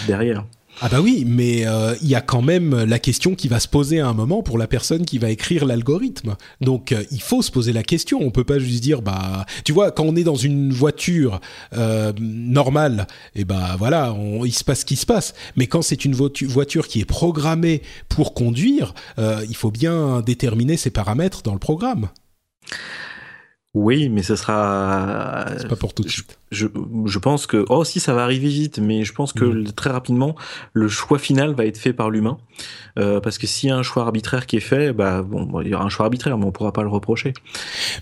derrière. 0.06 0.44
Ah 0.85 0.89
bah 0.89 1.01
oui, 1.01 1.23
mais 1.25 1.59
il 1.59 1.67
euh, 1.69 1.95
y 2.03 2.17
a 2.17 2.21
quand 2.21 2.43
même 2.43 2.75
la 2.75 2.99
question 2.99 3.37
qui 3.37 3.47
va 3.47 3.61
se 3.61 3.69
poser 3.69 4.01
à 4.01 4.09
un 4.09 4.15
moment 4.15 4.43
pour 4.43 4.59
la 4.59 4.67
personne 4.67 5.05
qui 5.05 5.17
va 5.19 5.31
écrire 5.31 5.65
l'algorithme. 5.65 6.35
Donc 6.61 6.91
euh, 6.91 7.05
il 7.13 7.23
faut 7.23 7.41
se 7.41 7.53
poser 7.53 7.73
la 7.73 7.85
question. 7.85 8.19
On 8.21 8.33
peut 8.33 8.43
pas 8.43 8.59
juste 8.59 8.83
dire 8.83 9.01
bah 9.01 9.47
tu 9.65 9.71
vois 9.71 9.93
quand 9.93 10.03
on 10.03 10.17
est 10.17 10.25
dans 10.25 10.35
une 10.35 10.73
voiture 10.73 11.41
euh, 11.73 12.13
normale, 12.19 13.07
et 13.37 13.45
bah 13.45 13.77
voilà, 13.79 14.13
il 14.45 14.53
se 14.53 14.65
passe 14.65 14.81
ce 14.81 14.85
qui 14.85 14.97
se 14.97 15.07
passe. 15.07 15.35
Mais 15.55 15.69
quand 15.69 15.83
c'est 15.83 16.05
une 16.05 16.17
voiture, 16.17 16.51
voiture 16.51 16.89
qui 16.89 16.99
est 16.99 17.05
programmée 17.05 17.83
pour 18.09 18.35
conduire, 18.35 18.93
euh, 19.21 19.47
il 19.49 19.55
faut 19.55 19.71
bien 19.71 20.21
déterminer 20.21 20.77
ses 20.77 20.91
paramètres 20.91 21.43
dans 21.43 21.53
le 21.53 21.61
programme. 21.61 22.09
Oui, 23.74 24.11
mais 24.11 24.23
ce 24.23 24.36
sera. 24.36 25.47
C'est 25.57 25.66
pas 25.66 25.77
pour 25.77 25.94
tout 25.94 26.03
de 26.03 26.09
suite. 26.11 26.39
Je, 26.51 26.66
je 27.07 27.19
pense 27.19 27.47
que 27.47 27.65
oh 27.70 27.85
si 27.85 28.01
ça 28.01 28.12
va 28.12 28.23
arriver 28.23 28.49
vite, 28.49 28.78
mais 28.78 29.03
je 29.03 29.15
pense 29.15 29.32
que 29.32 29.47
mmh. 29.47 29.73
très 29.73 29.89
rapidement 29.89 30.36
le 30.74 30.89
choix 30.89 31.19
final 31.19 31.55
va 31.55 31.65
être 31.65 31.78
fait 31.78 31.94
par 31.94 32.11
l'humain, 32.11 32.36
euh, 32.99 33.20
parce 33.20 33.39
que 33.39 33.47
s'il 33.47 33.70
y 33.70 33.73
a 33.73 33.77
un 33.77 33.82
choix 33.82 34.03
arbitraire 34.03 34.44
qui 34.47 34.57
est 34.57 34.61
fait, 34.61 34.93
bah 34.93 35.23
bon, 35.23 35.62
il 35.62 35.69
y 35.69 35.74
aura 35.74 35.85
un 35.85 35.89
choix 35.89 36.05
arbitraire, 36.05 36.36
mais 36.36 36.44
on 36.44 36.53
pourra 36.53 36.74
pas 36.74 36.82
le 36.82 36.90
reprocher. 36.90 37.32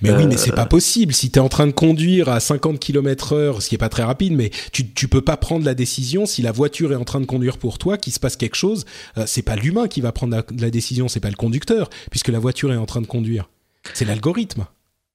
Mais 0.02 0.10
euh, 0.10 0.16
oui, 0.16 0.26
mais 0.26 0.36
c'est 0.36 0.50
pas 0.50 0.66
possible. 0.66 1.12
Si 1.12 1.30
tu 1.30 1.38
es 1.38 1.42
en 1.42 1.48
train 1.48 1.68
de 1.68 1.72
conduire 1.72 2.28
à 2.28 2.40
50 2.40 2.80
km/h, 2.80 3.60
ce 3.60 3.68
qui 3.68 3.76
est 3.76 3.78
pas 3.78 3.88
très 3.88 4.02
rapide, 4.02 4.32
mais 4.32 4.50
tu 4.72 4.90
tu 4.90 5.06
peux 5.06 5.22
pas 5.22 5.36
prendre 5.36 5.64
la 5.64 5.74
décision 5.74 6.26
si 6.26 6.42
la 6.42 6.50
voiture 6.50 6.90
est 6.90 6.96
en 6.96 7.04
train 7.04 7.20
de 7.20 7.26
conduire 7.26 7.58
pour 7.58 7.78
toi, 7.78 7.96
qu'il 7.96 8.12
se 8.12 8.18
passe 8.18 8.34
quelque 8.34 8.56
chose, 8.56 8.86
euh, 9.18 9.22
c'est 9.24 9.42
pas 9.42 9.54
l'humain 9.54 9.86
qui 9.86 10.00
va 10.00 10.10
prendre 10.10 10.34
la, 10.34 10.42
la 10.58 10.70
décision, 10.70 11.06
c'est 11.06 11.20
pas 11.20 11.30
le 11.30 11.36
conducteur, 11.36 11.90
puisque 12.10 12.28
la 12.28 12.40
voiture 12.40 12.72
est 12.72 12.76
en 12.76 12.86
train 12.86 13.02
de 13.02 13.06
conduire. 13.06 13.48
C'est 13.94 14.04
l'algorithme 14.04 14.66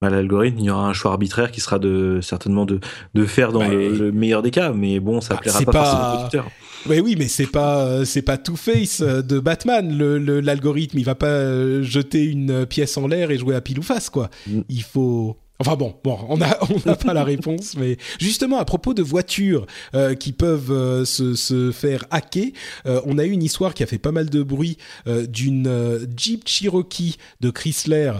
à 0.02 0.10
l'algorithme, 0.10 0.60
il 0.60 0.66
y 0.66 0.70
aura 0.70 0.88
un 0.88 0.94
choix 0.94 1.12
arbitraire 1.12 1.52
qui 1.52 1.62
sera 1.62 1.80
de 1.80 2.20
certainement 2.22 2.66
de, 2.66 2.80
de 3.14 3.26
faire 3.26 3.52
dans 3.52 3.60
bah, 3.60 3.70
le, 3.70 3.90
le, 3.90 4.12
meilleur 4.12 4.42
des 4.42 4.52
cas, 4.52 4.72
mais 4.72 5.00
bon, 5.00 5.22
ça 5.22 5.36
bah, 5.36 5.42
plaira 5.42 5.60
pas, 5.62 5.72
pas 5.72 5.84
forcément 5.84 6.08
au 6.08 6.14
producteur. 6.16 6.52
Oui, 6.88 7.00
oui, 7.00 7.16
mais 7.18 7.28
c'est 7.28 7.48
pas 7.48 8.06
c'est 8.06 8.22
pas 8.22 8.38
Two 8.38 8.56
Face 8.56 9.02
de 9.02 9.40
Batman. 9.40 9.98
Le 9.98 10.40
l'algorithme, 10.40 11.00
il 11.00 11.06
va 11.06 11.16
pas 11.16 11.82
jeter 11.82 12.26
une 12.26 12.66
pièce 12.66 12.98
en 12.98 13.08
l'air 13.08 13.32
et 13.32 13.38
jouer 13.38 13.56
à 13.56 13.62
pile 13.62 13.80
ou 13.80 13.84
face, 13.84 14.10
quoi. 14.10 14.30
Mm. 14.48 14.62
Il 14.70 14.84
faut 14.84 15.38
Enfin 15.60 15.78
bon, 15.78 15.96
bon, 16.04 16.18
on 16.28 16.38
n'a 16.38 16.58
on 16.70 16.96
pas 16.96 17.14
la 17.14 17.24
réponse, 17.24 17.76
mais 17.78 17.98
justement 18.20 18.58
à 18.58 18.66
propos 18.66 18.94
de 18.94 19.02
voitures 19.02 19.66
euh, 19.94 20.14
qui 20.14 20.34
peuvent 20.34 20.72
euh, 20.72 21.06
se, 21.06 21.36
se, 21.36 21.72
faire 21.72 22.04
hacker, 22.12 22.52
euh, 22.86 23.00
on 23.06 23.18
a 23.18 23.24
eu 23.24 23.32
une 23.32 23.44
histoire 23.44 23.74
qui 23.74 23.82
a 23.82 23.86
fait 23.86 23.98
pas 23.98 24.12
mal 24.12 24.30
de 24.30 24.44
bruit 24.44 24.78
d'une 25.06 26.08
Jeep 26.18 26.48
Cherokee 26.48 27.18
de 27.42 27.50
Chrysler 27.50 28.14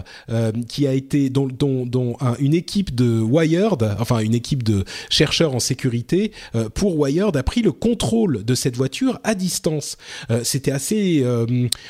qui 0.68 0.86
a 0.86 0.92
été 0.92 1.30
dont, 1.30 1.46
dont, 1.46 1.86
dont 1.86 2.16
un, 2.20 2.34
une 2.38 2.54
équipe 2.54 2.94
de 2.94 3.20
Wired, 3.20 3.96
enfin 3.98 4.20
une 4.20 4.34
équipe 4.34 4.62
de 4.62 4.84
chercheurs 5.10 5.54
en 5.54 5.60
sécurité 5.60 6.32
pour 6.74 6.98
Wired 6.98 7.36
a 7.36 7.42
pris 7.42 7.62
le 7.62 7.72
contrôle 7.72 8.44
de 8.44 8.54
cette 8.54 8.76
voiture 8.76 9.18
à 9.24 9.34
distance. 9.34 9.96
C'était 10.42 10.70
assez 10.70 11.24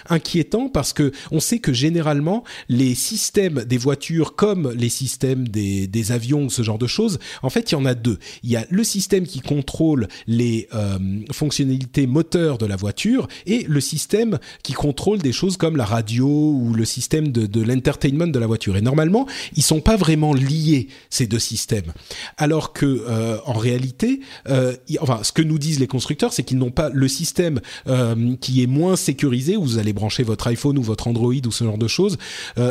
inquiétant 0.09 0.69
parce 0.69 0.93
que 0.93 1.13
on 1.31 1.41
sait 1.41 1.59
que 1.59 1.73
généralement 1.73 2.45
les 2.69 2.95
systèmes 2.95 3.65
des 3.65 3.79
voitures 3.79 4.35
comme 4.35 4.73
les 4.73 4.89
systèmes 4.89 5.36
des, 5.45 5.87
des 5.87 6.13
avions, 6.13 6.49
ce 6.49 6.63
genre 6.63 6.79
de 6.79 6.87
choses. 6.87 7.19
En 7.43 7.51
fait, 7.51 7.71
il 7.71 7.75
y 7.75 7.77
en 7.77 7.85
a 7.85 7.95
deux. 7.95 8.19
Il 8.43 8.51
y 8.51 8.57
a 8.57 8.67
le 8.71 8.85
système 8.85 9.27
qui 9.27 9.41
contrôle 9.41 10.09
les 10.27 10.69
euh, 10.75 10.99
fonctionnalités 11.33 12.07
moteurs 12.07 12.59
de 12.59 12.67
la 12.67 12.77
voiture 12.77 13.29
et 13.47 13.65
le 13.69 13.81
système 13.81 14.39
qui 14.63 14.73
contrôle 14.73 15.19
des 15.19 15.33
choses 15.33 15.57
comme 15.57 15.77
la 15.77 15.85
radio 15.85 16.27
ou 16.27 16.75
le 16.75 16.85
système 16.85 17.29
de, 17.29 17.63
l'entertainment 17.63 18.27
de 18.27 18.39
la 18.39 18.47
voiture. 18.47 18.77
Et 18.77 18.81
normalement, 18.81 19.27
ils 19.55 19.63
sont 19.63 19.81
pas 19.81 19.97
vraiment 19.97 20.35
liés 20.35 20.89
ces 21.11 21.27
deux 21.27 21.39
systèmes. 21.39 21.93
Alors 22.37 22.73
que 22.73 22.87
euh, 22.87 23.39
en 23.47 23.55
réalité, 23.55 24.21
euh, 24.49 24.75
enfin, 25.01 25.21
ce 25.23 25.33
que 25.33 25.43
nous 25.43 25.59
disent 25.59 25.81
les 25.81 25.87
constructeurs, 25.87 26.33
c'est 26.33 26.43
qu'ils 26.43 26.59
n'ont 26.59 26.71
pas 26.71 26.91
le 26.93 27.09
système 27.09 27.61
qui 28.41 28.63
est 28.63 28.67
moins 28.67 28.97
sécurisé 28.97 29.57
où 29.57 29.63
vous 29.63 29.79
allez 29.79 29.93
brancher 29.93 30.23
votre 30.23 30.47
iPhone 30.47 30.79
ou 30.79 30.83
votre 30.83 31.09
Android 31.09 31.35
ou 31.47 31.51
ce 31.51 31.65
genre 31.65 31.79
de 31.79 31.89
choses 31.89 32.19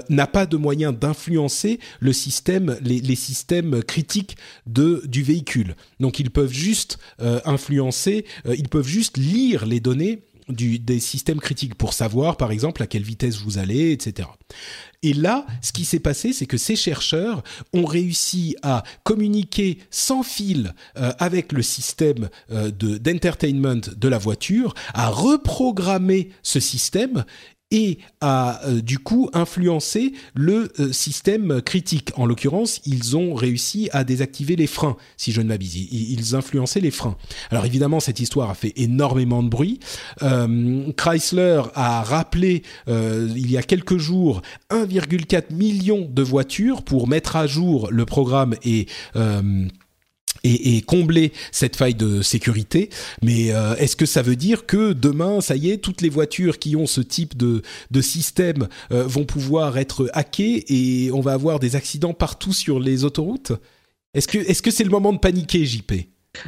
n'a 0.09 0.27
pas 0.27 0.45
de 0.45 0.57
moyen 0.57 0.91
d'influencer 0.91 1.79
le 1.99 2.13
système, 2.13 2.54
les, 2.81 3.15
systèmes 3.15 3.83
critiques 3.83 4.37
de 4.65 5.01
du 5.05 5.23
véhicule. 5.23 5.75
Donc 5.99 6.19
ils 6.19 6.29
peuvent 6.31 6.53
juste 6.53 6.97
euh, 7.21 7.39
influencer, 7.45 8.25
euh, 8.45 8.55
ils 8.57 8.69
peuvent 8.69 8.87
juste 8.87 9.17
lire 9.17 9.65
les 9.65 9.79
données 9.79 10.21
du, 10.47 10.77
des 10.77 10.99
systèmes 10.99 11.39
critiques 11.39 11.73
pour 11.75 11.93
savoir, 11.93 12.37
par 12.37 12.51
exemple, 12.51 12.83
à 12.83 12.87
quelle 12.87 13.01
vitesse 13.01 13.37
vous 13.37 13.57
allez, 13.57 13.91
etc. 13.91 14.27
Et 15.01 15.13
là, 15.13 15.45
ce 15.61 15.71
qui 15.71 15.85
s'est 15.85 15.99
passé, 15.99 16.33
c'est 16.33 16.45
que 16.45 16.57
ces 16.57 16.75
chercheurs 16.75 17.43
ont 17.73 17.85
réussi 17.85 18.55
à 18.61 18.83
communiquer 19.03 19.79
sans 19.89 20.21
fil 20.21 20.73
euh, 20.97 21.13
avec 21.17 21.51
le 21.51 21.63
système 21.63 22.29
de 22.49 22.97
d'entertainment 22.97 23.81
de 23.95 24.07
la 24.07 24.17
voiture, 24.17 24.75
à 24.93 25.09
reprogrammer 25.09 26.29
ce 26.43 26.59
système 26.59 27.25
et 27.71 27.97
a 28.21 28.61
euh, 28.65 28.81
du 28.81 28.99
coup 28.99 29.29
influencé 29.33 30.13
le 30.33 30.71
euh, 30.79 30.91
système 30.91 31.61
critique. 31.61 32.11
En 32.15 32.25
l'occurrence, 32.25 32.81
ils 32.85 33.17
ont 33.17 33.33
réussi 33.33 33.89
à 33.91 34.03
désactiver 34.03 34.55
les 34.55 34.67
freins, 34.67 34.97
si 35.17 35.31
je 35.31 35.41
ne 35.41 35.47
m'abuse. 35.47 35.75
Ils, 35.75 36.35
influençaient 36.35 36.79
les 36.79 36.91
freins. 36.91 37.17
Alors 37.51 37.65
évidemment, 37.65 37.99
cette 37.99 38.19
histoire 38.19 38.49
a 38.49 38.55
fait 38.55 38.73
énormément 38.75 39.43
de 39.43 39.49
bruit. 39.49 39.79
Euh, 40.21 40.91
Chrysler 40.97 41.61
a 41.75 42.03
rappelé 42.03 42.63
il 42.87 43.51
y 43.51 43.57
a 43.57 43.63
quelques 43.63 43.97
jours 43.97 44.41
1,4 44.71 45.53
million 45.53 46.07
de 46.09 46.21
voitures 46.21 46.83
pour 46.83 47.07
mettre 47.07 47.35
à 47.35 47.47
jour 47.47 47.89
le 47.91 48.05
programme 48.05 48.55
et 48.63 48.87
et, 50.45 50.77
et, 50.77 50.81
combler 50.81 51.33
cette 51.51 51.75
faille 51.75 51.95
de 51.95 52.21
sécurité. 52.21 52.89
Mais 53.21 53.51
euh, 53.51 53.75
est-ce 53.75 53.95
que 53.95 54.05
ça 54.05 54.21
veut 54.21 54.35
dire 54.35 54.65
que 54.65 54.93
demain, 54.93 55.41
ça 55.41 55.55
y 55.55 55.71
est, 55.71 55.77
toutes 55.77 56.01
les 56.01 56.09
voitures 56.09 56.59
qui 56.59 56.75
ont 56.75 56.85
ce 56.85 57.01
type 57.01 57.35
de, 57.35 57.61
de 57.91 58.01
système 58.01 58.67
euh, 58.91 59.03
vont 59.03 59.25
pouvoir 59.25 59.77
être 59.77 60.09
hackées 60.13 60.65
et 60.67 61.11
on 61.11 61.21
va 61.21 61.33
avoir 61.33 61.59
des 61.59 61.75
accidents 61.75 62.13
partout 62.13 62.53
sur 62.53 62.79
les 62.79 63.03
autoroutes? 63.03 63.53
Est-ce 64.13 64.27
que 64.27 64.37
est-ce 64.37 64.61
que 64.61 64.71
c'est 64.71 64.85
le 64.85 64.89
moment 64.89 65.11
de 65.11 65.19
paniquer, 65.19 65.65
JP 65.65 65.93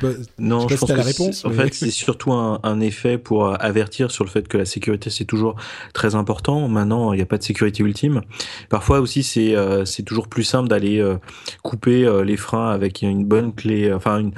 bah, 0.02 0.10
non, 0.38 0.68
je, 0.68 0.76
je 0.76 0.80
pense 0.80 0.92
que 0.92 0.96
la 0.96 1.04
réponse. 1.04 1.46
En 1.46 1.52
fait, 1.52 1.74
c'est 1.74 1.92
surtout 1.92 2.34
un, 2.34 2.60
un, 2.64 2.80
effet 2.80 3.18
pour 3.18 3.62
avertir 3.62 4.12
sur 4.12 4.24
le 4.24 4.30
fait 4.30 4.48
que 4.48 4.58
la 4.58 4.66
sécurité 4.66 5.10
c'est 5.10 5.26
toujours 5.26 5.56
très 5.94 6.16
important. 6.16 6.68
Maintenant, 6.68 7.14
il 7.14 7.18
n'y 7.18 7.22
a 7.22 7.26
pas 7.26 7.38
de 7.38 7.44
sécurité 7.44 7.84
ultime. 7.84 8.22
Parfois 8.70 9.00
aussi, 9.00 9.24
c'est 9.24 9.56
euh, 9.56 9.86
c'est 9.86 10.04
toujours 10.04 10.28
plus 10.28 10.44
simple 10.44 10.70
d'aller 10.70 11.00
euh, 11.00 11.18
couper 11.64 12.06
euh, 12.06 12.24
les 12.24 12.38
freins 12.38 12.70
avec 12.70 13.02
une 13.02 13.26
bonne 13.26 13.54
clé, 13.54 13.92
enfin 13.94 14.20
une, 14.20 14.32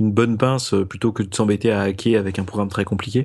une 0.00 0.12
bonne 0.12 0.36
pince, 0.38 0.74
euh, 0.74 0.84
plutôt 0.84 1.12
que 1.12 1.22
de 1.22 1.34
s'embêter 1.34 1.70
à 1.70 1.82
hacker 1.82 2.18
avec 2.18 2.38
un 2.38 2.44
programme 2.44 2.68
très 2.68 2.84
compliqué. 2.84 3.24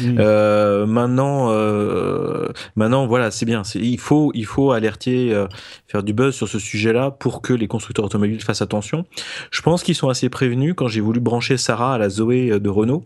Mmh. 0.00 0.84
maintenant, 0.84 1.50
euh, 1.50 2.48
maintenant, 2.76 3.06
voilà, 3.06 3.30
c'est 3.30 3.46
bien. 3.46 3.62
Il 3.74 3.98
faut 3.98 4.30
il 4.34 4.46
faut 4.46 4.72
alerter, 4.72 5.34
faire 5.86 6.02
du 6.02 6.12
buzz 6.12 6.34
sur 6.34 6.48
ce 6.48 6.58
sujet-là 6.58 7.10
pour 7.10 7.42
que 7.42 7.52
les 7.52 7.66
constructeurs 7.66 8.04
automobiles 8.04 8.42
fassent 8.42 8.62
attention. 8.62 9.04
Je 9.50 9.62
pense 9.62 9.82
qu'ils 9.82 9.94
sont 9.94 10.08
assez 10.08 10.28
prévenus 10.28 10.74
quand 10.76 10.88
j'ai 10.88 11.00
voulu 11.00 11.17
brancher 11.20 11.56
Sarah 11.56 11.94
à 11.94 11.98
la 11.98 12.08
Zoé 12.08 12.58
de 12.60 12.68
Renault. 12.68 13.04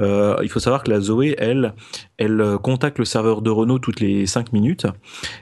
Euh, 0.00 0.36
il 0.42 0.48
faut 0.48 0.60
savoir 0.60 0.82
que 0.82 0.90
la 0.90 1.00
Zoé, 1.00 1.34
elle, 1.38 1.74
elle 2.18 2.58
contacte 2.62 2.98
le 2.98 3.04
serveur 3.04 3.42
de 3.42 3.50
Renault 3.50 3.78
toutes 3.78 4.00
les 4.00 4.26
5 4.26 4.52
minutes 4.52 4.86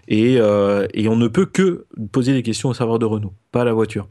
et, 0.08 0.36
euh, 0.38 0.86
et 0.94 1.08
on 1.08 1.16
ne 1.16 1.28
peut 1.28 1.46
que 1.46 1.86
poser 2.12 2.32
des 2.32 2.42
questions 2.42 2.68
au 2.68 2.74
serveur 2.74 2.98
de 2.98 3.06
Renault, 3.06 3.32
pas 3.50 3.62
à 3.62 3.64
la 3.64 3.72
voiture. 3.72 4.08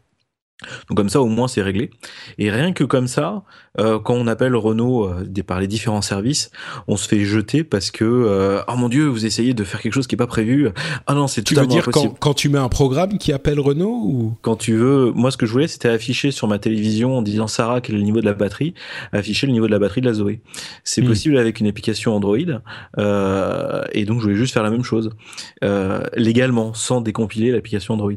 Donc 0.90 0.98
comme 0.98 1.10
ça, 1.10 1.22
au 1.22 1.28
moins, 1.28 1.48
c'est 1.48 1.62
réglé. 1.62 1.90
Et 2.38 2.52
rien 2.52 2.74
que 2.74 2.84
comme 2.84 3.08
ça, 3.08 3.44
euh, 3.80 4.00
quand 4.00 4.14
on 4.14 4.28
appelle 4.28 4.56
Renault 4.56 5.06
euh, 5.06 5.44
par 5.46 5.60
les 5.60 5.68
différents 5.68 6.02
services, 6.02 6.52
on 6.88 6.98
se 6.98 7.08
fait 7.08 7.24
jeter 7.24 7.64
parce 7.64 7.90
que 7.90 8.04
euh, 8.04 8.62
oh 8.68 8.76
mon 8.76 8.90
dieu, 8.90 9.08
vous 9.08 9.26
essayez 9.26 9.54
de 9.54 9.64
faire 9.64 9.82
quelque 9.82 9.94
chose 9.94 10.08
qui 10.08 10.16
est 10.16 10.18
pas 10.18 10.28
prévu. 10.28 10.70
Ah 11.08 11.14
non, 11.14 11.28
c'est 11.28 11.42
tu 11.42 11.56
veux 11.56 11.66
dire. 11.66 11.88
Quand, 11.92 12.10
quand, 12.20 12.34
tu 12.34 12.50
mets 12.50 12.60
un 12.60 12.70
programme 12.70 13.18
qui 13.18 13.34
appelle 13.34 13.60
Renault 13.60 14.02
ou? 14.06 14.38
Quand 14.42 14.56
tu 14.56 14.76
veux, 14.76 15.12
moi 15.12 15.32
ce 15.32 15.38
que 15.38 15.46
je 15.46 15.52
voulais, 15.52 15.68
c'était 15.68 15.90
afficher 15.90 16.32
sur 16.32 16.48
ma 16.48 16.60
télévision 16.60 17.18
en 17.18 17.22
disant 17.22 17.48
Sarah 17.48 17.82
quel 17.82 17.96
est 17.96 18.00
le 18.00 18.04
niveau 18.04 18.20
de 18.20 18.26
la 18.26 18.34
batterie, 18.34 18.74
afficher 19.14 19.48
le 19.48 19.54
niveau 19.54 19.68
de 19.68 19.72
la 19.72 19.80
batterie 19.80 20.02
de 20.02 20.08
la 20.08 20.14
Zoé. 20.14 20.42
C'est 20.84 21.02
mmh. 21.02 21.08
possible 21.08 21.38
avec 21.38 21.60
une 21.60 21.68
application 21.68 22.16
Android 22.16 22.38
euh, 22.98 23.84
et 23.94 24.06
donc 24.06 24.20
je 24.20 24.24
voulais 24.24 24.36
juste 24.36 24.54
faire 24.54 24.64
la 24.64 24.70
même 24.70 24.84
chose 24.84 25.12
légalement 26.16 26.74
sans 26.74 27.02
décompiler 27.02 27.52
l'application 27.52 27.94
Android. 27.94 28.12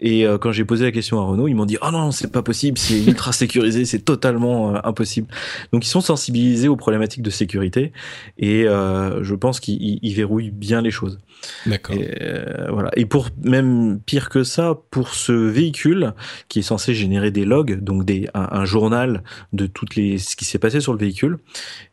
Et 0.00 0.26
quand 0.40 0.52
j'ai 0.52 0.64
posé 0.64 0.84
la 0.84 0.92
question 0.92 1.20
à 1.20 1.24
Renault, 1.24 1.48
ils 1.48 1.54
m'ont 1.54 1.66
dit 1.70 1.78
oh 1.82 1.90
non 1.90 2.10
c'est 2.10 2.30
pas 2.30 2.42
possible 2.42 2.78
c'est 2.78 3.02
ultra 3.04 3.32
sécurisé 3.32 3.84
c'est 3.84 4.00
totalement 4.00 4.74
euh, 4.74 4.78
impossible. 4.84 5.28
Donc 5.72 5.84
ils 5.84 5.88
sont 5.88 6.00
sensibilisés 6.00 6.68
aux 6.68 6.76
problématiques 6.76 7.22
de 7.22 7.30
sécurité 7.30 7.92
et 8.38 8.64
euh, 8.66 9.22
je 9.22 9.34
pense 9.34 9.60
qu'ils 9.60 10.14
verrouillent 10.14 10.50
bien 10.50 10.82
les 10.82 10.90
choses. 10.90 11.18
D'accord. 11.64 11.96
Euh, 11.98 12.66
voilà. 12.70 12.90
Et 12.96 13.06
pour 13.06 13.28
même 13.42 14.00
pire 14.04 14.28
que 14.28 14.44
ça 14.44 14.76
pour 14.90 15.14
ce 15.14 15.32
véhicule 15.32 16.12
qui 16.48 16.58
est 16.58 16.62
censé 16.62 16.92
générer 16.94 17.30
des 17.30 17.44
logs 17.44 17.80
donc 17.80 18.04
des 18.04 18.28
un, 18.34 18.48
un 18.52 18.64
journal 18.64 19.22
de 19.52 19.66
toutes 19.66 19.96
les 19.96 20.18
ce 20.18 20.36
qui 20.36 20.44
s'est 20.44 20.58
passé 20.58 20.80
sur 20.80 20.92
le 20.92 20.98
véhicule 20.98 21.38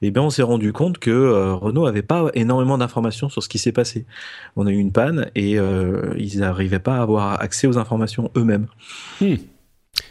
et 0.01 0.07
eh 0.07 0.11
bien 0.11 0.23
on 0.23 0.29
s'est 0.29 0.43
rendu 0.43 0.73
compte 0.73 0.97
que 0.97 1.51
Renault 1.53 1.85
avait 1.85 2.01
pas 2.01 2.29
énormément 2.33 2.77
d'informations 2.77 3.29
sur 3.29 3.41
ce 3.43 3.49
qui 3.49 3.59
s'est 3.59 3.71
passé. 3.71 4.05
On 4.55 4.67
a 4.67 4.71
eu 4.71 4.77
une 4.77 4.91
panne 4.91 5.29
et 5.35 5.57
ils 6.17 6.39
n'arrivaient 6.39 6.79
pas 6.79 6.97
à 6.97 7.01
avoir 7.01 7.41
accès 7.41 7.67
aux 7.67 7.77
informations 7.77 8.31
eux-mêmes. 8.35 8.67
Hmm. 9.21 9.35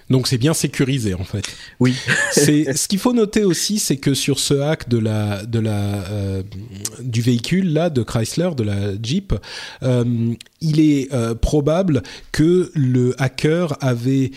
Donc 0.08 0.28
c'est 0.28 0.38
bien 0.38 0.54
sécurisé 0.54 1.14
en 1.14 1.24
fait. 1.24 1.44
Oui. 1.80 1.96
c'est 2.32 2.76
ce 2.76 2.88
qu'il 2.88 2.98
faut 2.98 3.12
noter 3.12 3.44
aussi, 3.44 3.78
c'est 3.78 3.96
que 3.96 4.14
sur 4.14 4.38
ce 4.38 4.54
hack 4.54 4.88
de 4.88 4.98
la 4.98 5.44
de 5.44 5.58
la 5.58 6.04
euh, 6.10 6.42
du 7.00 7.22
véhicule 7.22 7.72
là 7.72 7.90
de 7.90 8.02
Chrysler, 8.02 8.50
de 8.56 8.62
la 8.62 9.02
Jeep, 9.02 9.34
euh, 9.82 10.34
il 10.60 10.80
est 10.80 11.12
euh, 11.12 11.34
probable 11.34 12.02
que 12.32 12.70
le 12.74 13.14
hacker 13.20 13.76
avait 13.80 14.30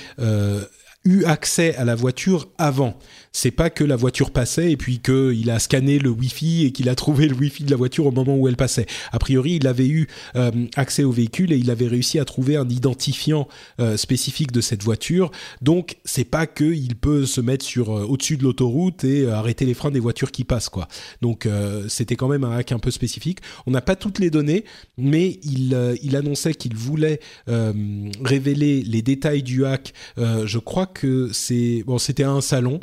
eu 1.06 1.24
accès 1.24 1.76
à 1.76 1.86
la 1.86 1.96
voiture 1.96 2.50
avant 2.58 2.98
c'est 3.40 3.52
pas 3.52 3.70
que 3.70 3.86
la 3.86 3.96
voiture 3.96 4.32
passait 4.32 4.70
et 4.70 4.76
puis 4.76 5.00
qu'il 5.00 5.50
a 5.50 5.60
scanné 5.60 5.98
le 5.98 6.10
Wi-Fi 6.10 6.66
et 6.66 6.72
qu'il 6.74 6.90
a 6.90 6.96
trouvé 6.96 7.26
le 7.26 7.36
Wi-Fi 7.36 7.64
de 7.64 7.72
la 7.72 7.78
voiture 7.78 8.06
au 8.06 8.12
moment 8.12 8.36
où 8.36 8.50
elle 8.50 8.58
passait. 8.58 8.86
A 9.14 9.20
priori, 9.20 9.54
il 9.54 9.68
avait 9.68 9.88
eu 9.88 10.08
euh, 10.36 10.52
accès 10.76 11.06
au 11.06 11.12
véhicule 11.12 11.54
et 11.54 11.58
il 11.58 11.72
avait 11.72 11.88
réussi 11.88 12.20
à 12.20 12.26
trouver 12.26 12.58
un 12.58 12.68
identifiant 12.68 13.48
euh, 13.80 13.96
spécifique 13.96 14.52
de 14.52 14.60
cette 14.60 14.84
voiture. 14.84 15.32
Donc, 15.62 16.00
c'est 16.04 16.26
pas 16.26 16.48
que 16.48 16.66
il 16.66 16.98
peut 16.98 17.26
se 17.26 17.40
mettre 17.40 17.64
sur 17.64 17.96
euh, 17.96 18.04
au-dessus 18.04 18.36
de 18.36 18.44
l'autoroute 18.44 19.06
et 19.06 19.30
arrêter 19.30 19.66
les 19.66 19.74
freins 19.74 19.92
des 19.92 20.02
voitures 20.02 20.32
qui 20.32 20.44
passent, 20.44 20.70
quoi. 20.70 20.90
Donc, 21.22 21.48
c'était 21.88 22.16
quand 22.16 22.28
même 22.28 22.44
un 22.44 22.58
hack 22.58 22.74
un 22.74 22.80
peu 22.80 22.92
spécifique. 22.92 23.40
On 23.66 23.72
n'a 23.72 23.82
pas 23.82 23.96
toutes 23.96 24.20
les 24.20 24.30
données, 24.30 24.66
mais 24.98 25.40
il, 25.44 26.16
annonçait 26.16 26.54
qu'il 26.54 26.76
voulait 26.76 27.20
révéler 27.48 28.82
les 28.82 29.02
détails 29.02 29.44
du 29.44 29.66
hack. 29.66 29.94
je 30.18 30.58
crois 30.58 30.88
que 30.88 31.30
c'est 31.32 31.84
bon, 31.86 31.98
c'était 31.98 32.24
un 32.24 32.42
salon 32.42 32.80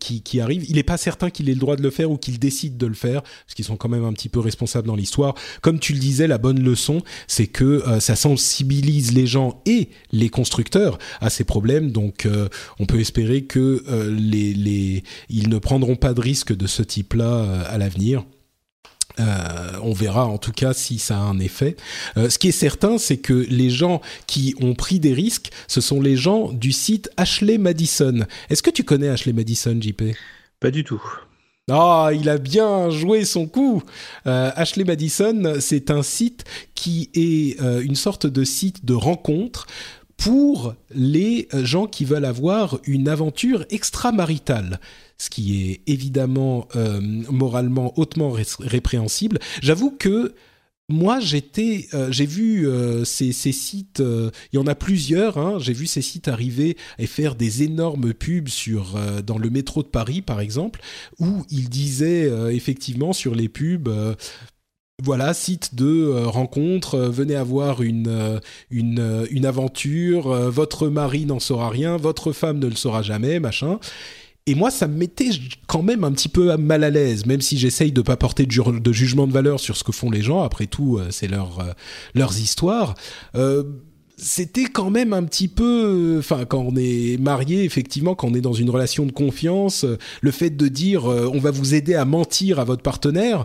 qui, 0.00 0.22
qui, 0.22 0.40
arrive. 0.40 0.64
Il 0.68 0.76
n'est 0.76 0.82
pas 0.82 0.96
certain 0.96 1.30
qu'il 1.30 1.48
ait 1.48 1.54
le 1.54 1.60
droit 1.60 1.76
de 1.76 1.82
le 1.82 1.90
faire 1.90 2.10
ou 2.10 2.16
qu'il 2.16 2.38
décide 2.38 2.76
de 2.76 2.86
le 2.86 2.94
faire, 2.94 3.22
parce 3.22 3.54
qu'ils 3.54 3.64
sont 3.64 3.76
quand 3.76 3.88
même 3.88 4.04
un 4.04 4.12
petit 4.12 4.28
peu 4.28 4.40
responsables 4.40 4.86
dans 4.86 4.96
l'histoire. 4.96 5.34
Comme 5.62 5.78
tu 5.78 5.92
le 5.92 5.98
disais, 5.98 6.26
la 6.26 6.38
bonne 6.38 6.62
leçon, 6.62 7.02
c'est 7.26 7.46
que 7.46 7.64
euh, 7.64 8.00
ça 8.00 8.16
sensibilise 8.16 9.12
les 9.12 9.26
gens 9.26 9.62
et 9.66 9.88
les 10.12 10.28
constructeurs 10.28 10.98
à 11.20 11.30
ces 11.30 11.44
problèmes. 11.44 11.90
Donc, 11.90 12.26
euh, 12.26 12.48
on 12.78 12.86
peut 12.86 13.00
espérer 13.00 13.44
que 13.44 13.82
euh, 13.88 14.14
les, 14.18 15.02
ils 15.28 15.48
ne 15.48 15.58
prendront 15.58 15.96
pas 15.96 16.14
de 16.14 16.20
risque 16.20 16.54
de 16.54 16.66
ce 16.66 16.82
type-là 16.82 17.24
euh, 17.24 17.62
à 17.66 17.78
l'avenir. 17.78 18.24
Euh, 19.20 19.72
on 19.82 19.92
verra 19.92 20.26
en 20.26 20.38
tout 20.38 20.52
cas 20.52 20.72
si 20.72 20.98
ça 20.98 21.16
a 21.16 21.20
un 21.20 21.38
effet. 21.38 21.76
Euh, 22.16 22.30
ce 22.30 22.38
qui 22.38 22.48
est 22.48 22.52
certain, 22.52 22.98
c'est 22.98 23.18
que 23.18 23.32
les 23.32 23.70
gens 23.70 24.00
qui 24.26 24.54
ont 24.60 24.74
pris 24.74 25.00
des 25.00 25.12
risques, 25.12 25.50
ce 25.66 25.80
sont 25.80 26.00
les 26.00 26.16
gens 26.16 26.52
du 26.52 26.72
site 26.72 27.10
Ashley 27.16 27.58
Madison. 27.58 28.26
Est-ce 28.50 28.62
que 28.62 28.70
tu 28.70 28.84
connais 28.84 29.08
Ashley 29.08 29.32
Madison, 29.32 29.78
JP 29.80 30.02
Pas 30.60 30.70
du 30.70 30.84
tout. 30.84 31.02
Ah, 31.70 32.06
oh, 32.08 32.14
il 32.18 32.28
a 32.30 32.38
bien 32.38 32.88
joué 32.88 33.24
son 33.24 33.46
coup. 33.46 33.82
Euh, 34.26 34.50
Ashley 34.54 34.84
Madison, 34.84 35.56
c'est 35.60 35.90
un 35.90 36.02
site 36.02 36.44
qui 36.74 37.10
est 37.14 37.60
une 37.60 37.96
sorte 37.96 38.26
de 38.26 38.44
site 38.44 38.86
de 38.86 38.94
rencontre 38.94 39.66
pour 40.16 40.74
les 40.90 41.46
gens 41.52 41.86
qui 41.86 42.04
veulent 42.04 42.24
avoir 42.24 42.78
une 42.86 43.08
aventure 43.08 43.64
extramaritale 43.70 44.80
ce 45.18 45.30
qui 45.30 45.62
est 45.62 45.80
évidemment 45.86 46.68
euh, 46.76 47.00
moralement 47.00 47.98
hautement 47.98 48.30
répréhensible. 48.60 49.38
J'avoue 49.60 49.90
que 49.90 50.34
moi, 50.90 51.20
j'étais, 51.20 51.86
euh, 51.92 52.10
j'ai 52.10 52.24
vu 52.24 52.66
euh, 52.66 53.04
ces, 53.04 53.32
sites, 53.32 54.00
il 54.00 54.56
y 54.56 54.58
en 54.58 54.66
a 54.66 54.74
plusieurs. 54.74 55.36
Hein, 55.36 55.58
j'ai 55.58 55.74
vu 55.74 55.86
ces 55.86 56.00
sites 56.00 56.28
arriver 56.28 56.76
et 56.98 57.06
faire 57.06 57.34
des 57.34 57.62
énormes 57.62 58.14
pubs 58.14 58.48
sur 58.48 58.98
dans 59.26 59.38
le 59.38 59.50
métro 59.50 59.82
de 59.82 59.88
Paris, 59.88 60.22
par 60.22 60.40
exemple, 60.40 60.80
où 61.18 61.44
ils 61.50 61.68
disaient 61.68 62.30
effectivement 62.54 63.12
sur 63.12 63.34
les 63.34 63.48
pubs. 63.48 63.90
voilà, 65.02 65.34
site 65.34 65.74
de 65.74 66.24
rencontre, 66.24 66.98
venez 67.00 67.34
avoir 67.34 67.82
une, 67.82 68.40
une, 68.70 69.26
une 69.30 69.46
aventure, 69.46 70.32
votre 70.50 70.88
mari 70.88 71.26
n'en 71.26 71.40
saura 71.40 71.68
rien, 71.68 71.98
votre 71.98 72.32
femme 72.32 72.58
ne 72.60 72.66
le 72.66 72.76
saura 72.76 73.02
jamais, 73.02 73.40
machin. 73.40 73.78
Et 74.48 74.54
moi, 74.54 74.70
ça 74.70 74.88
me 74.88 74.96
mettait 74.96 75.28
quand 75.66 75.82
même 75.82 76.04
un 76.04 76.12
petit 76.12 76.30
peu 76.30 76.56
mal 76.56 76.82
à 76.82 76.88
l'aise, 76.88 77.26
même 77.26 77.42
si 77.42 77.58
j'essaye 77.58 77.92
de 77.92 78.00
pas 78.00 78.16
porter 78.16 78.46
de, 78.46 78.92
jugement 78.92 79.26
de 79.26 79.32
valeur 79.32 79.60
sur 79.60 79.76
ce 79.76 79.84
que 79.84 79.92
font 79.92 80.10
les 80.10 80.22
gens. 80.22 80.42
Après 80.42 80.66
tout, 80.66 80.96
euh, 80.96 81.08
c'est 81.10 81.28
leur, 81.28 81.60
euh, 81.60 81.72
leurs 82.14 82.38
histoires. 82.38 82.94
Euh, 83.34 83.62
c'était 84.16 84.64
quand 84.64 84.88
même 84.88 85.12
un 85.12 85.22
petit 85.24 85.48
peu, 85.48 86.16
enfin, 86.18 86.46
quand 86.46 86.60
on 86.66 86.74
est 86.76 87.20
marié, 87.20 87.64
effectivement, 87.64 88.14
quand 88.14 88.28
on 88.28 88.34
est 88.34 88.40
dans 88.40 88.54
une 88.54 88.70
relation 88.70 89.04
de 89.04 89.12
confiance, 89.12 89.84
le 90.22 90.30
fait 90.30 90.48
de 90.48 90.66
dire 90.66 91.04
on 91.04 91.38
va 91.38 91.50
vous 91.50 91.74
aider 91.74 91.94
à 91.94 92.06
mentir 92.06 92.58
à 92.58 92.64
votre 92.64 92.82
partenaire, 92.82 93.44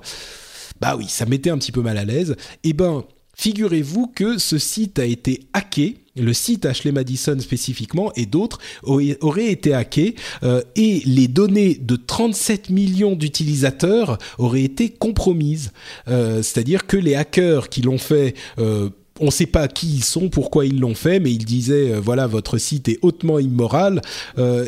bah 0.79 0.95
oui, 0.97 1.05
ça 1.09 1.25
mettait 1.25 1.49
un 1.49 1.57
petit 1.57 1.73
peu 1.73 1.81
mal 1.81 1.97
à 1.97 2.05
l'aise. 2.05 2.37
Eh 2.63 2.71
ben, 2.71 3.03
figurez-vous 3.35 4.07
que 4.07 4.37
ce 4.37 4.57
site 4.57 4.97
a 4.99 5.05
été 5.05 5.41
hacké 5.51 5.97
le 6.15 6.33
site 6.33 6.65
Ashley 6.65 6.91
Madison 6.91 7.37
spécifiquement 7.39 8.11
et 8.15 8.25
d'autres 8.25 8.59
auraient 8.83 9.51
été 9.51 9.73
hackés 9.73 10.15
euh, 10.43 10.61
et 10.75 11.01
les 11.05 11.27
données 11.27 11.75
de 11.75 11.95
37 11.95 12.69
millions 12.69 13.15
d'utilisateurs 13.15 14.17
auraient 14.37 14.63
été 14.63 14.89
compromises. 14.89 15.71
Euh, 16.07 16.41
c'est-à-dire 16.43 16.85
que 16.85 16.97
les 16.97 17.15
hackers 17.15 17.69
qui 17.69 17.81
l'ont 17.81 17.97
fait 17.97 18.35
euh, 18.59 18.89
on 19.23 19.27
ne 19.27 19.31
sait 19.31 19.45
pas 19.45 19.67
qui 19.67 19.87
ils 19.87 20.03
sont, 20.03 20.29
pourquoi 20.29 20.65
ils 20.65 20.79
l'ont 20.79 20.95
fait, 20.95 21.19
mais 21.19 21.31
ils 21.31 21.45
disaient 21.45 21.93
voilà 21.99 22.27
votre 22.27 22.57
site 22.57 22.89
est 22.89 22.99
hautement 23.01 23.39
immoral 23.39 24.01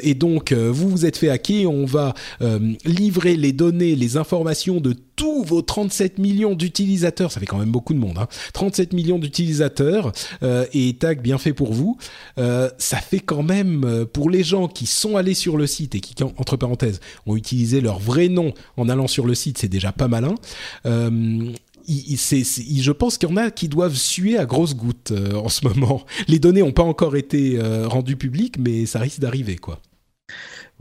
et 0.01 0.13
donc 0.13 0.53
vous 0.53 0.89
vous 0.89 1.05
êtes 1.05 1.17
fait 1.17 1.29
hacker, 1.29 1.69
on 1.69 1.85
va 1.85 2.13
livrer 2.85 3.35
les 3.35 3.51
données, 3.51 3.95
les 3.95 4.17
informations 4.17 4.79
de 4.79 4.95
tous 5.15 5.43
vos 5.43 5.61
37 5.61 6.19
millions 6.19 6.55
d'utilisateurs, 6.55 7.31
ça 7.31 7.39
fait 7.39 7.45
quand 7.45 7.57
même 7.57 7.71
beaucoup 7.71 7.93
de 7.93 7.99
monde, 7.99 8.17
hein, 8.17 8.27
37 8.53 8.93
millions 8.93 9.19
d'utilisateurs, 9.19 10.11
euh, 10.43 10.65
et 10.73 10.93
tag 10.93 11.21
bien 11.21 11.37
fait 11.37 11.53
pour 11.53 11.73
vous, 11.73 11.97
euh, 12.37 12.69
ça 12.77 12.97
fait 12.97 13.19
quand 13.19 13.43
même, 13.43 13.83
euh, 13.85 14.05
pour 14.05 14.29
les 14.29 14.43
gens 14.43 14.67
qui 14.67 14.85
sont 14.85 15.15
allés 15.17 15.33
sur 15.33 15.57
le 15.57 15.67
site 15.67 15.95
et 15.95 15.99
qui, 15.99 16.21
entre 16.23 16.57
parenthèses, 16.57 16.99
ont 17.25 17.35
utilisé 17.35 17.81
leur 17.81 17.99
vrai 17.99 18.27
nom 18.27 18.53
en 18.77 18.89
allant 18.89 19.07
sur 19.07 19.25
le 19.25 19.35
site, 19.35 19.57
c'est 19.57 19.67
déjà 19.67 19.91
pas 19.91 20.07
malin. 20.07 20.35
Je 21.87 22.91
pense 22.91 23.17
qu'il 23.17 23.29
y 23.29 23.31
en 23.31 23.37
a 23.37 23.51
qui 23.51 23.67
doivent 23.67 23.95
suer 23.95 24.37
à 24.37 24.45
grosses 24.45 24.75
gouttes 24.75 25.13
en 25.35 25.49
ce 25.49 25.67
moment. 25.67 26.05
Les 26.27 26.39
données 26.39 26.61
n'ont 26.61 26.71
pas 26.71 26.83
encore 26.83 27.15
été 27.15 27.59
rendues 27.85 28.17
publiques, 28.17 28.57
mais 28.59 28.85
ça 28.85 28.99
risque 28.99 29.19
d'arriver, 29.19 29.57
quoi. 29.57 29.79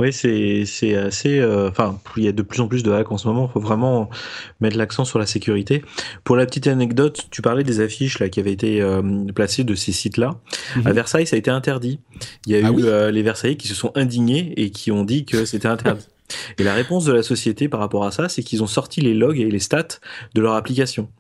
Oui, 0.00 0.12
c'est 0.12 0.96
assez. 0.96 1.38
Euh, 1.38 1.68
enfin, 1.68 2.00
il 2.16 2.24
y 2.24 2.28
a 2.28 2.32
de 2.32 2.42
plus 2.42 2.60
en 2.60 2.66
plus 2.66 2.82
de 2.82 2.90
hacks 2.90 3.12
en 3.12 3.18
ce 3.18 3.28
moment. 3.28 3.48
Il 3.48 3.52
faut 3.52 3.60
vraiment 3.60 4.10
mettre 4.60 4.76
l'accent 4.76 5.04
sur 5.04 5.20
la 5.20 5.26
sécurité. 5.26 5.84
Pour 6.24 6.34
la 6.34 6.46
petite 6.46 6.66
anecdote, 6.66 7.28
tu 7.30 7.42
parlais 7.42 7.62
des 7.62 7.80
affiches 7.80 8.18
là 8.18 8.28
qui 8.28 8.40
avaient 8.40 8.52
été 8.52 8.80
euh, 8.80 9.02
placées 9.32 9.62
de 9.62 9.74
ces 9.76 9.92
sites-là. 9.92 10.40
À 10.84 10.88
mhm. 10.88 10.92
Versailles, 10.92 11.26
ça 11.28 11.36
a 11.36 11.38
été 11.38 11.50
interdit. 11.50 12.00
Il 12.46 12.52
y 12.52 12.56
a 12.56 12.66
ah 12.66 12.72
eu 12.72 12.84
euh, 12.84 13.10
les 13.12 13.22
Versailles 13.22 13.56
qui 13.56 13.68
se 13.68 13.74
sont 13.74 13.92
indignés 13.94 14.52
et 14.56 14.70
qui 14.70 14.90
ont 14.90 15.04
dit 15.04 15.24
que 15.24 15.44
c'était 15.44 15.68
interdit. 15.68 16.06
et 16.58 16.62
la 16.62 16.74
réponse 16.74 17.04
de 17.04 17.12
la 17.12 17.22
société 17.22 17.68
par 17.68 17.80
rapport 17.80 18.04
à 18.04 18.10
ça, 18.10 18.28
c'est 18.28 18.42
qu'ils 18.42 18.62
ont 18.62 18.66
sorti 18.66 19.00
les 19.00 19.14
logs 19.14 19.38
et 19.38 19.50
les 19.50 19.58
stats 19.58 19.98
de 20.34 20.40
leur 20.40 20.54
application. 20.54 21.10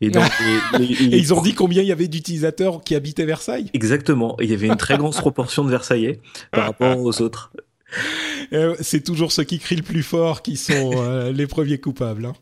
Et 0.00 0.10
donc, 0.10 0.24
et 0.80 1.16
ils 1.16 1.34
ont 1.34 1.42
dit 1.42 1.54
combien 1.54 1.82
il 1.82 1.88
y 1.88 1.92
avait 1.92 2.08
d'utilisateurs 2.08 2.82
qui 2.82 2.94
habitaient 2.94 3.24
Versailles 3.24 3.70
Exactement. 3.74 4.36
Et 4.40 4.44
il 4.44 4.50
y 4.50 4.54
avait 4.54 4.68
une 4.68 4.76
très 4.76 4.96
grande 4.96 5.14
proportion 5.14 5.64
de 5.64 5.70
Versaillais 5.70 6.20
par 6.52 6.64
rapport 6.64 7.00
aux 7.00 7.20
autres. 7.20 7.52
Euh, 8.52 8.76
c'est 8.80 9.02
toujours 9.02 9.32
ceux 9.32 9.44
qui 9.44 9.58
crient 9.58 9.76
le 9.76 9.82
plus 9.82 10.02
fort 10.02 10.42
qui 10.42 10.56
sont 10.56 10.92
euh, 10.96 11.32
les 11.32 11.46
premiers 11.46 11.78
coupables. 11.78 12.26
Hein. 12.26 12.34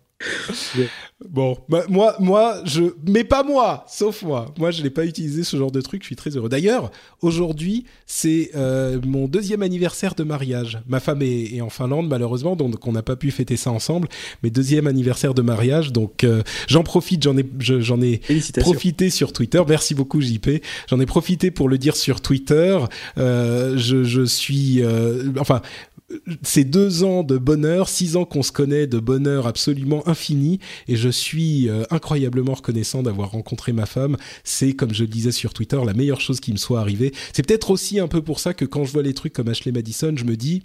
Bon, 1.29 1.57
bah, 1.69 1.85
moi, 1.89 2.17
moi, 2.19 2.61
je, 2.65 2.83
mais 3.09 3.25
pas 3.25 3.43
moi, 3.43 3.85
sauf 3.89 4.23
moi. 4.23 4.53
Moi, 4.59 4.71
je 4.71 4.83
n'ai 4.83 4.91
pas 4.91 5.07
utilisé 5.07 5.43
ce 5.43 5.57
genre 5.57 5.71
de 5.71 5.81
truc. 5.81 6.03
Je 6.03 6.07
suis 6.07 6.17
très 6.17 6.31
heureux. 6.31 6.49
D'ailleurs, 6.49 6.91
aujourd'hui, 7.23 7.85
c'est 8.05 8.51
euh, 8.55 9.01
mon 9.07 9.27
deuxième 9.27 9.63
anniversaire 9.63 10.15
de 10.15 10.23
mariage. 10.23 10.81
Ma 10.87 11.01
femme 11.01 11.23
est, 11.23 11.61
en 11.61 11.71
Finlande, 11.71 12.09
malheureusement, 12.09 12.57
donc 12.57 12.87
on 12.87 12.93
n'a 12.93 13.03
pas 13.03 13.17
pu 13.17 13.31
fêter 13.31 13.57
ça 13.57 13.71
ensemble. 13.71 14.09
Mais 14.43 14.51
deuxième 14.51 14.87
anniversaire 14.87 15.35
de 15.35 15.43
mariage, 15.43 15.93
donc 15.93 16.25
euh, 16.25 16.43
j'en 16.67 16.83
profite. 16.83 17.23
J'en 17.23 17.39
ai, 17.39 17.49
j'en 17.59 18.03
ai 18.03 18.21
profité 18.59 19.09
sur 19.09 19.33
Twitter. 19.33 19.63
Merci 19.67 19.95
beaucoup, 19.95 20.21
JP. 20.21 20.63
J'en 20.91 21.01
ai 21.01 21.07
profité 21.07 21.51
pour 21.51 21.69
le 21.69 21.79
dire 21.79 21.97
sur 21.97 22.21
Twitter. 22.21 22.79
Euh, 23.19 23.79
je, 23.79 24.05
je, 24.05 24.25
suis, 24.25 24.83
enfin, 25.39 25.63
c'est 26.43 26.65
deux 26.65 27.05
ans 27.05 27.23
de 27.23 27.39
bonheur, 27.39 27.89
six 27.89 28.17
ans 28.17 28.25
qu'on 28.25 28.43
se 28.43 28.53
connaît 28.53 28.87
de 28.87 28.99
bonheur 28.99 29.47
absolument 29.47 30.07
infini, 30.09 30.61
et 30.89 30.97
je 30.97 31.09
suis 31.09 31.69
euh, 31.69 31.85
incroyablement 31.91 32.55
reconnaissant 32.55 33.03
d'avoir 33.03 33.31
rencontré 33.31 33.73
ma 33.73 33.87
femme. 33.87 34.17
C'est, 34.45 34.73
comme 34.73 34.93
je 34.93 35.03
le 35.03 35.09
disais 35.09 35.33
sur 35.33 35.53
Twitter, 35.53 35.81
la 35.85 35.95
meilleure 35.95 36.21
chose 36.21 36.41
qui 36.41 36.53
me 36.53 36.57
soit 36.57 36.81
arrivée. 36.81 37.13
C'est 37.33 37.47
peut-être 37.47 37.71
aussi 37.71 38.01
un 38.01 38.09
peu 38.09 38.23
pour 38.23 38.41
ça 38.41 38.55
que 38.55 38.65
quand 38.65 38.85
je 38.85 38.93
vois 38.93 39.03
les 39.03 39.15
trucs 39.15 39.33
comme 39.33 39.49
Ashley 39.49 39.73
Madison, 39.73 40.15
je 40.17 40.25
me 40.25 40.37
dis, 40.37 40.63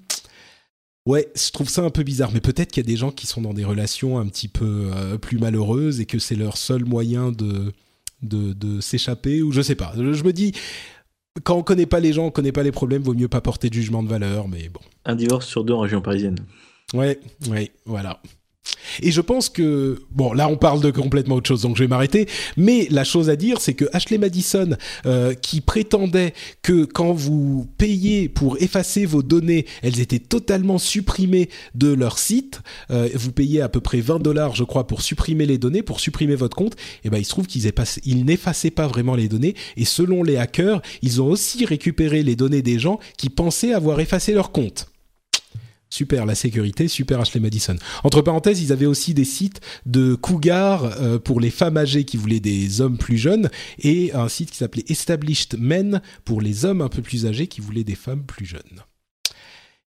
ouais, 1.06 1.28
je 1.36 1.52
trouve 1.52 1.70
ça 1.70 1.84
un 1.84 1.90
peu 1.90 2.04
bizarre, 2.04 2.32
mais 2.34 2.42
peut-être 2.42 2.72
qu'il 2.72 2.84
y 2.84 2.88
a 2.88 2.90
des 2.90 2.98
gens 2.98 3.12
qui 3.12 3.28
sont 3.28 3.42
dans 3.42 3.54
des 3.54 3.66
relations 3.66 4.20
un 4.20 4.28
petit 4.28 4.48
peu 4.48 4.90
euh, 4.94 5.18
plus 5.18 5.38
malheureuses 5.38 6.00
et 6.00 6.06
que 6.06 6.20
c'est 6.20 6.36
leur 6.36 6.58
seul 6.58 6.86
moyen 6.86 7.32
de 7.32 7.74
de, 8.22 8.82
s'échapper 8.82 9.42
ou 9.42 9.52
je 9.52 9.62
sais 9.62 9.76
pas. 9.76 9.94
je 9.96 10.24
me 10.24 10.34
dis 10.34 10.54
quand 11.44 11.56
on 11.56 11.64
connaît 11.64 11.86
pas 11.86 12.00
les 12.00 12.14
gens, 12.14 12.26
on 12.26 12.32
connaît 12.32 12.52
pas 12.52 12.64
les 12.64 12.72
problèmes, 12.72 13.02
vaut 13.02 13.14
mieux 13.14 13.28
pas 13.28 13.42
porter 13.42 13.70
de 13.70 13.74
jugement 13.74 14.04
de 14.04 14.10
valeur, 14.10 14.48
mais 14.48 14.70
bon. 14.70 14.82
Un 15.06 15.16
divorce 15.16 15.48
sur 15.48 15.64
deux 15.64 15.74
en 15.74 15.80
région 15.80 16.02
parisienne. 16.02 16.38
Ouais, 16.94 17.20
ouais, 17.50 17.72
voilà. 17.86 18.22
Et 19.02 19.12
je 19.12 19.22
pense 19.22 19.50
que, 19.50 20.02
bon, 20.12 20.34
là 20.34 20.48
on 20.48 20.58
parle 20.58 20.82
de 20.82 20.92
complètement 20.92 21.36
autre 21.36 21.48
chose, 21.48 21.62
donc 21.62 21.78
je 21.78 21.84
vais 21.84 21.88
m'arrêter. 21.88 22.28
Mais 22.58 22.88
la 22.90 23.04
chose 23.04 23.30
à 23.30 23.36
dire, 23.36 23.62
c'est 23.62 23.74
que 23.74 23.86
Ashley 23.94 24.18
Madison, 24.18 24.78
euh, 25.06 25.34
qui 25.34 25.62
prétendait 25.62 26.34
que 26.62 26.86
quand 26.86 27.14
vous 27.14 27.68
payez 27.78 28.30
pour 28.30 28.58
effacer 28.62 29.06
vos 29.06 29.24
données, 29.24 29.66
elles 29.82 30.00
étaient 30.00 30.20
totalement 30.20 30.78
supprimées 30.78 31.50
de 31.76 31.92
leur 31.94 32.20
site, 32.20 32.62
euh, 32.92 33.10
vous 33.14 33.32
payez 33.32 33.62
à 33.62 33.70
peu 33.70 33.80
près 33.80 34.02
20 34.02 34.20
dollars, 34.20 34.56
je 34.56 34.64
crois, 34.64 34.88
pour 34.88 35.02
supprimer 35.02 35.46
les 35.46 35.58
données, 35.58 35.82
pour 35.82 36.00
supprimer 36.00 36.36
votre 36.36 36.56
compte, 36.56 36.74
et 36.74 37.06
eh 37.06 37.10
ben 37.10 37.18
il 37.18 37.26
se 37.26 37.30
trouve 37.30 37.48
qu'ils 37.48 37.72
ils 38.06 38.26
n'effaçaient 38.26 38.72
pas 38.72 38.88
vraiment 38.88 39.16
les 39.16 39.28
données, 39.28 39.56
et 39.78 39.86
selon 39.86 40.24
les 40.24 40.38
hackers, 40.38 40.82
ils 41.02 41.22
ont 41.22 41.28
aussi 41.28 41.66
récupéré 41.66 42.24
les 42.24 42.36
données 42.36 42.62
des 42.62 42.80
gens 42.80 43.00
qui 43.18 43.30
pensaient 43.30 43.74
avoir 43.74 44.00
effacé 44.00 44.34
leur 44.34 44.52
compte. 44.52 44.89
Super 45.92 46.26
la 46.26 46.36
sécurité, 46.36 46.88
super 46.88 47.20
Ashley 47.20 47.40
Madison. 47.40 47.76
Entre 48.04 48.22
parenthèses, 48.22 48.62
ils 48.62 48.72
avaient 48.72 48.86
aussi 48.86 49.14
des 49.14 49.26
sites 49.26 49.60
de 49.86 50.14
cougars 50.14 50.84
euh, 51.02 51.18
pour 51.18 51.40
les 51.40 51.50
femmes 51.50 51.78
âgées 51.78 52.04
qui 52.04 52.16
voulaient 52.16 52.40
des 52.40 52.80
hommes 52.82 52.98
plus 52.98 53.18
jeunes 53.18 53.50
et 53.80 54.14
un 54.14 54.30
site 54.30 54.52
qui 54.52 54.58
s'appelait 54.58 54.86
Established 54.88 55.58
Men 55.58 56.02
pour 56.26 56.42
les 56.42 56.64
hommes 56.64 56.82
un 56.82 56.90
peu 56.90 57.02
plus 57.02 57.26
âgés 57.26 57.48
qui 57.48 57.62
voulaient 57.62 57.84
des 57.84 57.96
femmes 57.96 58.24
plus 58.24 58.46
jeunes. 58.46 58.84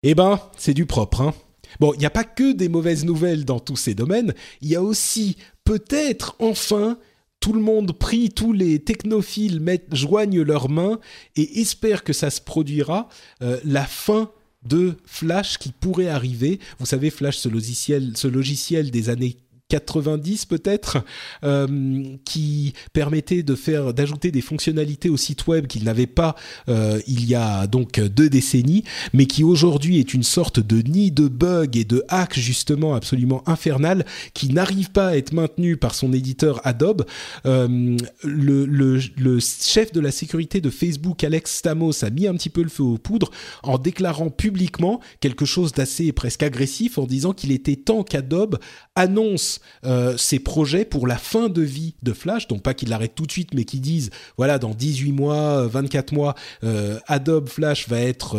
Eh 0.03 0.13
ben, 0.13 0.39
c'est 0.55 0.75
du 0.75 0.85
propre. 0.85 1.21
Hein 1.21 1.33
bon, 1.79 1.93
il 1.93 1.99
n'y 1.99 2.05
a 2.05 2.11
pas 2.11 2.23
que 2.23 2.53
des 2.53 2.69
mauvaises 2.69 3.03
nouvelles 3.03 3.43
dans 3.43 3.59
tous 3.59 3.75
ces 3.75 3.95
domaines, 3.95 4.33
il 4.61 4.69
y 4.69 4.75
a 4.75 4.83
aussi 4.83 5.37
peut-être 5.63 6.35
enfin 6.39 6.97
tout 7.39 7.53
le 7.53 7.59
monde 7.59 7.91
prie, 7.97 8.29
tous 8.29 8.53
les 8.53 8.79
technophiles 8.79 9.61
joignent 9.91 10.41
leurs 10.41 10.69
mains 10.69 10.99
et 11.35 11.61
espèrent 11.61 12.03
que 12.03 12.13
ça 12.13 12.29
se 12.29 12.41
produira, 12.41 13.09
euh, 13.41 13.59
la 13.63 13.85
fin 13.85 14.31
de 14.65 14.95
Flash 15.05 15.57
qui 15.57 15.71
pourrait 15.71 16.09
arriver. 16.09 16.59
Vous 16.79 16.85
savez, 16.85 17.09
Flash, 17.09 17.37
ce 17.37 17.49
logiciel, 17.49 18.13
ce 18.15 18.27
logiciel 18.27 18.91
des 18.91 19.09
années 19.09 19.37
90 19.69 20.45
peut-être, 20.45 21.03
euh, 21.43 22.03
qui 22.23 22.73
permettait 22.93 23.43
de 23.43 23.55
faire, 23.55 23.93
d'ajouter 23.93 24.31
des 24.31 24.41
fonctionnalités 24.41 25.09
au 25.09 25.17
site 25.17 25.47
web 25.47 25.67
qu'il 25.67 25.83
n'avait 25.83 26.07
pas 26.07 26.35
euh, 26.69 27.01
il 27.07 27.25
y 27.25 27.35
a 27.35 27.67
donc 27.67 27.99
deux 27.99 28.29
décennies, 28.29 28.83
mais 29.13 29.25
qui 29.25 29.43
aujourd'hui 29.43 29.99
est 29.99 30.13
une 30.13 30.23
sorte 30.23 30.59
de 30.59 30.81
nid 30.81 31.11
de 31.11 31.27
bugs 31.27 31.65
et 31.73 31.83
de 31.83 32.03
hacks 32.07 32.39
justement 32.39 32.95
absolument 32.95 33.43
infernal, 33.47 34.05
qui 34.33 34.53
n'arrive 34.53 34.91
pas 34.91 35.09
à 35.09 35.17
être 35.17 35.33
maintenu 35.33 35.75
par 35.75 35.95
son 35.95 36.13
éditeur 36.13 36.61
Adobe. 36.65 37.05
Euh, 37.45 37.97
le, 38.23 38.65
le, 38.65 38.99
le, 39.17 39.39
chef 39.39 39.91
de 39.91 39.99
la 39.99 40.11
sécurité 40.11 40.61
de 40.61 40.69
Facebook, 40.69 41.23
Alex 41.23 41.57
Stamos, 41.57 42.05
a 42.05 42.09
mis 42.09 42.27
un 42.27 42.35
petit 42.35 42.49
peu 42.49 42.63
le 42.63 42.69
feu 42.69 42.83
aux 42.83 42.97
poudres 42.97 43.31
en 43.63 43.77
déclarant 43.77 44.29
publiquement 44.29 45.01
quelque 45.19 45.45
chose 45.45 45.73
d'assez 45.73 46.11
presque 46.13 46.43
agressif 46.43 46.97
en 46.97 47.05
disant 47.05 47.33
qu'il 47.33 47.51
était 47.51 47.75
temps 47.75 48.03
qu'Adobe 48.03 48.59
annonce 48.97 49.61
euh, 49.85 50.17
ces 50.17 50.39
projets 50.39 50.83
pour 50.83 51.05
la 51.05 51.17
fin 51.17 51.49
de 51.49 51.61
vie 51.61 51.93
de 52.01 52.13
Flash, 52.13 52.47
donc 52.47 52.63
pas 52.63 52.73
qu'ils 52.73 52.89
l'arrêtent 52.89 53.13
tout 53.13 53.27
de 53.27 53.31
suite, 53.31 53.53
mais 53.53 53.63
qu'ils 53.63 53.79
disent, 53.79 54.09
voilà, 54.37 54.57
dans 54.57 54.71
18 54.71 55.11
mois, 55.11 55.67
24 55.67 56.11
mois, 56.13 56.33
euh, 56.63 56.99
Adobe 57.05 57.47
Flash 57.47 57.87
va 57.87 58.01
être 58.01 58.35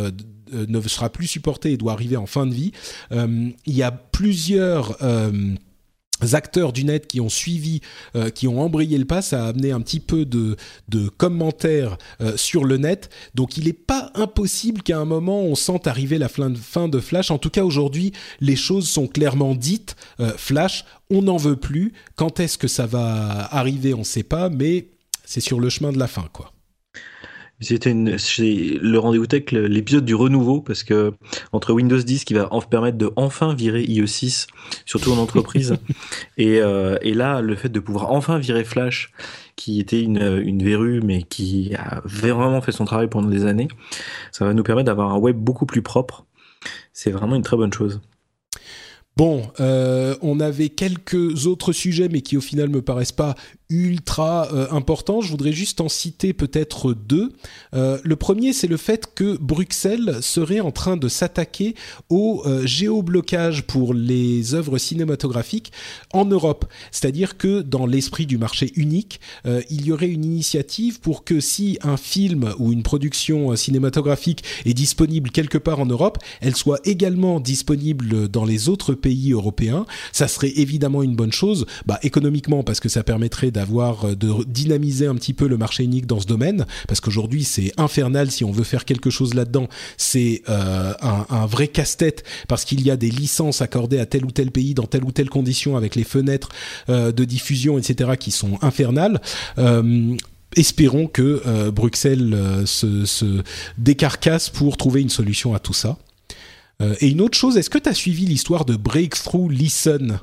euh, 0.53 0.67
ne 0.67 0.81
sera 0.81 1.11
plus 1.11 1.29
supporté 1.29 1.73
et 1.73 1.77
doit 1.77 1.93
arriver 1.93 2.17
en 2.17 2.27
fin 2.27 2.47
de 2.47 2.55
vie. 2.55 2.73
il 3.13 3.55
y 3.67 3.83
a 3.83 3.91
plusieurs 3.91 4.97
acteurs 6.33 6.73
du 6.73 6.85
net 6.85 7.07
qui 7.07 7.21
ont 7.21 7.29
suivi, 7.29 7.81
euh, 8.17 8.31
qui 8.31 8.49
ont 8.49 8.61
embrayé 8.61 8.99
le 8.99 9.05
pas, 9.05 9.23
ça 9.23 9.45
a 9.45 9.49
amené 9.49 9.73
un 9.73 9.81
petit 9.81 10.01
peu 10.01 10.25
de, 10.25 10.57
de 10.89 11.09
commentaires 11.09 11.99
euh, 12.21 12.37
sur 12.37 12.65
le 12.65 12.77
net. 12.77 13.11
Donc 13.35 13.57
il 13.57 13.65
n'est 13.65 13.73
pas 13.73 14.11
impossible 14.15 14.83
qu'à 14.83 14.99
un 14.99 15.05
moment 15.05 15.43
on 15.43 15.55
sente 15.55 15.87
arriver 15.87 16.19
la 16.19 16.29
fin 16.29 16.89
de, 16.89 17.01
Flash. 17.01 17.31
En 17.31 17.39
tout 17.39 17.51
cas 17.51 17.63
aujourd'hui, 17.63 18.13
les 18.41 18.57
choses 18.57 18.89
sont 18.89 19.07
clairement 19.07 19.55
dites. 19.55 19.97
Euh, 20.21 20.33
Flash, 20.37 20.85
on 21.11 21.23
n'en 21.23 21.37
veut 21.37 21.57
plus. 21.57 21.93
Quand 22.17 22.41
est-ce 22.41 22.59
que 22.59 22.69
ça 22.69 22.87
va 22.87 23.49
arriver, 23.55 23.95
on 23.95 23.99
ne 23.99 24.05
sait 24.05 24.23
pas, 24.23 24.49
mais 24.49 24.89
c'est 25.25 25.41
sur 25.41 25.61
le 25.61 25.69
chemin 25.69 25.93
de 25.93 25.99
la 25.99 26.09
fin, 26.09 26.29
quoi. 26.33 26.53
C'était 27.61 27.93
le 27.93 28.97
rendez-vous 28.99 29.27
tech, 29.27 29.51
l'épisode 29.51 30.05
du 30.05 30.15
renouveau, 30.15 30.61
parce 30.61 30.85
que 30.85 31.13
entre 31.53 31.73
Windows 31.73 31.99
10 31.99 32.25
qui 32.25 32.35
va 32.35 32.53
en 32.53 32.61
permettre 32.61 32.99
de 32.99 33.11
enfin 33.17 33.53
virer 33.53 33.83
IE6, 33.83 34.47
surtout 34.87 35.11
en 35.11 35.19
entreprise, 35.19 35.75
et, 36.37 36.61
euh, 36.61 36.99
et, 37.03 37.15
là 37.15 37.41
le 37.41 37.57
fait 37.57 37.69
de 37.69 37.81
pouvoir 37.81 38.13
enfin 38.13 38.39
virer 38.39 38.65
Flash, 38.65 39.11
qui 39.57 39.81
était 39.81 40.01
une, 40.01 40.41
une 40.45 40.63
verrue 40.63 41.01
mais 41.01 41.25
qui 41.25 41.75
a 41.75 42.01
vraiment 42.05 42.61
fait 42.61 42.73
son 42.73 42.85
travail 42.85 43.09
pendant 43.09 43.29
des 43.29 43.45
années, 43.45 43.69
ça 44.31 44.45
va 44.45 44.55
nous 44.55 44.63
permettre 44.63 44.87
d'avoir 44.87 45.13
un 45.13 45.19
web 45.19 45.37
beaucoup 45.37 45.67
plus 45.67 45.83
propre. 45.83 46.27
C'est 46.93 47.11
vraiment 47.11 47.35
une 47.35 47.43
très 47.43 47.57
bonne 47.57 47.73
chose. 47.73 48.01
Bon, 49.19 49.43
euh, 49.59 50.15
on 50.23 50.39
avait 50.39 50.69
quelques 50.69 51.49
autres 51.49 51.73
sujets, 51.73 52.09
mais 52.09 52.21
qui 52.21 52.37
au 52.37 52.41
final 52.41 52.69
me 52.69 52.83
paraissent 52.83 53.11
pas 53.11 53.35
ultra 53.71 54.49
euh, 54.53 54.67
important. 54.71 55.21
Je 55.21 55.31
voudrais 55.31 55.53
juste 55.53 55.81
en 55.81 55.89
citer 55.89 56.33
peut-être 56.33 56.95
deux. 56.95 57.33
Euh, 57.75 57.99
le 58.03 58.17
premier, 58.17 58.53
c'est 58.55 58.67
le 58.67 58.79
fait 58.79 59.13
que 59.15 59.37
Bruxelles 59.37 60.19
serait 60.23 60.61
en 60.61 60.71
train 60.71 60.97
de 60.97 61.09
s'attaquer 61.09 61.75
au 62.09 62.43
euh, 62.47 62.67
géoblocage 62.67 63.65
pour 63.65 63.93
les 63.93 64.55
œuvres 64.55 64.79
cinématographiques 64.79 65.73
en 66.15 66.25
Europe. 66.25 66.65
C'est-à-dire 66.91 67.37
que 67.37 67.61
dans 67.61 67.85
l'esprit 67.85 68.25
du 68.25 68.39
marché 68.39 68.73
unique, 68.77 69.21
il 69.71 69.87
y 69.87 69.93
aurait 69.93 70.09
une 70.09 70.25
initiative 70.25 71.01
pour 71.01 71.25
que 71.25 71.41
si 71.41 71.79
un 71.83 71.97
film 71.97 72.53
ou 72.59 72.73
une 72.73 72.83
production 72.83 73.55
cinématographique 73.57 74.45
est 74.65 74.75
disponible 74.75 75.31
quelque 75.31 75.59
part 75.59 75.81
en 75.81 75.87
Europe, 75.87 76.19
elle 76.41 76.57
soit 76.57 76.81
également 76.85 77.41
disponible 77.41 78.29
dans 78.29 78.45
les 78.45 78.69
autres 78.69 78.95
pays 78.95 79.33
européens. 79.33 79.87
Ça 80.13 80.29
serait 80.29 80.53
évidemment 80.57 81.03
une 81.03 81.17
bonne 81.17 81.33
chose, 81.33 81.67
bah, 81.87 81.99
économiquement 82.03 82.63
parce 82.63 82.81
que 82.81 82.89
ça 82.89 83.03
permettrait 83.03 83.51
d'avoir 83.59 84.05
euh, 84.05 84.15
de 84.15 84.45
dynamiser 84.45 85.09
un 85.09 85.17
petit 85.17 85.35
peu 85.35 85.49
le 85.49 85.57
marché 85.57 85.83
unique 85.83 86.07
dans 86.07 86.21
ce 86.21 86.27
domaine 86.27 86.65
parce 86.87 87.01
qu'aujourd'hui 87.01 87.43
c'est 87.43 87.73
infernal 87.77 88.31
si 88.31 88.45
on 88.45 88.53
veut 88.53 88.63
faire 88.63 88.85
quelque 88.85 89.11
chose 89.11 89.35
là-dedans. 89.35 89.67
C'est 89.97 90.43
euh, 90.49 90.95
un, 91.01 91.47
vrai 91.47 91.67
casse-tête 91.67 92.23
parce 92.47 92.65
qu'il 92.65 92.83
y 92.83 92.91
a 92.93 92.97
des 92.97 93.11
licences 93.11 93.61
accordées 93.61 93.99
à 93.99 94.07
tel 94.07 94.25
ou 94.25 94.31
tel 94.31 94.53
pays 94.53 94.75
dans 94.75 94.87
telle 94.87 95.03
ou 95.03 95.11
telle 95.11 95.29
condition 95.29 95.77
avec 95.77 95.97
les 95.97 96.05
fenêtres 96.05 96.51
euh, 96.89 97.11
de 97.11 97.25
diffusion 97.25 97.79
etc 97.79 98.13
qui 98.19 98.31
sont 98.31 98.59
infernales. 98.63 99.21
Espérons 100.57 101.09
que 101.09 101.71
Bruxelles 101.71 102.37
se, 102.65 103.05
se, 103.05 103.43
décarcasse 103.77 104.51
pour 104.51 104.77
trouver 104.77 105.03
une 105.03 105.11
solution 105.11 105.55
à 105.55 105.59
tout 105.59 105.75
ça. 105.75 105.99
et 107.01 107.09
une 107.09 107.21
autre 107.21 107.37
chose, 107.37 107.57
est-ce 107.57 107.71
que 107.71 107.79
tu 107.79 107.89
as 107.89 107.95
suivi 107.95 108.25
l'histoire 108.25 108.65
de 108.65 108.77
Breakthrough 108.77 109.51
Listen 109.51 110.21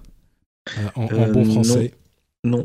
en, 0.95 1.05
bon 1.05 1.45
français 1.45 1.93
non, 1.93 2.04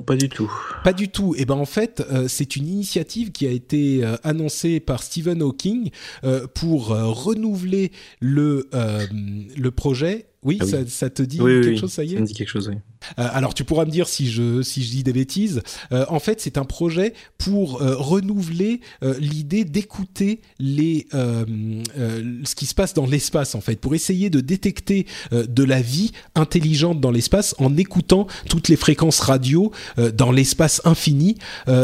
pas 0.06 0.16
du 0.16 0.28
tout. 0.28 0.50
Pas 0.84 0.92
du 0.92 1.08
tout. 1.08 1.34
Et 1.34 1.42
eh 1.42 1.44
ben 1.44 1.54
en 1.54 1.64
fait, 1.64 2.04
euh, 2.10 2.26
c'est 2.28 2.56
une 2.56 2.66
initiative 2.66 3.32
qui 3.32 3.46
a 3.46 3.50
été 3.50 4.04
euh, 4.04 4.16
annoncée 4.22 4.80
par 4.80 5.02
Stephen 5.02 5.42
Hawking 5.42 5.90
euh, 6.24 6.46
pour 6.46 6.88
renouveler 6.88 7.92
le 8.20 8.68
le 8.70 9.70
projet 9.70 10.26
oui, 10.42 10.58
ah 10.60 10.64
Ça, 10.86 11.10
te 11.10 11.22
dit 11.22 11.36
quelque 11.36 11.76
chose, 11.76 11.92
ça 11.92 12.02
y 12.02 12.12
est? 12.12 12.14
Ça 12.14 12.20
me 12.22 12.26
dit 12.26 12.34
quelque 12.34 12.48
chose, 12.48 12.68
oui. 12.68 12.76
Euh, 13.18 13.28
alors, 13.32 13.54
tu 13.54 13.64
pourras 13.64 13.84
me 13.84 13.90
dire 13.90 14.08
si 14.08 14.30
je, 14.30 14.62
si 14.62 14.84
je 14.84 14.90
dis 14.90 15.02
des 15.02 15.12
bêtises. 15.12 15.62
Euh, 15.92 16.04
en 16.08 16.20
fait, 16.20 16.40
c'est 16.40 16.58
un 16.58 16.64
projet 16.64 17.14
pour 17.38 17.82
euh, 17.82 17.96
renouveler 17.96 18.80
l'idée 19.18 19.64
d'écouter 19.64 20.40
les 20.58 21.06
ce 21.10 22.54
qui 22.54 22.66
se 22.66 22.74
passe 22.74 22.94
dans 22.94 23.06
l'espace, 23.06 23.54
en 23.54 23.60
fait, 23.60 23.76
pour 23.76 23.94
essayer 23.94 24.30
de 24.30 24.40
détecter 24.40 25.06
de 25.32 25.64
la 25.64 25.80
vie 25.80 26.12
intelligente 26.34 27.00
dans 27.00 27.10
l'espace 27.10 27.54
en 27.58 27.76
écoutant 27.76 28.26
toutes 28.48 28.68
les 28.68 28.76
fréquences 28.76 29.20
radio 29.20 29.72
dans 30.14 30.32
l'espace 30.32 30.80
infini. 30.84 31.36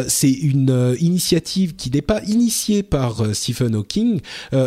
c'est 0.08 0.30
une 0.30 0.96
initiative 1.00 1.76
qui 1.76 1.90
n'est 1.90 2.02
pas 2.02 2.22
initiée 2.24 2.82
par 2.82 3.34
Stephen 3.34 3.74
Hawking, 3.74 4.20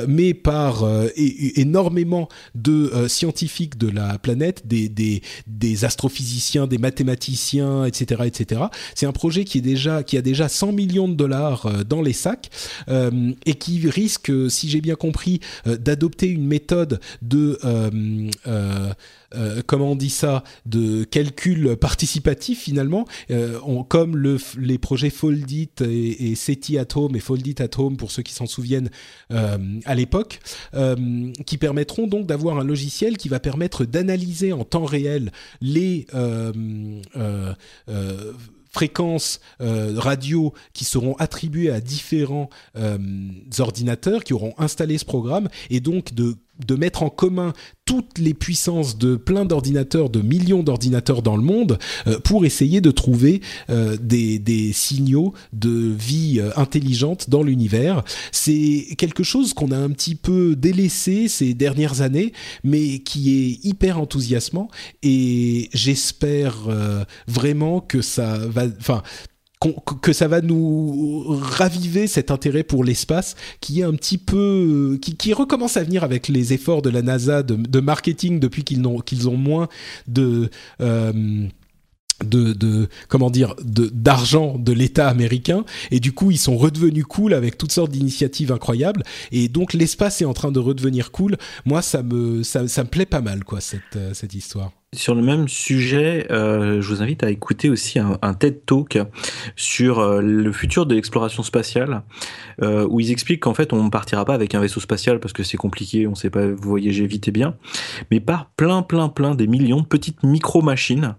mais 0.07 0.33
par 0.33 0.85
énormément 1.15 2.29
de 2.55 3.07
scientifiques 3.07 3.77
de 3.77 3.89
la 3.89 4.17
planète, 4.17 4.67
des, 4.67 4.89
des, 4.89 5.21
des 5.47 5.85
astrophysiciens, 5.85 6.38
des 6.67 6.77
mathématiciens, 6.77 7.85
etc., 7.85 8.23
etc. 8.25 8.61
C'est 8.95 9.05
un 9.05 9.11
projet 9.11 9.43
qui 9.43 9.59
est 9.59 9.61
déjà 9.61 10.03
qui 10.03 10.17
a 10.17 10.21
déjà 10.21 10.47
100 10.47 10.71
millions 10.71 11.07
de 11.07 11.13
dollars 11.13 11.65
euh, 11.65 11.83
dans 11.83 12.01
les 12.01 12.13
sacs 12.13 12.49
euh, 12.89 13.31
et 13.45 13.55
qui 13.55 13.89
risque, 13.89 14.31
si 14.49 14.69
j'ai 14.69 14.81
bien 14.81 14.95
compris, 14.95 15.39
euh, 15.67 15.77
d'adopter 15.77 16.27
une 16.27 16.45
méthode 16.45 16.99
de 17.21 17.59
comment 19.65 19.91
on 19.91 19.95
dit 19.95 20.09
ça, 20.09 20.43
de 20.65 21.03
calcul 21.03 21.75
participatif 21.75 22.59
finalement, 22.59 23.05
euh, 23.31 23.59
comme 23.87 24.17
le, 24.17 24.37
les 24.57 24.77
projets 24.77 25.09
Foldit 25.09 25.69
et, 25.81 26.31
et, 26.31 26.35
SETI 26.35 26.77
at 26.77 26.87
Home 26.95 27.15
et 27.15 27.19
Foldit 27.19 27.55
at 27.59 27.79
Home 27.79 27.97
pour 27.97 28.11
ceux 28.11 28.23
qui 28.23 28.33
s'en 28.33 28.45
souviennent 28.45 28.89
euh, 29.31 29.57
à 29.85 29.95
l'époque, 29.95 30.39
qui 31.45 31.57
permettront 31.57 32.07
donc 32.07 32.25
d'avoir 32.25 32.59
un 32.59 32.63
logiciel 32.63 33.17
qui 33.17 33.29
va 33.29 33.39
permettre 33.39 33.85
d'analyser 33.85 34.53
en 34.53 34.63
temps 34.63 34.85
réel 34.85 35.31
les 35.61 36.07
fréquences 38.71 39.39
radio 39.59 40.53
qui 40.73 40.85
seront 40.85 41.15
attribuées 41.15 41.71
à 41.71 41.81
différents 41.81 42.49
ordinateurs 43.59 44.23
qui 44.23 44.33
auront 44.33 44.53
installé 44.57 44.97
ce 44.97 45.05
programme 45.05 45.49
et 45.69 45.79
donc 45.79 46.13
de 46.13 46.35
de 46.65 46.75
mettre 46.75 47.03
en 47.03 47.09
commun 47.09 47.53
toutes 47.85 48.19
les 48.19 48.35
puissances 48.35 48.99
de 48.99 49.15
plein 49.15 49.45
d'ordinateurs, 49.45 50.11
de 50.11 50.21
millions 50.21 50.61
d'ordinateurs 50.61 51.23
dans 51.23 51.35
le 51.35 51.41
monde, 51.41 51.79
euh, 52.05 52.19
pour 52.19 52.45
essayer 52.45 52.81
de 52.81 52.91
trouver 52.91 53.41
euh, 53.71 53.97
des, 53.99 54.71
signaux 54.73 55.33
de 55.53 55.95
vie 55.97 56.39
euh, 56.39 56.51
intelligente 56.55 57.29
dans 57.29 57.41
l'univers. 57.41 58.03
C'est 58.31 58.85
quelque 58.97 59.23
chose 59.23 59.53
qu'on 59.53 59.71
a 59.71 59.77
un 59.77 59.89
petit 59.89 60.13
peu 60.13 60.55
délaissé 60.55 61.27
ces 61.27 61.55
dernières 61.55 62.01
années, 62.01 62.33
mais 62.63 62.99
qui 62.99 63.33
est 63.33 63.65
hyper 63.65 63.99
enthousiasmant 63.99 64.69
et 65.01 65.69
j'espère 65.73 66.57
vraiment 67.27 67.81
que 67.81 68.01
ça 68.01 68.37
va... 68.37 68.65
Enfin, 68.79 69.01
que 70.01 70.13
ça 70.13 70.29
va 70.29 70.39
nous 70.39 71.25
raviver 71.41 72.07
cet 72.07 72.31
intérêt 72.31 72.63
pour 72.63 72.85
l'espace 72.85 73.35
qui 73.59 73.81
est 73.81 73.83
un 73.83 73.93
petit 73.93 74.17
peu 74.17 74.97
qui, 75.01 75.17
qui, 75.17 75.33
recommence 75.33 75.75
à 75.75 75.83
venir 75.83 76.05
avec 76.05 76.29
les 76.29 76.53
efforts 76.53 76.81
de 76.81 76.89
la 76.89 77.01
NASA 77.01 77.43
de, 77.43 77.79
marketing 77.81 78.39
depuis 78.39 78.63
qu'ils 78.63 78.87
ont 78.87 78.99
qu'ils 78.99 79.27
ont 79.27 79.35
moins 79.35 79.67
de 80.07 80.49
euh, 80.79 81.11
de, 82.23 82.53
de, 82.53 82.87
comment 83.09 83.29
dire 83.29 83.55
de 83.61 83.89
d'argent 83.93 84.57
de 84.57 84.71
l'État 84.71 85.09
américain. 85.09 85.65
Et 85.91 85.99
du 85.99 86.13
coup 86.13 86.31
ils 86.31 86.37
sont 86.37 86.57
redevenus 86.57 87.05
cool 87.05 87.33
avec 87.33 87.57
toutes 87.57 87.73
sortes 87.73 87.91
d'initiatives 87.91 88.53
incroyables. 88.53 89.03
Et 89.33 89.49
donc 89.49 89.73
l'espace 89.73 90.21
est 90.21 90.25
en 90.25 90.33
train 90.33 90.53
de 90.53 90.59
redevenir 90.59 91.11
cool. 91.11 91.35
Moi 91.65 91.81
ça 91.81 92.01
me 92.01 92.43
ça, 92.43 92.65
ça 92.69 92.85
me 92.85 92.89
plaît 92.89 93.05
pas 93.05 93.21
mal 93.21 93.43
quoi 93.43 93.59
cette 93.59 93.97
euh, 93.97 94.13
cette 94.13 94.33
histoire 94.33 94.71
sur 94.95 95.13
le 95.13 95.21
même 95.21 95.47
sujet, 95.47 96.25
euh, 96.31 96.81
je 96.81 96.87
vous 96.89 97.03
invite 97.03 97.23
à 97.23 97.29
écouter 97.29 97.69
aussi 97.69 97.99
un, 97.99 98.33
TED 98.33 98.65
Talk 98.65 98.97
sur 99.55 99.99
euh, 99.99 100.19
le 100.19 100.51
futur 100.51 100.87
de 100.87 100.95
l'exploration 100.95 101.43
spatiale, 101.43 102.01
euh, 102.63 102.87
où 102.89 102.99
ils 102.99 103.11
expliquent 103.11 103.41
qu'en 103.41 103.53
fait 103.53 103.71
on 103.71 103.83
ne 103.83 103.89
partira 103.91 104.25
pas 104.25 104.33
avec 104.33 104.55
un 104.55 104.59
vaisseau 104.59 104.79
spatial 104.79 105.19
parce 105.19 105.31
que 105.31 105.43
c'est 105.43 105.57
compliqué, 105.57 106.07
on 106.07 106.11
ne 106.11 106.15
sait 106.15 106.31
pas 106.31 106.47
voyager 106.47 107.05
vite 107.05 107.27
et 107.27 107.31
bien, 107.31 107.55
mais 108.09 108.19
par 108.19 108.49
plein 108.57 108.81
plein 108.81 109.09
plein 109.09 109.35
des 109.35 109.45
millions 109.45 109.81
de 109.81 109.85
petites 109.85 110.23
micro-machines 110.23 111.15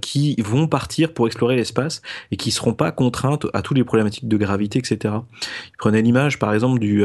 qui 0.00 0.36
vont 0.40 0.68
partir 0.68 1.12
pour 1.12 1.26
explorer 1.26 1.56
l'espace 1.56 2.02
et 2.30 2.36
qui 2.36 2.52
seront 2.52 2.74
pas 2.74 2.92
contraintes 2.92 3.46
à 3.52 3.62
toutes 3.62 3.78
les 3.78 3.84
problématiques 3.84 4.28
de 4.28 4.36
gravité, 4.36 4.78
etc. 4.78 5.14
Ils 5.72 5.76
prenaient 5.76 6.02
l'image 6.02 6.38
par 6.38 6.54
exemple 6.54 6.78
du 6.78 7.02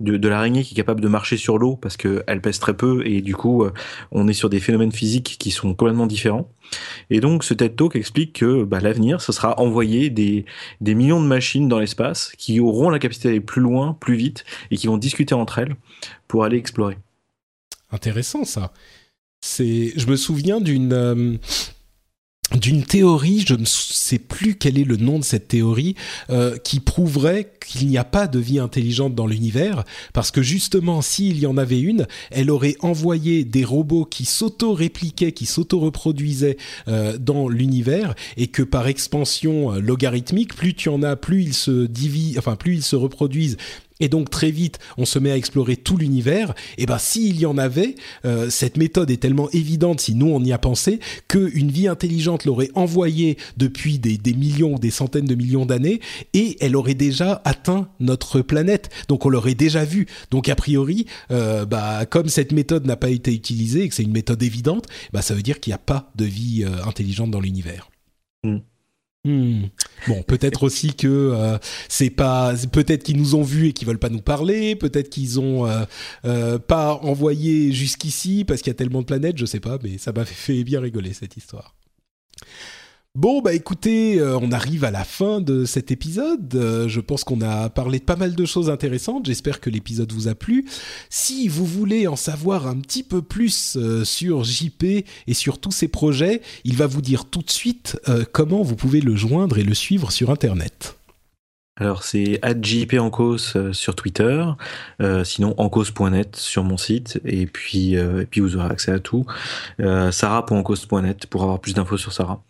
de, 0.00 0.16
de 0.16 0.28
l'araignée 0.28 0.64
qui 0.64 0.74
est 0.74 0.76
capable 0.76 1.00
de 1.00 1.08
marcher 1.08 1.36
sur 1.36 1.56
l'eau 1.58 1.76
parce 1.76 1.96
qu'elle 1.96 2.40
pèse 2.42 2.58
très 2.58 2.74
peu 2.74 3.06
et 3.06 3.20
du 3.20 3.36
coup 3.36 3.64
on 4.10 4.26
est 4.26 4.32
sur 4.32 4.50
des 4.50 4.58
phénomènes 4.58 4.71
physiques 4.92 5.36
qui 5.38 5.50
sont 5.50 5.74
complètement 5.74 6.06
différents. 6.06 6.50
Et 7.10 7.20
donc 7.20 7.44
ce 7.44 7.54
TED 7.54 7.76
Talk 7.76 7.96
explique 7.96 8.32
que 8.34 8.64
bah, 8.64 8.80
l'avenir, 8.80 9.20
ce 9.20 9.32
sera 9.32 9.58
envoyer 9.60 10.10
des, 10.10 10.44
des 10.80 10.94
millions 10.94 11.20
de 11.20 11.26
machines 11.26 11.68
dans 11.68 11.78
l'espace 11.78 12.32
qui 12.38 12.60
auront 12.60 12.90
la 12.90 12.98
capacité 12.98 13.28
d'aller 13.28 13.40
plus 13.40 13.60
loin, 13.60 13.96
plus 14.00 14.16
vite, 14.16 14.44
et 14.70 14.76
qui 14.76 14.86
vont 14.86 14.98
discuter 14.98 15.34
entre 15.34 15.58
elles 15.58 15.76
pour 16.28 16.44
aller 16.44 16.56
explorer. 16.56 16.98
Intéressant 17.90 18.44
ça. 18.44 18.72
C'est, 19.40 19.92
je 19.96 20.06
me 20.06 20.16
souviens 20.16 20.60
d'une 20.60 20.92
euh, 20.92 21.36
d'une 22.58 22.82
théorie, 22.82 23.44
je 23.46 23.54
ne 23.54 23.64
sais 23.64 24.18
plus 24.18 24.56
quel 24.56 24.78
est 24.78 24.84
le 24.84 24.96
nom 24.96 25.18
de 25.18 25.24
cette 25.24 25.48
théorie, 25.48 25.94
euh, 26.30 26.56
qui 26.58 26.80
prouverait 26.80 27.52
qu'il 27.66 27.88
n'y 27.88 27.98
a 27.98 28.04
pas 28.04 28.26
de 28.26 28.38
vie 28.38 28.58
intelligente 28.58 29.14
dans 29.14 29.26
l'univers, 29.26 29.84
parce 30.12 30.30
que 30.30 30.42
justement, 30.42 31.02
s'il 31.02 31.38
y 31.38 31.46
en 31.46 31.56
avait 31.56 31.80
une, 31.80 32.06
elle 32.30 32.50
aurait 32.50 32.76
envoyé 32.80 33.44
des 33.44 33.64
robots 33.64 34.04
qui 34.04 34.24
s'auto-répliquaient, 34.24 35.32
qui 35.32 35.46
s'auto-reproduisaient 35.46 36.56
euh, 36.88 37.16
dans 37.18 37.48
l'univers, 37.48 38.14
et 38.36 38.48
que 38.48 38.62
par 38.62 38.86
expansion 38.86 39.74
euh, 39.74 39.80
logarithmique, 39.80 40.54
plus 40.54 40.74
tu 40.74 40.88
en 40.88 41.02
as, 41.02 41.16
plus 41.16 41.42
ils 41.42 41.54
se 41.54 41.86
divisent, 41.86 42.38
enfin 42.38 42.56
plus 42.56 42.74
ils 42.76 42.82
se 42.82 42.96
reproduisent, 42.96 43.56
et 44.02 44.08
donc 44.08 44.28
très 44.28 44.50
vite 44.50 44.78
on 44.98 45.06
se 45.06 45.18
met 45.18 45.30
à 45.30 45.36
explorer 45.36 45.76
tout 45.76 45.96
l'univers, 45.96 46.52
et 46.76 46.84
ben 46.84 46.98
s'il 46.98 47.40
y 47.40 47.46
en 47.46 47.56
avait, 47.56 47.94
euh, 48.26 48.50
cette 48.50 48.76
méthode 48.76 49.10
est 49.10 49.16
tellement 49.16 49.48
évidente 49.50 50.00
si 50.00 50.14
nous 50.14 50.28
on 50.28 50.44
y 50.44 50.52
a 50.52 50.58
pensé 50.58 51.00
qu'une 51.28 51.70
vie 51.70 51.88
intelligente 51.88 52.44
l'aurait 52.44 52.70
envoyée 52.74 53.38
depuis 53.56 53.98
des, 53.98 54.18
millions 54.34 54.74
ou 54.74 54.78
des 54.78 54.90
centaines 54.90 55.24
de 55.24 55.34
millions 55.34 55.66
d'années 55.66 56.00
et 56.34 56.56
elle 56.60 56.76
aurait 56.76 56.94
déjà 56.94 57.40
atteint 57.44 57.88
notre 58.00 58.40
planète, 58.40 58.90
donc 59.08 59.24
on 59.24 59.28
l'aurait 59.28 59.54
déjà 59.54 59.84
vu. 59.84 60.06
Donc 60.30 60.48
a 60.48 60.56
priori, 60.56 61.06
euh, 61.30 61.64
bah 61.64 62.04
comme 62.06 62.28
cette 62.28 62.52
méthode 62.52 62.86
n'a 62.86 62.96
pas 62.96 63.10
été 63.10 63.32
utilisée 63.32 63.84
et 63.84 63.88
que 63.88 63.94
c'est 63.94 64.02
une 64.02 64.12
méthode 64.12 64.42
évidente, 64.42 64.86
bah 65.12 65.22
ça 65.22 65.34
veut 65.34 65.42
dire 65.42 65.60
qu'il 65.60 65.70
n'y 65.70 65.76
a 65.76 65.78
pas 65.78 66.10
de 66.16 66.24
vie 66.24 66.64
euh, 66.64 66.84
intelligente 66.84 67.30
dans 67.30 67.40
l'univers. 67.40 67.90
Mm. 68.44 68.58
Hmm. 69.24 69.66
Bon, 70.08 70.22
peut-être 70.24 70.62
aussi 70.64 70.94
que 70.94 71.06
euh, 71.06 71.58
c'est 71.88 72.10
pas, 72.10 72.54
peut-être 72.72 73.04
qu'ils 73.04 73.16
nous 73.16 73.36
ont 73.36 73.42
vus 73.42 73.68
et 73.68 73.72
qu'ils 73.72 73.86
veulent 73.86 73.98
pas 73.98 74.08
nous 74.08 74.20
parler, 74.20 74.74
peut-être 74.74 75.10
qu'ils 75.10 75.38
ont 75.38 75.66
euh, 75.66 75.84
euh, 76.24 76.58
pas 76.58 76.94
envoyé 76.94 77.72
jusqu'ici 77.72 78.44
parce 78.44 78.62
qu'il 78.62 78.70
y 78.70 78.74
a 78.74 78.78
tellement 78.78 79.00
de 79.00 79.06
planètes, 79.06 79.38
je 79.38 79.46
sais 79.46 79.60
pas, 79.60 79.78
mais 79.82 79.98
ça 79.98 80.12
m'a 80.12 80.24
fait 80.26 80.64
bien 80.64 80.80
rigoler 80.80 81.12
cette 81.12 81.36
histoire. 81.36 81.76
Bon, 83.14 83.42
bah 83.42 83.52
écoutez, 83.52 84.18
euh, 84.18 84.38
on 84.40 84.52
arrive 84.52 84.84
à 84.84 84.90
la 84.90 85.04
fin 85.04 85.42
de 85.42 85.66
cet 85.66 85.90
épisode. 85.90 86.54
Euh, 86.54 86.88
je 86.88 86.98
pense 86.98 87.24
qu'on 87.24 87.42
a 87.42 87.68
parlé 87.68 87.98
de 87.98 88.04
pas 88.04 88.16
mal 88.16 88.34
de 88.34 88.44
choses 88.46 88.70
intéressantes. 88.70 89.26
J'espère 89.26 89.60
que 89.60 89.68
l'épisode 89.68 90.10
vous 90.12 90.28
a 90.28 90.34
plu. 90.34 90.64
Si 91.10 91.46
vous 91.46 91.66
voulez 91.66 92.06
en 92.06 92.16
savoir 92.16 92.66
un 92.66 92.80
petit 92.80 93.02
peu 93.02 93.20
plus 93.20 93.76
euh, 93.76 94.02
sur 94.04 94.44
JP 94.44 94.84
et 95.26 95.34
sur 95.34 95.60
tous 95.60 95.72
ses 95.72 95.88
projets, 95.88 96.40
il 96.64 96.76
va 96.76 96.86
vous 96.86 97.02
dire 97.02 97.26
tout 97.26 97.42
de 97.42 97.50
suite 97.50 98.00
comment 98.32 98.62
vous 98.62 98.76
pouvez 98.76 99.02
le 99.02 99.14
joindre 99.14 99.58
et 99.58 99.62
le 99.62 99.74
suivre 99.74 100.10
sur 100.10 100.30
Internet. 100.30 100.96
Alors 101.76 102.04
c'est 102.04 102.40
@jpancos 102.62 103.72
sur 103.72 103.94
Twitter, 103.94 104.44
sinon 105.24 105.54
encos.net 105.58 106.36
sur 106.36 106.64
mon 106.64 106.76
site 106.76 107.20
et 107.24 107.46
puis 107.46 107.94
et 107.94 108.26
puis 108.30 108.40
vous 108.40 108.56
aurez 108.56 108.70
accès 108.70 108.92
à 108.92 109.00
tout. 109.00 109.26
sarah.encos.net 109.78 111.26
pour 111.26 111.42
avoir 111.42 111.60
plus 111.60 111.74
d'infos 111.74 111.96
sur 111.96 112.12
Sarah. 112.12 112.42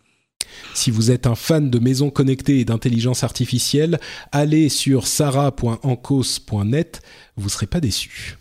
Si 0.73 0.91
vous 0.91 1.11
êtes 1.11 1.27
un 1.27 1.35
fan 1.35 1.69
de 1.69 1.79
maisons 1.79 2.09
connectées 2.09 2.59
et 2.59 2.65
d'intelligence 2.65 3.23
artificielle, 3.23 3.99
allez 4.31 4.69
sur 4.69 5.07
sarah.ancos.net, 5.07 7.01
vous 7.37 7.45
ne 7.45 7.49
serez 7.49 7.67
pas 7.67 7.79
déçus. 7.79 8.37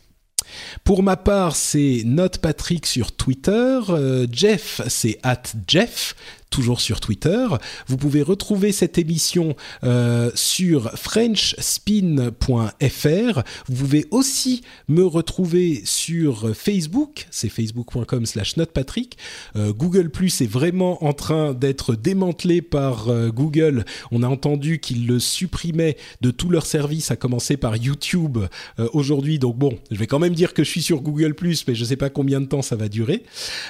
Pour 0.84 1.02
ma 1.02 1.16
part, 1.16 1.56
c'est 1.56 2.02
NotePatrick 2.04 2.86
sur 2.86 3.12
Twitter. 3.12 3.80
Euh, 3.88 4.26
Jeff, 4.30 4.82
c'est 4.88 5.18
at 5.22 5.42
Jeff 5.66 6.14
toujours 6.52 6.80
sur 6.80 7.00
Twitter. 7.00 7.48
Vous 7.88 7.96
pouvez 7.96 8.22
retrouver 8.22 8.70
cette 8.70 8.98
émission 8.98 9.56
euh, 9.82 10.30
sur 10.34 10.92
frenchspin.fr. 10.96 13.42
Vous 13.66 13.74
pouvez 13.74 14.06
aussi 14.10 14.62
me 14.86 15.04
retrouver 15.04 15.80
sur 15.84 16.54
Facebook, 16.54 17.26
c'est 17.30 17.48
facebook.com 17.48 18.26
slash 18.26 18.58
notepatrick. 18.58 19.16
Euh, 19.56 19.72
Google 19.72 20.10
Plus 20.10 20.42
est 20.42 20.46
vraiment 20.46 21.02
en 21.04 21.14
train 21.14 21.54
d'être 21.54 21.96
démantelé 21.96 22.60
par 22.60 23.08
euh, 23.08 23.30
Google. 23.30 23.86
On 24.10 24.22
a 24.22 24.28
entendu 24.28 24.78
qu'ils 24.78 25.06
le 25.06 25.18
supprimaient 25.18 25.96
de 26.20 26.30
tous 26.30 26.50
leurs 26.50 26.66
services, 26.66 27.10
à 27.10 27.16
commencer 27.16 27.56
par 27.56 27.76
YouTube 27.76 28.36
aujourd'hui. 28.92 29.38
Donc 29.38 29.56
bon, 29.56 29.78
je 29.90 29.96
vais 29.96 30.06
quand 30.06 30.18
même 30.18 30.34
dire 30.34 30.52
que 30.52 30.64
je 30.64 30.68
suis 30.68 30.82
sur 30.82 31.00
Google 31.00 31.34
Plus, 31.34 31.66
mais 31.66 31.74
je 31.74 31.80
ne 31.80 31.86
sais 31.86 31.96
pas 31.96 32.10
combien 32.10 32.42
de 32.42 32.46
temps 32.46 32.60
ça 32.60 32.76
va 32.76 32.90
durer. 32.90 33.22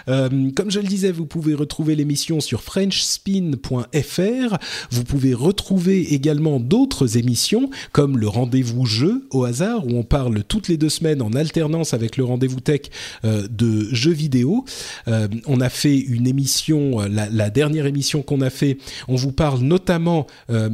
comme 0.07 0.71
je 0.71 0.81
le 0.81 0.89
disais, 0.89 1.13
vous 1.13 1.27
pouvez 1.27 1.55
retrouver 1.55 1.95
l'émission 1.95 2.41
sur 2.41 2.65
frenchspin.fr. 2.73 4.57
Vous 4.90 5.05
pouvez 5.05 5.35
retrouver 5.35 6.15
également 6.15 6.59
d'autres 6.59 7.19
émissions 7.19 7.69
comme 7.93 8.16
le 8.16 8.28
rendez-vous 8.28 8.86
jeu 8.86 9.27
au 9.31 9.44
hasard 9.44 9.86
où 9.86 9.90
on 9.90 10.05
parle 10.05 10.43
toutes 10.44 10.69
les 10.69 10.78
deux 10.78 10.89
semaines 10.89 11.20
en 11.20 11.32
alternance 11.35 11.93
avec 11.93 12.16
le 12.16 12.24
rendez-vous 12.24 12.61
tech 12.61 12.82
euh, 13.24 13.47
de 13.51 13.89
jeux 13.94 14.12
vidéo. 14.12 14.65
Euh, 15.09 15.28
on 15.47 15.61
a 15.61 15.69
fait 15.69 15.99
une 15.99 16.27
émission, 16.27 17.01
la, 17.01 17.28
la 17.28 17.51
dernière 17.51 17.85
émission 17.85 18.23
qu'on 18.23 18.40
a 18.40 18.51
fait, 18.51 18.78
on 19.07 19.16
vous 19.16 19.32
parle 19.32 19.61
notamment 19.61 20.27
euh, 20.49 20.70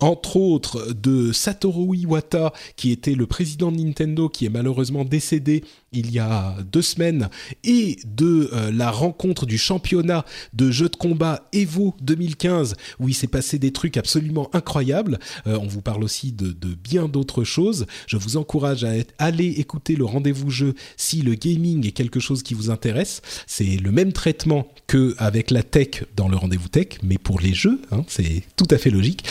entre 0.00 0.36
autres 0.36 0.92
de 0.94 1.32
Satoru 1.32 1.96
Iwata, 1.96 2.52
qui 2.76 2.92
était 2.92 3.14
le 3.14 3.26
président 3.26 3.70
de 3.70 3.76
Nintendo, 3.76 4.28
qui 4.28 4.46
est 4.46 4.50
malheureusement 4.50 5.04
décédé 5.04 5.64
il 5.92 6.10
y 6.10 6.18
a 6.18 6.56
deux 6.70 6.82
semaines, 6.82 7.28
et 7.64 7.98
de 8.04 8.50
euh, 8.52 8.70
la 8.72 8.90
rencontre 8.90 9.46
du 9.46 9.58
championnat 9.58 10.24
de 10.52 10.70
jeux 10.70 10.88
de 10.88 10.96
combat 10.96 11.48
Evo 11.52 11.94
2015, 12.02 12.74
où 13.00 13.08
il 13.08 13.14
s'est 13.14 13.26
passé 13.26 13.58
des 13.58 13.72
trucs 13.72 13.96
absolument 13.96 14.50
incroyables. 14.52 15.18
Euh, 15.46 15.58
on 15.60 15.66
vous 15.66 15.82
parle 15.82 16.04
aussi 16.04 16.32
de, 16.32 16.52
de 16.52 16.74
bien 16.74 17.08
d'autres 17.08 17.44
choses. 17.44 17.86
Je 18.06 18.16
vous 18.16 18.36
encourage 18.36 18.84
à 18.84 18.92
aller 19.18 19.48
écouter 19.48 19.96
le 19.96 20.04
rendez-vous 20.04 20.50
jeu 20.50 20.74
si 20.96 21.22
le 21.22 21.34
gaming 21.34 21.86
est 21.86 21.92
quelque 21.92 22.20
chose 22.20 22.42
qui 22.42 22.54
vous 22.54 22.70
intéresse. 22.70 23.22
C'est 23.46 23.76
le 23.76 23.92
même 23.92 24.12
traitement 24.12 24.68
que 24.86 25.14
avec 25.18 25.50
la 25.50 25.62
tech 25.62 26.04
dans 26.16 26.28
le 26.28 26.36
rendez-vous 26.36 26.68
tech, 26.68 26.98
mais 27.02 27.18
pour 27.18 27.40
les 27.40 27.54
jeux, 27.54 27.80
hein, 27.90 28.04
c'est 28.08 28.42
tout 28.56 28.68
à 28.70 28.78
fait 28.78 28.90
logique. 28.90 29.24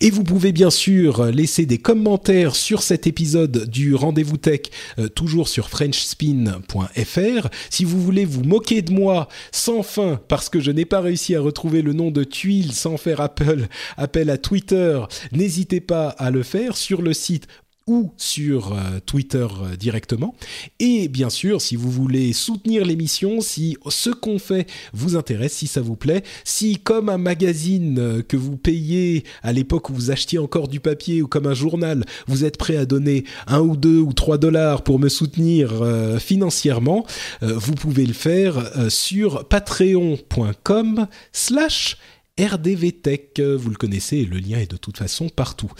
Et 0.00 0.10
vous 0.10 0.24
pouvez 0.24 0.52
bien 0.52 0.70
sûr 0.70 1.26
laisser 1.26 1.66
des 1.66 1.78
commentaires 1.78 2.56
sur 2.56 2.82
cet 2.82 3.06
épisode 3.06 3.68
du 3.68 3.94
Rendez-vous 3.94 4.36
Tech, 4.36 4.62
euh, 4.98 5.08
toujours 5.08 5.48
sur 5.48 5.68
frenchspin.fr. 6.06 7.48
Si 7.70 7.84
vous 7.84 8.00
voulez 8.00 8.24
vous 8.24 8.44
moquer 8.44 8.82
de 8.82 8.92
moi 8.92 9.28
sans 9.50 9.82
fin 9.82 10.20
parce 10.28 10.48
que 10.48 10.60
je 10.60 10.70
n'ai 10.70 10.84
pas 10.84 11.00
réussi 11.00 11.34
à 11.34 11.40
retrouver 11.40 11.82
le 11.82 11.92
nom 11.92 12.10
de 12.10 12.24
tuile 12.24 12.72
sans 12.72 12.96
faire 12.96 13.20
appel, 13.20 13.68
appel 13.96 14.30
à 14.30 14.38
Twitter, 14.38 15.00
n'hésitez 15.32 15.80
pas 15.80 16.08
à 16.08 16.30
le 16.30 16.42
faire 16.42 16.76
sur 16.76 17.02
le 17.02 17.12
site 17.12 17.46
ou 17.86 18.10
sur 18.16 18.72
euh, 18.72 18.98
Twitter 19.04 19.46
euh, 19.62 19.76
directement. 19.76 20.34
Et 20.80 21.06
bien 21.06 21.30
sûr, 21.30 21.60
si 21.60 21.76
vous 21.76 21.90
voulez 21.90 22.32
soutenir 22.32 22.84
l'émission, 22.84 23.40
si 23.40 23.76
ce 23.88 24.10
qu'on 24.10 24.40
fait 24.40 24.68
vous 24.92 25.16
intéresse, 25.16 25.52
si 25.52 25.68
ça 25.68 25.80
vous 25.82 25.94
plaît, 25.94 26.24
si 26.42 26.78
comme 26.78 27.08
un 27.08 27.18
magazine 27.18 27.98
euh, 28.00 28.22
que 28.22 28.36
vous 28.36 28.56
payez 28.56 29.22
à 29.44 29.52
l'époque 29.52 29.88
où 29.90 29.94
vous 29.94 30.10
achetiez 30.10 30.40
encore 30.40 30.66
du 30.66 30.80
papier 30.80 31.22
ou 31.22 31.28
comme 31.28 31.46
un 31.46 31.54
journal, 31.54 32.04
vous 32.26 32.44
êtes 32.44 32.56
prêt 32.56 32.76
à 32.76 32.86
donner 32.86 33.22
un 33.46 33.60
ou 33.60 33.76
deux 33.76 34.00
ou 34.00 34.12
trois 34.12 34.38
dollars 34.38 34.82
pour 34.82 34.98
me 34.98 35.08
soutenir 35.08 35.72
financièrement, 36.18 37.06
vous 37.40 37.74
pouvez 37.74 38.06
le 38.06 38.12
faire 38.12 38.90
sur 38.90 39.46
patreon.com 39.46 41.06
slash 41.32 41.96
RDVTech, 42.38 43.40
vous 43.40 43.70
le 43.70 43.76
connaissez, 43.76 44.24
le 44.24 44.38
lien 44.38 44.58
est 44.58 44.70
de 44.70 44.76
toute 44.76 44.98
façon 44.98 45.28
partout. 45.28 45.70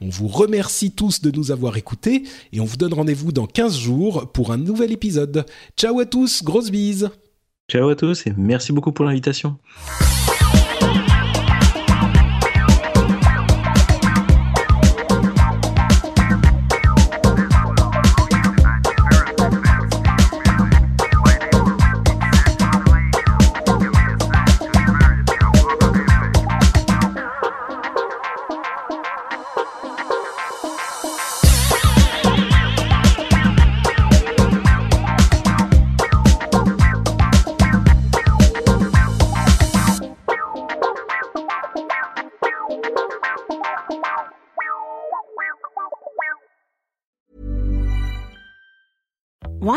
On 0.00 0.08
vous 0.08 0.28
remercie 0.28 0.92
tous 0.92 1.20
de 1.20 1.30
nous 1.30 1.50
avoir 1.50 1.76
écoutés 1.76 2.22
et 2.52 2.60
on 2.60 2.64
vous 2.64 2.76
donne 2.76 2.94
rendez-vous 2.94 3.32
dans 3.32 3.46
15 3.46 3.76
jours 3.76 4.30
pour 4.32 4.52
un 4.52 4.58
nouvel 4.58 4.92
épisode. 4.92 5.44
Ciao 5.76 5.98
à 5.98 6.06
tous, 6.06 6.42
grosse 6.42 6.70
bise 6.70 7.10
Ciao 7.70 7.88
à 7.88 7.96
tous 7.96 8.26
et 8.26 8.34
merci 8.36 8.72
beaucoup 8.72 8.92
pour 8.92 9.04
l'invitation. 9.04 9.56